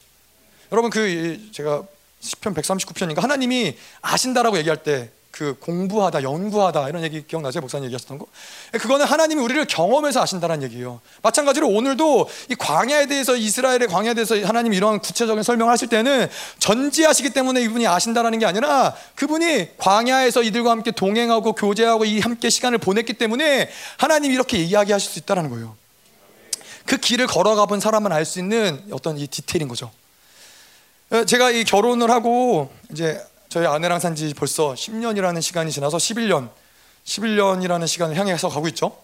여러분 0.71 0.91
그 0.91 1.51
제가 1.53 1.83
시편 2.25 2.55
139편인가 2.55 3.21
하나님이 3.21 3.77
아신다라고 4.03 4.59
얘기할 4.59 4.83
때 4.83 5.11
그 5.35 5.57
공부하다, 5.59 6.23
연구하다 6.23 6.89
이런 6.89 7.03
얘기 7.03 7.27
기억나세요? 7.27 7.61
목사님 7.61 7.87
얘기하셨던 7.87 8.19
거? 8.19 8.27
그거는 8.71 9.05
하나님이 9.05 9.43
우리를 9.43 9.65
경험해서 9.65 10.23
아신다는 10.23 10.63
얘기예요. 10.63 11.01
마찬가지로 11.23 11.69
오늘도 11.69 12.29
이 12.51 12.55
광야에 12.55 13.07
대해서 13.07 13.35
이스라엘의 13.35 13.89
광야에 13.89 14.15
대해서 14.15 14.41
하나님이 14.41 14.77
이런 14.77 15.01
구체적인 15.01 15.43
설명을 15.43 15.73
하실 15.73 15.89
때는 15.89 16.29
전지하시기 16.61 17.31
때문에 17.31 17.63
이분이 17.63 17.85
아신다라는 17.85 18.39
게 18.39 18.47
아니라 18.47 18.95
그분이 19.17 19.77
광야에서 19.77 20.45
이들과 20.45 20.71
함께 20.71 20.93
동행하고 20.93 21.55
교제하고 21.55 22.05
이 22.05 22.21
함께 22.21 22.49
시간을 22.49 22.79
보냈기 22.79 23.15
때문에 23.15 23.69
하나님이 23.97 24.35
이렇게 24.35 24.59
이야기하실 24.59 25.11
수 25.11 25.19
있다는 25.19 25.51
거예요. 25.51 25.77
그 26.87 26.97
길을 26.97 27.27
걸어가 27.27 27.67
본 27.67 27.81
사람은 27.81 28.13
알수 28.13 28.39
있는 28.39 28.85
어떤 28.93 29.19
이 29.19 29.27
디테일인 29.27 29.67
거죠. 29.67 29.91
어, 31.11 31.25
제가 31.25 31.51
이 31.51 31.65
결혼을 31.65 32.11
하고 32.11 32.73
이제 32.91 33.21
저희 33.49 33.67
아내랑 33.67 34.01
산 34.01 34.15
지 34.15 34.33
벌써 34.35 34.75
10년이라는 34.75 35.41
시간이 35.41 35.71
지나서 35.71 35.97
11년, 35.97 36.49
11년이라는 37.05 37.87
시간을 37.87 38.17
향해서 38.17 38.49
가고 38.49 38.67
있죠. 38.69 38.97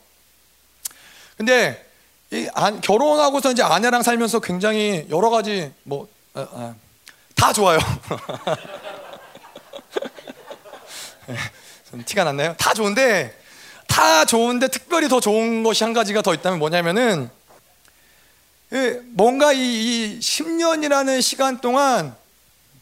근데 1.36 1.86
이 2.32 2.48
안, 2.54 2.80
결혼하고서 2.80 3.52
이제 3.52 3.62
아내랑 3.62 4.02
살면서 4.02 4.40
굉장히 4.40 5.06
여러 5.10 5.30
가지 5.30 5.72
뭐다 5.84 6.10
어, 6.34 6.48
어, 6.52 7.52
좋아요. 7.52 7.78
네, 11.26 12.04
티가 12.06 12.24
났나요? 12.24 12.54
다 12.56 12.72
좋은데 12.74 13.36
다 13.86 14.24
좋은데 14.24 14.68
특별히 14.68 15.08
더 15.08 15.20
좋은 15.20 15.62
것이 15.62 15.82
한 15.82 15.92
가지가 15.92 16.22
더 16.22 16.34
있다면 16.34 16.58
뭐냐면은 16.58 17.24
예, 17.24 17.39
뭔가 19.10 19.52
이, 19.52 19.58
이 19.58 20.18
10년이라는 20.20 21.20
시간 21.20 21.60
동안 21.60 22.14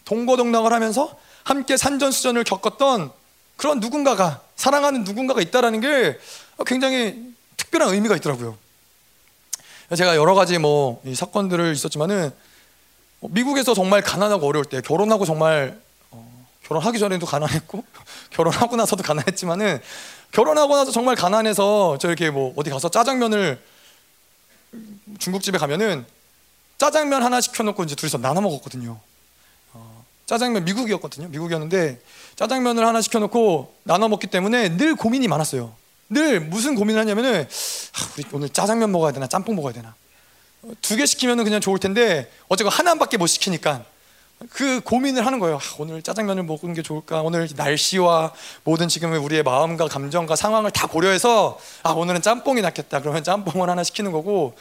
동고동락을 0.04 0.72
하면서 0.72 1.18
함께 1.44 1.76
산전수전을 1.76 2.44
겪었던 2.44 3.10
그런 3.56 3.80
누군가가 3.80 4.42
사랑하는 4.56 5.04
누군가가 5.04 5.40
있다라는 5.40 5.80
게 5.80 6.18
굉장히 6.66 7.34
특별한 7.56 7.94
의미가 7.94 8.16
있더라고요. 8.16 8.56
제가 9.96 10.16
여러 10.16 10.34
가지 10.34 10.58
뭐 10.58 11.02
사건들을 11.14 11.72
있었지만은 11.72 12.30
뭐 13.20 13.30
미국에서 13.32 13.74
정말 13.74 14.02
가난하고 14.02 14.46
어려울 14.46 14.64
때 14.64 14.80
결혼하고 14.80 15.24
정말 15.24 15.80
어, 16.10 16.46
결혼하기 16.64 16.98
전에도 16.98 17.26
가난했고 17.26 17.82
결혼하고 18.30 18.76
나서도 18.76 19.02
가난했지만은 19.02 19.80
결혼하고 20.32 20.76
나서 20.76 20.92
정말 20.92 21.16
가난해서 21.16 21.96
저 21.98 22.08
이렇게 22.08 22.30
뭐 22.30 22.52
어디 22.56 22.70
가서 22.70 22.90
짜장면을 22.90 23.60
중국집에 25.18 25.58
가면은 25.58 26.04
짜장면 26.78 27.22
하나 27.22 27.40
시켜놓고 27.40 27.84
이제 27.84 27.94
둘이서 27.94 28.18
나눠 28.18 28.40
먹었거든요. 28.42 28.98
어, 29.72 30.04
짜장면 30.26 30.64
미국이었거든요. 30.64 31.28
미국이었는데 31.28 32.00
짜장면을 32.36 32.86
하나 32.86 33.00
시켜놓고 33.00 33.74
나눠 33.82 34.08
먹기 34.08 34.28
때문에 34.28 34.76
늘 34.76 34.94
고민이 34.94 35.26
많았어요. 35.28 35.74
늘 36.10 36.40
무슨 36.40 36.74
고민을 36.74 37.00
하냐면은 37.00 37.42
아, 37.42 38.08
우리 38.16 38.24
오늘 38.32 38.48
짜장면 38.48 38.92
먹어야 38.92 39.12
되나 39.12 39.26
짬뽕 39.26 39.56
먹어야 39.56 39.72
되나 39.72 39.94
어, 40.62 40.70
두개 40.80 41.04
시키면은 41.06 41.44
그냥 41.44 41.60
좋을 41.60 41.78
텐데 41.78 42.30
어쨌건 42.48 42.72
하나밖에 42.72 43.16
못 43.16 43.26
시키니까 43.26 43.84
그 44.50 44.80
고민을 44.80 45.26
하는 45.26 45.40
거예요. 45.40 45.56
아, 45.56 45.60
오늘 45.78 46.00
짜장면을 46.00 46.44
먹는 46.44 46.74
게 46.74 46.82
좋을까? 46.82 47.22
오늘 47.22 47.48
날씨와 47.56 48.32
모든 48.62 48.88
지금의 48.88 49.18
우리의 49.18 49.42
마음과 49.42 49.88
감정과 49.88 50.36
상황을 50.36 50.70
다 50.70 50.86
고려해서 50.86 51.58
아 51.82 51.90
오늘은 51.90 52.22
짬뽕이 52.22 52.60
낫겠다. 52.62 53.00
그러면 53.00 53.24
짬뽕을 53.24 53.68
하나 53.68 53.82
시키는 53.82 54.12
거고 54.12 54.56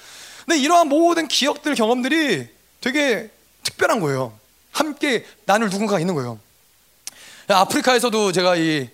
근데 0.45 0.59
이러한 0.59 0.87
모든 0.87 1.27
기억들, 1.27 1.75
경험들이 1.75 2.47
되게 2.81 3.29
특별한 3.63 3.99
거예요. 3.99 4.33
함께 4.71 5.25
나눌 5.45 5.69
누군가가 5.69 5.99
있는 5.99 6.15
거예요. 6.15 6.39
아프리카에서도 7.47 8.31
제가 8.31 8.55
이 8.55 8.89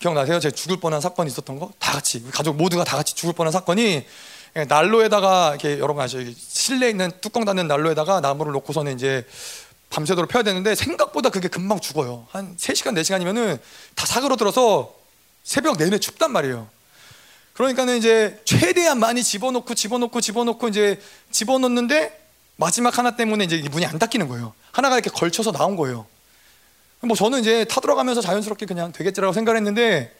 기억나세요? 0.00 0.38
제가 0.38 0.54
죽을 0.54 0.78
뻔한 0.78 1.00
사건이 1.00 1.30
있었던 1.30 1.58
거? 1.58 1.70
다 1.78 1.92
같이 1.92 2.22
가족 2.30 2.56
모두가 2.56 2.84
다 2.84 2.96
같이 2.96 3.14
죽을 3.14 3.34
뻔한 3.34 3.52
사건이 3.52 4.04
난로에다가 4.68 5.50
이렇게 5.50 5.78
여러분 5.78 6.02
아시죠? 6.02 6.30
실내에 6.36 6.90
있는 6.90 7.10
뚜껑 7.20 7.44
닫는 7.44 7.68
난로에다가 7.68 8.20
나무를 8.20 8.52
놓고서는 8.52 8.94
이제 8.94 9.24
밤새도록 9.90 10.30
펴야 10.30 10.42
되는데 10.42 10.74
생각보다 10.74 11.28
그게 11.28 11.48
금방 11.48 11.80
죽어요. 11.80 12.26
한 12.30 12.56
3시간, 12.56 12.98
4시간이면은 13.00 13.58
다 13.94 14.06
사그러들어서 14.06 14.94
새벽 15.42 15.76
내내 15.76 15.98
춥단 15.98 16.32
말이에요. 16.32 16.68
그러니까는 17.54 17.98
이제 17.98 18.40
최대한 18.44 18.98
많이 18.98 19.22
집어넣고 19.22 19.74
집어넣고 19.74 20.20
집어넣고 20.20 20.68
이제 20.68 21.00
집어넣는데 21.30 22.18
마지막 22.56 22.96
하나 22.98 23.16
때문에 23.16 23.44
이제 23.44 23.62
문이 23.70 23.84
안 23.84 23.98
닫히는 23.98 24.28
거예요. 24.28 24.54
하나가 24.72 24.94
이렇게 24.96 25.10
걸쳐서 25.10 25.52
나온 25.52 25.76
거예요. 25.76 26.06
뭐 27.00 27.16
저는 27.16 27.40
이제 27.40 27.64
타들어가면서 27.64 28.20
자연스럽게 28.20 28.66
그냥 28.66 28.92
되겠지라고 28.92 29.32
생각했는데 29.32 30.14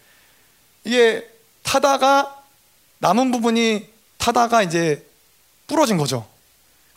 이게 0.85 1.31
타다가 1.63 2.43
남은 2.99 3.31
부분이 3.31 3.89
타다가 4.19 4.63
이제 4.63 5.07
부러진 5.67 5.97
거죠. 5.97 6.27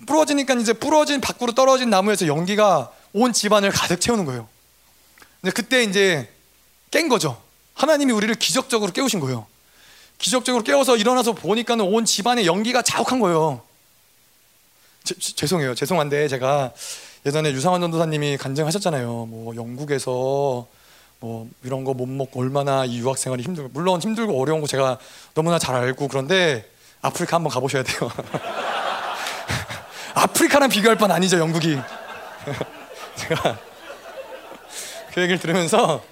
부러지니까 0.07 0.55
이제 0.55 0.73
부러진 0.73 1.21
밖으로 1.21 1.53
떨어진 1.53 1.89
나무에서 1.89 2.27
연기가 2.27 2.91
온 3.13 3.31
집안을 3.31 3.71
가득 3.71 4.01
채우는 4.01 4.25
거예요. 4.25 4.47
근데 5.41 5.53
그때 5.53 5.83
이제 5.83 6.29
깬 6.91 7.09
거죠. 7.09 7.41
하나님이 7.75 8.11
우리를 8.13 8.33
기적적으로 8.35 8.91
깨우신 8.91 9.19
거예요. 9.19 9.45
기적적으로 10.17 10.63
깨워서 10.63 10.97
일어나서 10.97 11.33
보니까는 11.33 11.85
온 11.85 12.05
집안에 12.05 12.45
연기가 12.45 12.81
자욱한 12.81 13.19
거예요. 13.19 13.61
제, 15.03 15.15
죄송해요. 15.15 15.75
죄송한데 15.75 16.27
제가 16.29 16.71
예전에 17.25 17.51
유상원 17.51 17.81
전도사님이 17.81 18.37
간증하셨잖아요. 18.37 19.25
뭐 19.25 19.55
영국에서 19.55 20.67
뭐 21.19 21.49
이런 21.63 21.83
거 21.83 21.93
못 21.93 22.05
먹고 22.07 22.41
얼마나 22.41 22.85
이 22.85 22.97
유학 22.99 23.17
생활이 23.17 23.43
힘들고 23.43 23.69
물론 23.73 24.01
힘들고 24.01 24.39
어려운 24.41 24.61
거 24.61 24.67
제가 24.67 24.97
너무나 25.33 25.57
잘 25.59 25.75
알고 25.75 26.07
그런데 26.09 26.69
아프리카 27.01 27.37
한번 27.37 27.51
가보셔야 27.51 27.83
돼요. 27.83 28.11
아프리카랑 30.13 30.69
비교할 30.69 30.97
뻔 30.97 31.11
아니죠 31.11 31.39
영국이. 31.39 31.79
제가 33.15 33.57
그 35.13 35.21
얘기를 35.21 35.39
들으면서 35.39 36.03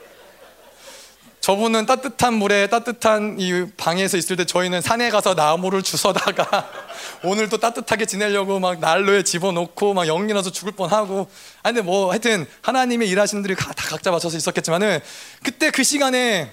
저분은 1.42 1.88
따뜻한 1.88 2.36
물에 2.36 2.68
따뜻한 2.68 3.38
이 3.40 3.66
방에서 3.76 4.16
있을 4.16 4.36
때 4.36 4.46
저희는 4.46 4.82
산에 4.82 5.10
가서 5.10 5.34
나무를 5.34 5.82
주워다가 5.82 6.70
오늘도 7.26 7.58
따뜻하게 7.58 8.06
지내려고 8.06 8.60
막 8.60 8.80
난로에 8.80 9.24
집어넣고 9.24 9.96
막 9.96 10.08
연기 10.08 10.36
나서 10.36 10.52
죽을 10.52 10.72
뻔하고 10.74 11.28
아니 11.64 11.76
근데 11.76 11.86
뭐 11.86 12.12
하여튼 12.12 12.46
하나님의 12.62 13.10
일하시는 13.10 13.42
분들이 13.42 13.56
다 13.56 13.74
각자 13.76 14.12
맞춰서 14.12 14.38
있었겠지만은 14.38 15.00
그때 15.44 15.72
그 15.72 15.84
시간에 15.84 16.52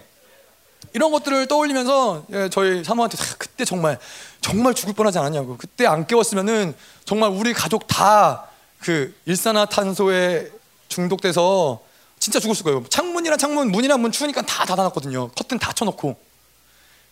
이런 0.94 1.12
것들을 1.12 1.46
떠올리면서 1.46 2.24
예, 2.32 2.48
저희 2.50 2.82
사모한테 2.82 3.18
그때 3.38 3.64
정말 3.64 3.98
정말 4.40 4.74
죽을 4.74 4.94
뻔하지 4.94 5.18
않았냐고 5.18 5.56
그때 5.56 5.86
안 5.86 6.06
깨웠으면은 6.06 6.74
정말 7.04 7.30
우리 7.30 7.52
가족 7.52 7.86
다 7.86 8.48
그 8.80 9.14
일산화탄소에 9.26 10.50
중독돼서 10.88 11.82
진짜 12.18 12.40
죽었을 12.40 12.64
거예요. 12.64 12.84
창문이랑 12.88 13.38
창문, 13.38 13.70
문이랑 13.70 14.00
문 14.00 14.12
추우니까 14.12 14.42
다 14.42 14.64
닫아놨거든요. 14.64 15.28
커튼 15.36 15.58
다 15.58 15.72
쳐놓고 15.72 16.16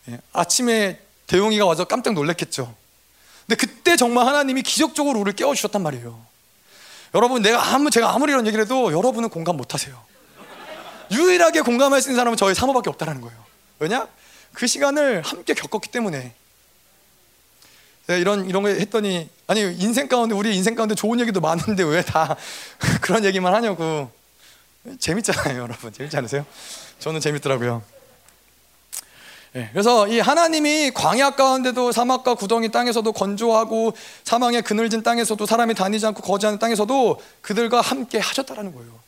예, 0.09 0.19
아침에 0.33 0.99
대용이가 1.27 1.65
와서 1.65 1.85
깜짝 1.85 2.13
놀랐겠죠. 2.13 2.73
근데 3.45 3.55
그때 3.55 3.95
정말 3.95 4.25
하나님이 4.27 4.61
기적적으로 4.63 5.19
우리를 5.19 5.35
깨워주셨단 5.35 5.81
말이에요. 5.81 6.19
여러분, 7.15 7.41
내가 7.41 7.73
아무 7.73 7.89
제가 7.89 8.13
아무리 8.13 8.31
이런 8.33 8.45
얘기를 8.45 8.65
해도 8.65 8.91
여러분은 8.91 9.29
공감 9.29 9.55
못하세요. 9.55 9.97
유일하게 11.11 11.61
공감할 11.61 12.01
수 12.01 12.09
있는 12.09 12.19
사람은 12.19 12.35
저희 12.35 12.53
사모밖에 12.53 12.89
없다라는 12.89 13.21
거예요. 13.21 13.46
왜냐? 13.79 14.07
그 14.53 14.67
시간을 14.67 15.21
함께 15.21 15.53
겪었기 15.53 15.89
때문에. 15.91 16.33
제가 18.07 18.17
이런 18.17 18.47
이런 18.49 18.63
거 18.63 18.69
했더니 18.69 19.29
아니 19.47 19.61
인생 19.61 20.07
가운데 20.07 20.33
우리 20.33 20.55
인생 20.55 20.75
가운데 20.75 20.95
좋은 20.95 21.19
얘기도 21.19 21.41
많은데 21.41 21.83
왜 21.83 22.01
다 22.01 22.35
그런 23.01 23.23
얘기만 23.25 23.53
하냐고 23.53 24.09
재밌잖아요, 24.99 25.59
여러분. 25.63 25.91
재밌지 25.91 26.15
않으세요? 26.17 26.45
저는 26.99 27.19
재밌더라고요. 27.19 27.83
네, 29.53 29.69
그래서 29.71 30.07
이 30.07 30.19
하나님이 30.19 30.91
광야 30.91 31.31
가운데도 31.31 31.91
사막과 31.91 32.35
구덩이 32.35 32.69
땅에서도 32.71 33.11
건조하고 33.11 33.93
사망의 34.23 34.61
그늘진 34.61 35.03
땅에서도 35.03 35.43
사람이 35.45 35.73
다니지 35.73 36.05
않고 36.05 36.21
거지하는 36.21 36.59
땅에서도 36.59 37.19
그들과 37.41 37.81
함께 37.81 38.19
하셨다라는 38.19 38.73
거예요. 38.73 39.06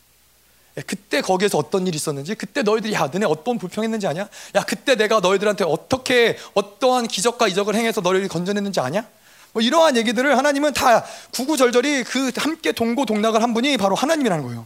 네, 0.79 0.83
그때 0.87 1.19
거기에서 1.19 1.57
어떤 1.57 1.85
일이 1.87 1.97
있었는지, 1.97 2.35
그때 2.35 2.61
너희들이 2.61 2.93
야 2.93 3.09
너네 3.11 3.25
어떤 3.25 3.57
불평했는지 3.57 4.07
아냐? 4.07 4.29
야 4.55 4.63
그때 4.65 4.95
내가 4.95 5.19
너희들한테 5.19 5.65
어떻게 5.65 6.37
어떠한 6.53 7.09
기적과 7.09 7.49
이적을 7.49 7.75
행해서 7.75 7.99
너희를 7.99 8.29
건져냈는지 8.29 8.79
아냐? 8.79 9.05
뭐 9.51 9.61
이러한 9.61 9.97
얘기들을 9.97 10.37
하나님은 10.37 10.71
다 10.73 11.03
구구절절히 11.33 12.05
그 12.05 12.31
함께 12.37 12.71
동고동락을 12.71 13.43
한 13.43 13.53
분이 13.53 13.75
바로 13.75 13.93
하나님이라는 13.95 14.45
거예요. 14.45 14.65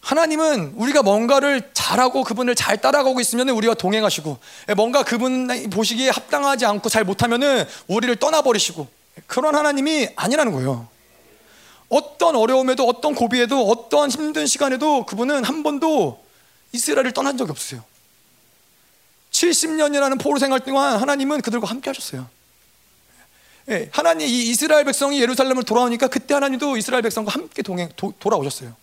하나님은 0.00 0.74
우리가 0.76 1.02
뭔가를 1.02 1.70
잘하고 1.74 2.22
그분을 2.22 2.54
잘 2.54 2.80
따라가고 2.80 3.20
있으면 3.20 3.48
우리와 3.48 3.74
동행하시고 3.74 4.38
뭔가 4.76 5.02
그분 5.02 5.48
보시기에 5.68 6.10
합당하지 6.10 6.64
않고 6.64 6.88
잘 6.88 7.02
못하면 7.02 7.66
우리를 7.88 8.14
떠나버리시고 8.16 8.86
그런 9.26 9.56
하나님이 9.56 10.10
아니라는 10.14 10.52
거예요. 10.52 10.86
어떤 11.88 12.36
어려움에도 12.36 12.86
어떤 12.86 13.14
고비에도 13.14 13.68
어떤 13.68 14.10
힘든 14.10 14.46
시간에도 14.46 15.06
그분은 15.06 15.44
한 15.44 15.62
번도 15.62 16.22
이스라엘을 16.72 17.12
떠난 17.12 17.36
적이 17.36 17.52
없어요. 17.52 17.84
70년이라는 19.30 20.20
포로 20.20 20.38
생활 20.38 20.60
동안 20.60 21.00
하나님은 21.00 21.40
그들과 21.40 21.68
함께 21.68 21.90
하셨어요. 21.90 22.28
예, 23.70 23.88
하나님 23.92 24.26
이 24.26 24.48
이스라엘 24.48 24.84
백성이 24.84 25.20
예루살렘을 25.20 25.62
돌아오니까 25.62 26.08
그때 26.08 26.34
하나님도 26.34 26.76
이스라엘 26.76 27.02
백성과 27.02 27.32
함께 27.32 27.62
동행 27.62 27.90
도, 27.96 28.14
돌아오셨어요. 28.18 28.74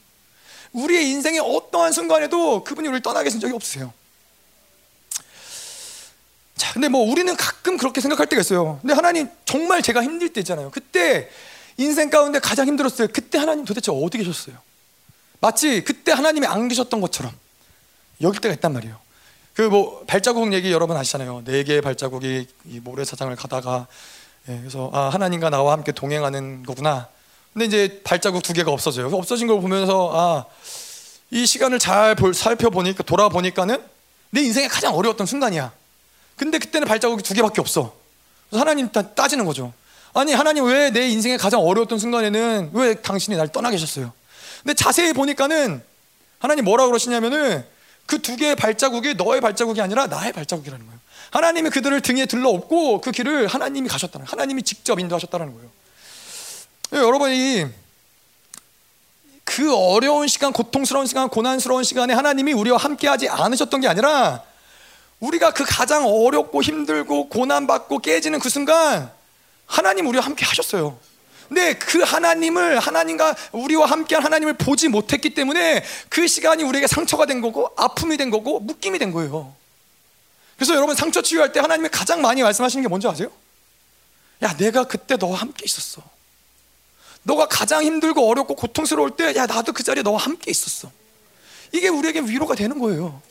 우리의 0.74 1.10
인생의 1.10 1.40
어떠한 1.40 1.92
순간에도 1.92 2.64
그분이 2.64 2.88
우리를 2.88 3.02
떠나 3.02 3.24
계신 3.24 3.40
적이 3.40 3.54
없으세요. 3.54 3.94
자, 6.56 6.72
근데 6.74 6.88
뭐 6.88 7.02
우리는 7.10 7.36
가끔 7.36 7.78
그렇게 7.78 8.00
생각할 8.02 8.28
때가 8.28 8.42
있어요. 8.42 8.80
근데 8.82 8.94
하나님 8.94 9.30
정말 9.46 9.82
제가 9.82 10.04
힘들 10.04 10.30
때 10.30 10.42
있잖아요. 10.42 10.72
그때 10.72 11.30
인생 11.78 12.10
가운데 12.10 12.40
가장 12.40 12.68
힘들었어요. 12.68 13.08
그때 13.12 13.38
하나님 13.38 13.66
도대체 13.66 13.92
어디 13.92 14.18
계셨어요? 14.18 14.56
마치 15.42 15.84
그때 15.84 16.12
하나님이 16.12 16.48
안 16.48 16.68
계셨던 16.68 17.02
것처럼 17.02 17.32
여길 18.22 18.42
때가 18.42 18.54
있단 18.56 18.74
말이에요. 18.74 18.98
그 19.54 19.70
뭐 19.70 20.04
발자국 20.06 20.52
얘기 20.54 20.72
여러분 20.72 20.98
아시잖아요. 20.98 21.44
네 21.46 21.64
개의 21.64 21.82
발자국이 21.82 22.48
이 22.66 22.80
모래사장을 22.80 23.34
가다가 23.36 23.88
예, 24.50 24.58
그래서 24.60 24.92
아 24.94 25.10
하나님과 25.10 25.50
나와 25.50 25.74
함께 25.74 25.92
동행하는 25.92 26.64
거구나. 26.64 27.08
근데 27.54 27.66
이제 27.66 28.02
발자국 28.04 28.44
두 28.44 28.54
개가 28.54 28.70
없어져요. 28.72 29.08
없어진 29.08 29.48
걸 29.48 29.62
보면서 29.62 30.12
아, 30.14 30.46
이 31.32 31.46
시간을 31.46 31.80
잘 31.80 32.14
볼, 32.14 32.34
살펴보니까 32.34 33.04
돌아보니까는 33.04 33.82
내 34.32 34.42
인생에 34.42 34.68
가장 34.68 34.94
어려웠던 34.94 35.26
순간이야. 35.26 35.72
근데 36.36 36.60
그때는 36.60 36.86
발자국이 36.86 37.24
두 37.24 37.34
개밖에 37.34 37.62
없어. 37.62 37.96
그래서 38.50 38.60
하나님 38.60 38.90
따지는 38.90 39.46
거죠. 39.46 39.74
아니 40.16 40.34
하나님 40.34 40.66
왜 40.66 40.90
내 40.92 41.08
인생에 41.10 41.38
가장 41.38 41.60
어려웠던 41.60 42.00
순간에는 42.00 42.72
왜 42.74 42.96
당신이 42.96 43.38
날 43.38 43.50
떠나 43.50 43.70
계셨어요? 43.70 44.14
근데 44.64 44.74
자세히 44.74 45.14
보니까는 45.14 45.84
하나님 46.40 46.66
뭐라 46.66 46.88
그러시냐면은 46.88 47.66
그 48.06 48.22
두 48.22 48.36
개의 48.36 48.56
발자국이 48.56 49.16
너의 49.16 49.42
발자국이 49.42 49.82
아니라 49.82 50.08
나의 50.08 50.32
발자국이라는 50.32 50.86
거예요. 50.86 51.00
하나님이 51.32 51.70
그들을 51.70 52.00
등에 52.02 52.26
들러엎고 52.28 53.02
그 53.02 53.12
길을 53.12 53.48
하나님이 53.48 53.90
가셨다는 53.90 54.26
하나님이 54.26 54.64
직접 54.64 55.00
인도하셨다는 55.00 55.54
거예요. 55.54 55.70
예, 56.94 56.98
여러분이 56.98 57.66
그 59.44 59.76
어려운 59.76 60.28
시간, 60.28 60.54
고통스러운 60.54 61.08
시간, 61.08 61.30
고난스러운 61.30 61.84
시간에 61.84 62.14
하나님이 62.14 62.54
우리와 62.54 62.78
함께하지 62.78 63.28
않으셨던 63.30 63.82
게 63.82 63.88
아니라 63.88 64.44
우리가 65.20 65.52
그 65.52 65.66
가장 65.68 66.06
어렵고 66.06 66.62
힘들고 66.62 67.30
고난받고 67.30 68.00
깨지는 68.00 68.40
그 68.40 68.50
순간 68.50 69.12
하나님 69.66 70.08
우리와 70.08 70.26
함께 70.26 70.46
하셨어요. 70.46 70.98
근데 71.48 71.74
그 71.76 72.02
하나님을 72.02 72.80
하나님과 72.80 73.36
우리와 73.52 73.86
함께한 73.86 74.24
하나님을 74.24 74.56
보지 74.56 74.88
못했기 74.88 75.36
때문에 75.36 75.84
그 76.10 76.28
시간이 76.28 76.64
우리에게 76.64 76.88
상처가 76.88 77.26
된 77.26 77.42
거고 77.42 77.72
아픔이 77.76 78.18
된 78.18 78.32
거고 78.32 78.60
묶임이 78.60 78.98
된 78.98 79.12
거예요. 79.12 79.54
그래서 80.56 80.74
여러분 80.74 80.96
상처 80.96 81.22
치유할 81.22 81.52
때 81.52 81.60
하나님이 81.60 81.90
가장 81.90 82.22
많이 82.22 82.42
말씀하시는 82.42 82.82
게 82.82 82.88
뭔지 82.88 83.08
아세요? 83.08 83.30
야, 84.42 84.56
내가 84.58 84.86
그때 84.86 85.18
너와 85.18 85.38
함께 85.38 85.64
있었어. 85.66 86.02
너가 87.24 87.48
가장 87.48 87.84
힘들고 87.84 88.28
어렵고 88.28 88.56
고통스러울 88.56 89.16
때, 89.16 89.36
야, 89.36 89.46
나도 89.46 89.74
그 89.74 89.84
자리에 89.84 90.04
너와 90.04 90.20
함께 90.20 90.52
있었어. 90.52 90.92
이게 91.72 91.88
우리에게 91.88 92.22
위로가 92.22 92.56
되는 92.56 92.80
거예요. 92.80 93.22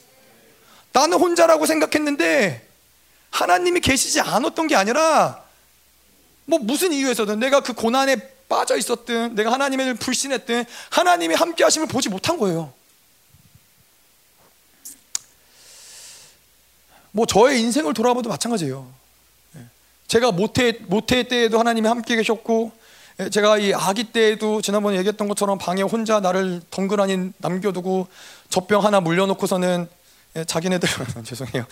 나는 0.92 1.18
혼자라고 1.18 1.66
생각했는데, 1.66 2.66
하나님이 3.30 3.80
계시지 3.80 4.20
않았던 4.20 4.66
게 4.66 4.76
아니라, 4.76 5.43
뭐 6.46 6.58
무슨 6.58 6.92
이유에서든 6.92 7.38
내가 7.38 7.60
그 7.60 7.72
고난에 7.72 8.16
빠져 8.48 8.76
있었든, 8.76 9.34
내가 9.34 9.52
하나님을 9.52 9.94
불신했든, 9.94 10.64
하나님이 10.90 11.34
함께 11.34 11.64
하심을 11.64 11.88
보지 11.88 12.08
못한 12.08 12.38
거예요. 12.38 12.72
뭐 17.14 17.26
저의 17.26 17.60
인생을 17.60 17.94
돌아봐도 17.94 18.28
마찬가지예요. 18.28 18.92
예. 19.56 19.60
제가 20.08 20.32
모태 20.32 20.80
모태 20.88 21.22
때에도 21.28 21.60
하나님이 21.60 21.86
함께 21.86 22.16
계셨고 22.16 22.72
예, 23.20 23.30
제가 23.30 23.58
이 23.58 23.72
아기 23.72 24.02
때에도 24.02 24.60
지난번에 24.60 24.96
얘기했던 24.98 25.28
것처럼 25.28 25.56
방에 25.58 25.82
혼자 25.82 26.18
나를 26.18 26.60
덩그러니 26.72 27.34
남겨두고 27.38 28.08
젖병 28.48 28.84
하나 28.84 29.00
물려놓고서는 29.00 29.88
예, 30.34 30.44
자기네들 30.44 30.88
죄송해요 31.24 31.64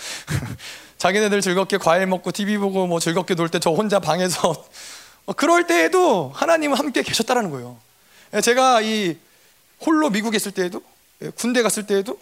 자기네들 1.03 1.41
즐겁게 1.41 1.79
과일 1.79 2.07
먹고 2.07 2.31
TV 2.31 2.59
보고 2.59 2.87
뭐 2.87 3.01
즐겁게 3.01 3.35
놀 3.35 3.49
때 3.49 3.59
저 3.59 3.71
혼자 3.71 3.99
방에서 3.99 4.55
어, 5.27 5.33
그럴 5.33 5.67
때에도 5.67 6.31
하나님은 6.33 6.79
함께 6.79 7.03
계셨다라는 7.03 7.51
거예요. 7.51 7.77
제가 8.41 8.83
이 8.83 9.17
홀로 9.85 10.11
미국에 10.11 10.37
있을 10.37 10.53
때에도 10.53 10.81
군대 11.35 11.63
갔을 11.63 11.89
때에도 11.89 12.21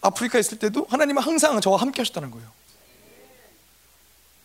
아프리카에 0.00 0.40
있을 0.40 0.58
때도 0.58 0.88
하나님은 0.90 1.22
항상 1.22 1.60
저와 1.60 1.76
함께 1.80 2.00
하셨다는 2.02 2.32
거예요. 2.32 2.48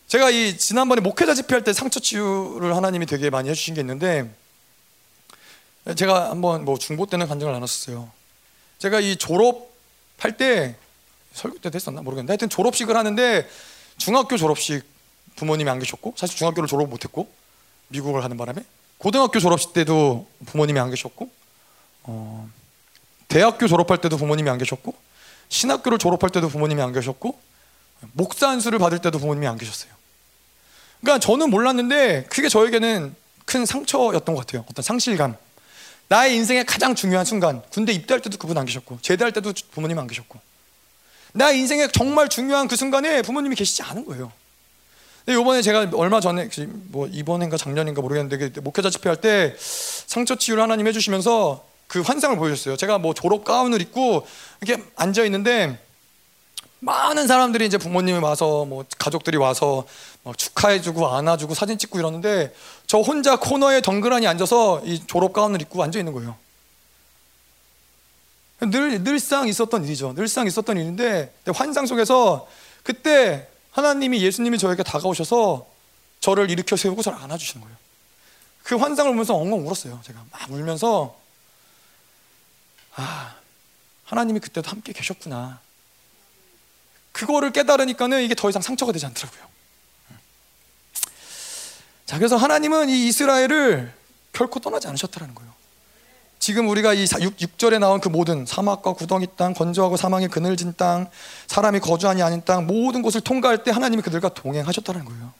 제가 0.09 0.29
이 0.29 0.55
지난번에 0.59 1.01
목회자 1.01 1.33
집회할 1.33 1.63
때 1.63 1.73
상처 1.73 1.99
치유를 1.99 2.75
하나님이 2.75 3.07
되게 3.07 3.31
많이 3.31 3.49
해주신 3.49 3.73
게 3.73 3.81
있는데 3.81 4.29
제가 5.95 6.29
한번 6.29 6.65
뭐 6.65 6.77
중보 6.77 7.07
때는 7.07 7.27
간증을 7.27 7.51
나눴었어요. 7.51 8.11
제가 8.77 8.99
이 8.99 9.15
졸업할 9.17 10.37
때 10.37 10.75
설교 11.35 11.59
때도 11.59 11.75
했었나 11.75 12.01
모르겠는데 12.01 12.31
하여튼 12.31 12.49
졸업식을 12.49 12.95
하는데 12.95 13.47
중학교 13.97 14.37
졸업식 14.37 14.83
부모님이 15.35 15.69
안 15.69 15.79
계셨고 15.79 16.15
사실 16.17 16.37
중학교를 16.37 16.67
졸업 16.67 16.89
못했고 16.89 17.29
미국을 17.89 18.23
하는 18.23 18.37
바람에 18.37 18.63
고등학교 18.97 19.39
졸업식 19.39 19.73
때도 19.73 20.27
부모님이 20.45 20.79
안 20.79 20.89
계셨고 20.89 21.29
어, 22.03 22.49
대학교 23.27 23.67
졸업할 23.67 23.99
때도 23.99 24.17
부모님이 24.17 24.49
안 24.49 24.57
계셨고 24.57 24.95
신학교를 25.49 25.97
졸업할 25.97 26.29
때도 26.29 26.47
부모님이 26.47 26.81
안 26.81 26.93
계셨고 26.93 27.37
목사 28.13 28.49
안수를 28.49 28.79
받을 28.79 28.99
때도 28.99 29.19
부모님이 29.19 29.47
안 29.47 29.57
계셨어요. 29.57 29.91
그러니까 31.01 31.19
저는 31.19 31.49
몰랐는데 31.49 32.27
그게 32.29 32.49
저에게는 32.49 33.15
큰큰 33.45 33.65
상처였던 33.65 34.35
것 34.35 34.45
같아요. 34.45 34.65
어떤 34.69 34.81
상실감. 34.81 35.35
나의 36.07 36.35
인생의 36.35 36.65
가장 36.65 36.95
중요한 36.95 37.25
순간 37.25 37.61
군대 37.71 37.91
입대할 37.91 38.21
때도 38.21 38.37
그분 38.37 38.57
안 38.57 38.65
계셨고 38.65 38.99
제대할 39.01 39.31
때도 39.33 39.53
부모님 39.71 39.99
안 39.99 40.07
계셨고 40.07 40.39
나의 41.35 41.59
인생의 41.59 41.89
정말 41.91 42.29
중요한 42.29 42.67
그 42.67 42.77
순간에 42.77 43.21
부모님이 43.21 43.55
계시지 43.55 43.83
않은 43.83 44.05
거예요. 44.05 44.31
근데 45.25 45.39
이번에 45.39 45.61
제가 45.61 45.89
얼마 45.95 46.21
전에 46.21 46.49
뭐 46.87 47.07
이번인가 47.07 47.57
작년인가 47.57 48.01
모르겠는데 48.01 48.61
목회자 48.61 48.89
집회할 48.89 49.19
때 49.19 49.53
상처 49.59 50.35
치유를 50.35 50.63
하나님 50.63 50.87
해주시면서 50.87 51.65
그 51.87 52.01
환상을 52.01 52.37
보여줬어요. 52.37 52.77
제가 52.77 52.99
뭐 52.99 53.13
졸업 53.13 53.43
가운을 53.43 53.81
입고 53.81 54.25
이렇게 54.61 54.81
앉아 54.95 55.25
있는데 55.25 55.77
많은 56.79 57.27
사람들이 57.27 57.65
이제 57.65 57.77
부모님이 57.77 58.19
와서 58.19 58.63
뭐 58.63 58.85
가족들이 58.97 59.35
와서 59.35 59.85
막 60.23 60.37
축하해주고 60.37 61.05
안아주고 61.05 61.53
사진 61.53 61.77
찍고 61.77 61.99
이러는데 61.99 62.53
저 62.87 62.99
혼자 62.99 63.35
코너에 63.37 63.81
덩그러니 63.81 64.25
앉아서 64.25 64.83
이 64.85 65.01
졸업 65.05 65.33
가운을 65.33 65.61
입고 65.61 65.83
앉아 65.83 65.99
있는 65.99 66.13
거예요. 66.13 66.37
늘 68.69 69.03
늘상 69.03 69.47
있었던 69.47 69.83
일이죠. 69.83 70.13
늘상 70.13 70.47
있었던 70.47 70.77
일인데 70.77 71.33
환상 71.53 71.85
속에서 71.85 72.47
그때 72.83 73.47
하나님이 73.71 74.21
예수님이 74.21 74.57
저에게 74.57 74.83
다가오셔서 74.83 75.67
저를 76.19 76.49
일으켜 76.49 76.75
세우고 76.75 77.01
저를 77.01 77.17
안아주시는 77.19 77.61
거예요. 77.63 77.77
그 78.63 78.75
환상을 78.75 79.11
보면서 79.11 79.35
엉엉 79.35 79.67
울었어요. 79.67 80.01
제가 80.03 80.23
막 80.31 80.51
울면서 80.51 81.19
아 82.95 83.35
하나님이 84.05 84.39
그때도 84.39 84.69
함께 84.69 84.93
계셨구나. 84.93 85.59
그거를 87.11 87.51
깨달으니까는 87.51 88.23
이게 88.23 88.35
더 88.35 88.49
이상 88.49 88.61
상처가 88.61 88.91
되지 88.91 89.05
않더라고요. 89.05 89.41
자, 92.05 92.17
그래서 92.17 92.35
하나님은 92.35 92.89
이 92.89 93.07
이스라엘을 93.07 93.93
결코 94.31 94.59
떠나지 94.59 94.87
않으셨다는 94.87 95.33
거예요. 95.33 95.53
지금 96.45 96.69
우리가 96.69 96.93
이 96.93 97.07
6, 97.41 97.57
절에 97.57 97.79
나온 97.79 97.99
그 97.99 98.07
모든 98.07 98.45
사막과 98.45 98.93
구덩이 98.93 99.25
땅, 99.35 99.55
건조하고 99.55 99.97
사망의 99.97 100.27
그늘진 100.27 100.75
땅, 100.77 101.09
사람이 101.47 101.79
거주하니 101.79 102.21
아닌 102.21 102.43
땅, 102.45 102.67
모든 102.67 103.01
곳을 103.01 103.19
통과할 103.19 103.63
때 103.63 103.71
하나님이 103.71 104.03
그들과 104.03 104.29
동행하셨다는 104.29 105.05
거예요. 105.05 105.33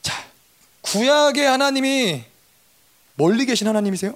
자, 0.00 0.14
구약의 0.82 1.44
하나님이 1.44 2.24
멀리 3.16 3.46
계신 3.46 3.66
하나님이세요? 3.66 4.14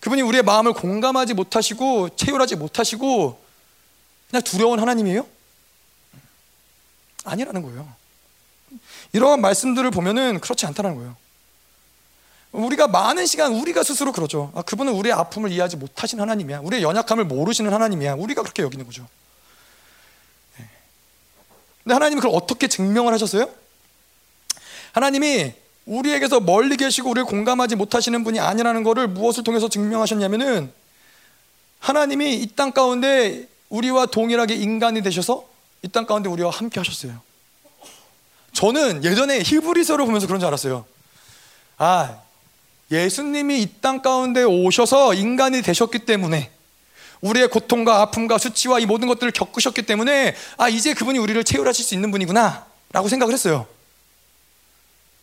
그분이 0.00 0.20
우리의 0.20 0.42
마음을 0.42 0.74
공감하지 0.74 1.32
못하시고 1.32 2.14
채울하지 2.14 2.56
못하시고 2.56 3.42
그냥 4.28 4.42
두려운 4.42 4.78
하나님이에요? 4.78 5.26
아니라는 7.24 7.62
거예요. 7.62 7.90
이러한 9.14 9.40
말씀들을 9.40 9.90
보면은 9.90 10.38
그렇지 10.40 10.66
않다는 10.66 10.96
거예요. 10.96 11.16
우리가 12.52 12.86
많은 12.88 13.24
시간 13.26 13.52
우리가 13.54 13.82
스스로 13.82 14.12
그러죠. 14.12 14.52
아, 14.54 14.62
그분은 14.62 14.92
우리의 14.92 15.14
아픔을 15.14 15.50
이해하지 15.52 15.76
못하신 15.78 16.20
하나님이야. 16.20 16.60
우리의 16.60 16.82
연약함을 16.82 17.24
모르시는 17.24 17.72
하나님이야. 17.72 18.14
우리가 18.14 18.42
그렇게 18.42 18.62
여기는 18.62 18.84
거죠. 18.84 19.06
네. 20.58 20.68
근데 21.82 21.94
하나님은 21.94 22.20
그걸 22.22 22.36
어떻게 22.36 22.68
증명을 22.68 23.12
하셨어요? 23.14 23.48
하나님이 24.92 25.54
우리에게서 25.86 26.40
멀리 26.40 26.76
계시고 26.76 27.10
우리를 27.10 27.24
공감하지 27.24 27.74
못하시는 27.76 28.22
분이 28.22 28.38
아니라는 28.38 28.82
것을 28.82 29.08
무엇을 29.08 29.42
통해서 29.44 29.68
증명하셨냐면은 29.68 30.72
하나님이 31.80 32.36
이 32.36 32.54
땅 32.54 32.70
가운데 32.72 33.48
우리와 33.70 34.06
동일하게 34.06 34.54
인간이 34.54 35.02
되셔서 35.02 35.48
이 35.82 35.88
땅 35.88 36.04
가운데 36.06 36.28
우리와 36.28 36.50
함께 36.50 36.78
하셨어요. 36.78 37.20
저는 38.52 39.02
예전에 39.02 39.40
히브리서를 39.40 40.04
보면서 40.04 40.26
그런 40.26 40.38
줄 40.38 40.46
알았어요. 40.46 40.84
아, 41.78 42.18
예수님이 42.92 43.62
이 43.62 43.80
땅 43.80 44.00
가운데 44.02 44.44
오셔서 44.44 45.14
인간이 45.14 45.62
되셨기 45.62 46.00
때문에 46.00 46.50
우리의 47.20 47.48
고통과 47.48 48.00
아픔과 48.02 48.38
수치와 48.38 48.78
이 48.80 48.86
모든 48.86 49.08
것들을 49.08 49.32
겪으셨기 49.32 49.82
때문에 49.82 50.36
아, 50.58 50.68
이제 50.68 50.92
그분이 50.94 51.18
우리를 51.18 51.42
채울하실 51.42 51.84
수 51.84 51.94
있는 51.94 52.10
분이구나 52.10 52.66
라고 52.92 53.08
생각을 53.08 53.32
했어요. 53.32 53.66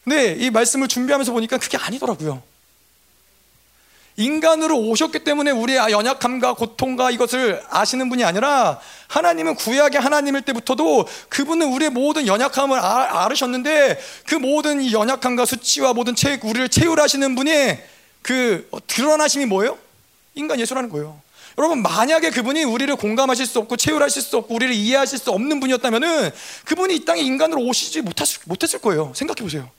근데 0.04 0.36
이 0.40 0.50
말씀을 0.50 0.88
준비하면서 0.88 1.32
보니까 1.32 1.58
그게 1.58 1.78
아니더라고요. 1.78 2.42
인간으로 4.20 4.78
오셨기 4.78 5.20
때문에 5.20 5.52
우리의 5.52 5.80
연약함과 5.92 6.54
고통과 6.56 7.10
이것을 7.10 7.64
아시는 7.70 8.10
분이 8.10 8.26
아니라 8.26 8.80
하나님은 9.08 9.56
구약의 9.56 10.02
하나님일 10.02 10.42
때부터도 10.42 11.08
그분은 11.30 11.72
우리의 11.72 11.90
모든 11.90 12.28
연약함을 12.28 12.78
아, 12.78 13.24
알으셨는데 13.24 13.98
그 14.28 14.36
모든 14.36 14.82
이 14.82 14.92
연약함과 14.92 15.46
수치와 15.46 15.94
모든 15.94 16.16
채, 16.16 16.38
우리를 16.44 16.68
채울하시는 16.68 17.34
분이 17.34 17.78
그 18.22 18.70
드러나심이 18.88 19.46
뭐예요? 19.46 19.78
인간 20.36 20.60
예수라는 20.60 20.90
거예요. 20.90 21.22
여러분 21.58 21.82
만약에 21.82 22.30
그분이 22.30 22.66
우리를 22.66 22.94
공감하실 22.98 23.46
수 23.46 23.60
없고 23.60 23.78
채울하실 23.78 24.22
수 24.22 24.36
없고 24.36 24.54
우리를 24.54 24.74
이해하실 24.74 25.18
수 25.18 25.32
없는 25.32 25.62
분이었다면은 25.62 26.32
그분이 26.66 26.96
이 26.98 27.06
땅에 27.06 27.22
인간으로 27.22 27.62
오시지 27.62 28.02
못했을, 28.02 28.42
못했을 28.46 28.80
거예요. 28.80 29.14
생각해 29.16 29.42
보세요. 29.44 29.70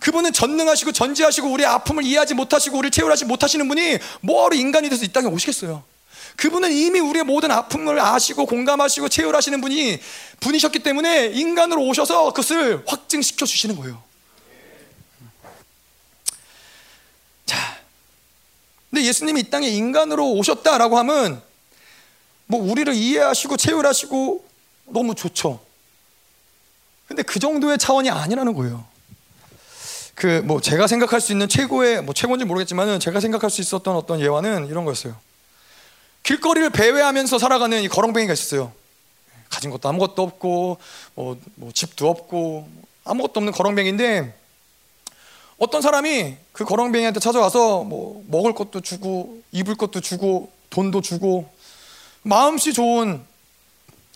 그분은 0.00 0.32
전능하시고 0.32 0.92
전지하시고 0.92 1.48
우리의 1.52 1.68
아픔을 1.68 2.04
이해하지 2.04 2.34
못하시고 2.34 2.76
우리를 2.78 2.90
채울하지 2.90 3.26
못하시는 3.26 3.68
분이 3.68 3.98
뭐하러 4.22 4.56
인간이 4.56 4.88
돼서 4.88 5.04
이 5.04 5.08
땅에 5.08 5.26
오시겠어요? 5.28 5.84
그분은 6.36 6.72
이미 6.72 7.00
우리의 7.00 7.24
모든 7.24 7.50
아픔을 7.50 8.00
아시고 8.00 8.46
공감하시고 8.46 9.10
채울하시는 9.10 9.60
분이 9.60 10.00
분이셨기 10.40 10.78
때문에 10.78 11.26
인간으로 11.26 11.84
오셔서 11.86 12.32
그것을 12.32 12.82
확증시켜 12.86 13.44
주시는 13.44 13.76
거예요. 13.76 14.02
자, 17.44 17.56
근데 18.88 19.04
예수님이 19.04 19.40
이 19.40 19.50
땅에 19.50 19.68
인간으로 19.68 20.32
오셨다라고 20.32 20.96
하면 20.98 21.42
뭐 22.46 22.60
우리를 22.60 22.92
이해하시고 22.94 23.58
채울하시고 23.58 24.44
너무 24.86 25.14
좋죠. 25.14 25.60
근데 27.06 27.22
그 27.22 27.38
정도의 27.38 27.76
차원이 27.76 28.08
아니라는 28.08 28.54
거예요. 28.54 28.89
그 30.20 30.42
뭐 30.44 30.60
제가 30.60 30.86
생각할 30.86 31.18
수 31.18 31.32
있는 31.32 31.48
최고의 31.48 32.02
뭐 32.02 32.12
최고인지 32.12 32.44
모르겠지만은 32.44 33.00
제가 33.00 33.20
생각할 33.20 33.48
수 33.48 33.62
있었던 33.62 33.96
어떤 33.96 34.20
예화는 34.20 34.66
이런 34.66 34.84
거였어요. 34.84 35.16
길거리를 36.22 36.68
배회하면서 36.68 37.38
살아가는 37.38 37.82
이 37.82 37.88
거렁뱅이가 37.88 38.34
있었어요. 38.34 38.70
가진 39.48 39.70
것도 39.70 39.88
아무것도 39.88 40.22
없고 40.22 40.76
뭐, 41.14 41.38
뭐 41.54 41.72
집도 41.72 42.10
없고 42.10 42.68
아무것도 43.04 43.40
없는 43.40 43.52
거렁뱅이인데 43.54 44.38
어떤 45.56 45.80
사람이 45.80 46.36
그 46.52 46.66
거렁뱅이한테 46.66 47.18
찾아와서 47.18 47.82
뭐 47.84 48.22
먹을 48.28 48.52
것도 48.52 48.82
주고 48.82 49.42
입을 49.52 49.76
것도 49.76 50.02
주고 50.02 50.52
돈도 50.68 51.00
주고 51.00 51.50
마음씨 52.22 52.74
좋은 52.74 53.24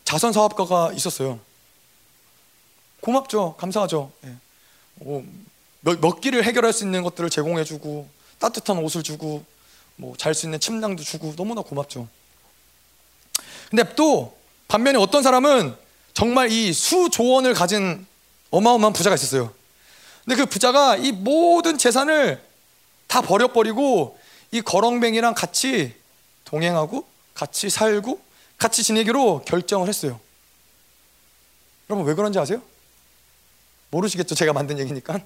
자선 0.05 0.35
사업가가 0.35 0.93
있었어요. 0.93 1.41
고맙죠, 3.01 3.55
감사하죠. 3.57 4.13
예. 4.27 4.35
뭐 4.97 5.25
먹기를 5.85 6.45
해결할 6.45 6.73
수 6.73 6.85
있는 6.85 7.03
것들을 7.03 7.29
제공해주고 7.31 8.09
따뜻한 8.39 8.79
옷을 8.79 9.03
주고 9.03 9.45
뭐 9.97 10.17
잘 10.17 10.35
수 10.35 10.47
있는 10.47 10.59
침낭도 10.59 11.03
주고 11.03 11.35
너무나 11.37 11.61
고맙죠. 11.63 12.09
근데 13.71 13.95
또 13.95 14.37
반면에 14.69 14.99
어떤 14.99 15.23
사람은 15.23 15.77
정말 16.15 16.51
이 16.51 16.73
수조원을 16.73 17.55
가진 17.55 18.07
어마어마한 18.51 18.93
부자가 18.93 19.15
있었어요. 19.15 19.53
근데 20.25 20.37
그 20.37 20.47
부자가 20.47 20.97
이 20.97 21.13
모든 21.13 21.77
재산을 21.77 22.43
다 23.07 23.21
버려버리고 23.21 24.19
이 24.53 24.63
거렁뱅이랑 24.63 25.35
같이 25.35 25.95
동행하고 26.45 27.07
같이 27.35 27.69
살고 27.69 28.21
같이 28.57 28.83
지내기로 28.83 29.43
결정을 29.45 29.89
했어요. 29.89 30.19
여러분 31.91 32.07
왜 32.07 32.15
그런지 32.15 32.39
아세요? 32.39 32.63
모르시겠죠? 33.95 34.35
제가 34.35 34.53
만든 34.53 34.79
얘기니까. 34.81 35.21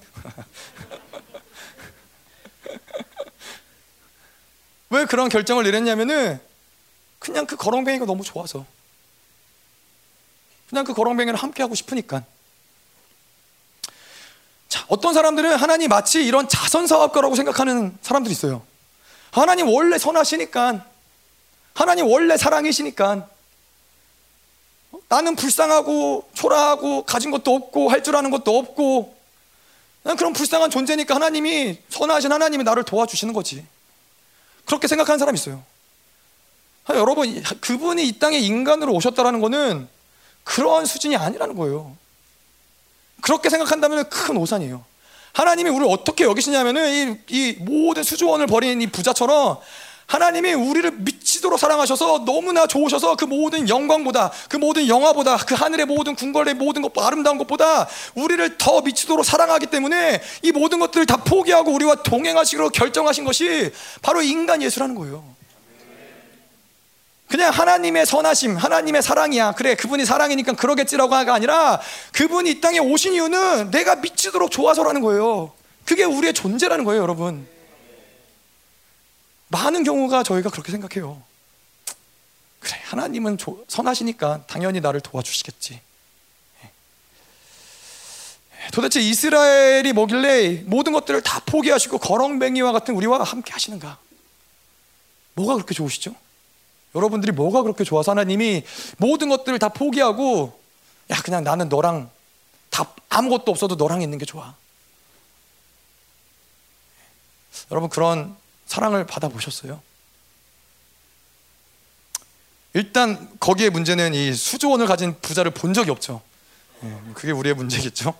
왜 4.91 5.05
그런 5.05 5.29
결정을 5.29 5.63
내렸냐면은 5.63 6.39
그냥 7.19 7.45
그 7.45 7.55
거렁뱅이가 7.55 8.05
너무 8.05 8.23
좋아서. 8.23 8.65
그냥 10.69 10.85
그 10.85 10.93
거렁뱅이를 10.93 11.37
함께 11.37 11.63
하고 11.63 11.73
싶으니까. 11.75 12.23
자, 14.67 14.85
어떤 14.87 15.13
사람들은 15.15 15.55
하나님 15.55 15.89
마치 15.89 16.23
이런 16.23 16.47
자선 16.47 16.85
사업가라고 16.85 17.35
생각하는 17.35 17.97
사람들이 18.01 18.31
있어요. 18.31 18.61
하나님 19.31 19.67
원래 19.67 19.97
선하시니까. 19.97 20.85
하나님 21.73 22.05
원래 22.07 22.37
사랑이시니까. 22.37 23.27
나는 25.09 25.35
불쌍하고 25.35 26.29
초라하고 26.33 27.03
가진 27.03 27.31
것도 27.31 27.53
없고 27.53 27.89
할 27.89 28.03
줄 28.03 28.15
아는 28.15 28.29
것도 28.31 28.57
없고 28.57 29.15
난 30.03 30.15
그런 30.15 30.33
불쌍한 30.33 30.69
존재니까 30.69 31.15
하나님이 31.15 31.79
선하신 31.89 32.31
하나님이 32.31 32.63
나를 32.63 32.83
도와주시는 32.83 33.33
거지. 33.33 33.65
그렇게 34.65 34.87
생각하는 34.87 35.19
사람이 35.19 35.37
있어요. 35.37 35.63
아, 36.85 36.95
여러분 36.95 37.41
그분이 37.43 38.07
이 38.07 38.19
땅에 38.19 38.37
인간으로 38.37 38.93
오셨다라는 38.93 39.41
거는 39.41 39.87
그러한 40.43 40.85
수준이 40.85 41.15
아니라는 41.17 41.55
거예요. 41.55 41.97
그렇게 43.21 43.49
생각한다면 43.49 44.09
큰 44.09 44.37
오산이에요. 44.37 44.83
하나님이 45.33 45.69
우리를 45.69 45.87
어떻게 45.91 46.23
여기시냐면은 46.23 47.19
이, 47.29 47.35
이 47.35 47.51
모든 47.59 48.03
수조원을 48.03 48.47
버린 48.47 48.81
이 48.81 48.87
부자처럼 48.87 49.59
하나님이 50.09 50.53
우리를 50.53 50.89
미치도록 50.91 51.59
사랑하셔서 51.59 52.25
너무나 52.25 52.65
좋으셔서 52.65 53.15
그 53.15 53.25
모든 53.25 53.69
영광보다 53.69 54.31
그 54.49 54.57
모든 54.57 54.87
영화보다 54.87 55.37
그 55.37 55.53
하늘의 55.53 55.85
모든 55.85 56.15
궁궐의 56.15 56.55
모든 56.55 56.81
것 56.81 56.91
아름다운 56.97 57.37
것보다 57.37 57.87
우리를 58.15 58.57
더 58.57 58.81
미치도록 58.81 59.23
사랑하기 59.23 59.67
때문에 59.67 60.19
이 60.41 60.51
모든 60.51 60.79
것들을 60.79 61.05
다 61.05 61.17
포기하고 61.17 61.71
우리와 61.71 62.01
동행하시기로 62.01 62.69
결정하신 62.69 63.23
것이 63.23 63.71
바로 64.01 64.23
인간 64.23 64.63
예수라는 64.63 64.95
거예요. 64.95 65.23
그냥 67.27 67.53
하나님의 67.53 68.07
선하심, 68.07 68.57
하나님의 68.57 69.03
사랑이야. 69.03 69.51
그래, 69.51 69.75
그분이 69.75 70.05
사랑이니까 70.05 70.53
그러겠지라고 70.53 71.13
하가 71.13 71.35
아니라 71.35 71.79
그분이 72.13 72.49
이 72.49 72.61
땅에 72.61 72.79
오신 72.79 73.13
이유는 73.13 73.69
내가 73.69 73.97
미치도록 73.97 74.49
좋아서라는 74.49 75.01
거예요. 75.01 75.51
그게 75.85 76.03
우리의 76.03 76.33
존재라는 76.33 76.83
거예요, 76.83 77.03
여러분. 77.03 77.58
많은 79.49 79.83
경우가 79.83 80.23
저희가 80.23 80.49
그렇게 80.49 80.71
생각해요. 80.71 81.21
그래, 82.59 82.79
하나님은 82.85 83.37
조, 83.37 83.63
선하시니까 83.67 84.45
당연히 84.47 84.79
나를 84.79 85.01
도와주시겠지. 85.01 85.81
예. 86.63 86.71
도대체 88.73 88.99
이스라엘이 88.99 89.93
뭐길래 89.93 90.63
모든 90.65 90.93
것들을 90.93 91.21
다 91.21 91.41
포기하시고 91.45 91.97
거렁뱅이와 91.99 92.71
같은 92.71 92.95
우리와 92.95 93.23
함께 93.23 93.51
하시는가? 93.51 93.97
뭐가 95.33 95.55
그렇게 95.55 95.73
좋으시죠? 95.73 96.13
여러분들이 96.95 97.31
뭐가 97.31 97.61
그렇게 97.61 97.83
좋아서 97.83 98.11
하나님이 98.11 98.63
모든 98.97 99.29
것들을 99.29 99.57
다 99.59 99.69
포기하고 99.69 100.59
야 101.11 101.21
그냥 101.21 101.43
나는 101.43 101.69
너랑 101.69 102.09
다 102.69 102.93
아무것도 103.09 103.51
없어도 103.51 103.75
너랑 103.75 104.01
있는 104.01 104.17
게 104.17 104.25
좋아. 104.25 104.55
여러분 107.71 107.89
그런 107.89 108.35
사랑을 108.69 109.05
받아보셨어요? 109.07 109.81
일단 112.73 113.27
거기에 113.39 113.71
문제는 113.71 114.13
이 114.13 114.31
수조원을 114.31 114.85
가진 114.85 115.19
부자를 115.21 115.51
본 115.51 115.73
적이 115.73 115.89
없죠. 115.89 116.21
예, 116.83 116.97
그게 117.15 117.31
우리의 117.31 117.55
문제겠죠. 117.55 118.13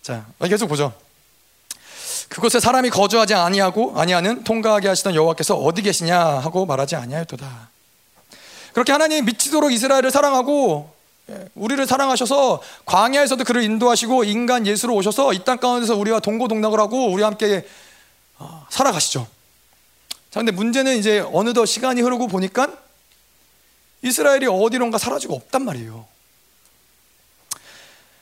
자, 0.00 0.24
계속 0.44 0.68
보죠. 0.68 0.94
그곳에 2.28 2.60
사람이 2.60 2.90
거주하지 2.90 3.34
아니하고 3.34 4.00
아니하는 4.00 4.44
통과하게 4.44 4.86
하시던 4.86 5.16
여호와께서 5.16 5.56
어디 5.56 5.82
계시냐 5.82 6.16
하고 6.16 6.64
말하지 6.64 6.94
아니하였도다. 6.94 7.68
그렇게 8.74 8.92
하나님이 8.92 9.22
미치도록 9.22 9.72
이스라엘을 9.72 10.12
사랑하고 10.12 10.94
예, 11.30 11.48
우리를 11.56 11.84
사랑하셔서 11.88 12.62
광야에서도 12.86 13.42
그를 13.42 13.64
인도하시고 13.64 14.22
인간 14.24 14.64
예수로 14.64 14.94
오셔서 14.94 15.32
이 15.32 15.40
땅 15.44 15.58
가운데서 15.58 15.96
우리와 15.96 16.20
동고동락을 16.20 16.78
하고 16.78 17.10
우리와 17.12 17.30
함께 17.30 17.66
어, 18.38 18.64
살아가시죠. 18.70 19.26
자, 20.32 20.40
근데 20.40 20.50
문제는 20.50 20.96
이제 20.96 21.20
어느덧 21.20 21.66
시간이 21.66 22.00
흐르고 22.00 22.26
보니까 22.26 22.74
이스라엘이 24.00 24.46
어디론가 24.46 24.96
사라지고 24.96 25.34
없단 25.34 25.62
말이에요. 25.62 26.06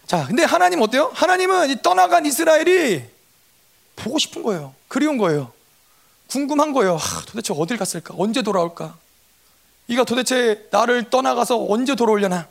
자, 0.08 0.26
근데 0.26 0.42
하나님 0.42 0.82
어때요? 0.82 1.12
하나님은 1.14 1.70
이 1.70 1.80
떠나간 1.82 2.26
이스라엘이 2.26 3.04
보고 3.94 4.18
싶은 4.18 4.42
거예요. 4.42 4.74
그리운 4.88 5.18
거예요. 5.18 5.52
궁금한 6.26 6.72
거예요. 6.72 6.96
아, 6.96 7.22
도대체 7.26 7.54
어딜 7.56 7.76
갔을까? 7.76 8.14
언제 8.18 8.42
돌아올까? 8.42 8.98
이가 9.86 10.02
도대체 10.02 10.66
나를 10.72 11.10
떠나가서 11.10 11.64
언제 11.68 11.94
돌아오려나? 11.94 12.48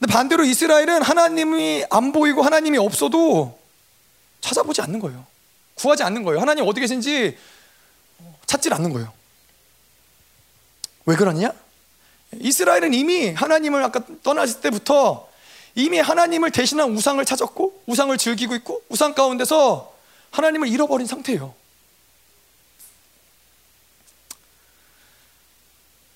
근데 0.00 0.12
반대로 0.12 0.42
이스라엘은 0.42 1.02
하나님이 1.02 1.84
안 1.88 2.10
보이고 2.10 2.42
하나님이 2.42 2.78
없어도 2.78 3.60
찾아보지 4.40 4.82
않는 4.82 4.98
거예요. 4.98 5.33
구하지 5.74 6.02
않는 6.04 6.22
거예요. 6.22 6.40
하나님 6.40 6.66
어디 6.66 6.80
계신지 6.80 7.36
찾질 8.46 8.72
않는 8.74 8.92
거예요. 8.92 9.12
왜 11.06 11.16
그러냐? 11.16 11.52
이스라엘은 12.32 12.94
이미 12.94 13.30
하나님을 13.30 13.82
아까 13.82 14.00
떠났을 14.22 14.60
때부터 14.60 15.28
이미 15.74 15.98
하나님을 15.98 16.50
대신한 16.50 16.90
우상을 16.92 17.24
찾았고 17.24 17.82
우상을 17.86 18.16
즐기고 18.16 18.54
있고 18.56 18.82
우상 18.88 19.14
가운데서 19.14 19.92
하나님을 20.30 20.68
잃어버린 20.68 21.06
상태예요. 21.06 21.54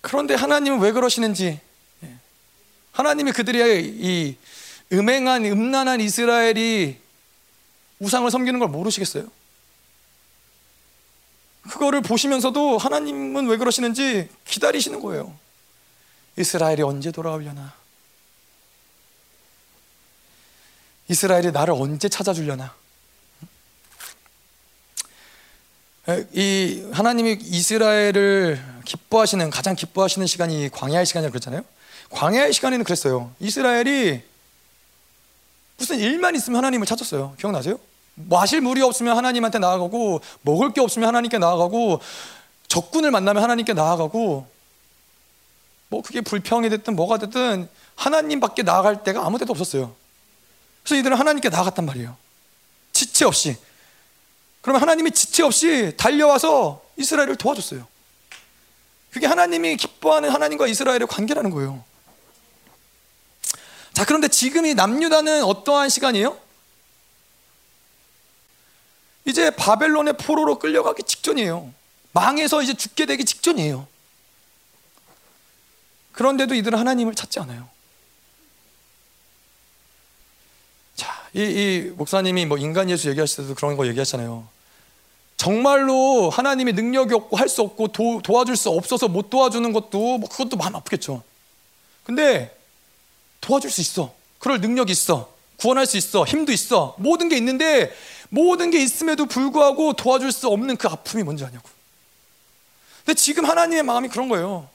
그런데 0.01 0.35
하나님은 0.35 0.80
왜 0.80 0.93
그러시는지 0.93 1.60
하나님이 2.93 3.32
그들의 3.32 3.85
이 3.85 4.36
음행한 4.93 5.44
음란한 5.44 6.01
이스라엘이 6.01 6.98
우상을 7.98 8.30
섬기는 8.30 8.59
걸 8.59 8.68
모르시겠어요? 8.68 9.28
그거를 11.69 12.01
보시면서도 12.01 12.78
하나님은 12.78 13.47
왜 13.47 13.57
그러시는지 13.57 14.28
기다리시는 14.47 15.01
거예요. 15.01 15.36
이스라엘이 16.36 16.82
언제 16.82 17.11
돌아오려나? 17.11 17.74
이스라엘이 21.09 21.53
나를 21.53 21.74
언제 21.74 22.09
찾아주려나? 22.09 22.74
이 26.32 26.89
하나님이 26.93 27.39
이스라엘을 27.43 28.62
기뻐하시는 28.85 29.51
가장 29.51 29.74
기뻐하시는 29.74 30.27
시간이 30.27 30.70
광야의 30.70 31.05
시간이라고 31.05 31.32
그랬잖아요. 31.32 31.65
광야의 32.11 32.53
시간에는 32.55 32.85
그랬어요. 32.85 33.35
이스라엘이 33.40 34.23
무슨 35.77 35.99
일만 35.99 36.35
있으면 36.35 36.59
하나님을 36.59 36.86
찾았어요. 36.86 37.36
기억나세요? 37.39 37.78
마실 38.27 38.61
물이 38.61 38.82
없으면 38.82 39.16
하나님한테 39.16 39.59
나아가고 39.59 40.20
먹을 40.43 40.73
게 40.73 40.81
없으면 40.81 41.09
하나님께 41.09 41.39
나아가고 41.39 42.01
적군을 42.66 43.11
만나면 43.11 43.43
하나님께 43.43 43.74
나아가고 43.74 44.47
뭐 45.89 46.03
그게 46.03 46.20
불평이 46.20 46.69
됐든 46.70 46.97
뭐가 46.97 47.19
됐든 47.19 47.69
하나님밖에 47.95 48.62
나아갈 48.62 49.03
데가 49.03 49.24
아무 49.24 49.39
데도 49.39 49.53
없었어요. 49.53 49.95
그래서 50.82 51.01
이들은 51.01 51.16
하나님께 51.16 51.49
나아갔단 51.49 51.86
말이에요. 51.86 52.16
지체 52.93 53.24
없이. 53.24 53.57
그러면 54.61 54.82
하나님이 54.82 55.12
지체 55.12 55.43
없이 55.43 55.95
달려와서 55.97 56.82
이스라엘을 56.97 57.36
도와줬어요. 57.36 57.86
그게 59.11 59.27
하나님이 59.27 59.77
기뻐하는 59.77 60.31
하나님과 60.31 60.66
이스라엘의 60.66 61.07
관계라는 61.07 61.51
거예요. 61.51 61.82
자, 63.95 64.05
그런데 64.05 64.28
지금 64.28 64.66
이 64.66 64.74
남유다는 64.74 65.45
어떠한 65.45 65.89
시간이에요? 65.89 66.39
이제 69.29 69.51
바벨론의 69.51 70.15
포로로 70.15 70.59
끌려가기 70.59 71.03
직전이에요. 71.03 71.71
망해서 72.13 72.63
이제 72.63 72.73
죽게 72.73 73.05
되기 73.05 73.27
직전이에요. 73.27 73.87
그런데도 76.13 76.55
이들은 76.55 76.79
하나님을 76.79 77.15
찾지 77.15 77.39
않아요. 77.41 77.69
자, 80.97 81.29
이, 81.35 81.43
이 81.43 81.93
목사님이 81.95 82.47
뭐 82.47 82.57
인간 82.57 82.89
예수 82.89 83.11
얘기하실 83.11 83.45
때도 83.45 83.55
그런 83.55 83.77
거 83.77 83.87
얘기하잖아요. 83.87 84.49
정말로 85.37 86.31
하나님의 86.31 86.73
능력이 86.73 87.15
없고 87.15 87.37
할 87.37 87.49
수 87.49 87.61
없고 87.63 87.89
도, 87.89 88.23
도와줄 88.23 88.57
수 88.57 88.71
없어서 88.71 89.09
못 89.09 89.29
도와주는 89.29 89.73
것도 89.75 90.19
뭐 90.19 90.29
그것도 90.29 90.57
마음 90.57 90.75
아프겠죠. 90.75 91.23
근데 92.03 92.57
도와줄 93.43 93.71
수 93.71 93.83
있어. 93.83 94.15
그럴 94.39 94.61
능력이 94.61 94.91
있어. 94.91 95.33
구원할 95.59 95.87
수 95.87 95.97
있어. 95.97 96.25
힘도 96.25 96.51
있어. 96.53 96.97
모든 96.99 97.29
게 97.29 97.37
있는데 97.37 97.93
모든 98.29 98.71
게 98.71 98.83
있음에도 98.83 99.27
불구하고 99.27 99.95
도와줄 99.95 100.33
수 100.33 100.49
없는 100.49 100.77
그 100.77 100.89
아픔이 100.89 101.23
뭔지 101.23 101.45
아냐고. 101.45 101.69
근데 103.05 103.15
지금 103.15 103.45
하나님의 103.45 103.83
마음이 103.83 104.09
그런 104.09 104.29
거예요. 104.29 104.69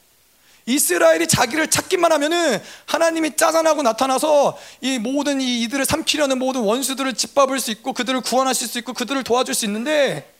이스라엘이 0.66 1.28
자기를 1.28 1.68
찾기만 1.68 2.10
하면은 2.12 2.60
하나님이 2.86 3.36
짜잔하고 3.36 3.82
나타나서 3.82 4.58
이 4.80 4.98
모든 4.98 5.40
이 5.40 5.62
이들을 5.62 5.84
삼키려는 5.84 6.38
모든 6.38 6.62
원수들을 6.62 7.14
짓밟을 7.14 7.60
수 7.60 7.70
있고 7.70 7.92
그들을 7.92 8.20
구원하실 8.22 8.68
수 8.68 8.78
있고 8.78 8.94
그들을 8.94 9.22
도와줄 9.24 9.54
수 9.54 9.66
있는데 9.66 10.32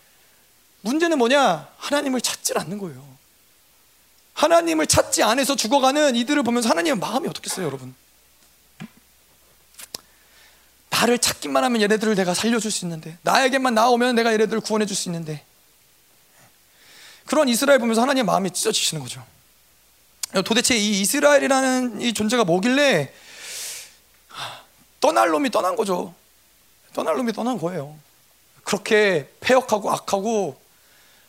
문제는 0.80 1.18
뭐냐? 1.18 1.68
하나님을 1.76 2.20
찾질 2.20 2.58
않는 2.58 2.78
거예요. 2.78 3.02
하나님을 4.32 4.86
찾지 4.86 5.22
않아서 5.22 5.54
죽어가는 5.56 6.16
이들을 6.16 6.42
보면서 6.42 6.68
하나님의 6.70 6.98
마음이 6.98 7.28
어떻겠어요, 7.28 7.66
여러분? 7.66 7.94
나를 10.94 11.18
찾기만 11.18 11.64
하면 11.64 11.82
얘네들을 11.82 12.14
내가 12.14 12.34
살려줄 12.34 12.70
수 12.70 12.84
있는데 12.84 13.16
나에게만 13.22 13.74
나오면 13.74 14.14
내가 14.14 14.32
얘네들을 14.32 14.60
구원해 14.60 14.86
줄 14.86 14.96
수 14.96 15.08
있는데. 15.08 15.44
그런 17.26 17.48
이스라엘 17.48 17.78
보면서 17.78 18.02
하나님의 18.02 18.24
마음이 18.24 18.50
찢어지시는 18.52 19.02
거죠. 19.02 19.24
도대체 20.44 20.76
이 20.76 21.00
이스라엘이라는 21.00 22.00
이 22.00 22.12
존재가 22.12 22.44
뭐길래 22.44 23.12
떠날 25.00 25.30
놈이 25.30 25.50
떠난 25.50 25.74
거죠? 25.74 26.14
떠날 26.92 27.16
놈이 27.16 27.32
떠난 27.32 27.58
거예요. 27.58 27.96
그렇게 28.62 29.28
폐역하고 29.40 29.90
악하고 29.90 30.60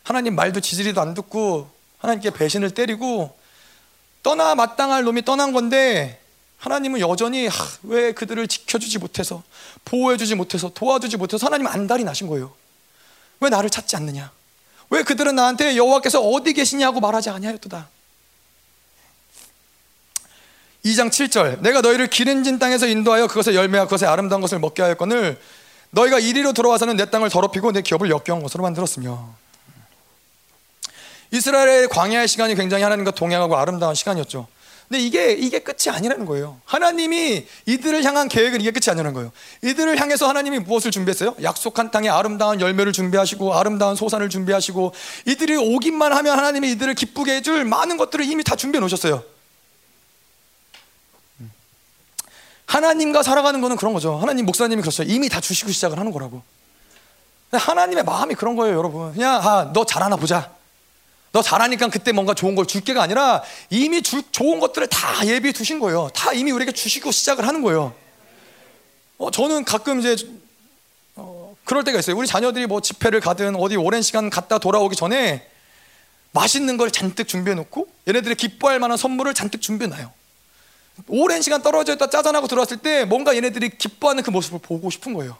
하나님 0.02 0.36
말도 0.36 0.60
지지리도 0.60 1.00
안 1.00 1.14
듣고 1.14 1.70
하나님께 1.98 2.30
배신을 2.30 2.72
때리고 2.72 3.36
떠나 4.22 4.54
마땅할 4.54 5.02
놈이 5.02 5.24
떠난 5.24 5.52
건데 5.52 6.20
하나님은 6.66 6.98
여전히 6.98 7.46
하, 7.46 7.64
왜 7.84 8.10
그들을 8.10 8.48
지켜주지 8.48 8.98
못해서 8.98 9.44
보호해주지 9.84 10.34
못해서 10.34 10.68
도와주지 10.68 11.16
못해서 11.16 11.46
하나님 11.46 11.68
안달이 11.68 12.02
나신 12.02 12.26
거예요. 12.26 12.52
왜 13.38 13.50
나를 13.50 13.70
찾지 13.70 13.94
않느냐? 13.94 14.32
왜 14.90 15.04
그들은 15.04 15.36
나한테 15.36 15.76
여호와께서 15.76 16.20
어디 16.20 16.52
계시냐고 16.52 16.98
말하지 16.98 17.30
아니하였도다. 17.30 17.88
2장 20.84 21.10
7절 21.10 21.60
내가 21.60 21.82
너희를 21.82 22.08
기름진 22.08 22.58
땅에서 22.58 22.86
인도하여 22.88 23.28
그것의 23.28 23.56
열매와 23.56 23.86
그것의 23.86 24.10
아름다운 24.10 24.40
것을 24.40 24.58
먹게 24.58 24.82
하였거늘 24.82 25.40
너희가 25.90 26.18
이리로 26.18 26.52
들어와서는 26.52 26.96
내 26.96 27.10
땅을 27.10 27.28
더럽히고 27.28 27.72
내 27.72 27.82
기업을 27.82 28.10
역겨운 28.10 28.42
것으로 28.42 28.62
만들었으며 28.64 29.34
이스라엘의 31.30 31.88
광야의 31.88 32.26
시간이 32.26 32.56
굉장히 32.56 32.82
하나님과 32.82 33.12
동행하고 33.12 33.56
아름다운 33.56 33.94
시간이었죠. 33.94 34.48
근데 34.88 35.02
이게 35.02 35.32
이게 35.32 35.58
끝이 35.58 35.92
아니라는 35.94 36.26
거예요. 36.26 36.60
하나님이 36.64 37.46
이들을 37.66 38.04
향한 38.04 38.28
계획은 38.28 38.60
이게 38.60 38.70
끝이 38.70 38.84
아니라는 38.88 39.14
거예요. 39.14 39.32
이들을 39.62 40.00
향해서 40.00 40.28
하나님이 40.28 40.60
무엇을 40.60 40.92
준비했어요? 40.92 41.34
약속한 41.42 41.90
땅에 41.90 42.08
아름다운 42.08 42.60
열매를 42.60 42.92
준비하시고 42.92 43.54
아름다운 43.54 43.96
소산을 43.96 44.30
준비하시고 44.30 44.94
이들이 45.26 45.56
오기만 45.56 46.12
하면 46.12 46.38
하나님이 46.38 46.70
이들을 46.72 46.94
기쁘게 46.94 47.36
해줄 47.36 47.64
많은 47.64 47.96
것들을 47.96 48.24
이미 48.24 48.44
다 48.44 48.54
준비해 48.54 48.80
놓으셨어요. 48.80 49.24
하나님과 52.66 53.22
살아가는 53.22 53.60
거는 53.60 53.76
그런 53.76 53.92
거죠. 53.92 54.16
하나님 54.16 54.46
목사님이 54.46 54.82
그랬어요. 54.82 55.08
이미 55.08 55.28
다 55.28 55.40
주시고 55.40 55.70
시작을 55.70 55.98
하는 55.98 56.12
거라고. 56.12 56.42
하나님의 57.52 58.04
마음이 58.04 58.34
그런 58.34 58.54
거예요, 58.56 58.76
여러분. 58.76 59.12
그냥 59.12 59.40
아, 59.42 59.72
너 59.72 59.84
잘하나 59.84 60.16
보자. 60.16 60.55
너 61.36 61.42
잘하니까 61.42 61.88
그때 61.88 62.12
뭔가 62.12 62.32
좋은 62.32 62.54
걸 62.54 62.66
줄 62.66 62.80
게가 62.80 63.02
아니라 63.02 63.42
이미 63.68 64.00
줄, 64.02 64.22
좋은 64.32 64.58
것들을 64.58 64.88
다 64.88 65.26
예비해 65.26 65.52
두신 65.52 65.78
거예요. 65.78 66.08
다 66.14 66.32
이미 66.32 66.50
우리에게 66.50 66.72
주시고 66.72 67.12
시작을 67.12 67.46
하는 67.46 67.60
거예요. 67.62 67.94
어, 69.18 69.30
저는 69.30 69.64
가끔 69.64 70.00
이제 70.00 70.16
어, 71.14 71.54
그럴 71.64 71.84
때가 71.84 71.98
있어요. 71.98 72.16
우리 72.16 72.26
자녀들이 72.26 72.66
뭐 72.66 72.80
집회를 72.80 73.20
가든 73.20 73.54
어디 73.56 73.76
오랜 73.76 74.00
시간 74.02 74.30
갔다 74.30 74.58
돌아오기 74.58 74.96
전에 74.96 75.46
맛있는 76.32 76.76
걸 76.78 76.90
잔뜩 76.90 77.28
준비해 77.28 77.54
놓고 77.54 77.86
얘네들이 78.08 78.34
기뻐할 78.34 78.78
만한 78.80 78.96
선물을 78.96 79.34
잔뜩 79.34 79.60
준비해 79.60 79.88
놔요. 79.88 80.10
오랜 81.08 81.42
시간 81.42 81.62
떨어져 81.62 81.92
있다 81.92 82.08
짜잔하고 82.08 82.48
들어왔을 82.48 82.78
때 82.78 83.04
뭔가 83.04 83.36
얘네들이 83.36 83.76
기뻐하는 83.76 84.22
그 84.22 84.30
모습을 84.30 84.58
보고 84.60 84.88
싶은 84.90 85.12
거예요. 85.12 85.36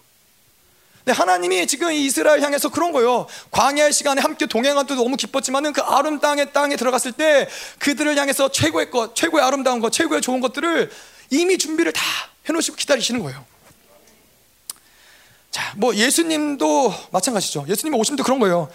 근데 1.06 1.16
하나님이 1.16 1.68
지금 1.68 1.92
이스라엘 1.92 2.40
향해서 2.40 2.68
그런 2.68 2.90
거예요. 2.90 3.28
광야의 3.52 3.92
시간에 3.92 4.20
함께 4.20 4.44
동행한 4.44 4.88
때도 4.88 5.04
너무 5.04 5.14
기뻤지만은 5.16 5.72
그 5.72 5.80
아름다운 5.80 6.36
땅에 6.52 6.74
들어갔을 6.74 7.12
때 7.12 7.48
그들을 7.78 8.16
향해서 8.18 8.50
최고의 8.50 8.90
것, 8.90 9.14
최고의 9.14 9.44
아름다운 9.44 9.78
것, 9.78 9.92
최고의 9.92 10.20
좋은 10.20 10.40
것들을 10.40 10.90
이미 11.30 11.58
준비를 11.58 11.92
다 11.92 12.02
해놓으시고 12.48 12.76
기다리시는 12.76 13.22
거예요. 13.22 13.44
자, 15.52 15.72
뭐 15.76 15.94
예수님도 15.94 16.92
마찬가지죠. 17.12 17.66
예수님 17.68 17.94
오심도 17.94 18.24
그런 18.24 18.40
거예요. 18.40 18.68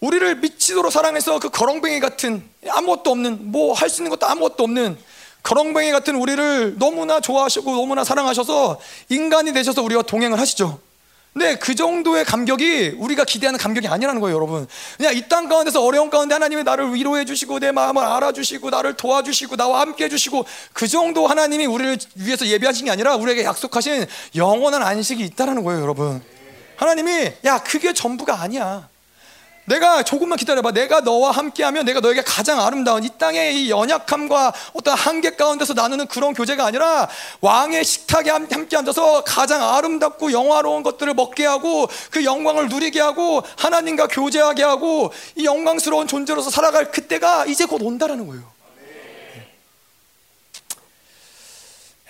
우리를 0.00 0.36
미치도록 0.36 0.92
사랑해서 0.92 1.38
그 1.38 1.48
거렁뱅이 1.48 2.00
같은 2.00 2.46
아무것도 2.68 3.10
없는 3.12 3.50
뭐 3.50 3.72
할 3.72 3.88
수 3.88 4.02
있는 4.02 4.10
것도 4.10 4.26
아무것도 4.26 4.62
없는 4.62 4.98
거렁뱅이 5.42 5.90
같은 5.92 6.16
우리를 6.16 6.76
너무나 6.78 7.20
좋아하시고 7.20 7.72
너무나 7.72 8.04
사랑하셔서 8.04 8.78
인간이 9.08 9.54
되셔서 9.54 9.80
우리와 9.80 10.02
동행을 10.02 10.38
하시죠. 10.38 10.86
근데 11.38 11.54
그 11.54 11.76
정도의 11.76 12.24
감격이 12.24 12.96
우리가 12.98 13.22
기대하는 13.22 13.60
감격이 13.60 13.86
아니라는 13.86 14.20
거예요, 14.20 14.34
여러분. 14.34 14.66
그냥 14.96 15.14
이 15.16 15.28
땅 15.28 15.48
가운데서 15.48 15.84
어려운 15.84 16.10
가운데 16.10 16.34
하나님이 16.34 16.64
나를 16.64 16.94
위로해 16.94 17.24
주시고 17.24 17.60
내 17.60 17.70
마음을 17.70 18.02
알아주시고 18.02 18.70
나를 18.70 18.94
도와주시고 18.94 19.54
나와 19.54 19.80
함께 19.80 20.04
해 20.04 20.08
주시고 20.08 20.44
그 20.72 20.88
정도 20.88 21.28
하나님이 21.28 21.66
우리를 21.66 21.98
위해서 22.16 22.44
예비하신 22.44 22.86
게 22.86 22.90
아니라 22.90 23.14
우리에게 23.14 23.44
약속하신 23.44 24.06
영원한 24.34 24.82
안식이 24.82 25.22
있다라는 25.26 25.62
거예요, 25.62 25.80
여러분. 25.80 26.20
하나님이 26.76 27.30
야 27.44 27.62
그게 27.62 27.92
전부가 27.92 28.40
아니야. 28.40 28.88
내가 29.68 30.02
조금만 30.02 30.38
기다려봐. 30.38 30.72
내가 30.72 31.00
너와 31.00 31.30
함께하면 31.30 31.84
내가 31.84 32.00
너에게 32.00 32.22
가장 32.22 32.60
아름다운 32.60 33.04
이 33.04 33.10
땅의 33.18 33.62
이 33.62 33.70
연약함과 33.70 34.54
어떤 34.72 34.96
한계 34.96 35.36
가운데서 35.36 35.74
나누는 35.74 36.06
그런 36.06 36.32
교제가 36.32 36.64
아니라 36.64 37.08
왕의 37.42 37.84
식탁에 37.84 38.30
함께 38.30 38.76
앉아서 38.76 39.24
가장 39.24 39.62
아름답고 39.62 40.32
영화로운 40.32 40.82
것들을 40.82 41.12
먹게 41.14 41.44
하고 41.44 41.86
그 42.10 42.24
영광을 42.24 42.68
누리게 42.68 43.00
하고 43.00 43.42
하나님과 43.58 44.08
교제하게 44.08 44.62
하고 44.62 45.12
이 45.36 45.44
영광스러운 45.44 46.06
존재로서 46.06 46.50
살아갈 46.50 46.90
그때가 46.90 47.44
이제 47.44 47.66
곧 47.66 47.82
온다라는 47.82 48.26
거예요. 48.26 48.42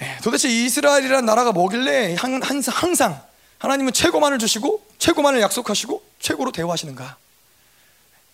네, 0.01 0.17
도대체 0.23 0.49
이스라엘이라는 0.49 1.27
나라가 1.27 1.51
뭐길래 1.51 2.15
항상 2.17 3.21
하나님은 3.59 3.93
최고만을 3.93 4.39
주시고 4.39 4.81
최고만을 4.99 5.41
약속하시고 5.41 6.03
최고로 6.21 6.53
대우하시는가? 6.53 7.17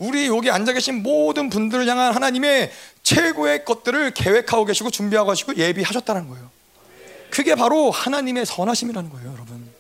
우리 0.04 0.26
여기 0.26 0.50
앉아 0.50 0.72
계신 0.74 1.02
모든 1.02 1.48
분들을 1.48 1.86
향한 1.88 2.14
하나님의 2.14 2.70
최고의 3.02 3.64
것들을 3.64 4.12
계획하고 4.12 4.66
계시고 4.66 4.90
준비하고 4.90 5.30
계시고 5.30 5.56
예비하셨다는 5.56 6.28
거예요. 6.28 6.50
그게 7.30 7.54
바로 7.54 7.90
하나님의 7.90 8.44
선하심이라는 8.46 9.10
거예요, 9.10 9.32
여러분. 9.32 9.72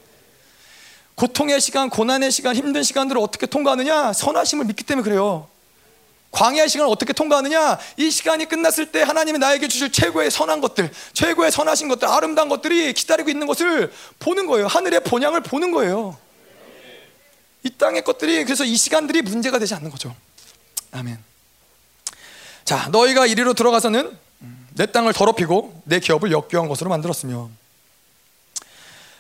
고통의 1.14 1.60
시간, 1.60 1.90
고난의 1.90 2.32
시간, 2.32 2.56
힘든 2.56 2.82
시간들을 2.82 3.20
어떻게 3.20 3.46
통과하느냐? 3.46 4.12
선하심을 4.14 4.64
믿기 4.64 4.82
때문에 4.82 5.04
그래요. 5.04 5.48
광야의 6.32 6.68
시간을 6.68 6.90
어떻게 6.90 7.12
통과하느냐? 7.12 7.78
이 7.96 8.10
시간이 8.10 8.46
끝났을 8.46 8.90
때 8.90 9.02
하나님이 9.02 9.38
나에게 9.38 9.68
주실 9.68 9.92
최고의 9.92 10.32
선한 10.32 10.60
것들, 10.60 10.90
최고의 11.12 11.52
선하신 11.52 11.86
것들, 11.88 12.08
아름다운 12.08 12.48
것들이 12.48 12.92
기다리고 12.92 13.30
있는 13.30 13.46
것을 13.46 13.92
보는 14.18 14.46
거예요. 14.46 14.66
하늘의 14.66 15.04
본향을 15.04 15.42
보는 15.42 15.70
거예요. 15.70 16.16
이 17.64 17.70
땅의 17.70 18.04
것들이 18.04 18.44
그래서 18.44 18.64
이 18.64 18.76
시간들이 18.76 19.22
문제가 19.22 19.58
되지 19.58 19.74
않는 19.74 19.90
거죠. 19.90 20.14
아멘. 20.92 21.18
자, 22.64 22.88
너희가 22.92 23.26
이리로 23.26 23.54
들어가서는 23.54 24.16
내 24.74 24.86
땅을 24.86 25.12
더럽히고 25.12 25.82
내 25.84 25.98
기업을 26.00 26.30
역겨운 26.30 26.68
것으로 26.68 26.90
만들었으며 26.90 27.50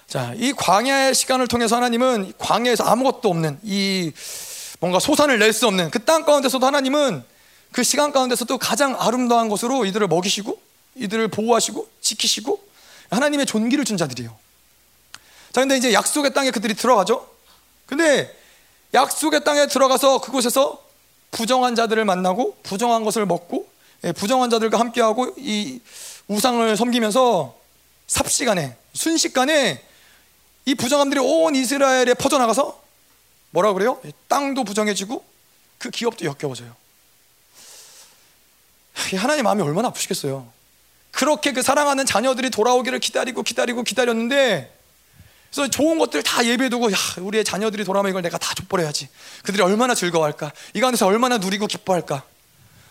자, 0.06 0.32
이 0.36 0.52
광야의 0.52 1.14
시간을 1.14 1.48
통해서 1.48 1.76
하나님은 1.76 2.34
광야에서 2.38 2.84
아무것도 2.84 3.28
없는 3.28 3.58
이 3.62 4.12
뭔가 4.80 4.98
소산을 5.00 5.38
낼 5.38 5.52
수 5.52 5.66
없는 5.66 5.90
그 5.90 6.04
땅 6.04 6.24
가운데서도 6.24 6.66
하나님은 6.66 7.24
그 7.72 7.82
시간 7.82 8.12
가운데서도 8.12 8.58
가장 8.58 8.94
아름다운 8.98 9.48
것으로 9.48 9.84
이들을 9.86 10.06
먹이시고 10.06 10.60
이들을 10.96 11.28
보호하시고 11.28 11.88
지키시고 12.00 12.62
하나님의 13.10 13.46
존귀를 13.46 13.84
준 13.84 13.96
자들이에요. 13.96 14.36
자, 15.52 15.60
근데 15.60 15.76
이제 15.76 15.92
약속의 15.92 16.34
땅에 16.34 16.50
그들이 16.50 16.74
들어가죠. 16.74 17.33
근데 17.86 18.34
약속의 18.92 19.44
땅에 19.44 19.66
들어가서 19.66 20.20
그곳에서 20.20 20.82
부정한 21.30 21.74
자들을 21.74 22.04
만나고 22.04 22.56
부정한 22.62 23.04
것을 23.04 23.26
먹고 23.26 23.68
예, 24.04 24.12
부정한 24.12 24.50
자들과 24.50 24.78
함께하고 24.78 25.34
이 25.36 25.80
우상을 26.28 26.76
섬기면서 26.76 27.56
삽시간에 28.06 28.76
순식간에 28.92 29.82
이 30.66 30.74
부정함들이 30.74 31.20
온 31.20 31.54
이스라엘에 31.54 32.14
퍼져나가서 32.14 32.80
뭐라 33.50 33.72
그래요? 33.72 34.00
땅도 34.28 34.64
부정해지고 34.64 35.24
그 35.78 35.90
기업도 35.90 36.24
역겨워져요. 36.24 36.74
하나님 39.16 39.44
마음이 39.44 39.62
얼마나 39.62 39.88
아프시겠어요. 39.88 40.46
그렇게 41.10 41.52
그 41.52 41.62
사랑하는 41.62 42.06
자녀들이 42.06 42.50
돌아오기를 42.50 42.98
기다리고 43.00 43.42
기다리고 43.42 43.82
기다렸는데 43.82 44.72
그래서 45.54 45.70
좋은 45.70 45.98
것들 45.98 46.24
다 46.24 46.44
예배두고 46.44 46.90
야, 46.90 46.96
우리의 47.20 47.44
자녀들이 47.44 47.84
돌아오면 47.84 48.10
이걸 48.10 48.22
내가 48.22 48.38
다 48.38 48.52
족버려야지. 48.54 49.08
그들이 49.44 49.62
얼마나 49.62 49.94
즐거워할까? 49.94 50.50
이 50.74 50.80
가운데서 50.80 51.06
얼마나 51.06 51.38
누리고 51.38 51.68
기뻐할까? 51.68 52.24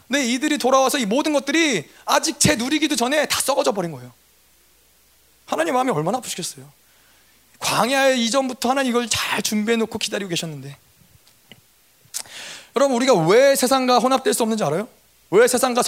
근데 0.08 0.26
이들이 0.26 0.58
돌아와서 0.60 0.98
이 0.98 1.06
모든 1.06 1.34
것들이 1.34 1.90
아직 2.06 2.40
제 2.40 2.56
누리기도 2.56 2.96
전에 2.96 3.26
다 3.26 3.42
썩어져 3.42 3.74
버린 3.74 3.92
거예요. 3.92 4.14
하나님 5.46 5.74
마음이 5.74 5.92
얼마나 5.92 6.20
아프시겠어요. 6.20 6.66
광야에 7.60 8.16
이전부터 8.16 8.70
하나님 8.70 8.92
이걸 8.92 9.10
잘 9.10 9.42
준비해 9.42 9.76
놓고 9.76 10.00
기다리고 10.00 10.30
계셨는데 10.30 10.78
여러분 12.78 12.96
우리가 12.96 13.14
왜 13.28 13.56
세상과 13.58 14.00
혼합될 14.00 14.34
수 14.34 14.44
없는지 14.44 14.64
알아요? 14.64 14.88
왜 15.32 15.48
세상과 15.48 15.82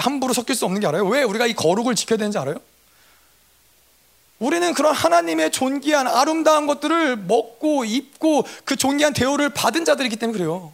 함부로 0.00 0.34
섞일 0.34 0.54
수 0.54 0.66
없는 0.66 0.82
게 0.82 0.86
알아요? 0.86 1.06
왜 1.06 1.22
우리가 1.22 1.46
이 1.46 1.54
거룩을 1.54 1.94
지켜야 1.94 2.18
되는지 2.18 2.36
알아요? 2.36 2.56
우리는 4.38 4.74
그런 4.74 4.94
하나님의 4.94 5.52
존귀한 5.52 6.06
아름다운 6.06 6.66
것들을 6.66 7.16
먹고 7.16 7.84
입고 7.84 8.44
그 8.64 8.76
존귀한 8.76 9.12
대우를 9.12 9.50
받은 9.50 9.84
자들이기 9.84 10.16
때문에 10.16 10.38
그래요. 10.38 10.72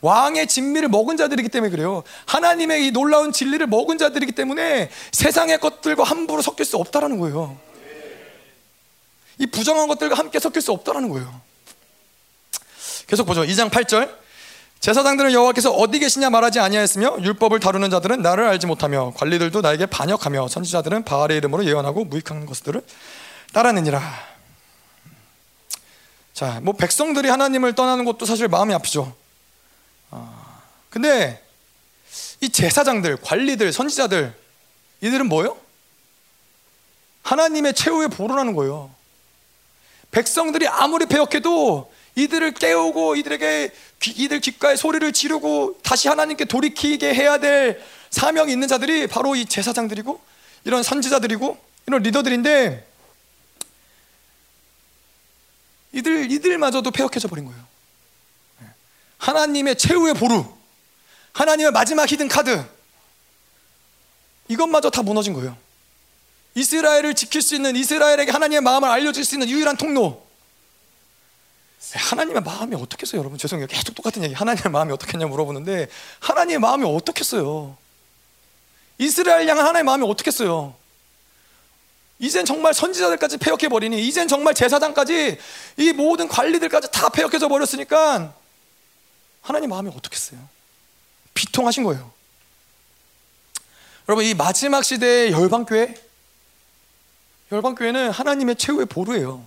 왕의 0.00 0.48
진미를 0.48 0.88
먹은 0.88 1.16
자들이기 1.16 1.48
때문에 1.48 1.70
그래요. 1.70 2.02
하나님의 2.26 2.86
이 2.86 2.90
놀라운 2.90 3.32
진리를 3.32 3.66
먹은 3.68 3.98
자들이기 3.98 4.32
때문에 4.32 4.90
세상의 5.12 5.58
것들과 5.60 6.02
함부로 6.02 6.42
섞일 6.42 6.64
수 6.64 6.76
없다라는 6.76 7.18
거예요. 7.18 7.56
이 9.38 9.46
부정한 9.46 9.88
것들과 9.88 10.16
함께 10.16 10.38
섞일 10.38 10.60
수 10.60 10.72
없다라는 10.72 11.08
거예요. 11.08 11.40
계속 13.06 13.26
보죠. 13.26 13.42
2장 13.42 13.70
8절. 13.70 14.21
제사장들은 14.82 15.32
여호와께서 15.32 15.70
어디 15.70 16.00
계시냐 16.00 16.28
말하지 16.30 16.58
아니하였으며 16.58 17.18
율법을 17.22 17.60
다루는 17.60 17.88
자들은 17.90 18.20
나를 18.20 18.48
알지 18.48 18.66
못하며 18.66 19.12
관리들도 19.16 19.60
나에게 19.60 19.86
반역하며 19.86 20.48
선지자들은 20.48 21.04
바알의 21.04 21.36
이름으로 21.36 21.64
예언하고 21.64 22.04
무익한 22.04 22.46
것들을 22.46 22.84
따르느니라. 23.52 24.02
자, 26.34 26.58
뭐 26.64 26.74
백성들이 26.74 27.28
하나님을 27.28 27.76
떠나는 27.76 28.04
것도 28.04 28.26
사실 28.26 28.48
마음이 28.48 28.74
아프죠. 28.74 29.14
아, 30.10 30.60
근데 30.90 31.40
이 32.40 32.48
제사장들, 32.48 33.18
관리들, 33.18 33.72
선지자들 33.72 34.34
이들은 35.00 35.28
뭐요? 35.28 35.56
하나님의 37.22 37.74
최후의 37.74 38.08
보루라는 38.08 38.56
거예요. 38.56 38.90
백성들이 40.10 40.66
아무리 40.66 41.06
배역해도 41.06 41.92
이들을 42.14 42.52
깨우고 42.52 43.16
이들에게 43.16 43.70
이들 44.16 44.40
귓가에 44.40 44.76
소리를 44.76 45.10
지르고 45.12 45.78
다시 45.82 46.08
하나님께 46.08 46.44
돌이키게 46.44 47.14
해야 47.14 47.38
될 47.38 47.82
사명이 48.10 48.52
있는 48.52 48.68
자들이 48.68 49.06
바로 49.06 49.34
이 49.34 49.46
제사장들이고 49.46 50.20
이런 50.64 50.82
선지자들이고 50.82 51.58
이런 51.86 52.02
리더들인데 52.02 52.86
이들 55.92 56.30
이들마저도 56.30 56.90
폐역해져 56.90 57.28
버린 57.28 57.46
거예요. 57.46 57.62
하나님의 59.18 59.78
최후의 59.78 60.14
보루, 60.14 60.44
하나님의 61.32 61.72
마지막 61.72 62.10
히든 62.10 62.28
카드 62.28 62.64
이것마저 64.48 64.90
다 64.90 65.02
무너진 65.02 65.32
거예요. 65.32 65.56
이스라엘을 66.54 67.14
지킬 67.14 67.40
수 67.40 67.54
있는 67.54 67.76
이스라엘에게 67.76 68.30
하나님의 68.30 68.60
마음을 68.60 68.88
알려줄 68.88 69.24
수 69.24 69.34
있는 69.34 69.48
유일한 69.48 69.76
통로 69.76 70.21
하나님의 71.94 72.42
마음이 72.42 72.74
어떻겠어요, 72.74 73.18
여러분? 73.18 73.38
죄송해요. 73.38 73.66
계속 73.66 73.94
똑같은 73.94 74.22
얘기. 74.24 74.34
하나님의 74.34 74.70
마음이 74.70 74.92
어떻겠냐 74.92 75.26
물어보는데 75.26 75.88
하나님의 76.20 76.58
마음이 76.58 76.84
어떻겠어요? 76.84 77.76
이스라엘 78.98 79.48
향한 79.48 79.66
하나님의 79.66 79.84
마음이 79.84 80.04
어떻겠어요? 80.10 80.74
이젠 82.18 82.44
정말 82.44 82.72
선지자들까지 82.72 83.38
폐역해 83.38 83.68
버리니 83.68 84.06
이젠 84.06 84.28
정말 84.28 84.54
제사장까지 84.54 85.38
이 85.78 85.92
모든 85.92 86.28
관리들까지 86.28 86.90
다 86.92 87.08
폐역해져 87.08 87.48
버렸으니까 87.48 88.32
하나님 89.40 89.70
마음이 89.70 89.90
어떻겠어요? 89.94 90.38
비통하신 91.34 91.82
거예요. 91.82 92.12
여러분 94.08 94.24
이 94.24 94.34
마지막 94.34 94.84
시대의 94.84 95.32
열방교회 95.32 95.94
열방교회는 97.50 98.10
하나님의 98.10 98.56
최후의 98.56 98.86
보루예요. 98.86 99.44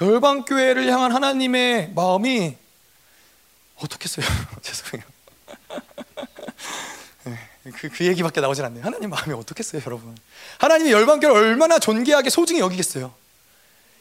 열방 0.00 0.44
교회를 0.44 0.86
향한 0.92 1.12
하나님의 1.12 1.92
마음이 1.94 2.56
어떻겠어요? 3.76 4.26
죄송해요. 4.62 5.08
네, 7.24 7.72
그, 7.80 7.88
그 7.88 8.06
얘기밖에 8.06 8.40
나오질 8.40 8.64
않네요. 8.64 8.84
하나님 8.84 9.10
마음이 9.10 9.32
어떻겠어요, 9.34 9.82
여러분? 9.86 10.16
하나님이 10.58 10.92
열방교회를 10.92 11.36
얼마나 11.36 11.78
존귀하게 11.78 12.30
소중히 12.30 12.60
여기겠어요? 12.60 13.12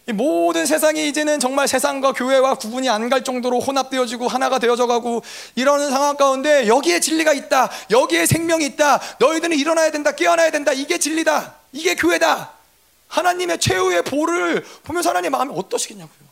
이 0.10 0.14
모든 0.14 0.66
세상이 0.66 1.10
이제는 1.10 1.40
정말 1.42 1.68
세상과 1.68 2.14
교회와 2.14 2.56
구분이 2.56 2.88
안 2.90 3.10
갈 3.10 3.24
정도로 3.26 3.60
혼합되어지고 3.60 4.28
하나가 4.30 4.58
되어져 4.58 4.88
가고 4.88 5.22
이러는 5.56 5.90
상황 5.90 6.16
가운데 6.16 6.68
여기에 6.68 7.02
진리가 7.02 7.34
있다. 7.34 7.70
여기에 7.92 8.26
생명이 8.26 8.66
있다. 8.68 9.02
너희들은 9.20 9.58
일어나야 9.58 9.92
된다. 9.92 10.12
깨어나야 10.14 10.52
된다. 10.52 10.72
이게 10.72 10.98
진리다. 10.98 11.56
이게 11.74 11.96
교회다. 11.96 12.54
하나님의 13.08 13.60
최후의 13.60 14.04
보를 14.04 14.66
보면서 14.84 15.10
하나님 15.10 15.32
마음이 15.32 15.54
어떠시겠냐고요. 15.56 16.28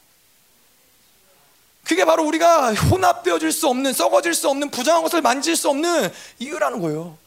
그게 1.84 2.03
바로 2.03 2.26
우리가 2.26 2.73
혼합되어질 2.73 3.52
수 3.52 3.68
없는 3.68 3.93
썩어질 3.93 4.34
수 4.34 4.49
없는 4.49 4.72
부정한 4.72 5.03
것을 5.03 5.22
만질 5.22 5.56
수 5.56 5.69
없는 5.69 6.11
이유라는 6.39 6.81
거예요. 6.81 7.18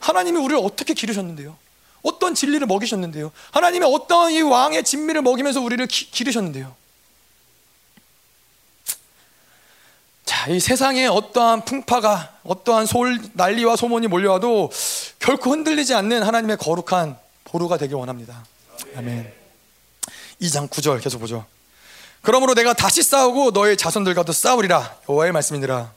하나님이 0.00 0.38
우리를 0.38 0.56
어떻게 0.64 0.94
기르셨는데요? 0.94 1.56
어떤 2.02 2.34
진리를 2.34 2.66
먹이셨는데요? 2.66 3.30
하나님이 3.52 3.86
어떤 3.86 4.30
이 4.30 4.42
왕의 4.42 4.84
진미를 4.84 5.22
먹이면서 5.22 5.60
우리를 5.60 5.86
기, 5.86 6.10
기르셨는데요? 6.10 6.74
자, 10.24 10.50
이 10.50 10.60
세상에 10.60 11.06
어떠한 11.06 11.64
풍파가 11.64 12.38
어떠한 12.44 12.86
솔 12.86 13.20
난리와 13.34 13.76
소문이 13.76 14.08
몰려와도 14.08 14.70
결코 15.18 15.50
흔들리지 15.50 15.94
않는 15.94 16.22
하나님의 16.22 16.56
거룩한 16.58 17.18
보루가 17.44 17.76
되길 17.76 17.96
원합니다. 17.96 18.44
아멘. 18.96 19.32
2장 20.40 20.68
9절 20.68 21.02
계속 21.02 21.18
보죠. 21.18 21.46
그러므로 22.22 22.54
내가 22.54 22.72
다시 22.72 23.02
싸우고 23.02 23.50
너의 23.50 23.76
자손들과도 23.76 24.32
싸우리라. 24.32 24.98
여호와의 25.08 25.32
말씀이니라. 25.32 25.92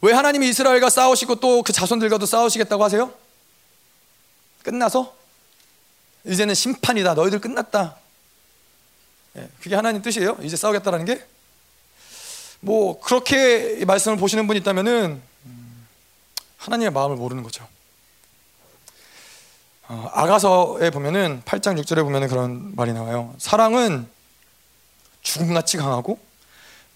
왜 0.00 0.12
하나님이 0.12 0.48
이스라엘과 0.50 0.90
싸우시고 0.90 1.36
또 1.36 1.62
그 1.62 1.72
자손들과도 1.72 2.26
싸우시겠다고 2.26 2.84
하세요? 2.84 3.12
끝나서 4.62 5.14
이제는 6.24 6.54
심판이다. 6.54 7.14
너희들 7.14 7.40
끝났다. 7.40 7.96
예, 9.36 9.48
그게 9.60 9.74
하나님 9.74 10.02
뜻이에요. 10.02 10.36
이제 10.42 10.56
싸우겠다라는 10.56 11.06
게. 11.06 11.24
뭐 12.60 13.00
그렇게 13.00 13.84
말씀을 13.86 14.18
보시는 14.18 14.46
분이 14.46 14.60
있다면은 14.60 15.22
음, 15.46 15.86
하나님의 16.58 16.90
마음을 16.92 17.16
모르는 17.16 17.42
거죠. 17.42 17.66
어, 19.88 20.10
아가서에 20.12 20.90
보면은 20.90 21.42
8장 21.46 21.80
6절에 21.80 22.02
보면은 22.02 22.28
그런 22.28 22.74
말이 22.76 22.92
나와요. 22.92 23.34
사랑은 23.38 24.06
죽음같이 25.22 25.78
강하고 25.78 26.18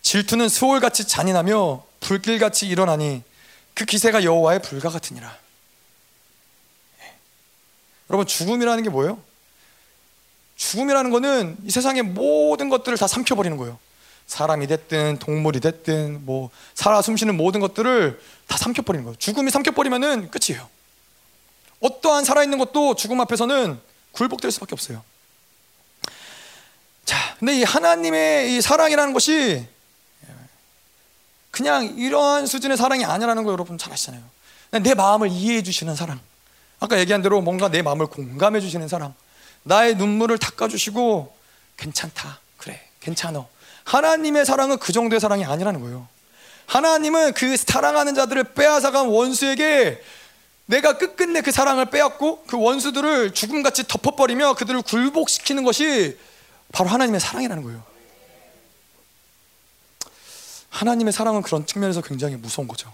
질투는 0.02 0.48
수월같이 0.48 1.06
잔인하며 1.06 1.84
불길같이 2.00 2.68
일어나니 2.68 3.22
그 3.74 3.86
기세가 3.86 4.24
여호와의 4.24 4.60
불과 4.60 4.90
같으니라. 4.90 5.34
예. 7.00 7.12
여러분 8.10 8.26
죽음이라는 8.26 8.82
게 8.82 8.90
뭐예요? 8.90 9.18
죽음이라는 10.56 11.10
거는 11.10 11.56
이 11.64 11.70
세상의 11.70 12.02
모든 12.02 12.68
것들을 12.68 12.98
다 12.98 13.06
삼켜버리는 13.06 13.56
거예요. 13.56 13.78
사람이 14.26 14.66
됐든 14.66 15.18
동물이 15.18 15.60
됐든 15.60 16.26
뭐 16.26 16.50
살아 16.74 17.00
숨쉬는 17.00 17.36
모든 17.36 17.60
것들을 17.60 18.20
다 18.46 18.58
삼켜버리는 18.58 19.04
거예요. 19.04 19.16
죽음이 19.18 19.50
삼켜버리면은 19.50 20.30
끝이에요. 20.30 20.68
어떠한 21.82 22.24
살아있는 22.24 22.58
것도 22.58 22.94
죽음 22.94 23.20
앞에서는 23.20 23.78
굴복될 24.12 24.50
수밖에 24.50 24.74
없어요. 24.74 25.02
자, 27.04 27.36
근데 27.38 27.58
이 27.58 27.64
하나님의 27.64 28.56
이 28.56 28.60
사랑이라는 28.60 29.12
것이 29.12 29.66
그냥 31.50 31.84
이러한 31.98 32.46
수준의 32.46 32.76
사랑이 32.76 33.04
아니라는 33.04 33.44
거 33.44 33.52
여러분 33.52 33.76
잘 33.76 33.92
아시잖아요. 33.92 34.22
내 34.82 34.94
마음을 34.94 35.28
이해해 35.28 35.62
주시는 35.62 35.94
사랑. 35.94 36.18
아까 36.80 36.98
얘기한 36.98 37.20
대로 37.20 37.40
뭔가 37.42 37.68
내 37.68 37.82
마음을 37.82 38.06
공감해 38.06 38.60
주시는 38.60 38.88
사랑. 38.88 39.14
나의 39.62 39.96
눈물을 39.96 40.38
닦아 40.38 40.68
주시고 40.68 41.34
괜찮다. 41.76 42.40
그래. 42.56 42.80
괜찮어. 43.00 43.48
하나님의 43.84 44.46
사랑은 44.46 44.78
그 44.78 44.92
정도의 44.92 45.20
사랑이 45.20 45.44
아니라는 45.44 45.80
거예요. 45.80 46.08
하나님은 46.66 47.34
그 47.34 47.56
사랑하는 47.56 48.14
자들을 48.14 48.54
빼앗아간 48.54 49.08
원수에게 49.08 50.02
내가 50.66 50.96
끝끝내 50.98 51.40
그 51.42 51.50
사랑을 51.50 51.86
빼앗고 51.86 52.44
그 52.44 52.58
원수들을 52.58 53.34
죽음같이 53.34 53.86
덮어버리며 53.86 54.54
그들을 54.54 54.82
굴복시키는 54.82 55.64
것이 55.64 56.18
바로 56.72 56.88
하나님의 56.88 57.20
사랑이라는 57.20 57.62
거예요. 57.62 57.82
하나님의 60.70 61.12
사랑은 61.12 61.42
그런 61.42 61.66
측면에서 61.66 62.00
굉장히 62.00 62.36
무서운 62.36 62.66
거죠. 62.66 62.92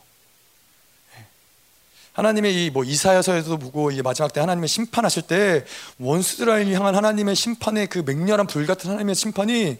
예. 1.16 1.24
하나님의 2.14 2.66
이 2.66 2.70
뭐 2.70 2.82
이사야서에도 2.82 3.58
보고 3.58 3.92
이 3.92 4.02
마지막 4.02 4.32
때 4.32 4.40
하나님의 4.40 4.68
심판하실 4.68 5.22
때 5.22 5.64
원수들을 5.98 6.72
향한 6.74 6.96
하나님의 6.96 7.36
심판의 7.36 7.86
그 7.86 8.02
맹렬한 8.04 8.48
불 8.48 8.66
같은 8.66 8.90
하나님의 8.90 9.14
심판이 9.14 9.78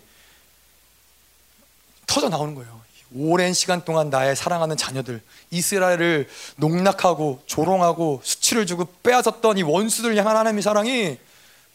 터져 2.07 2.29
나오는 2.29 2.55
거예요. 2.55 2.78
오랜 3.15 3.55
시간 3.55 3.85
동안 3.85 4.11
나의 4.11 4.37
사랑하는 4.37 4.77
자녀들 4.77 5.23
이스라엘을 5.51 6.29
농락하고 6.57 7.43
조롱하고 7.47 8.21
수치를 8.23 8.67
주고 8.67 8.87
빼앗았던 9.03 9.59
이 9.59 9.63
원수들 9.63 10.17
향한 10.17 10.37
하나님의 10.37 10.63
사랑이 10.63 11.19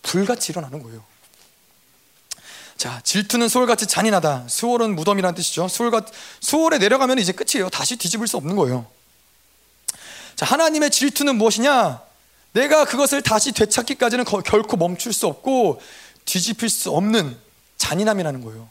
불같이 0.04 0.52
일어나는 0.52 0.84
거예요. 0.84 1.04
자, 2.78 3.02
질투는 3.04 3.48
수월같이 3.48 3.88
잔인하다. 3.88 4.46
수월은 4.48 4.96
무덤이라는 4.96 5.36
뜻이죠. 5.36 5.68
수월같 5.68 6.08
수월에 6.42 6.78
내려가면 6.80 7.18
이제 7.20 7.32
끝이에요. 7.32 7.70
다시 7.70 7.96
뒤집을 7.96 8.28
수 8.28 8.38
없는 8.38 8.56
거예요. 8.56 8.86
자, 10.36 10.46
하나님의 10.46 10.92
질투는 10.92 11.38
무엇이냐? 11.38 12.02
내가 12.54 12.86
그것을 12.86 13.22
다시 13.22 13.52
되찾기까지는 13.52 14.26
결코 14.26 14.78
멈출 14.78 15.14
수 15.14 15.28
없고 15.28 15.82
뒤집힐 16.26 16.70
수 16.70 16.92
없는 16.92 17.38
잔인함이라는 17.78 18.44
거예요. 18.44 18.70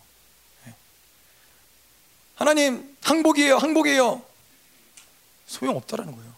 하나님 2.43 2.97
항복이에요, 3.05 3.57
항복이에요. 3.57 4.21
소용없다라는 5.47 6.13
거예요. 6.17 6.33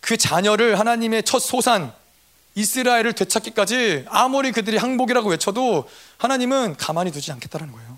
그 0.00 0.16
자녀를 0.16 0.76
하나님의 0.76 1.22
첫 1.22 1.38
소산 1.38 1.94
이스라엘을 2.56 3.12
되찾기까지 3.12 4.06
아무리 4.08 4.50
그들이 4.50 4.78
항복이라고 4.78 5.30
외쳐도 5.30 5.88
하나님은 6.18 6.76
가만히 6.78 7.12
두지 7.12 7.30
않겠다라는 7.30 7.72
거예요. 7.72 7.96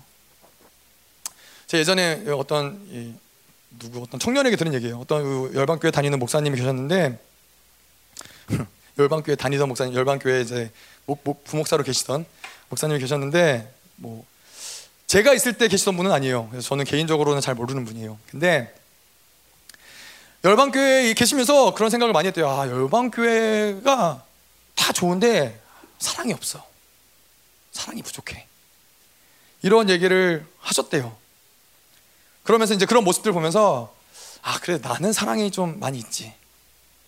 제 1.65 1.79
예전에 1.79 2.23
어떤 2.37 2.79
이, 2.91 3.15
누구 3.79 4.03
어떤 4.03 4.19
청년에게 4.19 4.55
들은 4.55 4.71
얘기예요. 4.75 4.99
어떤 4.99 5.23
그 5.23 5.51
열방교회 5.55 5.89
다니는 5.89 6.19
목사님이 6.19 6.55
계셨는데 6.55 7.19
열방교회 8.99 9.35
다니던 9.35 9.67
목사님, 9.69 9.95
열방교회 9.95 10.41
이제 10.41 10.71
목, 11.07 11.21
목, 11.23 11.43
부목사로 11.45 11.83
계시던 11.83 12.27
목사님이 12.69 12.99
계셨는데 12.99 13.73
뭐 13.95 14.23
제가 15.07 15.33
있을 15.33 15.53
때 15.53 15.67
계시던 15.67 15.95
분은 15.97 16.11
아니에요. 16.11 16.47
그래서 16.49 16.69
저는 16.69 16.85
개인적으로는 16.85 17.41
잘 17.41 17.55
모르는 17.55 17.85
분이에요. 17.85 18.17
근데 18.29 18.73
열방교회에 20.43 21.13
계시면서 21.13 21.73
그런 21.73 21.89
생각을 21.89 22.13
많이 22.13 22.27
했대요. 22.27 22.49
아, 22.49 22.67
열방교회가 22.67 24.23
다 24.75 24.93
좋은데 24.93 25.59
사랑이 25.99 26.33
없어. 26.33 26.65
사랑이 27.71 28.01
부족해. 28.01 28.45
이런 29.61 29.89
얘기를 29.89 30.45
하셨대요. 30.59 31.15
그러면서 32.43 32.73
이제 32.73 32.85
그런 32.85 33.03
모습들 33.03 33.31
보면서 33.31 33.95
아, 34.45 34.59
그래, 34.59 34.77
나는 34.79 35.11
사랑이 35.11 35.49
좀 35.49 35.79
많이 35.79 35.97
있지. 35.97 36.31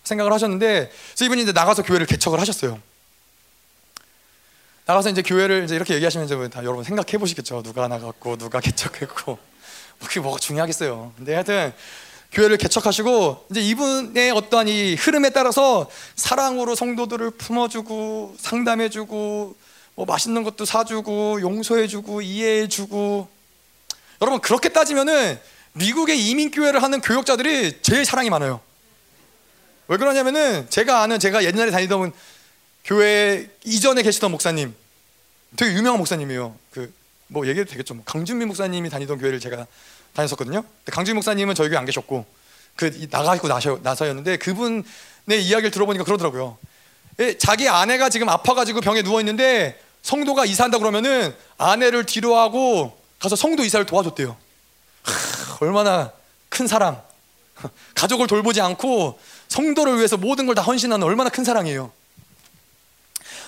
생각을 0.02 0.32
하셨는데, 0.32 0.90
그래서 0.90 1.24
이분이 1.24 1.42
이제 1.42 1.52
나가서 1.52 1.84
교회를 1.84 2.06
개척을 2.06 2.40
하셨어요. 2.40 2.80
나가서 4.88 5.10
이제 5.10 5.20
교회를 5.20 5.64
이제 5.64 5.76
이렇게 5.76 5.92
얘기하시면 5.92 6.24
이제 6.24 6.48
다 6.48 6.64
여러분 6.64 6.82
생각해 6.82 7.18
보시겠죠. 7.18 7.62
누가 7.62 7.88
나갔고 7.88 8.38
누가 8.38 8.58
개척했고 8.58 9.32
뭐 9.32 10.08
그게 10.08 10.18
뭐가 10.20 10.38
중요하겠어요. 10.38 11.12
근데 11.14 11.34
하여튼 11.34 11.74
교회를 12.32 12.56
개척하시고 12.56 13.48
이제 13.50 13.60
이분의 13.60 14.30
어떠한 14.30 14.68
이 14.68 14.94
흐름에 14.94 15.28
따라서 15.28 15.90
사랑으로 16.16 16.74
성도들을 16.74 17.32
품어주고 17.32 18.36
상담해주고 18.38 19.56
뭐 19.94 20.06
맛있는 20.06 20.42
것도 20.42 20.64
사주고 20.64 21.42
용서해주고 21.42 22.22
이해해주고 22.22 23.28
여러분 24.22 24.40
그렇게 24.40 24.70
따지면은 24.70 25.38
미국의 25.74 26.18
이민 26.30 26.50
교회를 26.50 26.82
하는 26.82 27.02
교역자들이 27.02 27.82
제일 27.82 28.06
사랑이 28.06 28.30
많아요. 28.30 28.62
왜 29.88 29.98
그러냐면은 29.98 30.66
제가 30.70 31.02
아는 31.02 31.18
제가 31.18 31.44
옛날에 31.44 31.70
다니던 31.70 32.10
교회 32.88 33.48
이전에 33.64 34.02
계시던 34.02 34.30
목사님 34.32 34.74
되게 35.56 35.72
유명한 35.76 35.98
목사님이에요. 35.98 36.56
그 36.72 36.98
뭐 37.28 37.46
얘기해도 37.46 37.70
되겠죠. 37.70 37.94
뭐 37.94 38.02
강준민 38.04 38.48
목사님이 38.48 38.90
다니던 38.90 39.18
교회를 39.18 39.38
제가 39.38 39.66
다녔었거든요. 40.14 40.64
강준민 40.90 41.16
목사님은 41.16 41.54
저희 41.54 41.68
교회 41.68 41.78
안 41.78 41.84
계셨고 41.84 42.26
그 42.74 43.06
나가고 43.10 43.48
나서 43.48 43.78
나서였는데 43.82 44.38
그분의 44.38 44.84
이야기를 45.44 45.70
들어보니까 45.70 46.04
그러더라고요. 46.04 46.58
예, 47.20 47.36
자기 47.36 47.68
아내가 47.68 48.08
지금 48.08 48.28
아파가지고 48.28 48.80
병에 48.80 49.02
누워 49.02 49.20
있는데 49.20 49.78
성도가 50.02 50.46
이사한다 50.46 50.78
그러면은 50.78 51.34
아내를 51.58 52.06
뒤로 52.06 52.36
하고 52.36 52.98
가서 53.18 53.36
성도 53.36 53.62
이사를 53.62 53.84
도와줬대요. 53.84 54.36
하, 55.02 55.56
얼마나 55.60 56.12
큰 56.48 56.66
사랑. 56.66 57.02
가족을 57.94 58.26
돌보지 58.28 58.60
않고 58.60 59.18
성도를 59.48 59.96
위해서 59.96 60.16
모든 60.16 60.46
걸 60.46 60.54
다 60.54 60.62
헌신하는 60.62 61.04
얼마나 61.06 61.28
큰 61.28 61.44
사랑이에요. 61.44 61.92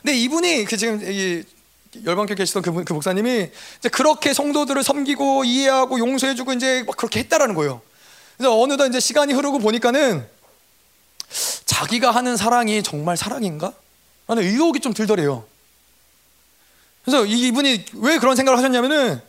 근데 0.02 0.16
이분이 0.16 0.64
그 0.64 0.76
지금 0.76 1.00
이 1.02 1.42
열방교회 2.04 2.36
계시던 2.36 2.62
그, 2.62 2.84
그 2.84 2.92
목사님이 2.92 3.50
이제 3.78 3.88
그렇게 3.88 4.32
성도들을 4.32 4.82
섬기고 4.82 5.44
이해하고 5.44 5.98
용서해주고 5.98 6.52
이제 6.52 6.84
막 6.86 6.96
그렇게 6.96 7.20
했다라는 7.20 7.54
거예요. 7.54 7.82
그래서 8.36 8.58
어느덧 8.58 8.86
이제 8.86 9.00
시간이 9.00 9.32
흐르고 9.32 9.58
보니까는 9.58 10.26
자기가 11.66 12.10
하는 12.10 12.36
사랑이 12.36 12.82
정말 12.82 13.16
사랑인가? 13.16 13.72
하는 14.26 14.42
의혹이 14.42 14.80
좀 14.80 14.94
들더래요. 14.94 15.44
그래서 17.04 17.24
이분이 17.26 17.84
왜 17.94 18.18
그런 18.18 18.36
생각을 18.36 18.58
하셨냐면은 18.58 19.20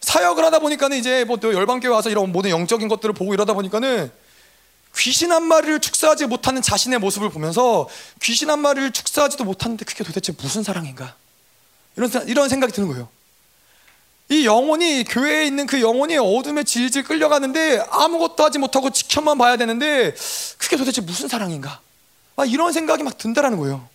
사역을 0.00 0.42
하다 0.44 0.60
보니까는 0.60 0.96
이제 0.96 1.24
뭐 1.24 1.36
또 1.36 1.52
열방교회 1.52 1.92
와서 1.92 2.08
이런 2.08 2.32
모든 2.32 2.50
영적인 2.50 2.88
것들을 2.88 3.14
보고 3.14 3.34
이러다 3.34 3.52
보니까는 3.52 4.10
귀신 4.96 5.32
한 5.32 5.44
마리를 5.44 5.80
축사하지 5.80 6.26
못하는 6.26 6.62
자신의 6.62 6.98
모습을 6.98 7.30
보면서 7.30 7.88
귀신 8.22 8.50
한 8.50 8.58
마리를 8.58 8.92
축사하지도 8.92 9.44
못하는데 9.44 9.84
그게 9.84 10.04
도대체 10.04 10.32
무슨 10.36 10.62
사랑인가? 10.62 11.14
이런, 11.96 12.10
이런 12.28 12.48
생각이 12.48 12.72
드는 12.72 12.88
거예요. 12.88 13.08
이 14.28 14.46
영혼이, 14.46 15.04
교회에 15.04 15.44
있는 15.44 15.66
그 15.66 15.80
영혼이 15.80 16.16
어둠에 16.16 16.62
질질 16.62 17.02
끌려가는데 17.02 17.84
아무것도 17.90 18.44
하지 18.44 18.58
못하고 18.58 18.90
지켜만 18.90 19.38
봐야 19.38 19.56
되는데 19.56 20.14
그게 20.58 20.76
도대체 20.76 21.00
무슨 21.00 21.28
사랑인가? 21.28 21.80
아, 22.36 22.44
이런 22.44 22.72
생각이 22.72 23.02
막 23.02 23.18
든다라는 23.18 23.58
거예요. 23.58 23.88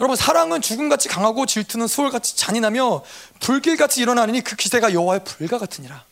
여러분, 0.00 0.16
사랑은 0.16 0.60
죽음같이 0.60 1.08
강하고 1.08 1.46
질투는 1.46 1.86
수월같이 1.88 2.36
잔인하며 2.36 3.04
불길같이 3.40 4.00
일어나느니 4.00 4.40
그 4.40 4.54
기세가 4.56 4.92
여호와의 4.92 5.24
불과 5.24 5.58
같으니라. 5.58 6.04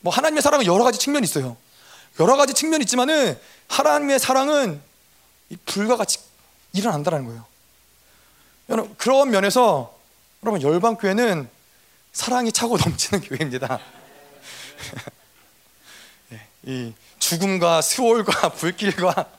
뭐 0.00 0.12
하나님의 0.12 0.42
사랑은 0.42 0.66
여러 0.66 0.84
가지 0.84 0.98
측면이 0.98 1.24
있어요. 1.24 1.56
여러 2.20 2.36
가지 2.36 2.54
측면이 2.54 2.84
있지만은 2.84 3.38
하나님의 3.68 4.18
사랑은 4.18 4.80
불과 5.66 5.96
같이 5.96 6.18
일어난다는 6.72 7.26
거예요. 7.26 7.44
여러분 8.68 8.94
그런 8.96 9.30
면에서 9.30 9.98
여러분 10.42 10.62
열방 10.62 10.96
교회는 10.96 11.48
사랑이 12.12 12.52
차고 12.52 12.76
넘치는 12.78 13.22
교회입니다. 13.22 13.80
예, 16.32 16.46
이 16.64 16.92
죽음과 17.18 17.82
수월과 17.82 18.50
불길과 18.54 19.30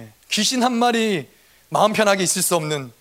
예, 0.00 0.12
귀신 0.30 0.62
한 0.62 0.72
마리 0.72 1.28
마음 1.68 1.92
편하게 1.92 2.24
있을 2.24 2.42
수 2.42 2.56
없는. 2.56 2.92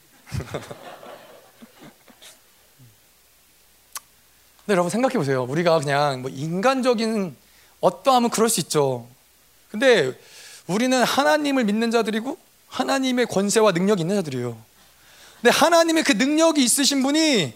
근데 4.57 4.67
여러분 4.67 4.91
생각해 4.91 5.15
보세요. 5.15 5.43
우리가 5.43 5.79
그냥 5.79 6.21
뭐 6.21 6.29
인간적인 6.29 7.35
어떠하면 7.81 8.29
그럴 8.29 8.49
수 8.49 8.59
있죠. 8.61 9.07
근데 9.71 10.17
우리는 10.67 11.01
하나님을 11.03 11.63
믿는 11.63 11.91
자들이고 11.91 12.37
하나님의 12.67 13.25
권세와 13.27 13.71
능력이 13.71 14.01
있는 14.01 14.15
자들이에요. 14.17 14.57
근데 15.41 15.49
하나님의 15.51 16.03
그 16.03 16.11
능력이 16.13 16.63
있으신 16.63 17.01
분이 17.01 17.53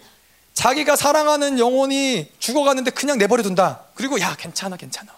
자기가 0.54 0.96
사랑하는 0.96 1.58
영혼이 1.58 2.30
죽어가는데 2.38 2.92
그냥 2.92 3.18
내버려 3.18 3.42
둔다. 3.42 3.84
그리고 3.94 4.20
야, 4.20 4.34
괜찮아, 4.36 4.76
괜찮아. 4.76 5.12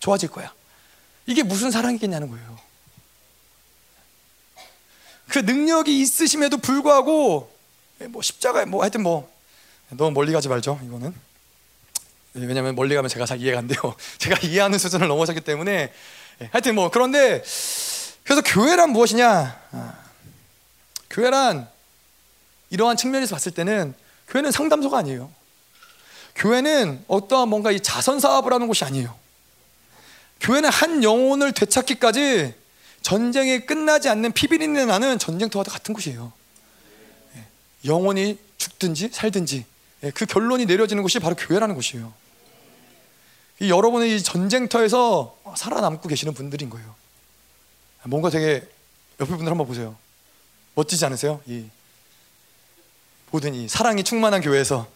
좋아질 0.00 0.30
거야. 0.30 0.52
이게 1.26 1.42
무슨 1.42 1.70
사랑이겠냐는 1.70 2.30
거예요. 2.30 2.58
그 5.28 5.38
능력이 5.38 6.00
있으심에도 6.00 6.58
불구하고 6.58 7.50
뭐 8.08 8.22
십자가에 8.22 8.66
뭐 8.66 8.82
하여튼 8.82 9.02
뭐 9.02 9.30
너무 9.90 10.10
멀리 10.10 10.32
가지 10.32 10.48
말죠. 10.48 10.78
이거는. 10.84 11.14
왜냐하면 12.34 12.74
멀리 12.74 12.94
가면 12.94 13.08
제가 13.08 13.26
잘 13.26 13.40
이해가 13.40 13.58
안 13.58 13.66
돼요. 13.66 13.94
제가 14.18 14.38
이해하는 14.46 14.78
수준을 14.78 15.08
넘어섰기 15.08 15.40
때문에 15.40 15.92
하여튼 16.50 16.74
뭐 16.74 16.90
그런데 16.90 17.42
그래서 18.24 18.42
교회란 18.44 18.90
무엇이냐? 18.90 19.60
아, 19.72 19.94
교회란 21.10 21.68
이러한 22.70 22.96
측면에서 22.96 23.34
봤을 23.34 23.52
때는 23.52 23.94
교회는 24.28 24.50
상담소가 24.50 24.98
아니에요. 24.98 25.30
교회는 26.34 27.04
어떠한 27.08 27.48
뭔가 27.48 27.70
이 27.70 27.80
자선 27.80 28.18
사업을 28.18 28.52
하는 28.52 28.66
곳이 28.66 28.84
아니에요. 28.84 29.14
교회는 30.40 30.70
한 30.70 31.04
영혼을 31.04 31.52
되찾기까지 31.52 32.54
전쟁이 33.02 33.66
끝나지 33.66 34.08
않는 34.08 34.32
피비린내 34.32 34.86
나는 34.86 35.18
전쟁터와 35.18 35.64
같은 35.64 35.92
곳이에요. 35.92 36.32
예, 37.36 37.44
영혼이 37.84 38.38
죽든지 38.56 39.10
살든지 39.12 39.66
예, 40.04 40.10
그 40.10 40.24
결론이 40.24 40.66
내려지는 40.66 41.02
곳이 41.02 41.18
바로 41.18 41.36
교회라는 41.36 41.74
곳이에요. 41.74 42.12
여러분의 43.60 44.16
이 44.16 44.22
전쟁터에서 44.22 45.36
살아남고 45.56 46.08
계시는 46.08 46.34
분들인 46.34 46.70
거예요. 46.70 46.94
뭔가 48.04 48.30
되게 48.30 48.66
옆에 49.20 49.30
분들 49.30 49.48
한번 49.48 49.66
보세요. 49.66 49.96
멋지지 50.74 51.04
않으세요? 51.04 51.40
이 51.46 51.66
모든 53.30 53.54
이 53.54 53.68
사랑이 53.68 54.02
충만한 54.02 54.40
교회에서 54.40 54.88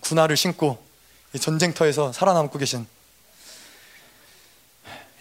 군화를 0.00 0.36
신고 0.36 0.84
전쟁터에서 1.38 2.12
살아남고 2.12 2.58
계신 2.58 2.86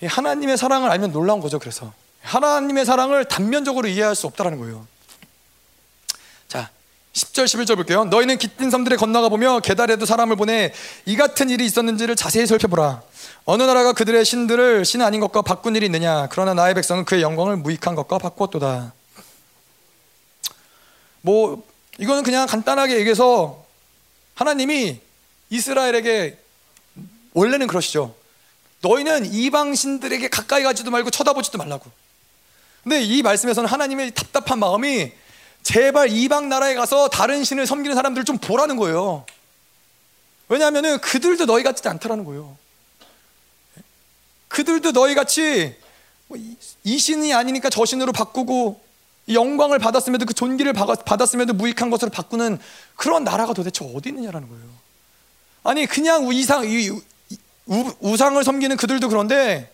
하나님의 0.04 0.58
사랑을 0.58 0.92
알면 0.92 1.12
놀라운 1.12 1.40
거죠. 1.40 1.60
그래서 1.60 1.94
하나님의 2.22 2.86
사랑을 2.86 3.26
단면적으로 3.26 3.88
이해할 3.88 4.16
수 4.16 4.28
없다라는 4.28 4.60
거예요. 4.60 4.88
자, 7.14 7.26
10절 7.26 7.46
11절 7.46 7.76
볼게요. 7.76 8.06
너희는 8.06 8.38
깃든 8.38 8.72
섬들에 8.72 8.96
건너가 8.96 9.30
보며 9.30 9.60
계달에도 9.60 10.06
사람을 10.06 10.36
보내 10.36 10.74
이 11.06 11.16
같은 11.16 11.50
일이 11.50 11.66
있었는지를 11.66 12.16
자세히 12.16 12.48
살펴보라. 12.48 13.04
어느 13.46 13.64
나라가 13.64 13.94
그들의 13.94 14.26
신들을 14.26 14.84
신 14.84 15.02
아닌 15.02 15.20
것과 15.20 15.44
바꾼 15.44 15.76
일이 15.76 15.86
있느냐? 15.86 16.28
그러나 16.32 16.54
나의 16.54 16.74
백성은 16.74 17.06
그의 17.06 17.22
영광을 17.22 17.58
무익한 17.58 17.94
것과 17.96 18.18
바꾸었도다. 18.18 18.94
뭐 21.22 21.64
이거는 22.00 22.24
그냥 22.24 22.48
간단하게 22.48 22.98
얘기해서 22.98 23.64
하나님이 24.34 25.00
이스라엘에게 25.52 26.40
원래는 27.34 27.68
그러시죠. 27.68 28.16
너희는 28.82 29.32
이방 29.32 29.76
신들에게 29.76 30.28
가까이 30.30 30.64
가지도 30.64 30.90
말고 30.90 31.12
쳐다보지도 31.12 31.60
말라고. 31.60 31.86
근데 32.82 33.02
이 33.02 33.22
말씀에서는 33.22 33.70
하나님의 33.70 34.12
답답한 34.12 34.60
마음이 34.60 35.14
제발 35.64 36.10
이방 36.10 36.50
나라에 36.50 36.76
가서 36.76 37.08
다른 37.08 37.44
신을 37.44 37.66
섬기는 37.66 37.96
사람들을 37.96 38.26
좀 38.26 38.38
보라는 38.38 38.76
거예요. 38.76 39.26
왜냐하면 40.50 41.00
그들도 41.00 41.46
너희 41.46 41.64
같지 41.64 41.88
않다라는 41.88 42.26
거예요. 42.26 42.58
그들도 44.50 44.92
너희 44.92 45.16
같이 45.16 45.76
뭐이 46.28 46.98
신이 46.98 47.34
아니니까 47.34 47.70
저 47.70 47.86
신으로 47.86 48.12
바꾸고 48.12 48.82
영광을 49.30 49.80
받았음에도 49.80 50.26
그 50.26 50.34
존귀를 50.34 50.74
받았음에도 50.74 51.54
무익한 51.54 51.90
것으로 51.90 52.12
바꾸는 52.12 52.60
그런 52.96 53.24
나라가 53.24 53.54
도대체 53.54 53.86
어디 53.96 54.10
있느냐라는 54.10 54.50
거예요. 54.50 54.64
아니 55.64 55.86
그냥 55.86 56.30
이상 56.34 56.64
우상을 57.66 58.44
섬기는 58.44 58.76
그들도 58.76 59.08
그런데 59.08 59.74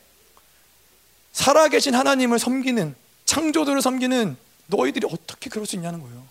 살아계신 1.33 1.95
하나님을 1.95 2.37
섬기는 2.37 2.95
창조들을 3.25 3.81
섬기는 3.81 4.37
너희들이 4.69 5.07
어떻게 5.11 5.49
그럴 5.49 5.65
수 5.65 5.75
있냐는 5.75 6.01
거예요. 6.01 6.23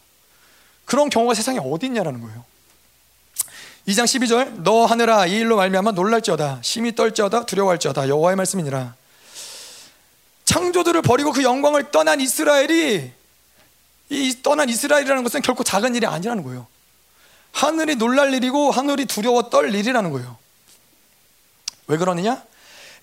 그런 0.85 1.10
경우가 1.10 1.35
세상에 1.35 1.59
어디 1.59 1.86
있냐라는 1.86 2.20
거예요. 2.23 2.44
2장 3.86 4.05
12절 4.05 4.62
너 4.62 4.85
하늘아 4.85 5.27
이 5.27 5.36
일로 5.36 5.56
말미암아 5.56 5.93
놀랄지어다 5.93 6.60
심히 6.62 6.94
떨지어다 6.94 7.47
두려워할지어다 7.47 8.09
여호와의 8.09 8.36
말씀이니라 8.36 8.94
창조들을 10.44 11.01
버리고 11.02 11.32
그 11.32 11.43
영광을 11.43 11.90
떠난 11.90 12.20
이스라엘이 12.20 13.12
이 14.10 14.43
떠난 14.43 14.69
이스라엘이라는 14.69 15.23
것은 15.23 15.43
결코 15.43 15.65
작은 15.65 15.94
일이 15.94 16.06
아니라는 16.06 16.43
거예요. 16.43 16.66
하늘이 17.52 17.97
놀랄 17.97 18.32
일이고 18.35 18.70
하늘이 18.70 19.06
두려워 19.06 19.51
떨 19.51 19.74
일이라는 19.74 20.10
거예요. 20.10 20.39
왜 21.86 21.97
그러느냐? 21.97 22.43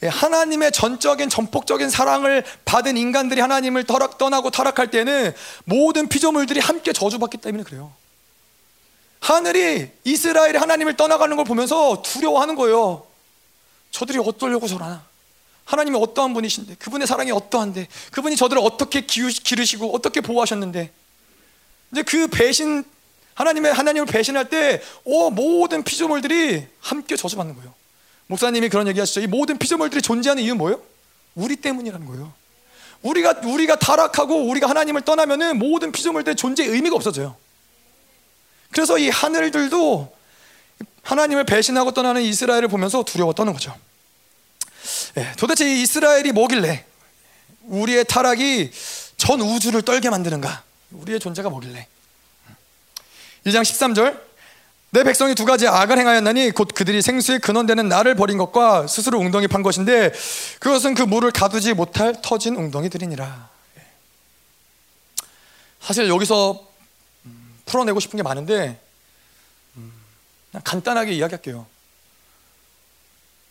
예, 0.05 0.07
하나님의 0.07 0.71
전적인 0.71 1.29
전폭적인 1.29 1.89
사랑을 1.89 2.43
받은 2.63 2.95
인간들이 2.95 3.41
하나님을 3.41 3.85
터락, 3.85 4.19
떠나고 4.19 4.51
타락할 4.51 4.91
때는 4.91 5.33
모든 5.63 6.07
피조물들이 6.07 6.59
함께 6.59 6.93
저주받기 6.93 7.37
때문에 7.37 7.63
그래요. 7.63 7.91
하늘이 9.19 9.89
이스라엘이 10.03 10.57
하나님을 10.59 10.95
떠나가는 10.95 11.35
걸 11.35 11.43
보면서 11.43 12.03
두려워하는 12.03 12.55
거예요. 12.55 13.07
저들이 13.89 14.19
어떠려고 14.19 14.67
저러나? 14.67 15.03
하나님이 15.63 15.97
어떠한 15.99 16.35
분이신데, 16.35 16.75
그분의 16.75 17.07
사랑이 17.07 17.31
어떠한데, 17.31 17.87
그분이 18.11 18.35
저들을 18.35 18.61
어떻게 18.63 19.01
기르시고 19.01 19.95
어떻게 19.95 20.21
보호하셨는데, 20.21 20.91
이제 21.91 22.03
그 22.03 22.27
배신 22.27 22.83
하나님의 23.33 23.73
하나님을 23.73 24.05
배신할 24.05 24.49
때, 24.51 24.83
오 25.03 25.31
모든 25.31 25.81
피조물들이 25.83 26.67
함께 26.79 27.15
저주받는 27.15 27.55
거예요. 27.55 27.73
목사님이 28.27 28.69
그런 28.69 28.87
얘기 28.87 28.99
하시죠. 28.99 29.21
이 29.21 29.27
모든 29.27 29.57
피조물들이 29.57 30.01
존재하는 30.01 30.43
이유는 30.43 30.57
뭐예요? 30.57 30.81
우리 31.35 31.55
때문이라는 31.55 32.05
거예요. 32.07 32.33
우리가 33.01 33.41
우리가 33.43 33.75
타락하고 33.75 34.47
우리가 34.49 34.67
하나님을 34.67 35.01
떠나면은 35.01 35.59
모든 35.59 35.91
피조물들의 35.91 36.35
존재의 36.35 36.69
의미가 36.69 36.95
없어져요. 36.95 37.35
그래서 38.71 38.97
이 38.97 39.09
하늘들도 39.09 40.15
하나님을 41.03 41.43
배신하고 41.43 41.91
떠나는 41.91 42.23
이스라엘을 42.23 42.67
보면서 42.67 43.03
두려워 43.03 43.33
떠는 43.33 43.53
거죠. 43.53 43.75
네, 45.13 45.31
도대체 45.37 45.69
이 45.69 45.81
이스라엘이 45.83 46.31
뭐길래 46.31 46.85
우리의 47.63 48.05
타락이 48.05 48.71
전 49.17 49.41
우주를 49.41 49.83
떨게 49.83 50.09
만드는가? 50.09 50.63
우리의 50.91 51.19
존재가 51.19 51.49
뭐길래? 51.49 51.87
1장 53.45 53.61
13절 53.61 54.19
내 54.95 55.03
백성이 55.03 55.35
두 55.35 55.43
가지 55.43 55.67
악을 55.67 55.99
행하였나니 55.99 56.51
곧 56.51 56.69
그들이 56.73 57.01
생수의 57.01 57.39
근원되는 57.39 57.89
나를 57.89 58.15
버린 58.15 58.37
것과 58.37 58.87
스스로 58.87 59.19
웅덩이 59.19 59.49
판 59.49 59.61
것인데 59.61 60.13
그것은 60.61 60.95
그 60.95 61.01
물을 61.01 61.31
가두지 61.31 61.73
못할 61.73 62.15
터진 62.21 62.55
웅덩이들이니라. 62.55 63.49
사실 65.81 66.07
여기서 66.07 66.65
음, 67.25 67.59
풀어내고 67.65 67.99
싶은 67.99 68.15
게 68.15 68.23
많은데 68.23 68.79
간단하게 70.63 71.11
이야기할게요. 71.11 71.65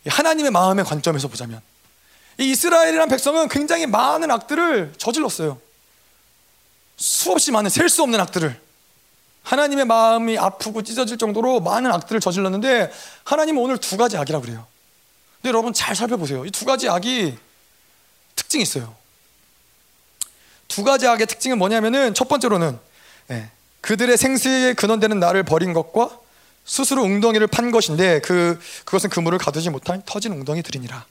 하나님의 0.07 0.49
마음의 0.49 0.83
관점에서 0.83 1.27
보자면 1.27 1.61
이 2.39 2.49
이스라엘이란 2.49 3.07
백성은 3.07 3.49
굉장히 3.49 3.85
많은 3.85 4.31
악들을 4.31 4.95
저질렀어요. 4.97 5.61
수없이 6.97 7.51
많은 7.51 7.69
셀 7.69 7.87
수 7.87 8.01
없는 8.01 8.19
악들을 8.19 8.64
하나님의 9.45 9.85
마음이 9.85 10.37
아프고 10.37 10.81
찢어질 10.81 11.17
정도로 11.17 11.59
많은 11.61 11.91
악들을 11.91 12.19
저질렀는데 12.19 12.91
하나님은 13.23 13.61
오늘 13.61 13.77
두 13.77 13.95
가지 13.95 14.17
악이라고 14.17 14.43
그래요. 14.43 14.65
근데 15.41 15.49
여러분 15.49 15.71
잘 15.71 15.95
살펴보세요. 15.95 16.45
이 16.45 16.51
두 16.51 16.65
가지 16.65 16.89
악이 16.89 17.37
특징이 18.35 18.63
있어요. 18.63 18.95
두 20.67 20.83
가지 20.83 21.07
악의 21.07 21.27
특징은 21.27 21.57
뭐냐면은 21.59 22.13
첫 22.15 22.27
번째로는 22.27 22.77
예, 23.31 23.49
그들의 23.81 24.17
생수의 24.17 24.73
근원되는 24.73 25.19
나를 25.19 25.43
버린 25.43 25.73
것과 25.73 26.17
스스로 26.65 27.03
웅덩이를 27.03 27.45
판 27.47 27.69
것인데 27.69 28.21
그 28.21 28.59
그것은 28.83 29.11
그물을 29.11 29.37
가두지 29.37 29.69
못한 29.69 30.01
터진 30.05 30.31
웅덩이들이니라. 30.33 31.05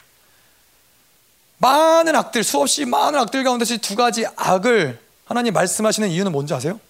많은 1.58 2.16
악들 2.16 2.42
수없이 2.42 2.84
많은 2.84 3.18
악들 3.20 3.44
가운데서 3.44 3.76
두 3.76 3.94
가지 3.94 4.26
악을 4.34 5.00
하나님 5.24 5.54
말씀하시는 5.54 6.08
이유는 6.10 6.32
뭔지 6.32 6.52
아세요? 6.52 6.80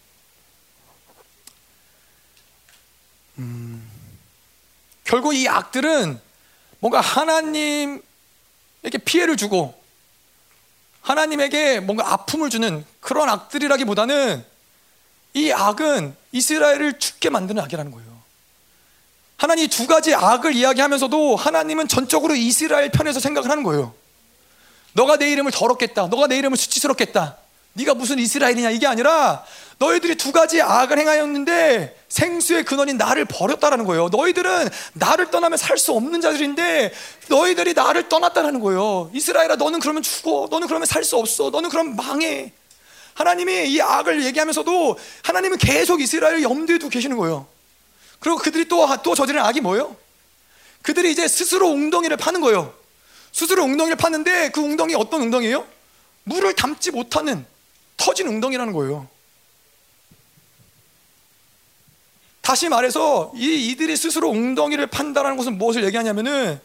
음, 3.39 3.89
결국 5.05 5.35
이 5.35 5.48
악들은 5.48 6.20
뭔가 6.81 7.01
하나님에게 7.01 8.02
피해를 9.05 9.36
주고 9.36 9.74
하나님에게 11.02 11.81
뭔가 11.81 12.12
아픔을 12.12 12.51
주는 12.51 12.85
그런 13.01 13.28
악들이라기보다는 13.28 14.44
이 15.35 15.52
악은 15.52 16.16
이스라엘을 16.32 16.98
죽게 16.98 17.31
만드는 17.31 17.62
악이라는 17.62 17.90
거예요. 17.90 18.15
하나님 19.36 19.69
두 19.69 19.86
가지 19.86 20.15
악을 20.15 20.55
이야기하면서도 20.55 21.36
하나님은 21.36 21.89
전적으로 21.89 22.35
이스라엘 22.35 22.90
편에서 22.90 23.20
생각을 23.20 23.51
하는 23.51 23.62
거예요. 23.62 23.94
너가 24.93 25.16
내 25.16 25.31
이름을 25.32 25.51
더럽겠다. 25.51 26.06
너가 26.06 26.28
내 26.28 26.39
이름을 26.39 26.56
수치스럽겠다. 26.56 27.36
네가 27.74 27.94
무슨 27.94 28.18
이스라엘이냐 28.18 28.70
이게 28.70 28.86
아니라 28.86 29.44
너희들이 29.78 30.14
두 30.14 30.30
가지 30.32 30.62
악을 30.62 30.98
행하였는데 30.98 32.05
생수의 32.09 32.64
근원인 32.64 32.96
나를 32.96 33.24
버렸다라는 33.24 33.84
거예요. 33.84 34.09
너희들은 34.10 34.68
나를 34.94 35.30
떠나면 35.30 35.59
살 35.59 35.76
수 35.76 35.92
없는 35.92 36.20
자들인데 36.20 36.92
너희들이 37.28 37.74
나를 37.74 38.09
떠났다라는 38.09 38.60
거예요. 38.60 39.10
이스라엘아 39.12 39.56
너는 39.56 39.80
그러면 39.80 40.02
죽어. 40.02 40.46
너는 40.51 40.68
그러면 40.68 40.86
살 40.86 41.02
수 41.05 41.16
없어. 41.16 41.51
너는 41.51 41.68
그럼 41.68 41.96
망해. 41.96 42.52
하나님이 43.14 43.68
이 43.70 43.80
악을 43.80 44.24
얘기하면서도 44.24 44.96
하나님은 45.24 45.59
계속 45.59 46.01
이스라엘을 46.01 46.42
염두에 46.42 46.78
두고 46.78 46.90
계시는 46.90 47.16
거예요. 47.16 47.46
그리고 48.20 48.38
그들이 48.38 48.66
또, 48.68 48.86
또 49.02 49.14
저지른 49.14 49.42
악이 49.42 49.60
뭐예요? 49.60 49.96
그들이 50.82 51.10
이제 51.10 51.26
스스로 51.26 51.68
웅덩이를 51.68 52.16
파는 52.16 52.40
거예요. 52.40 52.72
스스로 53.32 53.64
웅덩이를 53.64 53.96
파는데 53.96 54.51
그 54.51 54.60
웅덩이 54.60 54.94
어떤 54.94 55.22
웅덩이에요? 55.22 55.66
물을 56.24 56.52
담지 56.55 56.90
못하는 56.92 57.44
터진 57.96 58.28
웅덩이라는 58.28 58.72
거예요. 58.72 59.08
다시 62.42 62.68
말해서 62.68 63.32
이 63.36 63.70
이들이 63.70 63.96
스스로 63.96 64.28
웅덩이를 64.28 64.86
판다라는 64.88 65.36
것은 65.36 65.56
무엇을 65.56 65.84
얘기하냐면은 65.84 66.60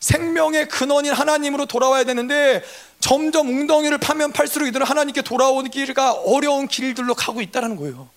생명의 0.00 0.68
근원인 0.68 1.12
하나님으로 1.12 1.66
돌아와야 1.66 2.04
되는데 2.04 2.62
점점 3.00 3.48
웅덩이를 3.48 3.98
파면 3.98 4.32
팔수록 4.32 4.68
이들은 4.68 4.86
하나님께 4.86 5.22
돌아오는 5.22 5.70
길가 5.70 6.12
어려운 6.12 6.68
길들로 6.68 7.14
가고 7.14 7.40
있다라는 7.40 7.76
거예요. 7.76 8.10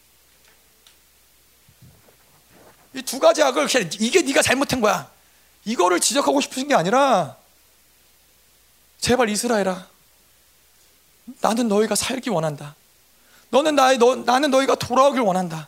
이 2.95 3.01
두 3.01 3.19
가지 3.19 3.43
악을 3.43 3.67
이게 3.99 4.21
네가 4.21 4.41
잘못한 4.41 4.79
거야. 4.81 5.09
이거를 5.65 5.99
지적하고 5.99 6.41
싶으신 6.41 6.67
게 6.69 6.75
아니라 6.75 7.35
제발 8.99 9.29
이스라엘아 9.29 9.87
나는 11.41 11.67
너희가 11.67 11.95
살기 11.95 12.29
원한다. 12.29 12.75
너는 13.49 13.75
나의 13.75 13.97
너, 13.97 14.15
나는 14.15 14.51
너희가 14.51 14.75
돌아오길 14.75 15.21
원한다. 15.21 15.67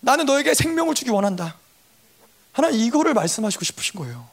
나는 0.00 0.26
너에게 0.26 0.54
생명을 0.54 0.94
주기 0.94 1.10
원한다. 1.10 1.56
하나님 2.52 2.80
이거를 2.80 3.14
말씀하시고 3.14 3.64
싶으신 3.64 4.00
거예요. 4.00 4.28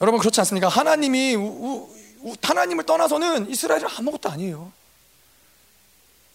여러분 0.00 0.20
그렇지 0.20 0.40
않습니까? 0.40 0.68
하나님이 0.68 1.36
우, 1.36 1.88
우, 2.20 2.34
하나님을 2.42 2.84
떠나서는 2.84 3.48
이스라엘은 3.50 3.88
아무것도 3.98 4.30
아니에요. 4.30 4.72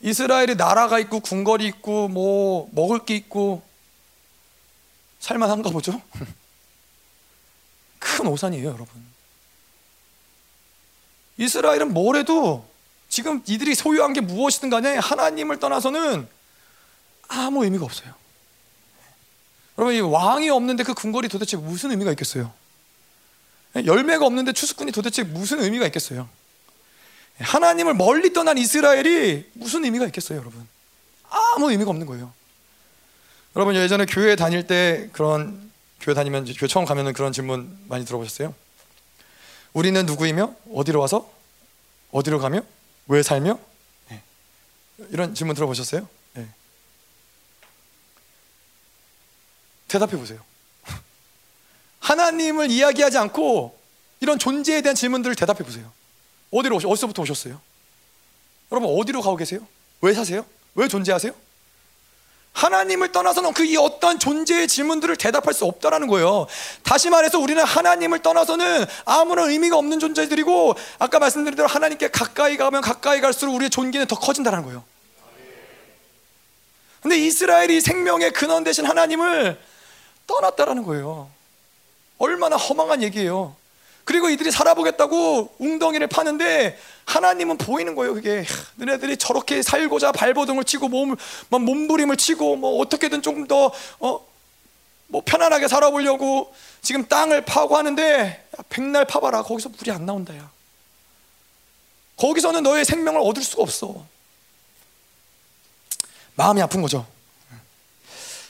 이스라엘이 0.01 0.55
나라가 0.55 0.99
있고 0.99 1.19
궁궐이 1.19 1.65
있고 1.67 2.07
뭐 2.07 2.67
먹을 2.71 3.05
게 3.05 3.15
있고 3.15 3.61
살만한가 5.19 5.69
보죠. 5.69 6.01
큰 7.99 8.25
오산이에요, 8.25 8.65
여러분. 8.65 9.10
이스라엘은 11.41 11.93
뭘 11.93 12.17
해도 12.17 12.69
지금 13.09 13.41
이들이 13.47 13.73
소유한 13.73 14.13
게 14.13 14.21
무엇이든 14.21 14.69
간에 14.69 14.95
하나님을 14.95 15.59
떠나서는 15.59 16.27
아무 17.27 17.63
의미가 17.63 17.83
없어요. 17.83 18.13
여러분, 19.77 19.95
이 19.95 19.99
왕이 19.99 20.49
없는데 20.49 20.83
그 20.83 20.93
궁궐이 20.93 21.27
도대체 21.27 21.57
무슨 21.57 21.91
의미가 21.91 22.11
있겠어요? 22.11 22.53
열매가 23.75 24.25
없는데 24.25 24.53
추수꾼이 24.53 24.91
도대체 24.91 25.23
무슨 25.23 25.61
의미가 25.61 25.85
있겠어요? 25.87 26.29
하나님을 27.39 27.95
멀리 27.95 28.33
떠난 28.33 28.57
이스라엘이 28.57 29.49
무슨 29.53 29.83
의미가 29.83 30.05
있겠어요, 30.07 30.37
여러분? 30.39 30.67
아무 31.29 31.71
의미가 31.71 31.89
없는 31.89 32.05
거예요. 32.05 32.31
여러분 33.55 33.75
예전에 33.75 34.05
교회 34.05 34.35
다닐 34.35 34.67
때 34.67 35.09
그런 35.11 35.71
교회 35.99 36.13
다니면 36.13 36.45
교회 36.45 36.67
처음 36.67 36.85
가면은 36.85 37.13
그런 37.13 37.33
질문 37.33 37.77
많이 37.87 38.05
들어보셨어요? 38.05 38.53
우리는 39.73 40.05
누구이며 40.05 40.55
어디로 40.73 40.99
와서 40.99 41.31
어디로 42.11 42.39
가며 42.39 42.61
왜 43.07 43.23
살며 43.23 43.59
네. 44.09 44.21
이런 45.09 45.33
질문 45.33 45.55
들어보셨어요? 45.55 46.07
네. 46.33 46.47
대답해 49.87 50.17
보세요. 50.17 50.39
하나님을 51.99 52.69
이야기하지 52.69 53.17
않고 53.17 53.77
이런 54.19 54.37
존재에 54.37 54.81
대한 54.81 54.95
질문들을 54.95 55.35
대답해 55.35 55.59
보세요. 55.63 55.91
어디로 56.51 56.75
오셨, 56.77 56.91
어디서부터 56.91 57.21
오셨어요? 57.21 57.59
여러분 58.71 58.97
어디로 58.99 59.21
가고 59.21 59.35
계세요? 59.37 59.65
왜 60.01 60.13
사세요? 60.13 60.45
왜 60.75 60.87
존재하세요? 60.87 61.33
하나님을 62.53 63.11
떠나서는 63.11 63.53
그 63.53 63.63
이 63.65 63.77
어떤 63.77 64.19
존재의 64.19 64.67
질문들을 64.67 65.15
대답할 65.15 65.53
수 65.53 65.65
없다라는 65.65 66.07
거예요. 66.07 66.47
다시 66.83 67.09
말해서 67.09 67.39
우리는 67.39 67.63
하나님을 67.63 68.19
떠나서는 68.19 68.85
아무런 69.05 69.49
의미가 69.49 69.77
없는 69.77 69.99
존재들이고 69.99 70.75
아까 70.99 71.19
말씀드린 71.19 71.55
대로 71.55 71.67
하나님께 71.67 72.09
가까이 72.09 72.57
가면 72.57 72.81
가까이 72.81 73.21
갈수록 73.21 73.53
우리의 73.55 73.69
존귀는 73.69 74.07
더 74.07 74.17
커진다는 74.19 74.63
거예요. 74.63 74.83
근데 77.01 77.17
이스라엘이 77.17 77.81
생명의 77.81 78.31
근원 78.31 78.63
대신 78.63 78.85
하나님을 78.85 79.59
떠났다라는 80.27 80.83
거예요. 80.83 81.29
얼마나 82.17 82.57
허망한 82.57 83.01
얘기예요. 83.01 83.55
그리고 84.03 84.29
이들이 84.29 84.51
살아보겠다고 84.51 85.55
웅덩이를 85.59 86.07
파는데 86.07 86.77
하나님은 87.05 87.57
보이는 87.57 87.95
거예요. 87.95 88.13
그게 88.13 88.45
너네들이 88.75 89.17
저렇게 89.17 89.61
살고자 89.61 90.11
발버둥을 90.11 90.63
치고 90.63 90.87
몸 90.87 91.15
몸부림을 91.49 92.17
치고 92.17 92.55
뭐 92.55 92.79
어떻게든 92.79 93.21
조금 93.21 93.47
더 93.47 93.71
어, 93.99 94.25
뭐 95.07 95.21
편안하게 95.25 95.67
살아보려고 95.67 96.53
지금 96.81 97.07
땅을 97.07 97.45
파고 97.45 97.77
하는데 97.77 98.47
백날 98.69 99.05
파봐라. 99.05 99.43
거기서 99.43 99.69
물이 99.69 99.91
안 99.91 100.05
나온다야. 100.05 100.49
거기서는 102.17 102.63
너의 102.63 102.85
생명을 102.85 103.19
얻을 103.21 103.43
수가 103.43 103.63
없어. 103.63 104.05
마음이 106.35 106.61
아픈 106.61 106.81
거죠. 106.81 107.05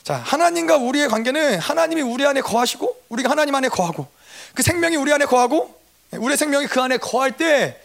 자, 0.02 0.16
하나님과 0.16 0.76
우리의 0.76 1.08
관계는 1.08 1.58
하나님이 1.58 2.02
우리 2.02 2.26
안에 2.26 2.40
거하시고 2.40 3.02
우리가 3.08 3.30
하나님 3.30 3.54
안에 3.54 3.68
거하고 3.68 4.06
그 4.54 4.62
생명이 4.62 4.96
우리 4.96 5.12
안에 5.12 5.24
거하고 5.24 5.80
우리의 6.12 6.36
생명이 6.36 6.66
그 6.66 6.80
안에 6.80 6.98
거할 6.98 7.36
때 7.36 7.80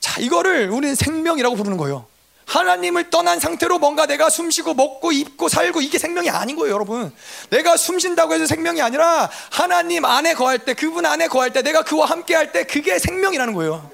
자, 0.00 0.20
이거를 0.20 0.70
우리는 0.70 0.94
생명이라고 0.94 1.56
부르는 1.56 1.76
거예요. 1.76 2.06
하나님을 2.46 3.08
떠난 3.08 3.40
상태로 3.40 3.78
뭔가 3.78 4.06
내가 4.06 4.28
숨 4.28 4.50
쉬고 4.50 4.74
먹고 4.74 5.12
입고 5.12 5.48
살고 5.48 5.80
이게 5.80 5.98
생명이 5.98 6.28
아닌 6.28 6.56
거예요, 6.56 6.74
여러분. 6.74 7.10
내가 7.48 7.76
숨 7.78 7.98
쉰다고 7.98 8.34
해서 8.34 8.46
생명이 8.46 8.82
아니라 8.82 9.30
하나님 9.50 10.04
안에 10.04 10.34
거할 10.34 10.58
때, 10.58 10.74
그분 10.74 11.06
안에 11.06 11.28
거할 11.28 11.54
때, 11.54 11.62
내가 11.62 11.82
그와 11.82 12.06
함께 12.06 12.34
할 12.34 12.52
때 12.52 12.64
그게 12.64 12.98
생명이라는 12.98 13.54
거예요. 13.54 13.90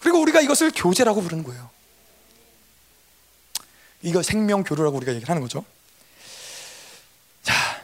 그리고 0.00 0.20
우리가 0.20 0.40
이것을 0.40 0.72
교제라고 0.74 1.20
부르는 1.20 1.44
거예요. 1.44 1.68
이거 4.00 4.22
생명 4.22 4.64
교류라고 4.64 4.96
우리가 4.96 5.12
얘기를 5.12 5.28
하는 5.28 5.42
거죠. 5.42 5.64
자, 7.42 7.83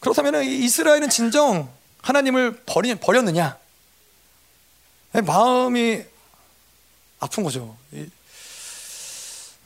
그렇다면 0.00 0.42
이스라엘은 0.44 1.10
진정 1.10 1.68
하나님을 2.02 2.62
버리, 2.66 2.94
버렸느냐? 2.94 3.56
마음이 5.12 6.02
아픈 7.20 7.44
거죠. 7.44 7.76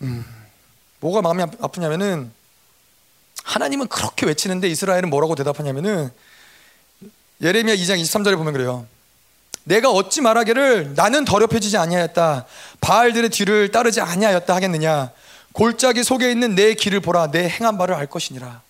음, 0.03 0.25
뭐가 1.01 1.23
마음이 1.23 1.43
아프냐면은 1.61 2.33
하나님은 3.45 3.89
그렇게 3.89 4.27
외치는데 4.27 4.69
이스라엘은 4.69 5.11
뭐라고 5.11 5.35
대답하냐면은 5.35 6.11
예레미야 7.41 7.77
2장 7.77 8.01
23절에 8.01 8.37
보면 8.37 8.53
그래요. 8.53 8.87
내가 9.65 9.91
어찌 9.91 10.21
말하기를 10.21 10.95
나는 10.95 11.25
더럽혀지지 11.25 11.77
아니하였다. 11.79 12.47
바알들의 12.81 13.31
뒤를 13.31 13.71
따르지 13.71 14.01
아니하였다 14.01 14.55
하겠느냐. 14.55 15.11
골짜기 15.53 16.03
속에 16.05 16.31
있는 16.31 16.55
내 16.55 16.75
길을 16.75 17.01
보라. 17.01 17.31
내 17.31 17.49
행한 17.49 17.79
바를 17.79 17.95
알 17.95 18.07
것이니라. 18.07 18.63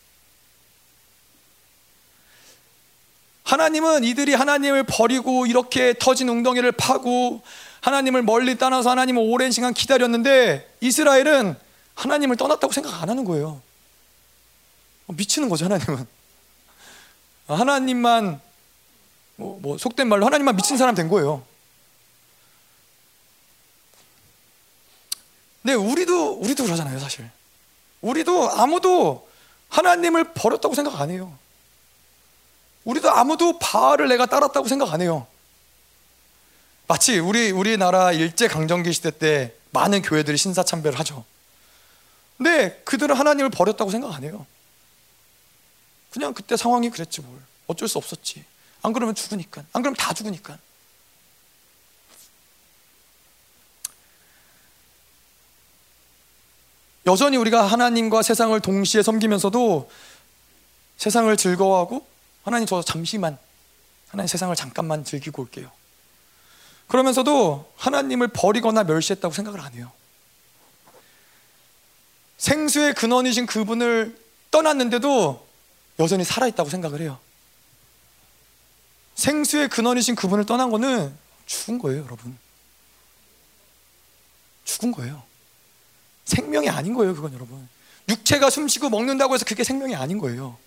하나님은 3.44 4.04
이들이 4.04 4.34
하나님을 4.34 4.84
버리고 4.84 5.46
이렇게 5.46 5.94
터진 5.98 6.28
웅덩이를 6.28 6.72
파고 6.72 7.42
하나님을 7.82 8.22
멀리 8.22 8.56
떠나서 8.56 8.90
하나님을 8.90 9.22
오랜 9.22 9.50
시간 9.50 9.74
기다렸는데 9.74 10.76
이스라엘은 10.80 11.54
하나님을 11.94 12.36
떠났다고 12.36 12.72
생각 12.72 13.02
안 13.02 13.10
하는 13.10 13.24
거예요. 13.24 13.60
미치는 15.06 15.50
거죠, 15.50 15.66
하나님은. 15.66 16.06
하나님만, 17.46 18.40
뭐, 19.36 19.58
뭐 19.60 19.76
속된 19.76 20.08
말로 20.08 20.24
하나님만 20.24 20.56
미친 20.56 20.78
사람 20.78 20.94
된 20.94 21.08
거예요. 21.08 21.44
근데 25.62 25.74
우리도, 25.74 26.40
우리도 26.40 26.64
그러잖아요, 26.64 26.98
사실. 26.98 27.30
우리도 28.00 28.50
아무도 28.50 29.28
하나님을 29.68 30.32
버렸다고 30.32 30.74
생각 30.74 30.98
안 31.00 31.10
해요. 31.10 31.38
우리도 32.84 33.10
아무도 33.10 33.58
바알을 33.58 34.08
내가 34.08 34.26
따랐다고 34.26 34.68
생각 34.68 34.92
안 34.92 35.00
해요. 35.00 35.26
마치 36.86 37.18
우리 37.18 37.50
우리나라 37.50 38.12
일제 38.12 38.46
강점기 38.46 38.92
시대 38.92 39.10
때 39.10 39.54
많은 39.70 40.02
교회들이 40.02 40.36
신사참배를 40.36 40.98
하죠. 41.00 41.24
근데 42.36 42.80
그들은 42.84 43.16
하나님을 43.16 43.50
버렸다고 43.50 43.90
생각 43.90 44.14
안 44.14 44.22
해요. 44.22 44.46
그냥 46.10 46.34
그때 46.34 46.56
상황이 46.56 46.90
그랬지 46.90 47.22
뭘. 47.22 47.40
어쩔 47.66 47.88
수 47.88 47.98
없었지. 47.98 48.44
안 48.82 48.92
그러면 48.92 49.14
죽으니까. 49.14 49.64
안 49.72 49.82
그러면 49.82 49.96
다 49.96 50.12
죽으니까. 50.12 50.58
여전히 57.06 57.36
우리가 57.36 57.66
하나님과 57.66 58.22
세상을 58.22 58.58
동시에 58.60 59.02
섬기면서도 59.02 59.90
세상을 60.96 61.36
즐거워하고 61.36 62.06
하나님 62.44 62.66
저 62.66 62.82
잠시만 62.82 63.38
하나님 64.08 64.28
세상을 64.28 64.54
잠깐만 64.54 65.04
즐기고 65.04 65.42
올게요. 65.42 65.70
그러면서도 66.86 67.72
하나님을 67.76 68.28
버리거나 68.28 68.84
멸시했다고 68.84 69.34
생각을 69.34 69.60
안 69.60 69.72
해요. 69.72 69.90
생수의 72.36 72.94
근원이신 72.94 73.46
그분을 73.46 74.18
떠났는데도 74.50 75.46
여전히 75.98 76.24
살아있다고 76.24 76.68
생각을 76.68 77.00
해요. 77.00 77.18
생수의 79.14 79.68
근원이신 79.68 80.14
그분을 80.14 80.44
떠난 80.44 80.70
거는 80.70 81.16
죽은 81.46 81.78
거예요, 81.78 82.04
여러분. 82.04 82.36
죽은 84.64 84.92
거예요. 84.92 85.22
생명이 86.24 86.68
아닌 86.68 86.94
거예요, 86.94 87.14
그건 87.14 87.32
여러분. 87.32 87.68
육체가 88.08 88.50
숨쉬고 88.50 88.90
먹는다고 88.90 89.34
해서 89.34 89.44
그게 89.44 89.64
생명이 89.64 89.94
아닌 89.94 90.18
거예요. 90.18 90.58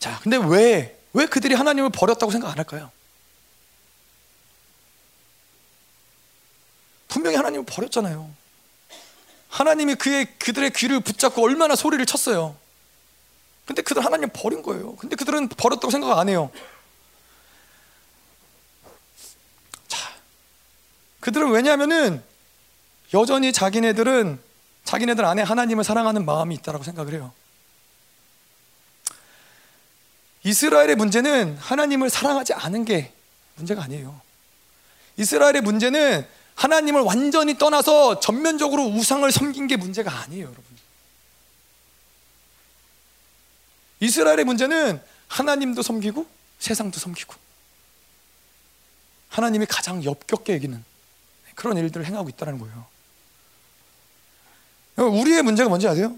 자, 0.00 0.18
근데 0.22 0.38
왜, 0.38 0.98
왜 1.12 1.26
그들이 1.26 1.54
하나님을 1.54 1.90
버렸다고 1.90 2.32
생각 2.32 2.50
안 2.50 2.58
할까요? 2.58 2.90
분명히 7.06 7.36
하나님을 7.36 7.66
버렸잖아요. 7.66 8.30
하나님이 9.50 9.96
그의, 9.96 10.26
그들의 10.38 10.70
귀를 10.70 11.00
붙잡고 11.00 11.44
얼마나 11.44 11.76
소리를 11.76 12.04
쳤어요. 12.06 12.56
근데 13.66 13.82
그들 13.82 14.04
하나님 14.04 14.30
버린 14.32 14.62
거예요. 14.62 14.96
근데 14.96 15.16
그들은 15.16 15.48
버렸다고 15.48 15.90
생각 15.90 16.18
안 16.18 16.28
해요. 16.28 16.50
자, 19.86 19.98
그들은 21.20 21.50
왜냐하면은 21.50 22.22
여전히 23.12 23.52
자기네들은 23.52 24.40
자기네들 24.84 25.24
안에 25.24 25.42
하나님을 25.42 25.84
사랑하는 25.84 26.24
마음이 26.24 26.54
있다라고 26.56 26.84
생각을 26.84 27.12
해요. 27.12 27.32
이스라엘의 30.42 30.96
문제는 30.96 31.56
하나님을 31.58 32.08
사랑하지 32.08 32.54
않은 32.54 32.84
게 32.84 33.12
문제가 33.56 33.82
아니에요. 33.82 34.20
이스라엘의 35.16 35.60
문제는 35.60 36.26
하나님을 36.54 37.02
완전히 37.02 37.58
떠나서 37.58 38.20
전면적으로 38.20 38.84
우상을 38.84 39.30
섬긴 39.30 39.66
게 39.66 39.76
문제가 39.76 40.10
아니에요, 40.20 40.44
여러분. 40.44 40.64
이스라엘의 44.00 44.44
문제는 44.44 45.02
하나님도 45.28 45.82
섬기고 45.82 46.26
세상도 46.58 46.98
섬기고 46.98 47.34
하나님이 49.28 49.66
가장 49.66 50.02
엽겹게 50.04 50.54
여기는 50.54 50.84
그런 51.54 51.76
일들을 51.76 52.06
행하고 52.06 52.28
있다는 52.30 52.58
거예요. 52.58 52.86
우리의 54.96 55.42
문제가 55.42 55.68
뭔지 55.68 55.86
아세요? 55.86 56.08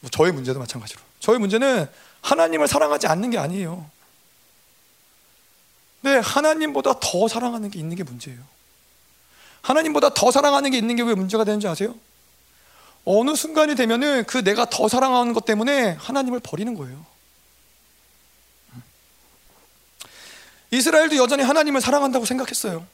뭐 0.00 0.10
저의 0.10 0.32
문제도 0.32 0.58
마찬가지로. 0.58 1.00
저의 1.20 1.38
문제는 1.38 1.88
하나님을 2.22 2.68
사랑하지 2.68 3.06
않는 3.06 3.30
게 3.30 3.38
아니에요. 3.38 3.88
네, 6.00 6.18
하나님보다 6.18 7.00
더 7.00 7.28
사랑하는 7.28 7.70
게 7.70 7.78
있는 7.78 7.96
게 7.96 8.02
문제예요. 8.02 8.40
하나님보다 9.62 10.14
더 10.14 10.30
사랑하는 10.30 10.70
게 10.70 10.78
있는 10.78 10.96
게 10.96 11.02
왜 11.02 11.14
문제가 11.14 11.44
되는지 11.44 11.66
아세요? 11.66 11.94
어느 13.04 13.34
순간이 13.34 13.74
되면은 13.74 14.24
그 14.24 14.44
내가 14.44 14.68
더 14.68 14.88
사랑하는 14.88 15.32
것 15.32 15.44
때문에 15.44 15.92
하나님을 15.98 16.40
버리는 16.40 16.72
거예요. 16.74 17.04
이스라엘도 20.70 21.16
여전히 21.16 21.42
하나님을 21.42 21.80
사랑한다고 21.80 22.26
생각했어요. 22.26 22.86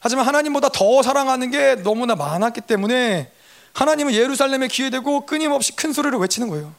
하지만 0.00 0.26
하나님보다 0.26 0.68
더 0.70 1.02
사랑하는 1.02 1.50
게 1.50 1.76
너무나 1.76 2.14
많았기 2.14 2.62
때문에 2.62 3.32
하나님은 3.78 4.12
예루살렘에 4.12 4.66
기회되고 4.66 5.24
끊임없이 5.24 5.70
큰 5.76 5.92
소리를 5.92 6.18
외치는 6.18 6.48
거예요. 6.48 6.74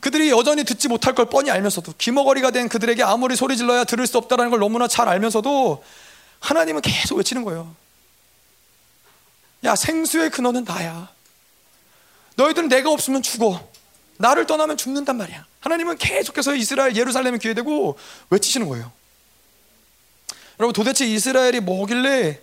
그들이 0.00 0.30
여전히 0.30 0.64
듣지 0.64 0.88
못할 0.88 1.14
걸 1.14 1.26
뻔히 1.26 1.48
알면서도 1.52 1.94
귀머거리가 1.96 2.50
된 2.50 2.68
그들에게 2.68 3.04
아무리 3.04 3.36
소리 3.36 3.56
질러야 3.56 3.84
들을 3.84 4.04
수 4.04 4.18
없다는 4.18 4.50
걸 4.50 4.58
너무나 4.58 4.88
잘 4.88 5.08
알면서도 5.08 5.84
하나님은 6.40 6.82
계속 6.82 7.18
외치는 7.18 7.44
거예요. 7.44 7.72
야 9.62 9.76
생수의 9.76 10.30
근원은 10.30 10.64
나야. 10.64 11.08
너희들은 12.34 12.68
내가 12.68 12.90
없으면 12.90 13.22
죽어. 13.22 13.68
나를 14.16 14.46
떠나면 14.46 14.76
죽는단 14.76 15.16
말이야. 15.18 15.46
하나님은 15.60 15.98
계속해서 15.98 16.56
이스라엘 16.56 16.96
예루살렘에 16.96 17.38
기회되고 17.38 17.96
외치시는 18.30 18.68
거예요. 18.68 18.90
여러분 20.58 20.72
도대체 20.72 21.06
이스라엘이 21.06 21.60
뭐길래 21.60 22.40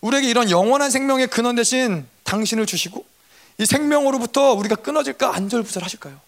우리에게 0.00 0.30
이런 0.30 0.50
영원한 0.50 0.90
생명의 0.90 1.26
근원 1.26 1.56
대신 1.56 2.06
당신을 2.24 2.64
주시고 2.64 3.17
이 3.58 3.66
생명으로부터 3.66 4.52
우리가 4.52 4.76
끊어질까 4.76 5.34
안절부절하실까요? 5.34 6.18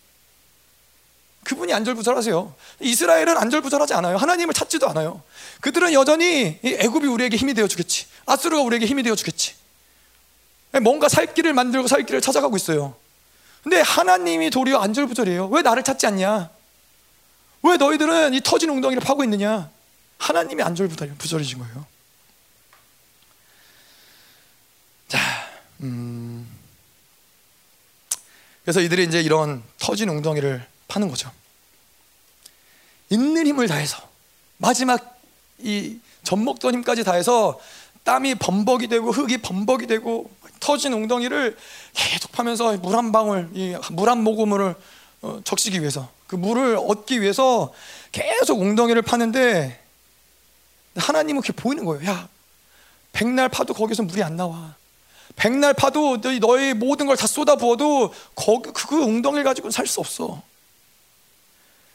그분이 1.45 1.73
안절부절하세요. 1.73 2.55
이스라엘은 2.81 3.37
안절부절하지 3.37 3.95
않아요. 3.95 4.17
하나님을 4.17 4.53
찾지도 4.53 4.89
않아요. 4.91 5.23
그들은 5.61 5.93
여전히 5.93 6.59
애굽이 6.63 7.07
우리에게 7.07 7.37
힘이 7.37 7.55
되어 7.55 7.67
주겠지. 7.67 8.07
아수르가 8.27 8.63
우리에게 8.63 8.87
힘이 8.87 9.03
되어 9.03 9.15
주겠지. 9.15 9.55
뭔가 10.83 11.09
살 11.09 11.33
길을 11.33 11.55
만들고 11.55 11.89
살 11.89 12.05
길을 12.05 12.21
찾아가고 12.21 12.57
있어요. 12.57 12.95
근데 13.63 13.81
하나님이 13.81 14.51
도리어 14.51 14.79
안절부절이에요. 14.79 15.49
왜 15.49 15.63
나를 15.63 15.83
찾지 15.83 16.07
않냐? 16.07 16.51
왜 17.63 17.77
너희들은 17.77 18.35
이 18.35 18.41
터진 18.43 18.71
웅덩이를 18.71 19.03
파고 19.03 19.23
있느냐? 19.25 19.71
하나님이 20.19 20.63
안절부절이신 20.63 21.59
거예요. 21.59 21.87
자, 25.09 25.19
음. 25.81 26.30
그래서 28.71 28.83
이들이 28.83 29.03
이제 29.03 29.21
이런 29.21 29.65
터진 29.81 30.09
웅덩이를 30.09 30.65
파는 30.87 31.09
거죠. 31.09 31.29
있는 33.09 33.45
힘을 33.45 33.67
다해서 33.67 34.01
마지막 34.59 35.19
이 35.59 35.99
젖먹던 36.23 36.75
힘까지 36.75 37.03
다해서 37.03 37.59
땀이 38.05 38.37
범벅이 38.37 38.87
되고 38.87 39.11
흙이 39.11 39.39
범벅이 39.39 39.89
되고 39.89 40.31
터진 40.61 40.93
웅덩이를 40.93 41.57
계속 41.95 42.31
파면서 42.31 42.77
물 42.77 42.95
한 42.95 43.11
방울, 43.11 43.49
물 43.91 44.09
한 44.09 44.23
모금을 44.23 44.77
어, 45.23 45.41
적시기 45.43 45.81
위해서 45.81 46.09
그 46.29 46.37
물을 46.37 46.77
얻기 46.77 47.23
위해서 47.23 47.73
계속 48.13 48.61
웅덩이를 48.61 49.03
파는데 49.03 49.83
하나님은 50.95 51.43
그게 51.43 51.53
보이는 51.55 51.85
거예요. 51.85 52.09
야, 52.09 52.29
백날 53.13 53.49
파도 53.49 53.75
거기서 53.75 54.05
물이 54.05 54.23
안 54.23 54.37
나와. 54.37 54.77
백날 55.37 55.75
파도 55.75 56.21
너희 56.21 56.75
모든 56.75 57.07
걸 57.07 57.17
다 57.17 57.27
쏟아 57.27 57.57
부어도 57.57 58.13
거기 58.35 58.71
그 58.73 58.97
웅덩이를 58.97 59.45
가지고는 59.45 59.71
살 59.73 59.87
수 59.87 60.01
없어. 60.01 60.43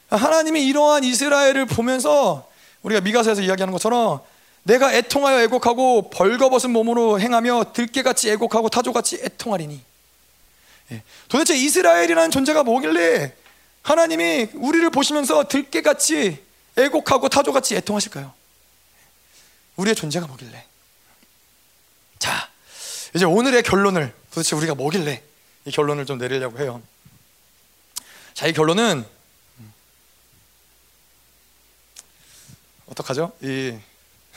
하나님이 0.08 0.64
이러한 0.66 1.02
이스라엘을 1.04 1.66
보면서 1.66 2.48
우리가 2.82 3.00
미가서에서 3.00 3.42
이야기하는 3.42 3.72
것처럼 3.72 4.20
내가 4.62 4.92
애통하여 4.92 5.40
애곡하고 5.42 6.10
벌거벗은 6.10 6.70
몸으로 6.70 7.20
행하며 7.20 7.72
들깨같이 7.72 8.30
애곡하고 8.30 8.68
타조같이 8.68 9.20
애통하리니 9.22 9.80
예. 10.92 11.02
도대체 11.28 11.56
이스라엘이라는 11.56 12.30
존재가 12.30 12.62
뭐길래 12.62 13.34
하나님이 13.82 14.48
우리를 14.54 14.88
보시면서 14.90 15.44
들깨같이 15.48 16.44
애곡하고 16.76 17.28
타조같이 17.28 17.74
애통하실까요? 17.76 18.32
우리의 19.76 19.94
존재가 19.96 20.26
뭐길래 20.28 20.64
자 22.20 22.48
이제 23.16 23.24
오늘의 23.24 23.62
결론을 23.62 24.14
도대체 24.30 24.54
우리가 24.54 24.74
뭐길래 24.74 25.22
이 25.64 25.70
결론을 25.70 26.04
좀 26.04 26.18
내리려고 26.18 26.58
해요 26.58 26.82
자 28.34 28.46
이 28.46 28.52
결론은 28.52 29.06
어떡하죠? 32.90 33.32
이 33.40 33.74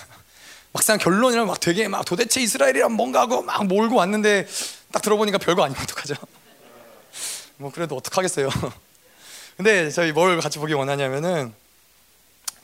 막상 0.72 0.98
결론이랑 0.98 1.46
막 1.48 1.60
되게 1.60 1.90
막 1.90 2.06
도대체 2.06 2.42
이스라엘이란 2.42 2.94
뭔가 2.94 3.20
하고 3.20 3.42
막 3.42 3.66
몰고 3.66 3.96
왔는데 3.98 4.48
딱 4.94 5.02
들어보니까 5.02 5.38
별거 5.40 5.66
아니면 5.66 5.84
어떡하죠? 5.84 6.16
뭐 7.58 7.72
그래도 7.74 7.98
어떡하겠어요. 7.98 8.50
근데 9.58 9.90
저희 9.92 10.14
뭘 10.14 10.40
같이 10.40 10.58
보기 10.58 10.72
원하냐면은 10.74 11.54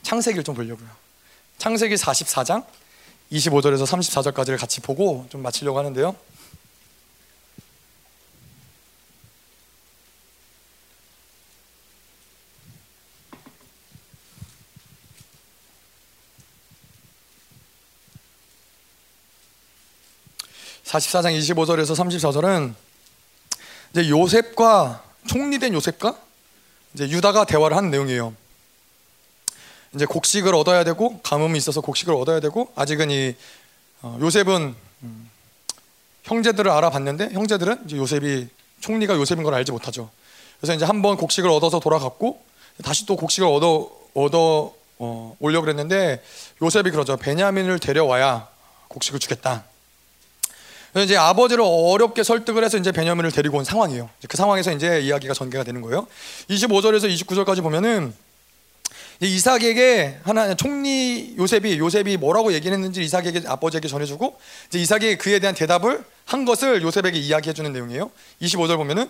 창세기를 0.03 0.45
좀 0.45 0.55
보려고요. 0.55 0.87
창세기 1.57 1.95
44장 1.95 2.65
25절에서 3.31 3.85
34절까지를 3.85 4.59
같이 4.59 4.81
보고 4.81 5.25
좀 5.29 5.41
마치려고 5.41 5.77
하는데요. 5.79 6.15
44장 20.95 21.37
25절에서 21.37 21.95
34절은 21.95 22.73
이제 23.91 24.09
요셉과 24.09 25.03
총리된 25.27 25.73
요셉과 25.73 26.17
이제 26.93 27.09
유다가 27.09 27.45
대화를 27.45 27.75
하는 27.75 27.89
내용이에요. 27.91 28.33
이제 29.95 30.05
곡식을 30.05 30.53
얻어야 30.53 30.83
되고 30.83 31.19
가뭄이 31.21 31.57
있어서 31.57 31.81
곡식을 31.81 32.13
얻어야 32.13 32.39
되고 32.39 32.71
아직은 32.75 33.09
이 33.11 33.35
어, 34.01 34.17
요셉은 34.21 34.75
음, 35.03 35.29
형제들을 36.23 36.69
알아봤는데 36.69 37.29
형제들은 37.31 37.83
이제 37.85 37.97
요셉이 37.97 38.47
총리가 38.81 39.15
요셉인 39.15 39.43
걸 39.43 39.53
알지 39.53 39.71
못하죠. 39.71 40.09
그래서 40.59 40.73
이제 40.73 40.85
한 40.85 41.01
번 41.01 41.17
곡식을 41.17 41.49
얻어서 41.49 41.79
돌아갔고 41.79 42.41
다시 42.83 43.05
또 43.05 43.15
곡식을 43.15 43.47
얻어 43.47 43.89
얻어 44.13 44.73
어, 44.97 45.35
오려 45.39 45.61
그랬는데 45.61 46.21
요셉이 46.61 46.91
그러죠. 46.91 47.17
베냐민을 47.17 47.79
데려와야 47.79 48.47
곡식을 48.89 49.19
주겠다. 49.19 49.65
이제 50.97 51.17
아버지를 51.17 51.61
어렵게 51.65 52.23
설득을 52.23 52.63
해서 52.63 52.77
이제 52.77 52.93
베냐민을 52.93 53.31
데리고 53.31 53.57
온 53.57 53.65
상황이에요. 53.65 54.09
그 54.29 54.37
상황에서 54.37 54.71
이제 54.71 55.01
이야기가 55.01 55.33
전개가 55.33 55.65
되는 55.65 55.81
거예요. 55.81 56.07
25절에서 56.49 57.13
29절까지 57.13 57.61
보면은 57.61 58.13
이삭에게 59.21 60.19
하나 60.23 60.53
총리 60.55 61.35
요셉이 61.37 61.79
요셉이 61.79 62.17
뭐라고 62.17 62.53
얘기했는지 62.53 63.01
이삭에게 63.03 63.43
아버지에게 63.47 63.87
전해주고 63.87 64.37
이제 64.67 64.79
이삭이 64.79 65.17
그에 65.17 65.39
대한 65.39 65.55
대답을 65.55 66.03
한 66.25 66.43
것을 66.43 66.81
요셉에게 66.81 67.17
이야기해 67.17 67.53
주는 67.53 67.71
내용이에요. 67.71 68.09
25절 68.41 68.77
보면은 68.77 69.07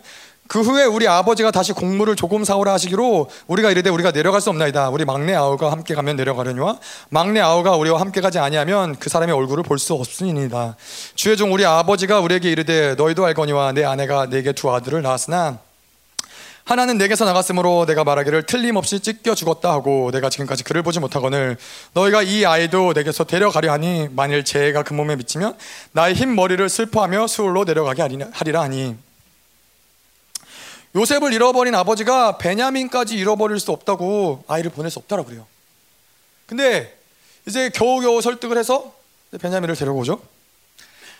그 0.47 0.61
후에 0.61 0.83
우리 0.83 1.07
아버지가 1.07 1.49
다시 1.49 1.71
곡물을 1.73 2.15
조금 2.17 2.43
사오라 2.43 2.73
하시기로 2.73 3.29
우리가 3.47 3.71
이르되 3.71 3.89
우리가 3.89 4.11
내려갈 4.11 4.41
수 4.41 4.49
없나이다. 4.51 4.89
우리 4.89 5.05
막내 5.05 5.33
아우가 5.33 5.71
함께 5.71 5.95
가면 5.95 6.17
내려가려니와 6.17 6.77
막내 7.09 7.39
아우가 7.39 7.75
우리와 7.77 7.99
함께 7.99 8.21
가지 8.21 8.37
아니하면 8.37 8.95
그 8.97 9.09
사람의 9.09 9.33
얼굴을 9.33 9.63
볼 9.63 9.79
수 9.79 9.93
없으니이다. 9.93 10.75
주의 11.15 11.35
종 11.37 11.51
우리 11.53 11.65
아버지가 11.65 12.19
우리에게 12.19 12.51
이르되 12.51 12.95
너희도 12.95 13.25
알거니와 13.25 13.71
내 13.71 13.83
아내가 13.83 14.27
내게 14.29 14.51
두 14.51 14.71
아들을 14.71 15.01
낳았으나 15.01 15.59
하나는 16.65 16.97
내게서 16.97 17.25
나갔으므로 17.25 17.85
내가 17.85 18.03
말하기를 18.03 18.47
틀림없이 18.47 18.99
찢겨 18.99 19.35
죽었다 19.35 19.71
하고 19.71 20.09
내가 20.09 20.31
지금까지 20.31 20.63
그를 20.63 20.81
보지 20.81 20.99
못하거늘 20.99 21.57
너희가 21.93 22.23
이 22.23 22.43
아이도 22.43 22.93
내게서 22.93 23.23
데려가려 23.25 23.71
하니 23.71 24.07
만일 24.09 24.43
재해가 24.43 24.81
그 24.81 24.93
몸에 24.93 25.15
미치면 25.15 25.55
나의 25.91 26.15
흰 26.15 26.33
머리를 26.33 26.67
슬퍼하며 26.67 27.27
수울로 27.27 27.65
내려가게 27.65 28.01
하리라 28.33 28.61
하니 28.61 28.95
요셉을 30.95 31.33
잃어버린 31.33 31.75
아버지가 31.75 32.39
베냐민까지 32.39 33.15
잃어버릴 33.15 33.59
수 33.59 33.71
없다고 33.71 34.43
아이를 34.47 34.71
보낼 34.71 34.89
수 34.89 34.97
없다라고 34.97 35.27
그래요. 35.27 35.45
근데 36.47 36.97
이제 37.47 37.69
겨우겨우 37.69 38.23
설득을 38.23 38.57
해서 38.57 38.91
베냐민을 39.39 39.75
데려오죠. 39.75 40.19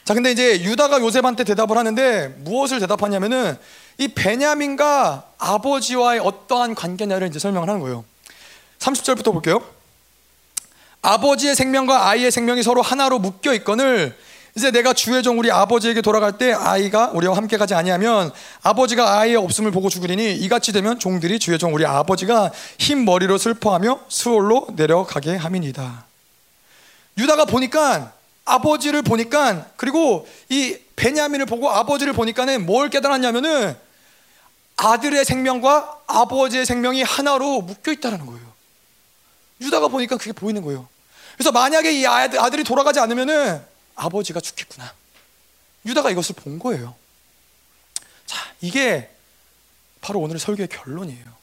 자, 0.05 0.13
근데 0.13 0.31
이제 0.31 0.61
유다가 0.61 1.01
요셉한테 1.01 1.43
대답을 1.43 1.77
하는데 1.77 2.30
무엇을 2.39 2.80
대답하냐면은 2.80 3.57
이 3.97 4.07
베냐민과 4.09 5.31
아버지와의 5.38 6.19
어떠한 6.19 6.76
관계냐를 6.76 7.27
이제 7.27 7.39
설명을 7.39 7.67
하는 7.67 7.81
거예요. 7.81 8.03
30절부터 8.80 9.31
볼게요. 9.31 9.61
아버지의 11.01 11.55
생명과 11.55 12.09
아이의 12.09 12.31
생명이 12.31 12.63
서로 12.63 12.81
하나로 12.81 13.19
묶여 13.19 13.53
있거늘 13.53 14.17
이제 14.55 14.72
내가 14.72 14.93
주의 14.93 15.22
종 15.22 15.38
우리 15.38 15.51
아버지에게 15.51 16.01
돌아갈 16.01 16.38
때 16.38 16.53
아이가 16.53 17.11
우리와 17.13 17.35
함께 17.35 17.57
가지 17.57 17.73
아니하면 17.73 18.31
아버지가 18.63 19.19
아이의 19.19 19.35
없음을 19.35 19.72
보고 19.72 19.89
죽으리니 19.89 20.34
이같이 20.35 20.72
되면 20.72 20.97
종들이 20.97 21.39
주의 21.39 21.59
종 21.59 21.73
우리 21.73 21.85
아버지가 21.85 22.51
흰 22.80 23.03
머리로 23.03 23.38
슬퍼하며 23.38 24.05
수월로 24.07 24.67
내려가게 24.76 25.35
함이니다. 25.35 26.05
유다가 27.17 27.45
보니까 27.45 28.13
아버지를 28.45 29.01
보니까 29.01 29.65
그리고 29.76 30.27
이 30.49 30.77
베냐민을 30.95 31.45
보고 31.45 31.69
아버지를 31.69 32.13
보니까는 32.13 32.65
뭘 32.65 32.89
깨달았냐면은 32.89 33.76
아들의 34.77 35.23
생명과 35.26 36.03
아버지의 36.07 36.65
생명이 36.65 37.03
하나로 37.03 37.61
묶여 37.61 37.91
있다는 37.91 38.26
거예요. 38.26 38.53
유다가 39.61 39.88
보니까 39.88 40.18
그게 40.18 40.31
보이는 40.31 40.61
거예요. 40.61 40.88
그래서 41.35 41.52
만약에 41.52 41.91
이 41.93 42.06
아들이 42.06 42.64
돌아가지 42.64 42.99
않으면은 42.99 43.65
아버지가 43.95 44.39
죽겠구나. 44.39 44.93
유다가 45.85 46.10
이것을 46.11 46.35
본 46.35 46.60
거예요. 46.60 46.95
자, 48.26 48.52
이게 48.61 49.10
바로 50.02 50.19
오늘 50.19 50.39
설교의 50.39 50.68
결론이에요. 50.68 51.35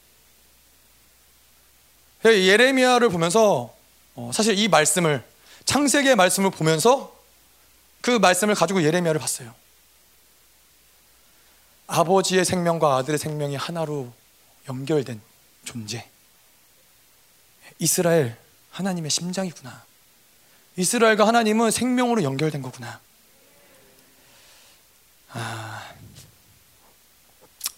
예레미야를 2.25 3.09
보면서 3.09 3.73
어, 4.15 4.31
사실 4.33 4.57
이 4.57 4.67
말씀을 4.67 5.23
창세기의 5.65 6.15
말씀을 6.15 6.51
보면서 6.51 7.13
그 8.01 8.11
말씀을 8.11 8.55
가지고 8.55 8.83
예레미야를 8.83 9.19
봤어요. 9.19 9.53
아버지의 11.87 12.45
생명과 12.45 12.97
아들의 12.97 13.17
생명이 13.17 13.55
하나로 13.55 14.11
연결된 14.67 15.21
존재. 15.65 16.07
이스라엘 17.79 18.37
하나님의 18.71 19.09
심장이구나. 19.11 19.83
이스라엘과 20.75 21.27
하나님은 21.27 21.71
생명으로 21.71 22.23
연결된 22.23 22.61
거구나. 22.61 22.99
아, 25.29 25.93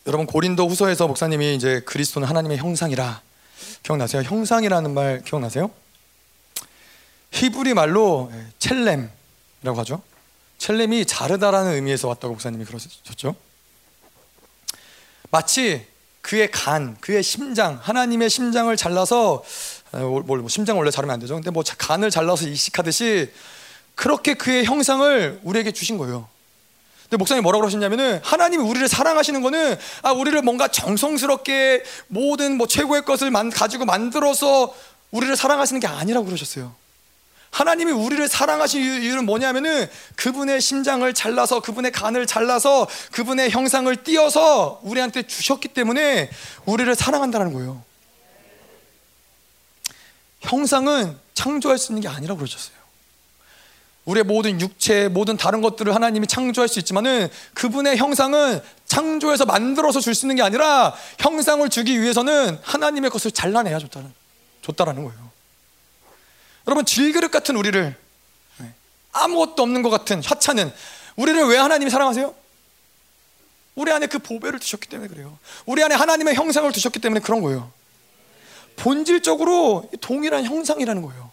여러분 0.07 0.25
고린도 0.25 0.67
후서에서 0.67 1.07
목사님이 1.07 1.55
이제 1.55 1.81
그리스도는 1.81 2.27
하나님의 2.27 2.57
형상이라 2.57 3.21
기억나세요? 3.83 4.21
형상이라는 4.21 4.93
말 4.93 5.21
기억나세요? 5.23 5.71
히브리 7.31 7.73
말로 7.73 8.31
첼렘이라고 8.59 9.79
하죠. 9.79 10.01
첼렘이 10.57 11.05
자르다라는 11.05 11.73
의미에서 11.73 12.07
왔다고 12.07 12.33
목사님이 12.33 12.65
그러셨죠. 12.65 13.35
마치 15.31 15.85
그의 16.21 16.49
간, 16.51 16.97
그의 17.01 17.21
심장, 17.21 17.79
하나님의 17.81 18.29
심장을 18.29 18.75
잘라서 18.75 19.43
아, 19.91 19.99
뭘뭐 19.99 20.47
심장 20.49 20.77
원래 20.77 20.89
자르면 20.91 21.13
안 21.13 21.19
되죠. 21.19 21.35
근데 21.35 21.51
뭐 21.51 21.63
간을 21.77 22.09
잘라서 22.09 22.47
이식하듯이 22.47 23.31
그렇게 23.93 24.33
그의 24.33 24.65
형상을 24.65 25.41
우리에게 25.43 25.71
주신 25.71 25.97
거예요. 25.97 26.27
근데 27.03 27.17
목사님 27.17 27.43
뭐라고 27.43 27.61
그러셨냐면은 27.61 28.19
하나님이 28.23 28.63
우리를 28.63 28.87
사랑하시는 28.87 29.41
거는 29.41 29.77
아 30.01 30.11
우리를 30.11 30.41
뭔가 30.41 30.67
정성스럽게 30.67 31.83
모든 32.07 32.57
뭐 32.57 32.65
최고의 32.65 33.05
것을 33.05 33.29
만, 33.29 33.51
가지고 33.51 33.85
만들어서 33.85 34.73
우리를 35.11 35.35
사랑하시는 35.35 35.79
게 35.79 35.87
아니라고 35.87 36.25
그러셨어요. 36.25 36.75
하나님이 37.55 37.93
우리를 37.93 38.27
사랑하신 38.27 38.81
이유는 39.01 39.25
뭐냐면은 39.25 39.87
그분의 40.17 40.59
심장을 40.59 41.13
잘라서 41.13 41.61
그분의 41.61 41.93
간을 41.93 42.27
잘라서 42.27 42.85
그분의 43.13 43.49
형상을 43.49 43.95
띄어서 44.03 44.81
우리한테 44.83 45.23
주셨기 45.23 45.69
때문에 45.69 46.29
우리를 46.65 46.93
사랑한다는 46.93 47.53
거예요. 47.53 47.81
형상은 50.41 51.17
창조할 51.33 51.77
수 51.77 51.93
있는 51.93 52.01
게 52.01 52.09
아니라고 52.09 52.39
그러셨어요. 52.39 52.75
우리의 54.03 54.25
모든 54.25 54.59
육체, 54.59 55.07
모든 55.07 55.37
다른 55.37 55.61
것들을 55.61 55.95
하나님이 55.95 56.27
창조할 56.27 56.67
수 56.67 56.79
있지만은 56.79 57.29
그분의 57.53 57.95
형상은 57.95 58.59
창조해서 58.85 59.45
만들어서 59.45 60.01
줄 60.01 60.13
수 60.13 60.25
있는 60.25 60.35
게 60.35 60.41
아니라 60.41 60.93
형상을 61.19 61.67
주기 61.69 62.01
위해서는 62.01 62.59
하나님의 62.63 63.11
것을 63.11 63.31
잘라내야 63.31 63.79
줬다는, 63.79 64.13
줬다라는 64.61 65.05
거예요. 65.05 65.24
여러분, 66.67 66.85
질그릇 66.85 67.31
같은 67.31 67.55
우리를 67.55 67.95
네, 68.57 68.73
아무것도 69.11 69.61
없는 69.63 69.81
것 69.81 69.89
같은 69.89 70.23
하찮은 70.23 70.73
우리를 71.15 71.47
왜 71.47 71.57
하나님이 71.57 71.89
사랑하세요? 71.89 72.33
우리 73.75 73.91
안에 73.91 74.07
그 74.07 74.19
보배를 74.19 74.59
두셨기 74.59 74.87
때문에 74.87 75.09
그래요. 75.09 75.37
우리 75.65 75.83
안에 75.83 75.95
하나님의 75.95 76.35
형상을 76.35 76.71
두셨기 76.71 76.99
때문에 76.99 77.19
그런 77.21 77.41
거예요. 77.41 77.71
본질적으로 78.77 79.89
동일한 80.01 80.45
형상이라는 80.45 81.01
거예요. 81.01 81.31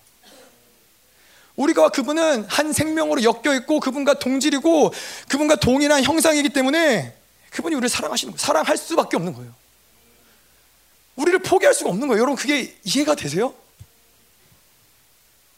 우리가 1.57 1.91
그분은 1.91 2.45
한 2.49 2.73
생명으로 2.73 3.23
엮여 3.23 3.55
있고 3.61 3.79
그분과 3.81 4.19
동질이고 4.19 4.93
그분과 5.29 5.57
동일한 5.57 6.03
형상이기 6.03 6.49
때문에 6.49 7.15
그분이 7.51 7.75
우리를 7.75 7.89
사랑하시는 7.89 8.33
거예요. 8.33 8.39
사랑할 8.39 8.77
수밖에 8.77 9.17
없는 9.17 9.35
거예요. 9.35 9.53
우리를 11.17 11.39
포기할 11.41 11.75
수가 11.75 11.91
없는 11.91 12.09
거예요. 12.09 12.21
여러분 12.21 12.37
그게 12.37 12.77
이해가 12.85 13.15
되세요? 13.15 13.55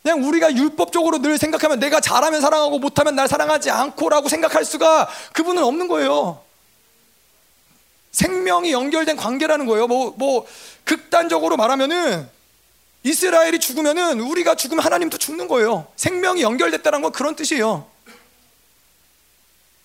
그냥 0.05 0.23
우리가 0.23 0.55
율법적으로 0.55 1.23
늘 1.23 1.39
생각하면 1.39 1.81
내가 1.81 1.99
잘하면 1.99 2.43
사랑하고 2.43 2.79
못하면 2.79 3.17
날 3.17 3.27
사랑하지 3.27 3.71
않고라고 3.71 4.29
생각할 4.29 4.63
수가 4.63 5.09
그분은 5.33 5.63
없는 5.65 5.89
거예요. 5.89 6.43
생명이 8.13 8.71
연결된 8.71 9.17
관계라는 9.17 9.65
거예요. 9.65 9.87
뭐, 9.87 10.15
뭐, 10.19 10.47
극단적으로 10.85 11.57
말하면은 11.57 12.29
이스라엘이 13.03 13.59
죽으면은 13.61 14.21
우리가 14.21 14.57
죽으면 14.57 14.85
하나님도 14.85 15.17
죽는 15.17 15.49
거예요. 15.49 15.87
생명이 15.97 16.43
연결됐다는 16.43 17.01
건 17.01 17.11
그런 17.11 17.35
뜻이에요. 17.35 17.87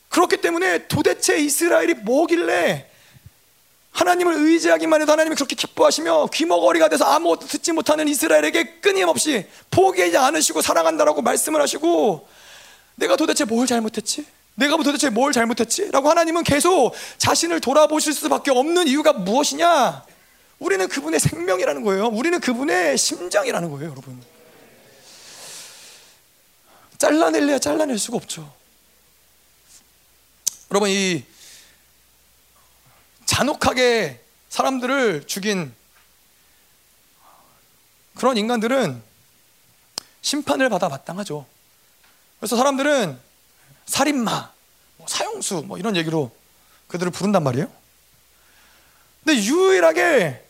그렇기 0.09 0.41
때문에 0.41 0.89
도대체 0.89 1.37
이스라엘이 1.37 1.93
뭐길래 1.93 2.91
하나님을 3.91 4.33
의지하기만 4.33 5.01
해도 5.01 5.11
하나님이 5.11 5.35
그렇게 5.35 5.55
기뻐하시며 5.55 6.27
귀머거리가 6.33 6.89
돼서 6.89 7.05
아무것도 7.05 7.47
듣지 7.47 7.71
못하는 7.71 8.07
이스라엘에게 8.07 8.79
끊임없이 8.81 9.45
포기하지 9.71 10.17
않으시고 10.17 10.61
사랑한다라고 10.61 11.21
말씀을 11.21 11.61
하시고 11.61 12.27
내가 12.95 13.15
도대체 13.15 13.45
뭘 13.45 13.67
잘못했지? 13.67 14.25
내가 14.55 14.75
도대체 14.77 15.09
뭘 15.09 15.31
잘못했지? 15.31 15.89
라고 15.91 16.09
하나님은 16.09 16.43
계속 16.43 16.93
자신을 17.17 17.61
돌아보실 17.61 18.13
수밖에 18.13 18.51
없는 18.51 18.87
이유가 18.87 19.13
무엇이냐? 19.13 20.03
우리는 20.59 20.87
그분의 20.89 21.19
생명이라는 21.19 21.83
거예요. 21.83 22.07
우리는 22.07 22.39
그분의 22.39 22.97
심장이라는 22.97 23.71
거예요, 23.71 23.91
여러분. 23.91 24.21
잘라낼래야 26.97 27.59
잘라낼 27.59 27.97
수가 27.97 28.17
없죠. 28.17 28.53
여러분, 30.71 30.89
이 30.89 31.23
잔혹하게 33.29 34.19
사람들을 34.49 35.27
죽인 35.27 35.71
그런 38.15 38.37
인간들은 38.37 39.03
심판을 40.21 40.67
받아 40.69 40.89
마땅하죠. 40.89 41.45
그래서 42.39 42.57
사람들은 42.57 43.19
살인마, 43.85 44.51
뭐 44.97 45.07
사형수, 45.07 45.63
뭐 45.67 45.77
이런 45.77 45.95
얘기로 45.95 46.35
그들을 46.87 47.11
부른단 47.11 47.43
말이에요. 47.43 47.71
근데 49.23 49.43
유일하게 49.43 50.43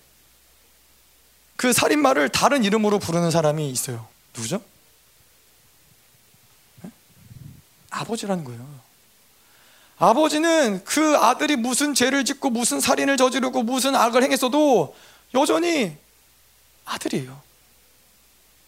그 1.58 1.74
살인마를 1.74 2.30
다른 2.30 2.64
이름으로 2.64 2.98
부르는 3.00 3.30
사람이 3.30 3.70
있어요. 3.72 4.08
누구죠? 4.34 4.64
네? 6.82 6.92
아버지라는 7.90 8.46
거예요. 8.46 8.89
아버지는 10.00 10.82
그 10.86 11.18
아들이 11.18 11.58
무슨 11.58 11.94
죄를 11.94 12.24
짓고 12.24 12.50
무슨 12.50 12.80
살인을 12.80 13.18
저지르고 13.18 13.64
무슨 13.64 13.96
악을 13.96 14.24
행했어도 14.24 14.96
여전히 15.34 15.96
아들이에요. 16.86 17.40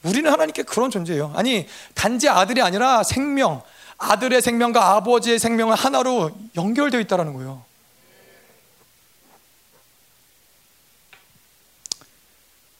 우리는 0.03 0.30
하나님께 0.30 0.64
그런 0.64 0.92
존재예요. 0.92 1.32
아니, 1.35 1.68
단지 1.93 2.27
아들이 2.27 2.61
아니라 2.61 3.03
생명, 3.03 3.61
아들의 3.98 4.42
생명과 4.42 4.95
아버지의 4.95 5.40
생명은 5.40 5.76
하나로 5.76 6.32
연결되어 6.56 7.00
있다는 7.00 7.34
거예요. 7.34 7.64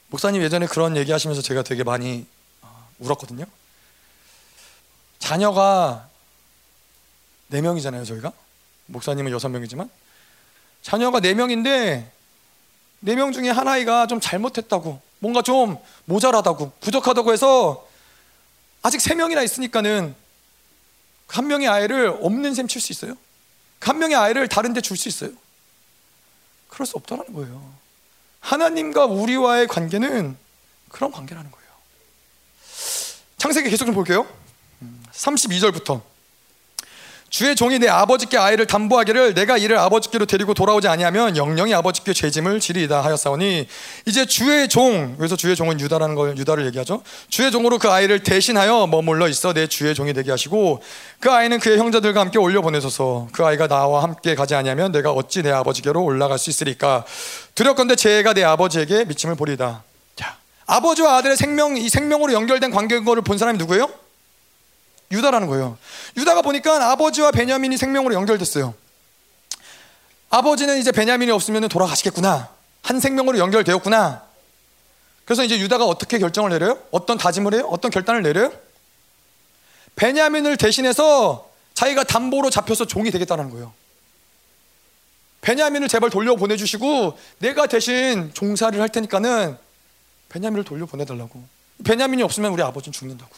목사님 0.08 0.42
예전에 0.42 0.66
그런 0.66 0.98
얘기 0.98 1.14
하시면서 1.14 1.42
제가 1.42 1.64
되게 1.64 1.86
많이 1.86 2.28
어, 2.62 2.90
울었거든요. 3.00 3.46
자녀가 5.20 6.10
네 7.48 7.62
명이잖아요, 7.62 8.04
저희가. 8.04 8.34
목사님은 8.92 9.32
여섯 9.32 9.50
명이지만 9.50 9.90
자녀가 10.82 11.20
네 11.20 11.34
명인데 11.34 12.12
네 13.04 13.16
명 13.16 13.32
중에 13.32 13.50
한 13.50 13.68
아이가 13.68 14.06
좀 14.06 14.20
잘못했다고, 14.20 15.02
뭔가 15.20 15.42
좀 15.42 15.78
모자라다고, 16.06 16.72
부족하다고 16.82 17.34
해서 17.34 17.88
아직 18.84 19.02
세 19.02 19.16
명이나 19.16 19.42
있으니까는 19.42 20.16
한 21.28 21.48
명의 21.48 21.68
아이를 21.68 22.10
없는 22.22 22.54
셈 22.54 22.68
칠 22.68 22.80
수 22.82 22.92
있어요? 22.92 23.16
한 23.80 23.98
명의 23.98 24.16
아이를 24.16 24.48
다른 24.48 24.74
데 24.74 24.82
줄 24.82 24.98
수 24.98 25.08
있어요? 25.08 25.32
그럴 26.70 26.86
수 26.86 26.96
없다는 26.98 27.34
거예요. 27.34 27.74
하나님과 28.40 29.06
우리와의 29.06 29.68
관계는 29.68 30.38
그런 30.90 31.12
관계라는 31.12 31.50
거예요. 31.50 31.68
창세기 33.38 33.70
계속 33.72 33.86
좀 33.86 33.96
볼게요. 33.96 34.28
32절부터 35.12 36.02
주의 37.32 37.56
종이 37.56 37.80
내 37.80 37.88
아버지께 37.88 38.38
아이를 38.38 38.68
담보하기를 38.68 39.34
내가 39.34 39.58
이를 39.58 39.78
아버지께로 39.78 40.26
데리고 40.26 40.54
돌아오지 40.54 40.90
아니하면 40.90 41.38
영영이 41.38 41.74
아버지께 41.74 42.12
죄짐을 42.12 42.60
지리이다 42.60 43.02
하였사오니 43.02 43.68
이제 44.06 44.26
주의 44.26 44.68
종 44.68 45.16
그래서 45.16 45.38
주의 45.38 45.56
종은 45.56 45.80
유다라는 45.80 46.16
걸 46.16 46.38
유다를 46.38 46.66
얘기하죠. 46.68 47.02
주의 47.30 47.50
종으로 47.50 47.80
그 47.80 47.90
아이를 47.90 48.20
대신하여 48.20 48.86
머물러 48.88 49.30
있어 49.30 49.54
내 49.54 49.68
주의 49.68 49.96
종이 49.96 50.12
되게 50.12 50.30
하시고 50.30 50.84
그 51.22 51.32
아이는 51.32 51.62
그의 51.62 51.78
형제들과 51.78 52.20
함께 52.20 52.38
올려 52.38 52.62
보내소서. 52.62 53.30
그 53.32 53.46
아이가 53.46 53.68
나와 53.68 54.04
함께 54.04 54.36
가지 54.36 54.54
아니하면 54.54 54.92
내가 54.92 55.12
어찌 55.12 55.42
내 55.42 55.52
아버지께로 55.52 56.04
올라갈 56.04 56.38
수 56.38 56.50
있으리까? 56.50 57.06
두렵건대 57.56 57.96
제가 57.96 58.34
내 58.34 58.44
아버지에게 58.44 59.06
미침을 59.06 59.36
보리다. 59.36 59.84
자 60.18 60.36
아버지와 60.66 61.16
아들의 61.20 61.38
생명 61.38 61.78
이 61.78 61.88
생명으로 61.88 62.34
연결된 62.34 62.72
관계인 62.72 63.06
거를 63.06 63.24
본 63.24 63.38
사람이 63.38 63.58
누구예요? 63.58 63.90
유다라는 65.12 65.48
거예요. 65.48 65.78
유다가 66.18 66.42
보니까 66.42 66.92
아버지와 66.92 67.32
베냐민이 67.32 67.78
생명으로 67.78 68.14
연결됐어요. 68.14 68.74
아버지는 70.30 70.80
이제 70.80 70.92
베냐민이 70.92 71.32
없으면 71.32 71.68
돌아가시겠구나. 71.68 72.50
한 72.84 73.00
생명으로 73.00 73.38
연결되었구나. 73.38 74.24
그래서 75.26 75.44
이제 75.44 75.60
유다가 75.60 75.86
어떻게 75.86 76.18
결정을 76.18 76.50
내려요? 76.50 76.80
어떤 76.92 77.18
다짐을 77.18 77.54
해요? 77.54 77.68
어떤 77.70 77.92
결단을 77.92 78.22
내려요? 78.22 78.52
베냐민을 79.96 80.58
대신해서 80.58 81.50
자기가 81.74 82.04
담보로 82.04 82.50
잡혀서 82.50 82.86
종이 82.86 83.12
되겠다는 83.12 83.50
거예요. 83.50 83.74
베냐민을 85.42 85.88
제발 85.88 86.10
돌려 86.10 86.36
보내주시고 86.36 87.18
내가 87.40 87.68
대신 87.68 88.32
종사를 88.34 88.80
할 88.80 88.90
테니까는 88.90 89.58
베냐민을 90.30 90.64
돌려 90.64 90.86
보내달라고. 90.86 91.44
베냐민이 91.84 92.24
없으면 92.24 92.52
우리 92.52 92.62
아버지는 92.62 92.94
죽는다고. 92.94 93.32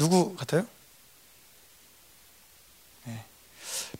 누구 0.00 0.34
같아요? 0.34 0.64
네. 3.04 3.22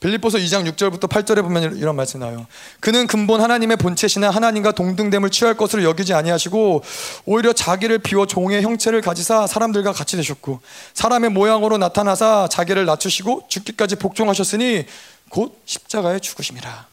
빌립보서 0.00 0.38
2장 0.38 0.66
6절부터 0.72 1.10
8절에 1.10 1.42
보면 1.42 1.76
이런 1.76 1.94
말씀 1.94 2.20
나와요. 2.20 2.46
그는 2.80 3.06
근본 3.06 3.42
하나님의 3.42 3.76
본체시나 3.76 4.30
하나님과 4.30 4.72
동등됨을 4.72 5.28
취할 5.28 5.58
것으로 5.58 5.84
여기지 5.84 6.14
아니하시고 6.14 6.82
오히려 7.26 7.52
자기를 7.52 7.98
비워 7.98 8.26
종의 8.26 8.62
형체를 8.62 9.02
가지사 9.02 9.46
사람들과 9.46 9.92
같이 9.92 10.16
되셨고 10.16 10.60
사람의 10.94 11.28
모양으로 11.32 11.76
나타나사 11.76 12.48
자기를 12.50 12.86
낮추시고 12.86 13.48
죽기까지 13.48 13.96
복종하셨으니 13.96 14.86
곧 15.28 15.60
십자가에 15.66 16.18
죽으심이라. 16.18 16.88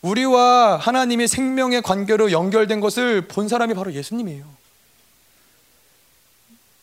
우리와 0.00 0.78
하나님의 0.78 1.28
생명의 1.28 1.82
관계로 1.82 2.32
연결된 2.32 2.80
것을 2.80 3.28
본 3.28 3.48
사람이 3.48 3.74
바로 3.74 3.92
예수님이에요. 3.92 4.59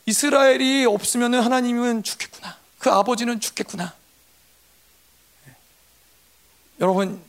이스라엘이 0.08 0.86
없으면 0.86 1.34
하나님은 1.34 2.02
죽겠구나. 2.02 2.56
그 2.78 2.90
아버지는 2.90 3.40
죽겠구나. 3.40 3.92
여러분, 6.80 7.22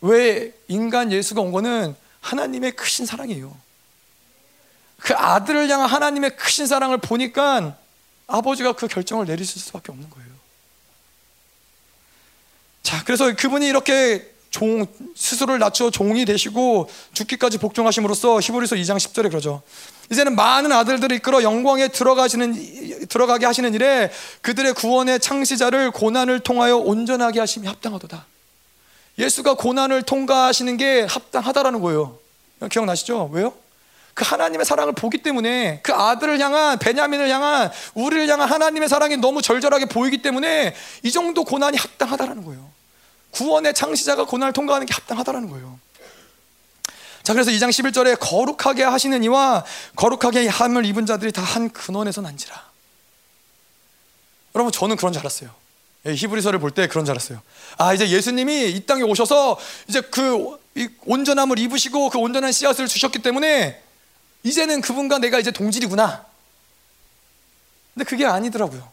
왜 0.00 0.54
인간 0.66 1.12
예수가 1.12 1.42
온 1.42 1.52
거는 1.52 1.94
하나님의 2.22 2.72
크신 2.72 3.04
사랑이에요. 3.04 3.54
그 4.96 5.14
아들을 5.14 5.68
향한 5.68 5.90
하나님의 5.90 6.36
크신 6.36 6.66
사랑을 6.66 6.96
보니까 6.96 7.76
아버지가 8.28 8.72
그 8.72 8.88
결정을 8.88 9.26
내리실 9.26 9.60
수밖에 9.60 9.92
없는 9.92 10.08
거예요. 10.08 10.30
자, 12.82 13.04
그래서 13.04 13.34
그분이 13.34 13.66
이렇게 13.66 14.32
종 14.50 14.86
스스로를 15.16 15.58
낮추어 15.58 15.90
종이 15.90 16.24
되시고 16.24 16.88
죽기까지 17.12 17.58
복종하심으로써 17.58 18.40
히브리서 18.40 18.76
2장 18.76 18.96
10절에 18.96 19.28
그러죠. 19.28 19.62
이제는 20.10 20.36
많은 20.36 20.72
아들들을 20.72 21.16
이끌어 21.16 21.42
영광에 21.42 21.88
들어가시는 21.88 23.06
들어가게 23.08 23.46
하시는 23.46 23.72
일에 23.74 24.10
그들의 24.40 24.74
구원의 24.74 25.20
창시자를 25.20 25.90
고난을 25.90 26.40
통하여 26.40 26.76
온전하게 26.76 27.40
하심이 27.40 27.66
합당하도다. 27.66 28.26
예수가 29.18 29.54
고난을 29.54 30.02
통과하시는 30.02 30.76
게 30.76 31.02
합당하다라는 31.02 31.80
거예요. 31.80 32.18
기억나시죠? 32.70 33.30
왜요? 33.32 33.54
그 34.14 34.24
하나님의 34.24 34.66
사랑을 34.66 34.92
보기 34.92 35.18
때문에 35.18 35.80
그 35.82 35.92
아들을 35.94 36.38
향한 36.38 36.78
베냐민을 36.78 37.30
향한 37.30 37.70
우리를 37.94 38.28
향한 38.28 38.48
하나님의 38.48 38.88
사랑이 38.88 39.16
너무 39.16 39.40
절절하게 39.40 39.86
보이기 39.86 40.20
때문에 40.20 40.74
이 41.02 41.10
정도 41.10 41.44
고난이 41.44 41.78
합당하다라는 41.78 42.44
거예요. 42.44 42.70
구원의 43.30 43.72
창시자가 43.72 44.24
고난을 44.24 44.52
통과하는 44.52 44.86
게 44.86 44.92
합당하다라는 44.92 45.48
거예요. 45.48 45.78
자, 47.22 47.32
그래서 47.34 47.50
2장 47.50 47.68
11절에 47.70 48.18
거룩하게 48.18 48.82
하시는 48.84 49.22
이와 49.24 49.64
거룩하게 49.96 50.48
함을 50.48 50.84
입은 50.86 51.06
자들이 51.06 51.30
다 51.32 51.42
한 51.42 51.70
근원에서 51.70 52.20
난지라. 52.20 52.70
여러분, 54.54 54.72
저는 54.72 54.96
그런 54.96 55.12
줄 55.12 55.20
알았어요. 55.20 55.50
예, 56.06 56.14
히브리서를 56.14 56.58
볼 56.58 56.72
때 56.72 56.88
그런 56.88 57.04
줄 57.04 57.12
알았어요. 57.12 57.40
아, 57.78 57.94
이제 57.94 58.08
예수님이 58.08 58.70
이 58.70 58.86
땅에 58.86 59.02
오셔서 59.02 59.58
이제 59.88 60.00
그 60.00 60.58
온전함을 61.06 61.58
입으시고 61.58 62.10
그 62.10 62.18
온전한 62.18 62.50
씨앗을 62.50 62.88
주셨기 62.88 63.20
때문에 63.20 63.80
이제는 64.42 64.80
그분과 64.80 65.18
내가 65.18 65.38
이제 65.38 65.50
동질이구나. 65.52 66.24
근데 67.94 68.04
그게 68.04 68.26
아니더라고요. 68.26 68.90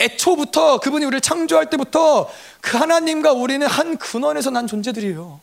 애초부터 0.00 0.80
그분이 0.80 1.04
우리를 1.04 1.20
창조할 1.20 1.68
때부터 1.70 2.28
그 2.62 2.78
하나님과 2.78 3.32
우리는 3.32 3.64
한 3.66 3.98
근원에서 3.98 4.50
난 4.50 4.66
존재들이에요. 4.66 5.40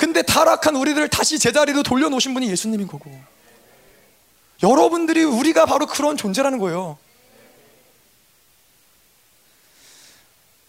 근데 0.00 0.22
타락한 0.22 0.76
우리들을 0.76 1.08
다시 1.08 1.38
제자리로 1.38 1.82
돌려놓으신 1.82 2.32
분이 2.32 2.48
예수님인 2.48 2.86
거고. 2.86 3.12
여러분들이 4.62 5.24
우리가 5.24 5.66
바로 5.66 5.84
그런 5.84 6.16
존재라는 6.16 6.58
거예요. 6.58 6.96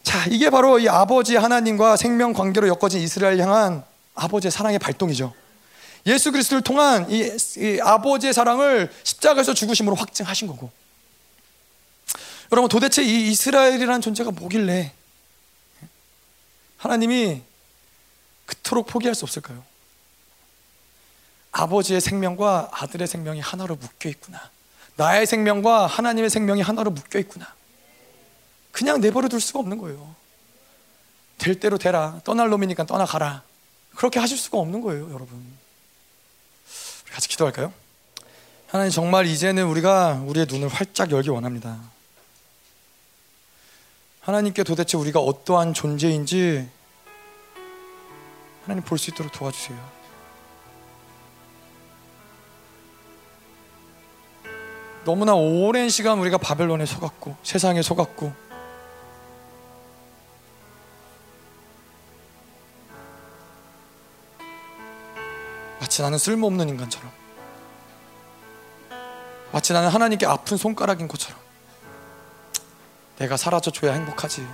자, 0.03 0.25
이게 0.29 0.49
바로 0.49 0.79
이 0.79 0.89
아버지 0.89 1.37
하나님과 1.37 1.95
생명 1.95 2.33
관계로 2.33 2.67
엮어진 2.67 2.99
이스라엘 2.99 3.39
향한 3.39 3.85
아버지의 4.15 4.51
사랑의 4.51 4.79
발동이죠. 4.79 5.33
예수 6.07 6.33
그리스도를 6.33 6.61
통한 6.61 7.09
이, 7.09 7.21
이 7.57 7.79
아버지의 7.81 8.33
사랑을 8.33 8.91
십자가에서 9.03 9.53
죽으심으로 9.53 9.95
확증하신 9.95 10.49
거고. 10.49 10.69
여러분 12.51 12.67
도대체 12.67 13.01
이 13.01 13.29
이스라엘이라는 13.29 14.01
존재가 14.01 14.31
뭐길래 14.31 14.91
하나님이 16.75 17.43
그토록 18.51 18.87
포기할 18.87 19.15
수 19.15 19.23
없을까요? 19.23 19.63
아버지의 21.51 22.01
생명과 22.01 22.69
아들의 22.71 23.07
생명이 23.07 23.39
하나로 23.39 23.75
묶여 23.77 24.09
있구나. 24.09 24.49
나의 24.97 25.25
생명과 25.25 25.87
하나님의 25.87 26.29
생명이 26.29 26.61
하나로 26.61 26.91
묶여 26.91 27.17
있구나. 27.19 27.53
그냥 28.71 28.99
내버려 28.99 29.29
둘 29.29 29.39
수가 29.39 29.59
없는 29.59 29.77
거예요. 29.77 30.15
될 31.37 31.59
대로 31.59 31.77
되라. 31.77 32.19
떠날 32.23 32.49
놈이니까 32.49 32.85
떠나가라. 32.85 33.43
그렇게 33.95 34.19
하실 34.19 34.37
수가 34.37 34.57
없는 34.59 34.81
거예요, 34.81 35.07
여러분. 35.13 35.43
같이 37.11 37.27
기도할까요? 37.29 37.73
하나님 38.67 38.91
정말 38.91 39.25
이제는 39.25 39.65
우리가 39.65 40.23
우리의 40.25 40.45
눈을 40.49 40.69
활짝 40.69 41.11
열기 41.11 41.29
원합니다. 41.29 41.79
하나님께 44.21 44.63
도대체 44.63 44.97
우리가 44.97 45.19
어떠한 45.19 45.73
존재인지 45.73 46.69
하나님 48.63 48.83
볼 48.83 48.97
수 48.97 49.09
있도록 49.11 49.31
도와주세요. 49.31 49.77
너무나 55.03 55.33
오랜 55.33 55.89
시간 55.89 56.19
우리가 56.19 56.37
바벨론에 56.37 56.85
속았고 56.85 57.35
세상에 57.41 57.81
속았고 57.81 58.31
마치 65.79 66.01
나는 66.01 66.17
쓸모없는 66.17 66.69
인간처럼 66.69 67.11
마치 69.51 69.73
나는 69.73 69.89
하나님께 69.89 70.25
아픈 70.25 70.55
손가락인 70.55 71.07
것처럼 71.07 71.39
내가 73.17 73.37
사라져 73.37 73.71
줘야 73.71 73.93
행복하지 73.93 74.47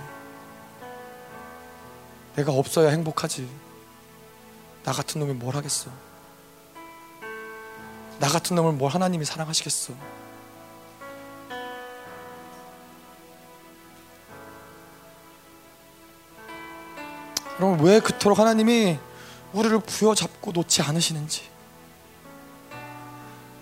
내가 2.36 2.52
없어야 2.52 2.90
행복하지 2.90 3.48
나 4.88 4.94
같은 4.94 5.20
놈이 5.20 5.34
뭘 5.34 5.54
하겠어? 5.54 5.90
나 8.18 8.26
같은 8.26 8.56
놈을 8.56 8.72
뭘 8.72 8.90
하나님이 8.90 9.22
사랑하시겠어? 9.26 9.92
여러분 17.60 17.84
왜 17.84 18.00
그토록 18.00 18.38
하나님이 18.38 18.98
우리를 19.52 19.78
부여잡고 19.80 20.52
놓지 20.52 20.80
않으시는지? 20.80 21.42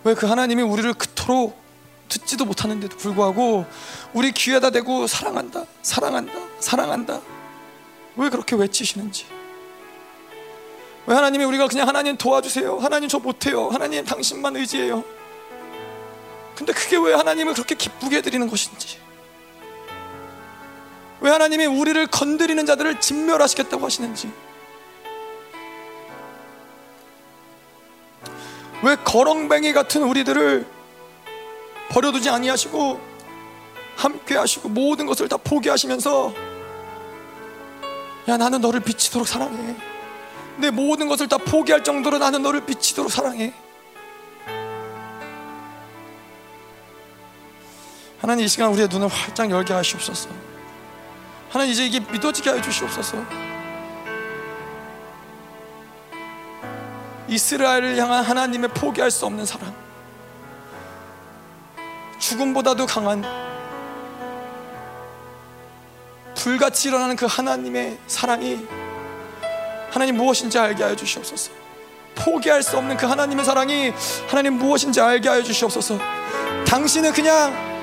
왜 0.05 0.15
그 0.15 0.27
하나님이 0.27 0.63
우리를 0.63 0.95
그토록 0.95 1.61
듣지도 2.09 2.45
못하는데도 2.45 2.97
불구하고 2.99 3.67
우리 4.15 4.31
귀에다 4.31 4.71
대고 4.71 5.09
사랑한다 5.09 5.65
사랑한다 5.83 6.33
사랑한다? 6.61 7.21
왜 8.15 8.31
그렇게 8.31 8.55
외치시는지 8.55 9.36
왜 11.07 11.15
하나님이 11.15 11.45
우리가 11.45 11.69
그냥 11.69 11.87
하나님 11.87 12.17
도와주세요? 12.17 12.79
하나님 12.79 13.09
저 13.09 13.19
못해요. 13.19 13.69
하나님 13.69 14.05
당신만 14.05 14.57
의지해요. 14.57 15.05
근데 16.57 16.73
그게 16.73 16.97
왜 16.97 17.15
하나님을 17.15 17.55
그렇게 17.55 17.75
기쁘게 17.75 18.17
해드리는 18.17 18.49
것인지? 18.49 18.99
왜 21.21 21.31
하나님이 21.31 21.67
우리를 21.67 22.07
건드리는 22.09 22.67
자들을 22.67 23.01
진멸하시겠다고 23.01 23.85
하시는지? 23.85 24.31
왜 28.83 28.97
거렁뱅이 28.97 29.73
같은 29.73 30.03
우리들을 30.03 30.67
버려두지 31.91 32.31
아니하시고 32.31 33.01
함께 33.97 34.37
하시고 34.37 34.69
모든 34.69 35.07
것을 35.07 35.29
다 35.29 35.37
포기하시면서 35.37 36.35
야 38.29 38.37
나는 38.37 38.61
너를 38.61 38.81
비치도록 38.81 39.27
사랑해 39.27 39.77
내 40.59 40.71
모든 40.71 41.09
것을 41.09 41.29
다 41.29 41.37
포기할 41.37 41.85
정도로 41.85 42.19
나는 42.19 42.43
너를 42.43 42.65
비치도록 42.65 43.11
사랑해. 43.11 43.53
하나님 48.21 48.45
이 48.45 48.49
시간 48.49 48.73
우리의 48.73 48.89
눈을 48.89 49.09
활짝 49.09 49.51
열게 49.51 49.73
하시옵소서. 49.73 50.31
하나님 51.51 51.73
이제 51.73 51.87
이게 51.87 52.01
믿어지게 52.01 52.51
해 52.51 52.61
주시옵소서. 52.61 53.25
이스라엘을 57.29 57.97
향한 57.99 58.25
하나님의 58.25 58.71
포기할 58.71 59.11
수 59.11 59.27
없는 59.27 59.45
사랑. 59.45 59.75
죽음보다도 62.19 62.87
강한 62.87 63.23
불같이 66.35 66.89
일어나는 66.89 67.17
그 67.17 67.27
하나님의 67.27 67.99
사랑이 68.07 68.67
하나님 69.97 70.19
무엇인지 70.19 70.59
알게 70.59 70.83
하여 70.83 70.95
주시옵소서. 70.95 71.51
포기할 72.17 72.63
수 72.63 72.77
없는 72.77 72.99
그 72.99 73.07
하나님의 73.07 73.47
사랑이 73.47 73.95
하나님 74.29 74.59
무엇인지 74.59 75.01
알게 75.01 75.27
하여 75.27 75.43
주시옵소서. 75.43 75.99
당신은 76.67 77.15
그냥 77.15 77.76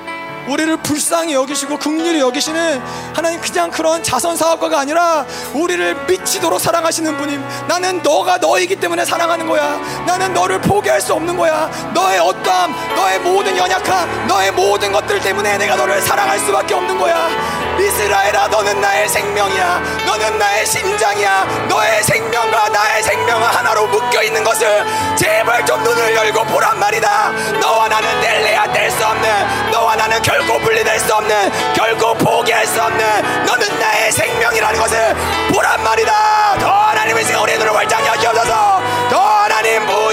우리를 0.48 0.76
불쌍히 0.78 1.34
여기시고 1.34 1.78
긍휼히 1.78 2.20
여기시는 2.20 2.82
하나님 3.14 3.40
그냥 3.40 3.70
그런 3.70 4.02
자선 4.02 4.36
사업가가 4.36 4.80
아니라 4.80 5.24
우리를 5.52 6.06
미치도록 6.06 6.60
사랑하시는 6.60 7.16
분임. 7.16 7.44
나는 7.66 8.02
너가 8.02 8.38
너이기 8.38 8.76
때문에 8.76 9.04
사랑하는 9.04 9.46
거야. 9.46 9.80
나는 10.06 10.34
너를 10.34 10.60
포기할 10.60 11.00
수 11.00 11.14
없는 11.14 11.36
거야. 11.36 11.70
너의 11.94 12.18
어떠함, 12.18 12.74
너의 12.96 13.18
모든 13.20 13.56
연약함, 13.56 14.26
너의 14.26 14.52
모든 14.52 14.92
것들 14.92 15.20
때문에 15.20 15.56
내가 15.58 15.76
너를 15.76 16.00
사랑할 16.02 16.38
수밖에 16.38 16.74
없는 16.74 16.98
거야. 16.98 17.28
이스라엘아, 17.78 18.48
너는 18.48 18.80
나의 18.80 19.08
생명이야. 19.08 19.82
너는 20.06 20.38
나의 20.38 20.66
심장이야. 20.66 21.66
너의 21.68 22.02
생명과 22.02 22.68
나의 22.68 23.02
생명은 23.02 23.42
하나로 23.48 23.86
묶여 23.88 24.22
있는 24.22 24.44
것을 24.44 24.84
제발 25.16 25.64
좀 25.66 25.82
눈을 25.82 26.14
열고 26.14 26.44
보란 26.44 26.78
말이다. 26.78 27.32
너와 27.60 27.88
나는 27.88 28.20
뗄래야 28.20 28.72
뗄 28.72 28.90
수 28.90 29.04
없는 29.04 29.70
너와 29.72 29.96
나는 29.96 30.22
결 30.22 30.33
결코 30.34 30.58
분리될 30.58 30.98
수 30.98 31.14
없는 31.14 31.52
결코 31.74 32.12
포기할 32.14 32.66
수 32.66 32.82
없는 32.82 32.98
너는 33.46 33.78
나의 33.78 34.10
생명이라는 34.10 34.80
것을 34.80 35.14
보란 35.52 35.80
말이다. 35.84 36.58
더 36.58 36.68
하나님의 36.68 37.24
시간 37.24 37.42
우리의 37.42 37.56
눈을 37.56 37.72
활짝 37.72 38.04
여시옵소서 38.04 38.82
더 39.10 39.20
하나님 39.20 39.86
부 39.86 40.03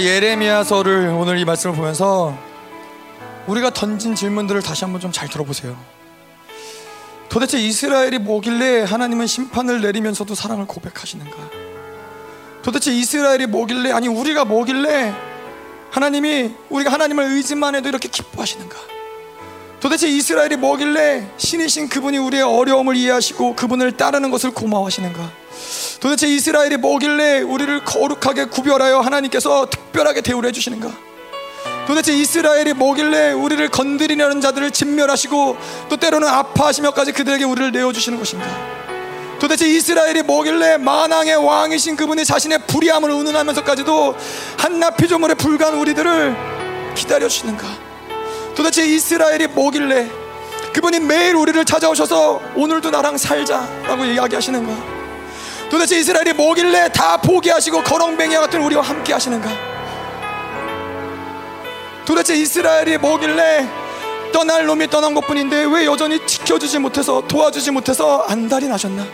예레미야서를 0.00 1.08
오늘 1.18 1.38
이 1.38 1.44
말씀을 1.44 1.74
보면서 1.76 2.36
우리가 3.46 3.70
던진 3.70 4.14
질문들을 4.14 4.62
다시 4.62 4.84
한번 4.84 5.00
좀 5.00 5.12
잘 5.12 5.28
들어보세요. 5.28 5.76
도대체 7.28 7.58
이스라엘이 7.58 8.18
뭐길래 8.18 8.82
하나님은 8.84 9.26
심판을 9.26 9.80
내리면서도 9.80 10.34
사랑을 10.34 10.66
고백하시는가? 10.66 11.36
도대체 12.62 12.92
이스라엘이 12.92 13.46
뭐길래 13.46 13.90
아니 13.92 14.08
우리가 14.08 14.44
뭐길래 14.44 15.12
하나님이 15.90 16.54
우리가 16.70 16.92
하나님을 16.92 17.24
의지만 17.24 17.74
해도 17.74 17.88
이렇게 17.88 18.08
기뻐하시는가? 18.08 18.76
도대체 19.80 20.08
이스라엘이 20.08 20.56
뭐길래 20.56 21.28
신이신 21.36 21.88
그분이 21.88 22.18
우리의 22.18 22.42
어려움을 22.42 22.96
이해하시고 22.96 23.54
그분을 23.56 23.92
따르는 23.96 24.30
것을 24.30 24.50
고마워하시는가? 24.52 25.43
도대체 26.00 26.28
이스라엘이 26.28 26.76
뭐길래 26.76 27.40
우리를 27.40 27.84
거룩하게 27.84 28.46
구별하여 28.46 29.00
하나님께서 29.00 29.66
특별하게 29.66 30.20
대우를 30.20 30.48
해주시는가? 30.48 30.90
도대체 31.86 32.14
이스라엘이 32.14 32.72
뭐길래 32.74 33.32
우리를 33.32 33.68
건드리려는 33.68 34.40
자들을 34.40 34.70
진멸하시고 34.70 35.56
또 35.88 35.96
때로는 35.96 36.26
아파하시며까지 36.28 37.12
그들에게 37.12 37.44
우리를 37.44 37.72
내어주시는 37.72 38.18
것인가? 38.18 38.46
도대체 39.38 39.68
이스라엘이 39.68 40.22
뭐길래 40.22 40.78
만왕의 40.78 41.36
왕이신 41.36 41.96
그분이 41.96 42.24
자신의 42.24 42.60
불의함을 42.66 43.10
운운하면서까지도 43.10 44.16
한낱 44.58 44.96
피조물에 44.96 45.34
불과한 45.34 45.74
우리들을 45.74 46.34
기다려주시는가? 46.94 47.66
도대체 48.54 48.86
이스라엘이 48.86 49.48
뭐길래 49.48 50.08
그분이 50.72 51.00
매일 51.00 51.36
우리를 51.36 51.62
찾아오셔서 51.64 52.40
오늘도 52.54 52.90
나랑 52.90 53.18
살자라고 53.18 54.04
이야기하시는가? 54.06 54.93
도대체 55.70 55.98
이스라엘이 55.98 56.32
뭐길래 56.34 56.90
다 56.92 57.16
포기하시고 57.16 57.82
거렁뱅이와 57.82 58.42
같은 58.42 58.62
우리와 58.62 58.82
함께 58.82 59.12
하시는가? 59.12 59.50
도대체 62.04 62.34
이스라엘이 62.36 62.98
뭐길래 62.98 63.68
떠날 64.32 64.66
놈이 64.66 64.88
떠난 64.88 65.14
것 65.14 65.26
뿐인데 65.26 65.64
왜 65.64 65.86
여전히 65.86 66.24
지켜주지 66.26 66.78
못해서 66.78 67.22
도와주지 67.26 67.70
못해서 67.70 68.24
안달이 68.28 68.68
나셨나? 68.68 69.04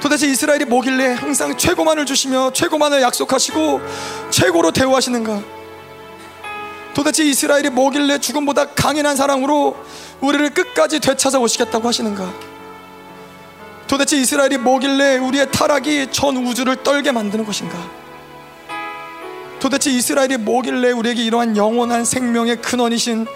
도대체 0.00 0.26
이스라엘이 0.26 0.64
뭐길래 0.64 1.14
항상 1.14 1.56
최고만을 1.56 2.06
주시며 2.06 2.52
최고만을 2.54 3.02
약속하시고 3.02 3.80
최고로 4.30 4.70
대우하시는가? 4.70 5.42
도대체 6.94 7.22
이스라엘이 7.24 7.70
뭐길래 7.70 8.18
죽음보다 8.18 8.66
강인한 8.74 9.14
사랑으로 9.14 9.76
우리를 10.20 10.50
끝까지 10.50 11.00
되찾아 11.00 11.38
오시겠다고 11.38 11.86
하시는가? 11.86 12.49
도대체 13.90 14.16
이스라엘이 14.18 14.58
뭐길래 14.58 15.18
우리의 15.18 15.50
타락이 15.50 16.12
전 16.12 16.36
우주를 16.36 16.84
떨게 16.84 17.10
만드는 17.10 17.44
것인가? 17.44 17.76
도대체 19.58 19.90
이스라엘이 19.90 20.36
뭐길래 20.36 20.92
우리에게 20.92 21.24
이러한 21.24 21.56
영원한 21.56 22.04
생명의 22.04 22.62
근원이신 22.62 23.26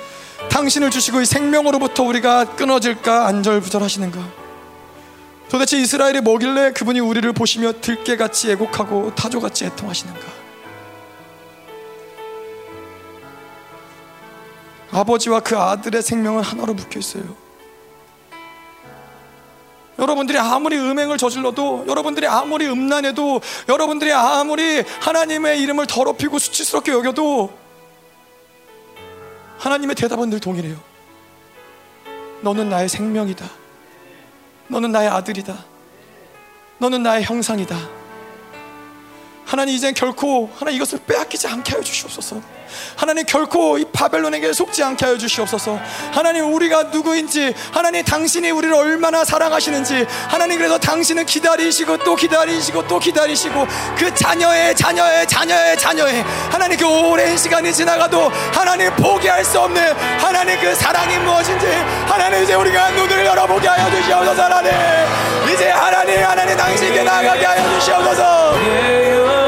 당신을 0.50 0.92
주시고 0.92 1.22
이 1.22 1.26
생명으로부터 1.26 2.04
우리가 2.04 2.54
끊어질까 2.54 3.26
안절부절하시는가? 3.26 4.20
도대체 5.48 5.76
이스라엘이 5.76 6.20
뭐길래 6.20 6.70
그분이 6.70 7.00
우리를 7.00 7.32
보시며 7.32 7.72
들깨같이 7.80 8.52
애곡하고 8.52 9.12
타조같이 9.16 9.64
애통하시는가? 9.64 10.20
아버지와 14.92 15.40
그 15.40 15.58
아들의 15.58 16.00
생명은 16.00 16.44
하나로 16.44 16.74
묶여 16.74 17.00
있어요. 17.00 17.43
여러분들이 19.98 20.38
아무리 20.38 20.76
음행을 20.76 21.18
저질러도 21.18 21.84
여러분들이 21.88 22.26
아무리 22.26 22.66
음란해도 22.66 23.40
여러분들이 23.68 24.12
아무리 24.12 24.82
하나님의 25.00 25.60
이름을 25.60 25.86
더럽히고 25.86 26.38
수치스럽게 26.38 26.92
여겨도 26.92 27.52
하나님의 29.58 29.94
대답은 29.94 30.30
늘 30.30 30.40
동일해요. 30.40 30.76
너는 32.42 32.68
나의 32.68 32.88
생명이다. 32.88 33.48
너는 34.68 34.92
나의 34.92 35.08
아들이다. 35.08 35.64
너는 36.78 37.02
나의 37.02 37.22
형상이다. 37.24 37.76
하나님 39.46 39.74
이젠 39.74 39.94
결코 39.94 40.50
하나님 40.56 40.76
이것을 40.76 41.00
빼앗기지 41.06 41.46
않게 41.46 41.72
하여 41.72 41.82
주시옵소서. 41.82 42.42
하나님 42.96 43.24
결코 43.26 43.78
이 43.78 43.84
바벨론에게 43.92 44.52
속지 44.52 44.82
않게 44.82 45.04
하여 45.04 45.18
주시옵소서. 45.18 45.78
하나님 46.12 46.52
우리가 46.52 46.84
누구인지 46.84 47.54
하나님 47.72 48.04
당신이 48.04 48.50
우리를 48.50 48.74
얼마나 48.74 49.24
사랑하시는지 49.24 50.06
하나님 50.28 50.58
그래서 50.58 50.78
당신은 50.78 51.26
기다리시고 51.26 51.98
또 51.98 52.14
기다리시고 52.16 52.86
또 52.86 52.98
기다리시고 52.98 53.66
그 53.96 54.14
자녀의 54.14 54.76
자녀의 54.76 55.26
자녀의 55.26 55.78
자녀의 55.78 56.24
하나님 56.50 56.78
그 56.78 56.86
오랜 56.86 57.36
시간이 57.36 57.72
지나가도 57.72 58.30
하나님 58.52 58.94
포기할 58.96 59.44
수 59.44 59.60
없는 59.60 59.92
하나님 60.18 60.60
그 60.60 60.74
사랑이 60.74 61.18
무엇인지 61.18 61.66
하나님 62.06 62.42
이제 62.42 62.54
우리가 62.54 62.90
눈을 62.90 63.24
열어보게 63.26 63.68
하여 63.68 63.90
주시옵소서 63.90 64.42
하나님. 64.42 64.72
이제 65.52 65.70
하나님 65.70 66.22
하나님 66.24 66.56
당신께 66.56 67.02
나가게 67.02 67.44
하여 67.44 67.78
주시옵소서 67.78 69.43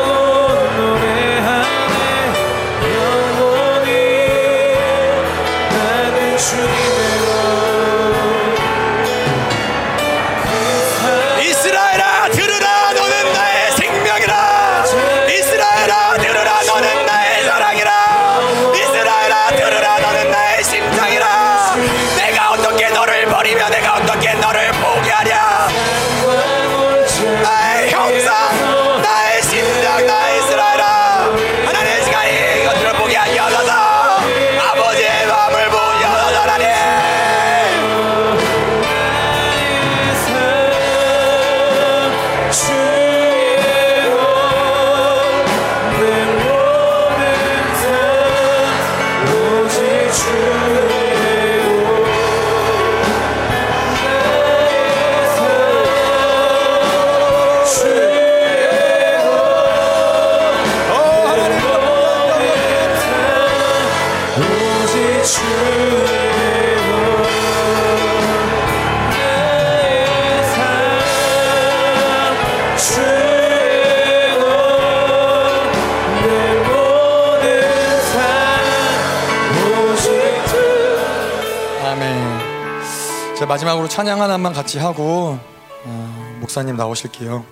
자 83.46 83.48
마지막으로 83.48 83.86
찬양 83.86 84.20
하나만 84.20 84.52
같이 84.52 84.80
하고 84.80 85.38
어, 85.84 86.36
목사님 86.40 86.76
나오실게요. 86.76 87.46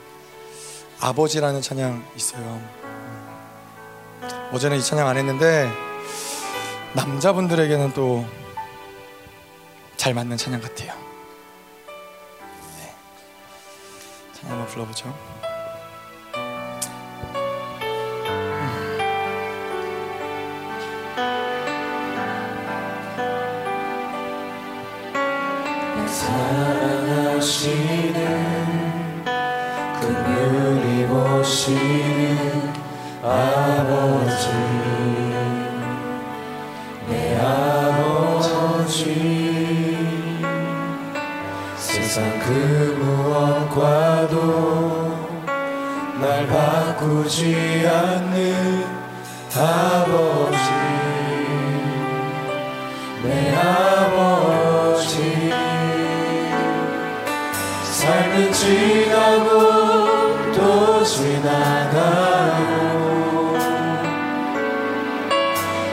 아버지라는 0.98 1.62
찬양 1.62 2.04
있어요. 2.16 2.60
어제는 4.52 4.78
이 4.78 4.82
찬양 4.82 5.06
안 5.06 5.16
했는데 5.16 5.70
남자분들에게는 6.94 7.94
또 7.94 8.24
잘 9.96 10.12
맞는 10.12 10.36
찬양 10.36 10.60
같아요. 10.60 10.92
네. 12.78 12.94
찬양 14.34 14.58
한번 14.58 14.66
불러보죠. 14.66 15.33
사랑하시는 26.34 28.14
그늘이 30.00 31.06
보시는 31.06 32.72
아버지. 33.22 34.48
내 37.08 37.38
아버지 37.38 38.98
세상 41.76 42.40
그 42.40 42.48
무엇과도 43.00 44.34
날 46.20 46.48
바꾸지 46.48 47.86
않는 47.86 48.84
아버지. 49.56 50.58
내 53.22 53.54
아버지 53.54 53.93
지나고 58.64 59.50
또 60.54 61.04
지나가고 61.04 61.98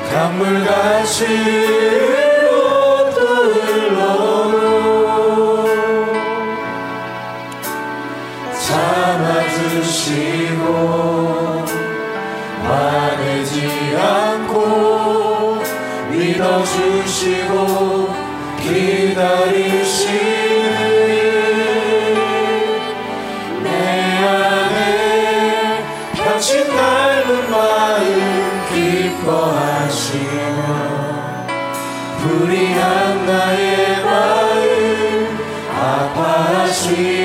강물같이 0.09 2.10
아 36.84 37.20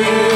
강 0.00 0.29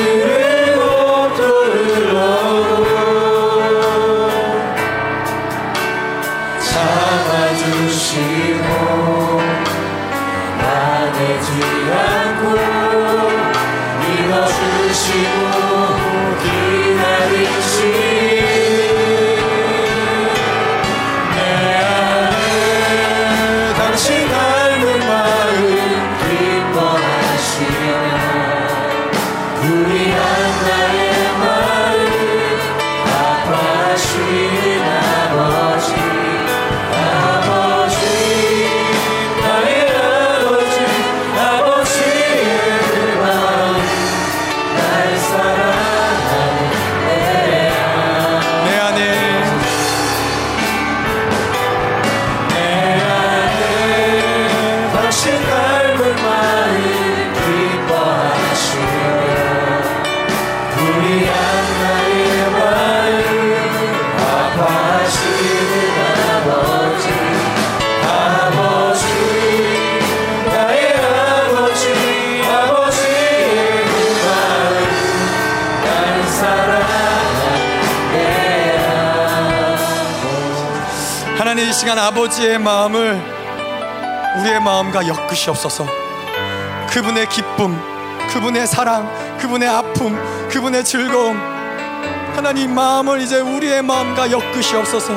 시간 81.95 82.07
아버지의 82.07 82.59
마음을 82.59 83.23
우리의 84.41 84.61
마음과 84.61 85.07
엮으시옵소서. 85.07 85.87
그분의 86.91 87.29
기쁨, 87.29 87.81
그분의 88.31 88.67
사랑, 88.67 89.09
그분의 89.39 89.69
아픔, 89.69 90.49
그분의 90.49 90.83
즐거움. 90.85 91.37
하나님 92.35 92.75
마음을 92.75 93.21
이제 93.21 93.39
우리의 93.39 93.83
마음과 93.83 94.33
엮으시옵소서. 94.33 95.13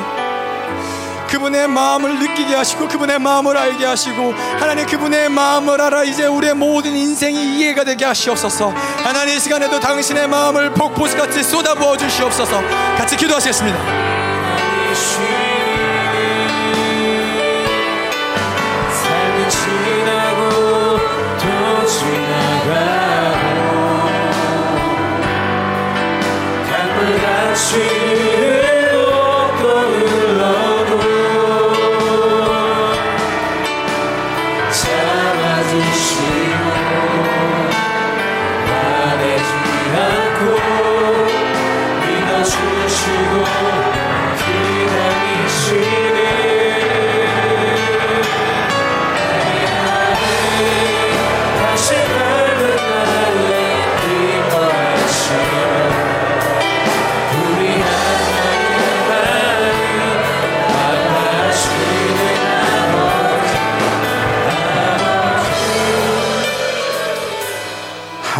그분의 1.28 1.66
마음을 1.66 2.20
느끼게 2.20 2.54
하시고 2.54 2.86
그분의 2.86 3.18
마음을 3.18 3.56
알게 3.56 3.84
하시고 3.84 4.32
하나님 4.60 4.86
그분의 4.86 5.30
마음을 5.30 5.80
알아 5.80 6.04
이제 6.04 6.26
우리의 6.26 6.54
모든 6.54 6.96
인생이 6.96 7.58
이해가 7.58 7.84
되게 7.84 8.06
하시옵소서 8.06 8.70
하나님 9.04 9.36
이 9.36 9.40
시간에도 9.40 9.78
당신의 9.78 10.26
마음을 10.26 10.72
폭포수같이 10.72 11.42
쏟아부어 11.42 11.98
주시옵소서 11.98 12.62
같이 12.96 13.14
기도하시겠습니다 13.18 14.07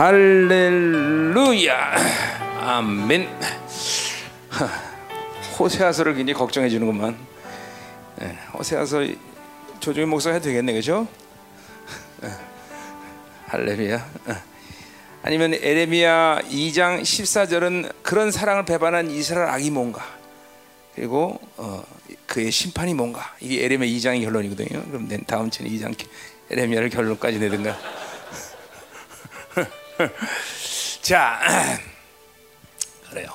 할렐루야. 0.08 1.96
아멘. 2.62 3.28
하, 4.48 4.66
호세아서를 5.58 6.14
굉장히 6.14 6.32
걱정해 6.32 6.70
주는구만. 6.70 7.14
예, 8.22 8.38
호세아서 8.54 9.04
조정희 9.80 10.06
목사 10.06 10.30
해도 10.30 10.44
되겠네 10.46 10.72
그죠? 10.72 11.06
예, 12.24 12.30
할렐루야. 13.48 14.10
예. 14.30 14.34
아니면 15.24 15.52
에레미야 15.52 16.40
2장 16.50 17.02
14절은 17.02 17.92
그런 18.02 18.30
사랑을 18.30 18.64
배반한 18.64 19.10
이스라엘 19.10 19.50
악이 19.50 19.70
뭔가? 19.70 20.02
그리고 20.94 21.38
어, 21.58 21.84
그의 22.26 22.50
심판이 22.50 22.94
뭔가? 22.94 23.36
이게 23.40 23.62
에레미야 23.62 23.94
2장의 23.98 24.24
결론이거든요. 24.24 24.84
그럼 24.84 25.06
내 25.06 25.18
다음 25.26 25.50
주에 25.50 25.66
2장 25.66 25.94
에레미야를 26.50 26.88
결론까지 26.88 27.38
내든가 27.38 27.76
자, 31.02 31.40
그래요. 33.10 33.28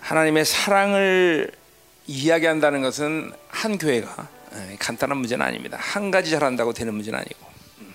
하나님의 0.00 0.44
사랑을 0.44 1.50
이야기한다는 2.06 2.82
것은 2.82 3.32
한 3.48 3.78
교회가 3.78 4.28
에, 4.52 4.76
간단한 4.78 5.16
문제는 5.16 5.44
아닙니다. 5.44 5.78
한 5.80 6.10
가지 6.10 6.30
잘한다고 6.30 6.72
되는 6.72 6.94
문제는 6.94 7.18
아니고. 7.18 7.46
음. 7.80 7.94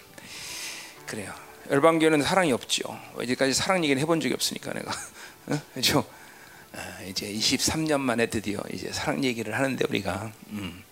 그래요. 1.06 1.34
열방교회는 1.70 2.24
사랑이 2.24 2.52
없지요. 2.52 2.98
이제까지 3.22 3.54
사랑 3.54 3.84
얘기는 3.84 4.02
해본 4.02 4.22
적이 4.22 4.34
없으니까 4.34 4.74
내가 4.74 4.92
어? 5.48 5.62
그렇죠. 5.74 6.08
아, 6.74 7.02
이제 7.04 7.32
23년 7.32 8.00
만에 8.00 8.28
드디어 8.28 8.62
이제 8.72 8.92
사랑 8.92 9.24
얘기를 9.24 9.54
하는데 9.56 9.86
우리가 9.88 10.32
음. 10.50 10.84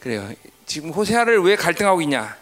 그래요. 0.00 0.32
지금 0.66 0.90
호세아를 0.90 1.40
왜 1.42 1.56
갈등하고 1.56 2.00
있냐? 2.02 2.36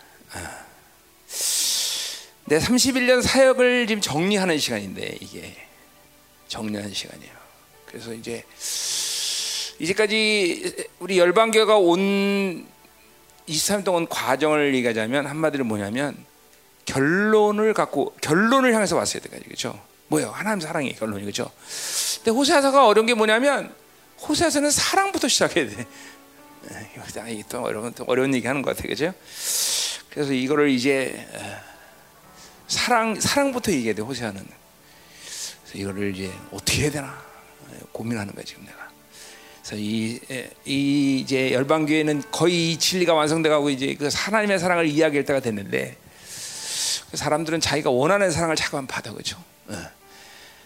아. 2.49 2.55
내 2.55 2.59
31년 2.59 3.21
사역을 3.23 3.87
지금 3.87 4.01
정리하는 4.01 4.59
시간인데 4.59 5.19
이게 5.21 5.55
정리하는 6.49 6.93
시간이에요. 6.93 7.33
그래서 7.87 8.15
이제 8.15 8.43
이제까지 9.79 10.89
우리 10.99 11.19
열방교가 11.19 11.77
온 11.77 12.67
23년 13.47 13.85
동안 13.85 14.09
과정을 14.09 14.75
얘기하자면 14.75 15.27
한마디로 15.27 15.65
뭐냐면 15.65 16.17
결론을 16.87 17.75
갖고 17.75 18.15
결론을 18.21 18.75
향해서 18.75 18.97
왔어야 18.97 19.23
돼 19.23 19.29
그렇죠? 19.41 19.79
뭐예요? 20.09 20.31
하나님 20.31 20.61
사랑의 20.61 20.95
결론이 20.95 21.23
그렇죠? 21.23 21.51
근데 22.17 22.31
호세아서가 22.31 22.87
어려운 22.87 23.07
게 23.07 23.15
뭐냐면 23.15 23.73
호세아서는 24.21 24.71
사랑부터 24.71 25.29
시작해야 25.29 25.69
돼. 25.69 25.87
이게 27.31 27.45
또 27.49 27.63
어려운 27.63 27.93
또 27.93 28.05
어려운 28.09 28.35
얘기 28.35 28.47
하는 28.47 28.63
것 28.63 28.77
같아 28.77 28.89
그죠? 28.89 29.13
그래서 30.11 30.33
이거를 30.33 30.71
이제 30.71 31.27
사랑 32.69 33.19
사랑부터 33.19 33.73
얘기해야 33.73 33.95
돼 33.95 34.03
호세아는. 34.03 34.47
이거를 35.75 36.15
이제 36.15 36.33
어떻게 36.51 36.83
해야 36.83 36.91
되나 36.91 37.23
고민하는 37.93 38.35
거야 38.35 38.45
지금 38.45 38.65
내가. 38.65 38.89
그래서 39.63 39.77
이, 39.77 40.19
이 40.65 41.21
이제 41.21 41.53
열방 41.53 41.87
교회는 41.87 42.23
거의 42.31 42.73
이 42.73 42.79
진리가 42.79 43.13
완성돼가고 43.13 43.71
이제 43.71 43.95
그 43.95 44.09
하나님의 44.13 44.59
사랑을 44.59 44.87
이야기할 44.87 45.25
때가 45.25 45.41
됐는데 45.41 45.97
그 47.11 47.17
사람들은 47.17 47.61
자기가 47.61 47.91
원하는 47.91 48.31
사랑을 48.31 48.57
자꾸만 48.57 48.87
받아 48.87 49.13
그죠. 49.13 49.39
어. 49.69 49.75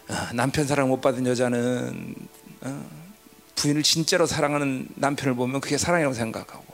어, 0.09 0.15
남편 0.35 0.67
사랑 0.67 0.89
못 0.89 1.01
받은 1.01 1.27
여자는 1.27 2.15
어, 2.63 2.91
부인을 3.55 3.83
진짜로 3.83 4.27
사랑하는 4.27 4.89
남편을 4.97 5.35
보면 5.35 5.61
그게 5.61 5.79
사랑이라고 5.79 6.15
생각하고 6.15 6.65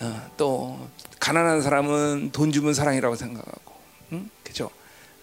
어, 0.00 0.30
또 0.36 0.88
가난한 1.20 1.62
사람은 1.62 2.30
돈 2.32 2.50
주면 2.50 2.74
사랑이라고 2.74 3.14
생각하고 3.14 3.71
응? 4.12 4.30
그죠? 4.42 4.70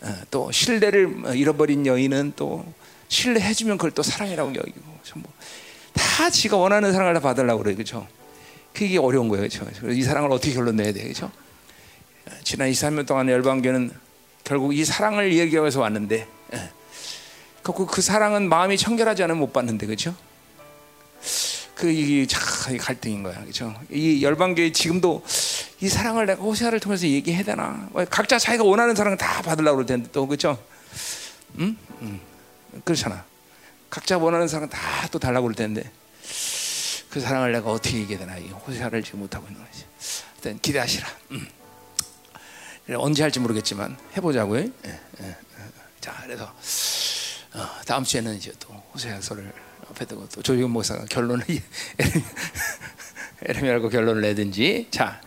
어, 0.01 0.15
또 0.31 0.51
신뢰를 0.51 1.35
잃어버린 1.35 1.85
여인은 1.85 2.33
또 2.35 2.65
신뢰해주면 3.07 3.77
그걸 3.77 3.91
또 3.91 4.03
사랑이라고 4.03 4.55
여기고 4.55 4.99
전부 5.03 5.29
다 5.93 6.29
지가 6.29 6.57
원하는 6.57 6.91
사랑을 6.91 7.13
다 7.13 7.19
받으려고 7.19 7.63
그래 7.63 7.75
그죠? 7.75 8.07
그게 8.73 8.97
어려운 8.97 9.27
거예요 9.27 9.43
그죠? 9.43 9.65
이 9.89 10.01
사랑을 10.03 10.31
어떻게 10.31 10.53
결론 10.53 10.75
내야 10.75 10.91
돼 10.91 11.07
그죠? 11.07 11.31
어, 12.27 12.31
지난 12.43 12.69
23년 12.69 13.05
동안 13.05 13.29
열방교는 13.29 13.91
결국 14.43 14.75
이 14.75 14.85
사랑을 14.85 15.35
얘기하면서 15.35 15.79
왔는데 15.81 16.27
예. 16.53 16.69
그, 17.61 17.85
그 17.85 18.01
사랑은 18.01 18.49
마음이 18.49 18.77
청결하지 18.77 19.23
않으면 19.23 19.39
못 19.39 19.53
받는데 19.53 19.85
그죠? 19.85 20.15
그 21.75 21.89
이게 21.89 22.27
참 22.27 22.77
갈등인 22.77 23.23
거야, 23.23 23.39
그렇죠? 23.41 23.73
이 23.89 24.21
열방교회 24.21 24.73
지금도 24.73 25.23
이 25.81 25.87
사랑을 25.87 26.25
내가 26.25 26.41
호세아를 26.43 26.79
통해서 26.79 27.07
얘기해야 27.07 27.43
되나? 27.43 27.87
뭐 27.91 28.03
각자 28.05 28.37
자기가 28.37 28.63
원하는 28.63 28.95
사랑을 28.95 29.17
다 29.17 29.41
받으려고 29.41 29.77
그럴 29.77 29.85
텐데 29.85 30.09
또 30.11 30.27
그렇죠? 30.27 30.61
응? 31.59 31.77
응. 32.01 32.19
그렇잖아. 32.83 33.23
각자 33.89 34.17
원하는 34.17 34.47
사랑 34.47 34.69
다 34.69 34.79
또 35.11 35.17
달라고 35.17 35.47
그럴 35.47 35.55
텐데 35.55 35.89
그 37.09 37.19
사랑을 37.19 37.51
내가 37.51 37.71
어떻게 37.71 37.97
얘기해야 37.97 38.19
되나? 38.19 38.37
이 38.37 38.47
호세아를 38.49 39.01
지금 39.01 39.19
못 39.21 39.33
하고 39.35 39.47
있는 39.47 39.63
거지. 39.65 39.85
일단 40.35 40.59
기대하시라. 40.59 41.07
음. 41.31 41.47
언제 42.95 43.23
할지 43.23 43.39
모르겠지만 43.39 43.97
해보자고요. 44.17 44.61
예, 44.61 44.71
예, 44.85 44.99
예. 45.23 45.35
자, 46.01 46.15
그래서 46.23 46.43
어, 47.53 47.67
다음 47.85 48.03
주에는 48.03 48.35
이제 48.35 48.51
또 48.59 48.73
호세아서를 48.93 49.51
앞에 49.89 50.05
두고 50.05 50.27
또 50.29 50.41
조용 50.43 50.71
목사가 50.71 51.05
결론을 51.05 51.45
에르미라고 53.45 53.89
결론을 53.89 54.21
내든지 54.21 54.87
자 54.91 55.21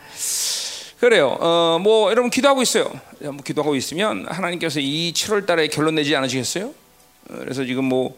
그래요. 1.01 1.37
어, 1.41 1.79
뭐 1.83 2.11
여러분 2.11 2.31
기도하고 2.31 2.63
있어요. 2.63 2.91
뭐 3.21 3.37
기도하고 3.45 3.75
있으면 3.75 4.27
하나님께서 4.29 4.79
이 4.81 5.13
7월 5.15 5.47
달에 5.47 5.67
결론 5.69 5.97
내지 5.97 6.15
않으시겠어요? 6.15 6.67
어, 6.67 7.37
그래서 7.39 7.65
지금 7.65 7.85
뭐 7.85 8.17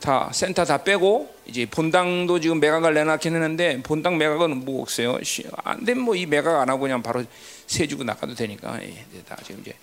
다 0.00 0.30
센터 0.32 0.64
다 0.64 0.78
빼고 0.84 1.34
이제 1.46 1.66
본당도 1.66 2.40
지금 2.40 2.60
매각을 2.60 2.94
내놨긴 2.94 3.34
했는데 3.34 3.82
본당 3.82 4.16
매각은 4.16 4.64
뭐 4.64 4.82
없어요. 4.82 5.18
안 5.64 5.84
되면 5.84 6.04
뭐 6.04 6.14
이 6.14 6.24
매각 6.26 6.60
안 6.60 6.68
하고 6.68 6.80
그냥 6.82 7.02
바로 7.02 7.24
세 7.66 7.86
주고 7.86 8.04
나가도 8.04 8.34
되니까 8.34 8.80
예, 8.82 8.86
이제 8.86 9.22
다 9.28 9.36
지금 9.44 9.60
이제 9.60 9.74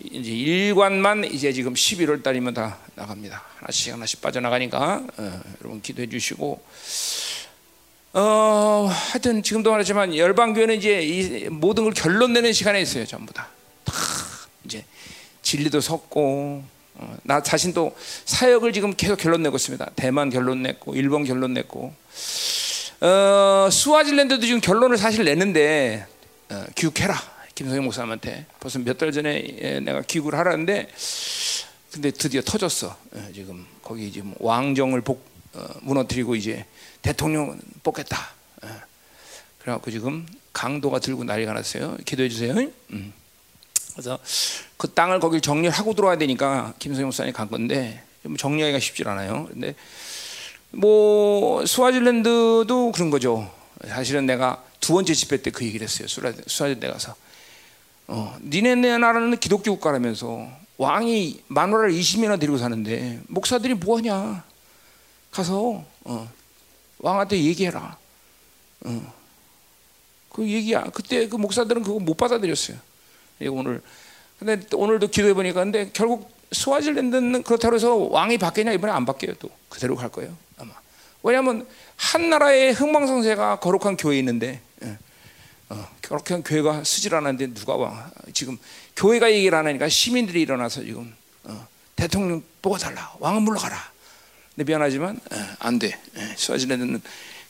이제 0.00 0.30
일관만 0.30 1.24
이제 1.24 1.52
지금 1.52 1.74
11월 1.74 2.22
달이면 2.22 2.54
다 2.54 2.78
나갑니다. 2.94 3.42
하나씩 3.58 3.92
하나씩 3.92 4.22
빠져나가니까 4.22 5.02
어, 5.18 5.40
여러분 5.60 5.82
기도해 5.82 6.08
주시고 6.08 6.62
어 8.14 8.88
하여튼 8.90 9.42
지금도 9.42 9.70
말했지만 9.70 10.14
열방교회는 10.16 10.76
이제 10.76 11.00
이 11.02 11.48
모든 11.48 11.84
걸 11.84 11.94
결론 11.94 12.32
내는 12.34 12.52
시간에 12.52 12.80
있어요 12.82 13.06
전부 13.06 13.32
다. 13.32 13.48
다 13.84 13.94
이제 14.64 14.84
진리도 15.40 15.80
섰고 15.80 16.62
어, 16.94 17.16
나 17.22 17.42
자신도 17.42 17.96
사역을 18.26 18.74
지금 18.74 18.92
계속 18.94 19.16
결론 19.16 19.42
내고 19.42 19.56
있습니다. 19.56 19.90
대만 19.96 20.28
결론 20.28 20.62
냈고 20.62 20.94
일본 20.94 21.24
결론 21.24 21.54
냈고 21.54 21.94
어, 23.00 23.68
스와질랜드도 23.72 24.44
지금 24.44 24.60
결론을 24.60 24.98
사실 24.98 25.24
내는데 25.24 26.06
어, 26.50 26.66
귀국해라 26.74 27.16
김성영 27.54 27.84
목사님한테 27.84 28.44
벌써 28.60 28.78
몇 28.78 28.98
달 28.98 29.10
전에 29.12 29.42
예, 29.62 29.80
내가 29.80 30.02
귀국을 30.02 30.38
하라는데 30.38 30.88
근데 31.92 32.10
드디어 32.10 32.42
터졌어. 32.42 32.94
예, 33.16 33.32
지금 33.32 33.66
거기 33.82 34.12
지금 34.12 34.34
왕정을 34.38 35.00
복, 35.00 35.24
어, 35.54 35.66
무너뜨리고 35.80 36.34
이제 36.34 36.64
대통령 37.02 37.60
뽑겠다. 37.82 38.16
예. 38.64 38.68
그래갖고 39.60 39.90
지금 39.90 40.26
강도가 40.52 40.98
들고 40.98 41.24
난리가 41.24 41.52
났어요. 41.52 41.96
기도해 42.04 42.28
주세요. 42.28 42.54
음. 42.90 43.12
그래서 43.92 44.18
그 44.76 44.92
땅을 44.92 45.20
거길 45.20 45.40
정리를 45.40 45.70
하고 45.70 45.94
들어와야 45.94 46.16
되니까 46.16 46.72
김성영 46.78 47.08
목사님 47.08 47.32
간 47.32 47.48
건데 47.48 48.02
좀 48.22 48.36
정리하기가 48.36 48.78
쉽지 48.78 49.04
않아요. 49.06 49.48
근데 49.50 49.74
뭐 50.70 51.64
스와질랜드도 51.66 52.92
그런 52.92 53.10
거죠. 53.10 53.52
사실은 53.86 54.26
내가 54.26 54.64
두 54.80 54.94
번째 54.94 55.12
집회 55.14 55.36
때 55.42 55.50
그 55.50 55.64
얘기를 55.64 55.86
했어요. 55.86 56.08
스와질랜드 56.08 56.90
가서 56.90 57.14
어, 58.08 58.36
니네 58.42 58.76
네 58.76 58.98
나라는 58.98 59.38
기독교 59.38 59.72
국가라면서 59.74 60.48
왕이 60.78 61.42
마누라를 61.48 61.92
20명이나 61.92 62.40
데리고 62.40 62.58
사는데 62.58 63.20
목사들이 63.28 63.74
뭐하냐? 63.74 64.44
가서 65.30 65.84
어, 66.04 66.30
왕한테 67.02 67.42
얘기해라. 67.42 67.98
어. 68.84 69.14
그 70.30 70.48
얘기야. 70.48 70.84
그때 70.84 71.28
그 71.28 71.36
목사들은 71.36 71.82
그거 71.82 71.98
못 71.98 72.16
받아들였어요. 72.16 72.78
이거 73.38 73.52
오늘 73.52 73.82
근데 74.38 74.58
또 74.68 74.78
오늘도 74.78 75.08
기도해 75.08 75.34
보니까 75.34 75.62
근데 75.62 75.90
결국 75.92 76.30
스와질랜드는 76.52 77.42
그렇다고 77.42 77.74
해서 77.74 77.94
왕이 77.94 78.38
바뀌냐 78.38 78.72
이번에 78.72 78.92
안 78.92 79.04
바뀌어요 79.06 79.34
또 79.38 79.50
그대로 79.68 79.96
갈 79.96 80.08
거예요 80.08 80.36
아마 80.58 80.72
왜냐하면 81.22 81.66
한 81.96 82.30
나라의 82.30 82.72
흥망성쇠가 82.72 83.60
거룩한 83.60 83.96
교회 83.96 84.18
있는데 84.18 84.60
예. 84.84 84.98
어, 85.68 85.88
거룩한 86.02 86.42
교회가 86.42 86.84
쓰질 86.84 87.14
않았는데 87.14 87.54
누가 87.54 87.76
와 87.76 88.10
지금 88.32 88.58
교회가 88.96 89.32
얘기를 89.32 89.56
안 89.56 89.66
하니까 89.66 89.88
시민들이 89.88 90.42
일어나서 90.42 90.82
지금 90.82 91.14
어, 91.44 91.66
대통령 91.96 92.42
뽑아달라 92.60 93.14
왕은 93.20 93.42
물러가라 93.42 93.91
근데 94.54 94.70
미안하지만 94.70 95.18
예, 95.32 95.38
안돼 95.60 95.98
예, 96.16 96.34
스와질랜드는 96.36 97.00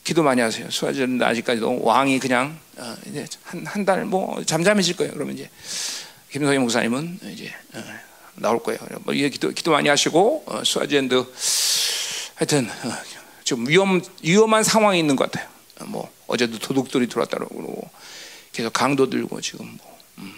기도 0.03 0.23
많이 0.23 0.41
하세요 0.41 0.69
스와질랜드 0.69 1.23
아직까지도 1.23 1.81
왕이 1.83 2.19
그냥 2.19 2.59
어, 2.77 2.95
이제 3.07 3.25
한 3.43 3.65
한 3.65 3.85
달 3.85 4.05
뭐 4.05 4.43
잠잠해질 4.45 4.95
거예요 4.97 5.13
그러면 5.13 5.35
이제 5.35 5.49
김성희 6.31 6.57
목사님은 6.59 7.19
이제 7.31 7.53
어, 7.73 7.83
나올 8.35 8.63
거예요. 8.63 8.79
뭐 9.03 9.13
이게 9.13 9.29
기도, 9.29 9.49
기도 9.51 9.69
많이 9.71 9.87
하시고 9.89 10.43
어, 10.47 10.63
스와질랜드 10.63 11.23
하여튼 12.35 12.67
어, 12.69 12.91
좀 13.43 13.67
위험 13.67 14.01
위험한 14.23 14.63
상황이 14.63 14.97
있는 14.99 15.15
것 15.15 15.31
같아요. 15.31 15.47
어, 15.81 15.85
뭐 15.85 16.11
어제도 16.27 16.57
도둑들이 16.57 17.07
들어왔다고 17.07 17.47
그러고 17.53 17.89
계속 18.51 18.73
강도 18.73 19.09
들고 19.09 19.39
지금 19.41 19.77
뭐 19.77 19.99
음, 20.19 20.33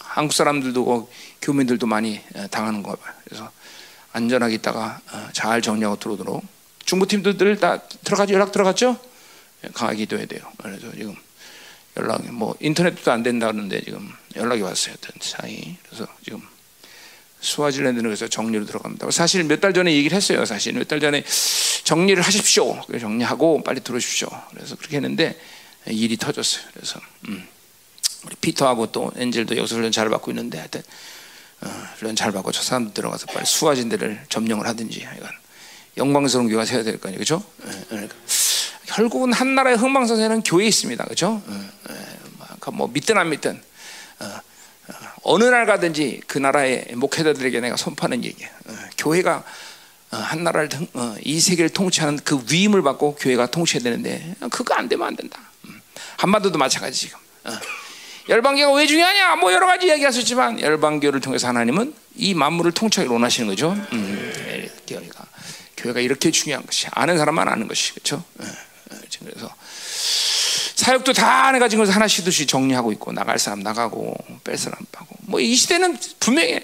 한국 0.00 0.32
사람들도 0.32 0.82
어, 0.90 1.08
교민들도 1.42 1.86
많이 1.86 2.20
어, 2.34 2.46
당하는 2.50 2.82
거 2.82 2.94
봐요. 2.96 3.12
그래서 3.24 3.50
안전하게 4.16 4.54
있다가 4.54 5.00
어, 5.12 5.28
잘 5.32 5.60
정리하고 5.60 5.98
들어오도록 5.98 6.42
중부팀들 6.86 7.58
다 7.58 7.82
들어가죠 8.02 8.32
연락 8.32 8.50
들어갔죠? 8.50 8.98
예, 9.64 9.68
강하게 9.74 9.98
기도해야 9.98 10.26
돼요. 10.26 10.40
그래서 10.56 10.90
지금 10.92 11.14
연락이 11.98 12.28
뭐 12.28 12.54
인터넷도 12.60 13.12
안 13.12 13.22
된다는데 13.22 13.82
지금 13.82 14.10
연락이 14.36 14.62
왔어요. 14.62 14.94
사이 15.20 15.76
그래서 15.84 16.06
지금 16.24 16.40
스와질랜드는 17.40 18.08
그래서 18.08 18.26
정리로 18.26 18.64
들어갑니다. 18.64 19.10
사실 19.10 19.44
몇 19.44 19.60
달 19.60 19.74
전에 19.74 19.94
얘기를 19.94 20.16
했어요. 20.16 20.44
사실 20.46 20.72
몇 20.72 20.88
달 20.88 20.98
전에 21.00 21.22
정리를 21.84 22.22
하십시오. 22.22 22.80
정리하고 22.98 23.62
빨리 23.62 23.80
들어오십시오. 23.80 24.28
그래서 24.50 24.76
그렇게 24.76 24.96
했는데 24.96 25.38
일이 25.86 26.16
터졌어요. 26.16 26.64
그래서 26.72 27.00
음. 27.28 27.46
우리 28.24 28.34
피터하고 28.40 28.90
또 28.92 29.12
엔젤도 29.14 29.56
여기서 29.56 29.76
훈련 29.76 29.92
잘 29.92 30.08
받고 30.08 30.30
있는데 30.30 30.58
하여튼 30.58 30.82
어, 31.62 31.68
훈련 31.96 32.14
잘 32.16 32.32
받고 32.32 32.52
저 32.52 32.62
사람들 32.62 32.94
들어가서 32.94 33.26
빨리 33.26 33.46
수화진들을 33.46 34.26
점령을 34.28 34.66
하든지 34.66 35.02
하여간 35.02 35.30
영광스러운 35.96 36.48
교회가 36.48 36.64
세워야 36.66 36.84
될 36.84 36.98
거 36.98 37.08
아니에요. 37.08 37.18
그렇죠? 37.18 37.42
그러니까 37.88 38.14
결국은 38.86 39.32
한 39.32 39.54
나라의 39.54 39.76
흥망성쇠는 39.76 40.42
교회에 40.42 40.68
있습니다. 40.68 41.02
그렇죠? 41.04 41.42
뭐 42.72 42.88
믿든 42.88 43.16
안 43.16 43.30
믿든 43.30 43.62
어, 44.18 44.40
어느 45.22 45.44
날 45.44 45.66
가든지 45.66 46.20
그 46.26 46.38
나라의 46.38 46.88
목회자들에게 46.96 47.60
내가 47.60 47.76
선포하는 47.76 48.24
얘기야. 48.24 48.48
어, 48.66 48.74
교회가 48.98 49.44
어, 50.10 50.16
한 50.16 50.44
나라를 50.44 50.68
어, 50.94 51.14
이 51.22 51.40
세계를 51.40 51.70
통치하는 51.70 52.18
그 52.24 52.44
위임을 52.50 52.82
받고 52.82 53.14
교회가 53.16 53.46
통치해야 53.46 53.82
되는데 53.82 54.34
그거 54.50 54.74
안 54.74 54.88
되면 54.88 55.06
안 55.06 55.16
된다. 55.16 55.40
음. 55.66 55.80
한반도도 56.18 56.58
마찬가지 56.58 56.98
지금. 57.00 57.18
어. 58.28 58.32
열방교가 58.32 58.72
왜 58.74 58.86
중요하냐? 58.86 59.36
뭐 59.36 59.52
여러 59.52 59.66
가지 59.66 59.86
있지만 60.20 60.60
열방교를 60.60 61.20
통해서 61.20 61.48
하나님은 61.48 61.94
이 62.16 62.34
만물을 62.34 62.72
통치하기 62.72 63.10
원하시는 63.10 63.48
거죠. 63.48 63.72
음, 63.92 64.32
교회가 64.86 65.24
교회가 65.76 66.00
이렇게 66.00 66.30
중요한 66.30 66.64
것이 66.64 66.86
아는 66.90 67.18
사람만 67.18 67.48
아는 67.48 67.68
것이 67.68 67.92
그렇죠. 67.94 68.24
그래서 69.20 69.52
사역도 70.76 71.12
다 71.12 71.50
내가 71.52 71.68
지금 71.68 71.88
하나씩 71.88 72.24
둘씩 72.24 72.48
정리하고 72.48 72.92
있고 72.92 73.12
나갈 73.12 73.38
사람 73.38 73.60
나가고 73.60 74.14
뺄 74.44 74.56
사람 74.58 74.78
빠고 74.92 75.16
뭐 75.22 75.40
이 75.40 75.54
시대는 75.54 75.98
분명히 76.20 76.60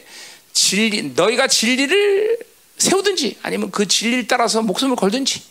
진리 0.53 1.13
너희가 1.15 1.47
진리를 1.47 2.39
세우든지 2.79 3.39
아니면 3.43 3.71
그 3.71 3.87
진리를 3.89 4.27
따라서 4.29 4.63
목숨을 4.63 4.97
걸든지 4.97 5.43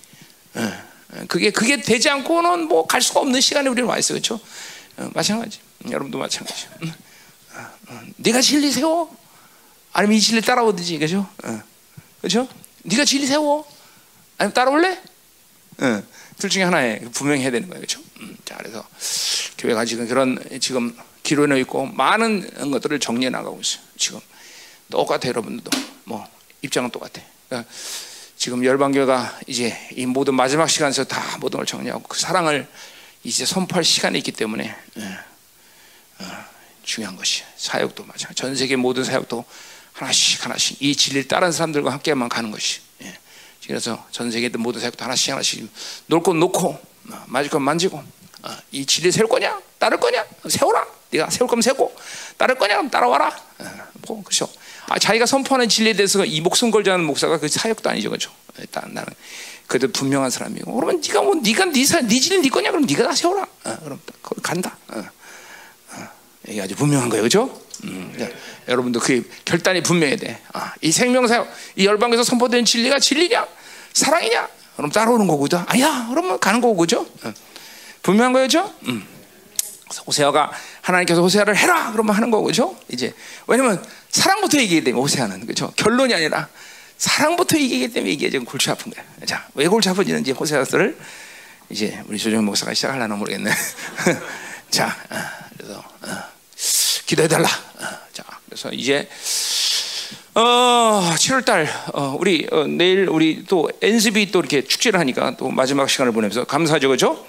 그게 1.28 1.52
그게 1.52 1.82
되지 1.82 2.10
않고는 2.10 2.68
뭐 2.68 2.86
갈 2.86 3.02
수가 3.02 3.22
없는 3.22 3.42
시간에 3.42 3.70
우리는 3.70 3.88
와 3.90 3.98
있어 3.98 4.14
그렇죠 4.14 4.40
마찬가지 5.14 5.60
여러분도 5.90 6.18
마찬가지 6.18 6.68
네가 8.18 8.42
진리 8.42 8.72
세워? 8.72 9.16
아니면 9.94 10.18
이 10.18 10.22
진리 10.22 10.42
따라오든지 10.42 11.00
그죠? 11.00 11.28
그렇죠? 12.20 12.48
네가 12.84 13.06
진리 13.06 13.26
세워? 13.26 13.66
아니면 14.38 14.54
따라올래? 14.54 15.02
둘 16.38 16.50
중에 16.50 16.64
하나에 16.64 17.00
분명히 17.14 17.42
해야 17.42 17.52
되는 17.52 17.68
거예요, 17.68 17.82
그렇죠? 17.82 18.02
음, 18.20 18.36
자, 18.46 18.58
그래서 18.58 18.84
교회가 19.58 19.86
지금 19.86 20.08
그런 20.08 20.40
지금 20.60 20.98
기론에 21.24 21.60
있고 21.62 21.86
많은 21.86 22.72
것들을 22.72 23.00
정리해 23.00 23.30
나가고 23.30 23.62
있어요. 23.62 23.84
지금. 23.98 24.20
똑같아 24.90 25.28
여러분들도. 25.28 25.70
뭐 26.06 26.28
입장은 26.64 26.90
똑같아. 26.90 27.22
그러니까 27.48 27.72
지금 28.36 28.66
열방교가 28.66 29.40
이제 29.46 29.78
이 29.96 30.06
모든 30.08 30.34
마지막 30.34 30.68
시간에서 30.68 31.04
다 31.04 31.38
모든 31.40 31.58
걸 31.58 31.66
정리하고 31.68 32.02
그 32.04 32.20
사랑을 32.20 32.68
이제 33.24 33.46
선포할 33.46 33.84
시간이 33.84 34.18
있기 34.18 34.32
때문에 34.32 34.76
예, 34.98 35.04
어, 35.04 35.24
중요한 36.84 37.16
것이 37.16 37.44
사역도 37.58 38.04
마찬가지. 38.04 38.36
전 38.36 38.56
세계 38.56 38.76
모든 38.76 39.04
사역도 39.04 39.46
하나씩 39.94 40.44
하나씩 40.46 40.82
이 40.82 40.96
진리를 40.96 41.28
따른 41.28 41.52
사람들과 41.52 41.92
함께만 41.92 42.30
가는 42.30 42.52
것이. 42.52 42.82
그래서 43.68 44.06
전 44.12 44.32
세계 44.32 44.50
모든 44.50 44.82
사역도 44.82 45.04
하나씩 45.04 45.32
하나씩 45.32 45.70
건 46.24 46.40
놓고 46.40 46.80
만질 47.28 47.52
건 47.52 47.62
만지고 47.62 48.04
어, 48.44 48.58
이 48.72 48.86
진리 48.86 49.12
세울 49.12 49.28
거냐? 49.28 49.62
따를 49.78 50.00
거냐? 50.00 50.26
세워라. 50.50 50.86
네가 51.12 51.30
세울 51.30 51.48
거면 51.48 51.62
세우고 51.62 51.96
따를 52.38 52.56
거냐? 52.56 52.78
그럼 52.78 52.90
따라와라. 52.90 53.28
어, 53.60 53.66
뭐 54.08 54.24
그렇죠. 54.24 54.50
아, 54.88 54.98
자기가 54.98 55.26
선포하는 55.26 55.70
진리에 55.70 55.94
대해서 55.94 56.26
이 56.26 56.42
목숨 56.42 56.72
걸자는 56.72 57.06
목사가 57.06 57.38
그 57.38 57.48
사역도 57.48 57.90
아니죠, 57.90 58.10
그렇죠? 58.10 58.32
일단 58.58 58.94
나는 58.94 59.14
그래도 59.68 59.92
분명한 59.92 60.30
사람이고 60.32 60.74
그러면 60.74 61.02
네가 61.02 61.22
뭐 61.22 61.36
네가 61.36 61.66
네, 61.66 61.86
사, 61.86 62.02
네 62.02 62.20
진리 62.20 62.42
네 62.42 62.50
거냐? 62.50 62.72
그럼 62.72 62.86
네가 62.86 63.04
다 63.04 63.14
세워라. 63.14 63.44
어, 63.44 63.78
그럼 63.84 64.02
거기 64.22 64.42
간다. 64.42 64.78
어. 64.90 65.04
이게 66.48 66.62
아주 66.62 66.76
분명한 66.76 67.10
거예요, 67.10 67.22
그렇죠? 67.22 67.62
음, 67.84 68.14
자, 68.18 68.30
여러분도 68.68 69.00
그 69.00 69.28
결단이 69.46 69.82
분명해야 69.82 70.18
돼. 70.18 70.40
아, 70.54 70.74
이 70.82 70.92
생명사역, 70.92 71.48
이 71.76 71.86
열방에서 71.86 72.24
선포된 72.24 72.66
진리가 72.66 73.00
진리냐, 73.00 73.48
사랑이냐? 73.94 74.48
그럼 74.76 74.92
따라오는 74.92 75.28
거고죠. 75.28 75.64
아니야, 75.68 76.08
그러면 76.10 76.40
가는 76.40 76.62
거고, 76.62 76.76
그죠? 76.76 77.06
어. 77.24 77.34
분명한 78.04 78.34
거죠? 78.34 78.74
음. 78.88 79.06
호세아가 80.08 80.52
하나님께서 80.82 81.22
호세아를 81.22 81.56
해라, 81.58 81.92
그러면 81.92 82.16
하는 82.16 82.32
거고, 82.32 82.46
그죠? 82.46 82.76
이제 82.90 83.14
왜냐면 83.48 83.84
사랑부터 84.10 84.58
얘기하기 84.58 84.86
때문에 84.86 85.02
호세아는 85.02 85.46
그죠? 85.46 85.72
결론이 85.76 86.14
아니라 86.14 86.48
사랑부터 86.98 87.58
얘기하기 87.58 87.94
때문에 87.94 88.12
이게 88.14 88.30
지금 88.30 88.46
골치 88.46 88.70
아픈 88.70 88.92
거야. 88.92 89.04
자, 89.26 89.48
왜 89.56 89.68
골치 89.68 89.90
아픈지는 89.90 90.26
호세아서를 90.34 90.98
이제 91.70 92.02
우리 92.08 92.18
조정 92.18 92.46
목사가 92.46 92.74
시작하려나 92.74 93.16
모르겠네. 93.16 93.52
자, 94.70 94.96
어, 95.10 95.16
그래서. 95.58 95.84
어. 97.12 97.16
기도해달라. 97.16 97.48
어, 97.48 97.86
자, 98.14 98.24
그래서 98.46 98.72
이제 98.72 99.10
어, 100.34 101.14
7월 101.18 101.44
달 101.44 101.68
어, 101.94 102.16
우리 102.18 102.48
어, 102.52 102.66
내일 102.66 103.10
우리 103.10 103.44
또 103.46 103.70
NCB 103.82 104.32
또 104.32 104.40
이렇게 104.40 104.64
축제를 104.64 104.98
하니까 105.00 105.36
또 105.36 105.50
마지막 105.50 105.90
시간을 105.90 106.14
보내면서 106.14 106.46
감사하죠, 106.46 106.88
그죠? 106.88 107.26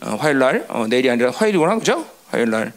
어, 0.00 0.14
화요일 0.14 0.38
날 0.38 0.66
어, 0.68 0.86
내일이 0.86 1.10
아니라 1.10 1.32
화요일이구나, 1.32 1.78
그죠? 1.78 2.08
화요일 2.28 2.50
날 2.50 2.72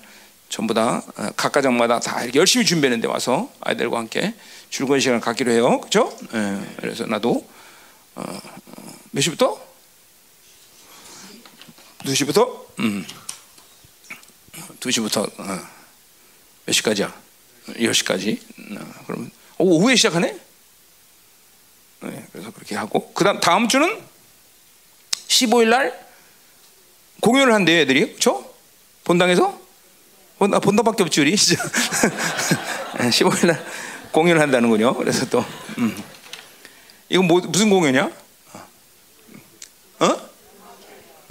전부 0.49 0.73
다 0.73 1.03
어, 1.17 1.29
각 1.35 1.51
가정마다 1.51 1.99
다 1.99 2.23
열심히 2.33 2.65
준비했는데 2.65 3.07
와서 3.07 3.51
아이들과 3.61 3.99
함께 3.99 4.33
즐거운 4.71 4.99
시간을 4.99 5.19
갖기로 5.21 5.51
해요, 5.51 5.81
그죠? 5.81 6.15
예, 6.33 6.59
그래서 6.77 7.05
나도 7.05 7.47
어, 8.15 8.23
어, 8.23 8.93
몇 9.11 9.21
시부터? 9.21 9.69
2 12.05 12.15
시부터? 12.15 12.65
음. 12.79 13.05
2 14.79 14.91
시부터 14.91 15.21
어. 15.37 15.78
몇 16.69 16.73
시까지야? 16.73 17.11
10시까지. 17.65 18.39
어, 18.79 19.03
그럼 19.07 19.31
오, 19.57 19.77
오후에 19.77 19.95
시작하네? 19.95 20.39
네, 22.01 22.27
그래서 22.31 22.51
그렇게 22.51 22.75
하고 22.75 23.11
그다음 23.13 23.39
다음 23.39 23.67
주는 23.67 23.99
15일 25.27 25.69
날 25.69 26.07
공연을 27.21 27.53
한대요, 27.53 27.79
애들이. 27.79 28.01
그렇죠? 28.01 28.53
본당에서? 29.03 29.59
본, 30.37 30.53
아, 30.53 30.59
본당밖에 30.59 31.01
없지 31.01 31.21
우리. 31.21 31.35
진짜. 31.37 31.63
15일 32.99 33.47
날 33.47 33.65
공연을 34.11 34.39
한다는군요. 34.39 34.93
그래서 34.93 35.25
또 35.27 35.43
음. 35.79 35.97
이건 37.09 37.25
뭐, 37.25 37.41
무슨 37.41 37.71
공연이야? 37.71 38.11
어? 40.01 40.28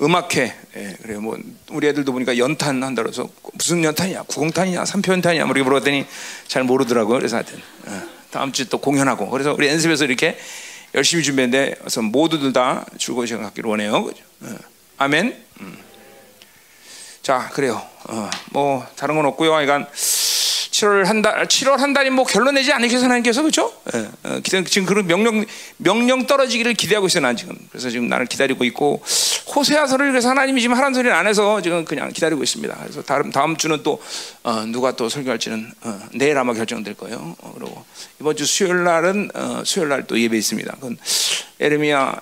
음악회. 0.01 0.55
예, 0.77 0.97
그래 1.03 1.17
뭐 1.17 1.39
우리 1.71 1.89
애들도 1.89 2.13
보니까 2.13 2.39
연탄 2.39 2.83
한다 2.83 3.03
그래서 3.03 3.29
무슨 3.55 3.83
연탄이야? 3.83 4.23
구공탄이냐? 4.23 4.85
삼표연탄이냐? 4.85 5.45
뭐 5.45 5.53
이렇게 5.53 5.65
물어봤더니 5.65 6.07
잘 6.47 6.63
모르더라고요. 6.65 7.19
그래서 7.19 7.37
하여튼 7.37 7.61
어, 7.87 8.03
다음 8.31 8.53
주에 8.53 8.67
또 8.67 8.79
공연하고 8.79 9.29
그래서 9.31 9.53
우리 9.53 9.67
연습에서 9.69 10.05
이렇게 10.05 10.39
열심히 10.95 11.23
준비했는데 11.23 11.77
그래서 11.81 12.03
모두들 12.03 12.53
다 12.53 12.87
즐거운 12.99 13.27
시간 13.27 13.43
갖기를 13.43 13.69
원해요. 13.69 14.05
그죠? 14.05 14.23
어. 14.43 14.57
아멘. 14.99 15.37
음. 15.61 15.79
자, 17.23 17.51
그래요. 17.53 17.83
어, 18.05 18.31
뭐 18.53 18.87
다른 18.97 19.17
건 19.17 19.27
없고요. 19.27 19.51
그러니까 19.51 19.91
7월 20.79 21.05
한 21.05 21.23
달, 21.23 21.47
7월 21.47 21.77
한 21.79 21.93
달이 21.93 22.11
뭐 22.11 22.25
결론 22.25 22.55
내지 22.55 22.73
않으셔서 22.73 23.05
하나님께서 23.07 23.43
그렇죠? 23.43 23.73
예, 23.95 24.09
어, 24.23 24.41
지금 24.67 24.87
그런 24.87 25.07
명령 25.07 25.45
명령 25.79 26.27
떨어지기를 26.27 26.75
기대하고 26.75 27.07
있어요, 27.09 27.23
난 27.23 27.37
지금. 27.37 27.57
그래서 27.71 27.91
지금 27.91 28.09
나를 28.09 28.27
기다리고 28.27 28.63
있고 28.65 29.03
호세아서를 29.55 30.11
그래서 30.13 30.29
하나님이 30.31 30.61
지금 30.61 30.77
하라는 30.77 30.95
소리를 30.95 31.13
안 31.15 31.27
해서 31.27 31.61
지금 31.63 31.85
그냥 31.85 32.13
기다리고 32.13 32.43
있습니다. 32.45 32.77
그래서 32.83 33.03
다음 33.03 33.33
다음 33.33 33.57
주는 33.57 33.83
또 33.83 34.01
어, 34.45 34.65
누가 34.67 34.93
또 34.95 35.09
설교할지는 35.09 35.73
어, 35.83 36.01
내일 36.15 36.39
아마 36.39 36.53
결정될 36.55 36.95
거예요. 36.95 37.35
어, 37.41 37.53
그리고 37.59 37.85
이번 38.21 38.37
주 38.37 38.47
수요일 38.47 38.85
날은 38.85 39.31
어, 39.35 39.63
수요일 39.65 39.89
날 39.89 39.99
또 40.07 40.19
예배 40.19 40.37
있습니다. 40.37 40.73
그건 40.75 40.97
에르미야 41.59 42.15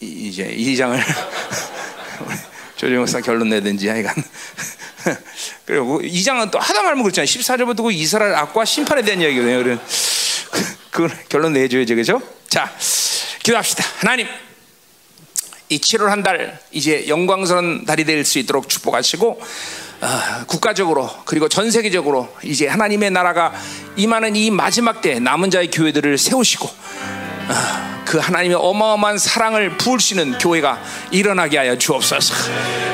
이- 0.00 0.28
이제 0.28 0.44
이 0.56 0.76
장을 0.76 0.98
조정 2.76 2.98
목사 2.98 3.20
결론 3.20 3.48
내든지 3.50 3.88
하여간. 3.88 4.14
그리고 5.66 6.00
이 6.02 6.22
장은 6.22 6.50
또 6.50 6.58
하다 6.58 6.82
말면 6.82 7.02
그렇잖아요. 7.02 7.26
14절부터 7.26 7.84
그 7.84 7.92
이스라엘 7.92 8.34
악과 8.34 8.64
심판에 8.64 9.02
대한 9.02 9.20
이야기거든요. 9.20 9.62
그런 9.62 9.80
그걸 10.90 11.10
결론 11.28 11.52
내줘야죠. 11.52 11.94
그죠? 11.96 12.22
자 12.48 12.70
기도합시다. 13.42 13.84
하나님 13.98 14.26
이 15.68 15.78
7월 15.78 16.06
한 16.06 16.22
달 16.22 16.58
이제 16.72 17.06
영광스러운 17.08 17.84
달이 17.84 18.04
될 18.04 18.24
수 18.24 18.38
있도록 18.38 18.68
축복하시고 18.68 19.40
어, 20.00 20.44
국가적으로 20.46 21.10
그리고 21.24 21.48
전 21.48 21.70
세계적으로 21.70 22.28
이제 22.42 22.66
하나님의 22.66 23.10
나라가 23.10 23.54
임하는 23.96 24.36
이 24.36 24.50
마지막 24.50 25.00
때 25.00 25.18
남은 25.18 25.50
자의 25.50 25.70
교회들을 25.70 26.18
세우시고 26.18 26.66
어, 26.66 27.33
그 28.04 28.18
하나님의 28.18 28.56
어마어마한 28.60 29.18
사랑을 29.18 29.70
부으시는 29.76 30.38
교회가 30.38 30.80
일어나게 31.10 31.58
하여 31.58 31.76
주옵소서. 31.76 32.34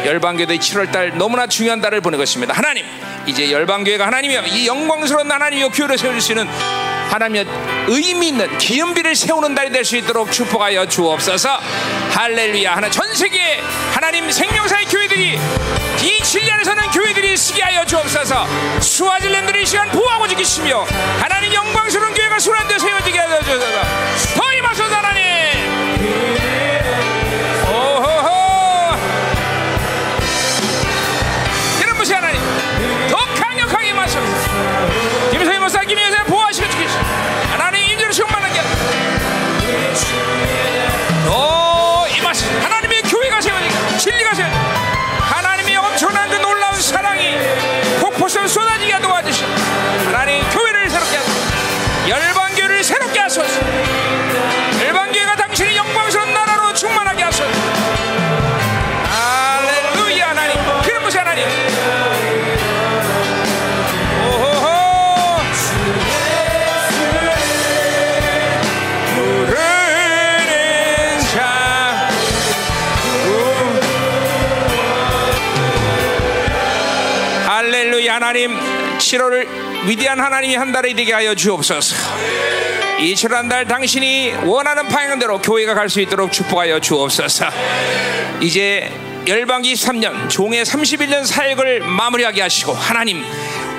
열방교회 0.07 0.47
7월달 0.47 1.15
너무나 1.17 1.47
중요한 1.47 1.81
달을 1.81 2.01
보낸 2.01 2.19
것입니다. 2.19 2.55
하나님, 2.55 2.85
이제 3.27 3.51
열방교회가 3.51 4.07
하나님이여 4.07 4.43
이 4.47 4.67
영광스러운 4.67 5.31
하나님이여 5.31 5.69
교회를 5.71 5.99
세워주시는 5.99 6.49
하나님의 7.11 7.47
의미 7.89 8.29
있는 8.29 8.57
기념비를 8.59 9.17
세우는 9.17 9.55
달이 9.55 9.73
될 9.73 9.85
수 9.85 9.97
있도록 9.97 10.31
축복하여 10.31 10.87
주옵소서. 10.87 11.59
할렐루야. 12.13 12.77
하나 12.77 12.89
전 12.89 13.13
세계 13.15 13.61
하나님 13.93 14.31
생명사의 14.31 14.87
교회들이 14.87 15.39
이 16.03 16.23
진리 16.23 16.51
안에 16.51 16.65
서는 16.65 16.91
교회들이 16.91 17.37
쓰게 17.37 17.63
하여 17.63 17.85
주옵소서. 17.85 18.47
수아질랜드를 18.81 19.61
이 19.63 19.67
시간 19.67 19.89
보호하고 19.91 20.27
지키시며 20.29 20.87
하나님 21.21 21.53
영광스러운 21.53 22.15
교회가 22.15 22.39
순환되어 22.39 22.79
세워지게 22.79 23.19
하여 23.19 23.43
주옵소서. 23.43 23.83
더 24.37 24.53
임하소서 24.55 24.90
폭포처럼 48.31 48.49
쏟아지게 48.49 49.01
도와주시오. 49.01 49.47
하나님 50.13 50.49
교회를 50.51 50.89
새롭게 50.89 51.17
하소서. 51.17 52.09
열방교회를 52.09 52.85
새롭게 52.85 53.19
하소서. 53.19 53.61
7월을 79.11 79.89
위대한 79.89 80.21
하나님이 80.21 80.55
한 80.55 80.71
달이 80.71 80.95
되게 80.95 81.13
하여 81.13 81.35
주옵소서. 81.35 81.97
이 83.01 83.15
7월 83.15 83.31
한달 83.33 83.67
당신이 83.67 84.35
원하는 84.45 84.87
방향대로 84.87 85.41
교회가 85.41 85.75
갈 85.75 85.89
수 85.89 86.01
있도록 86.01 86.31
축복하여 86.31 86.79
주옵소서. 86.81 87.47
이제 88.41 88.93
열방기 89.27 89.75
3년 89.75 90.29
종의 90.31 90.65
31년 90.65 91.27
사역을 91.27 91.81
마무리하게 91.81 92.43
하시고 92.43 92.73
하나님 92.73 93.25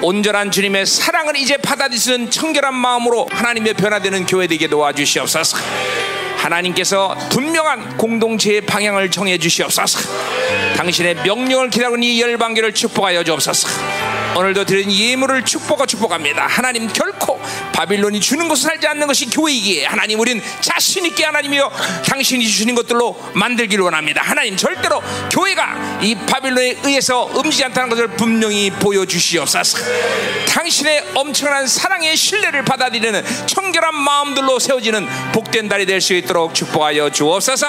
온전한 0.02 0.52
주님의 0.52 0.86
사랑을 0.86 1.36
이제 1.38 1.58
받아들이는 1.58 2.30
청결한 2.30 2.74
마음으로 2.74 3.28
하나님의 3.32 3.74
변화되는 3.76 4.26
교회 4.26 4.48
되게 4.48 4.68
도와주시옵소서 4.68 5.58
하나님께서 6.42 7.16
분명한 7.30 7.98
공동체의 7.98 8.62
방향을 8.62 9.12
정해 9.12 9.38
주시옵소서. 9.38 10.00
당신의 10.76 11.16
명령을 11.24 11.70
기다리는 11.70 12.04
이 12.04 12.22
열방교를 12.22 12.74
축복하여 12.74 13.24
주옵소서. 13.24 13.70
오늘도 14.36 14.64
드린 14.64 14.92
예물을 14.92 15.44
축복과 15.44 15.86
축복합니다. 15.86 16.48
하나님 16.48 16.88
결코 16.88 17.40
바빌론이 17.74 18.22
주는 18.22 18.48
것을 18.48 18.64
살지 18.70 18.88
않는 18.88 19.06
것이 19.08 19.30
교회이기에 19.30 19.86
하나님 19.86 20.20
우린 20.20 20.42
자신 20.62 21.06
있게 21.06 21.26
하나님이여 21.26 21.70
당신이 22.06 22.46
주시는 22.48 22.76
것들로 22.76 23.20
만들기를 23.34 23.84
원합니다. 23.84 24.22
하나님 24.24 24.56
절대로 24.56 25.02
교회가 25.30 26.00
이 26.02 26.16
바빌론에 26.16 26.78
의해서 26.84 27.30
음지지 27.38 27.66
않다는 27.66 27.90
것을 27.90 28.08
분명히 28.08 28.72
보여주시옵소서. 28.72 29.80
당신의 30.48 31.04
엄청난 31.14 31.68
사랑의 31.68 32.16
신뢰를 32.16 32.64
받아들이는 32.64 33.24
청결한 33.48 33.94
마음들로 33.96 34.60
세워지는 34.60 35.08
복된 35.34 35.68
달이 35.68 35.86
될 35.86 36.02
수 36.02 36.16
있도록 36.16 36.31
축복하여 36.54 37.10
주옵소서. 37.10 37.68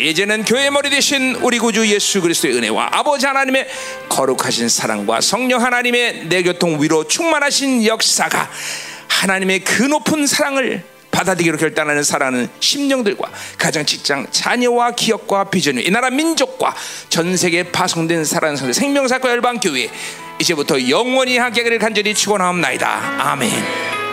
이제는 0.00 0.44
교회 0.44 0.70
머리 0.70 0.90
대신 0.90 1.34
우리 1.36 1.58
구주 1.58 1.86
예수 1.88 2.20
그리스도의 2.20 2.54
은혜와 2.56 2.90
아버지 2.92 3.26
하나님의 3.26 3.66
거룩하신 4.08 4.68
사랑과 4.68 5.20
성령 5.20 5.62
하나님의 5.62 6.26
내 6.28 6.42
교통 6.42 6.82
위로 6.82 7.04
충만하신 7.08 7.84
역사가 7.84 8.50
하나님의 9.08 9.60
그 9.60 9.82
높은 9.82 10.26
사랑을 10.26 10.82
받아들이기로 11.10 11.56
결단하는 11.56 12.02
사랑하는 12.02 12.48
심령들과 12.60 13.30
가정, 13.56 13.86
직장, 13.86 14.26
자녀와 14.30 14.90
기업과 14.90 15.44
비전이 15.44 15.82
이 15.82 15.90
나라 15.90 16.10
민족과 16.10 16.74
전 17.08 17.36
세계에 17.36 17.64
파송된 17.64 18.24
사랑하는 18.24 18.58
성도 18.58 18.72
생명사과 18.74 19.30
열방 19.30 19.60
교회 19.60 19.88
이제부터 20.38 20.88
영원히 20.90 21.38
함께 21.38 21.62
하기를 21.62 21.78
간절히 21.78 22.12
축원하옵나이다. 22.14 23.16
아멘. 23.18 24.05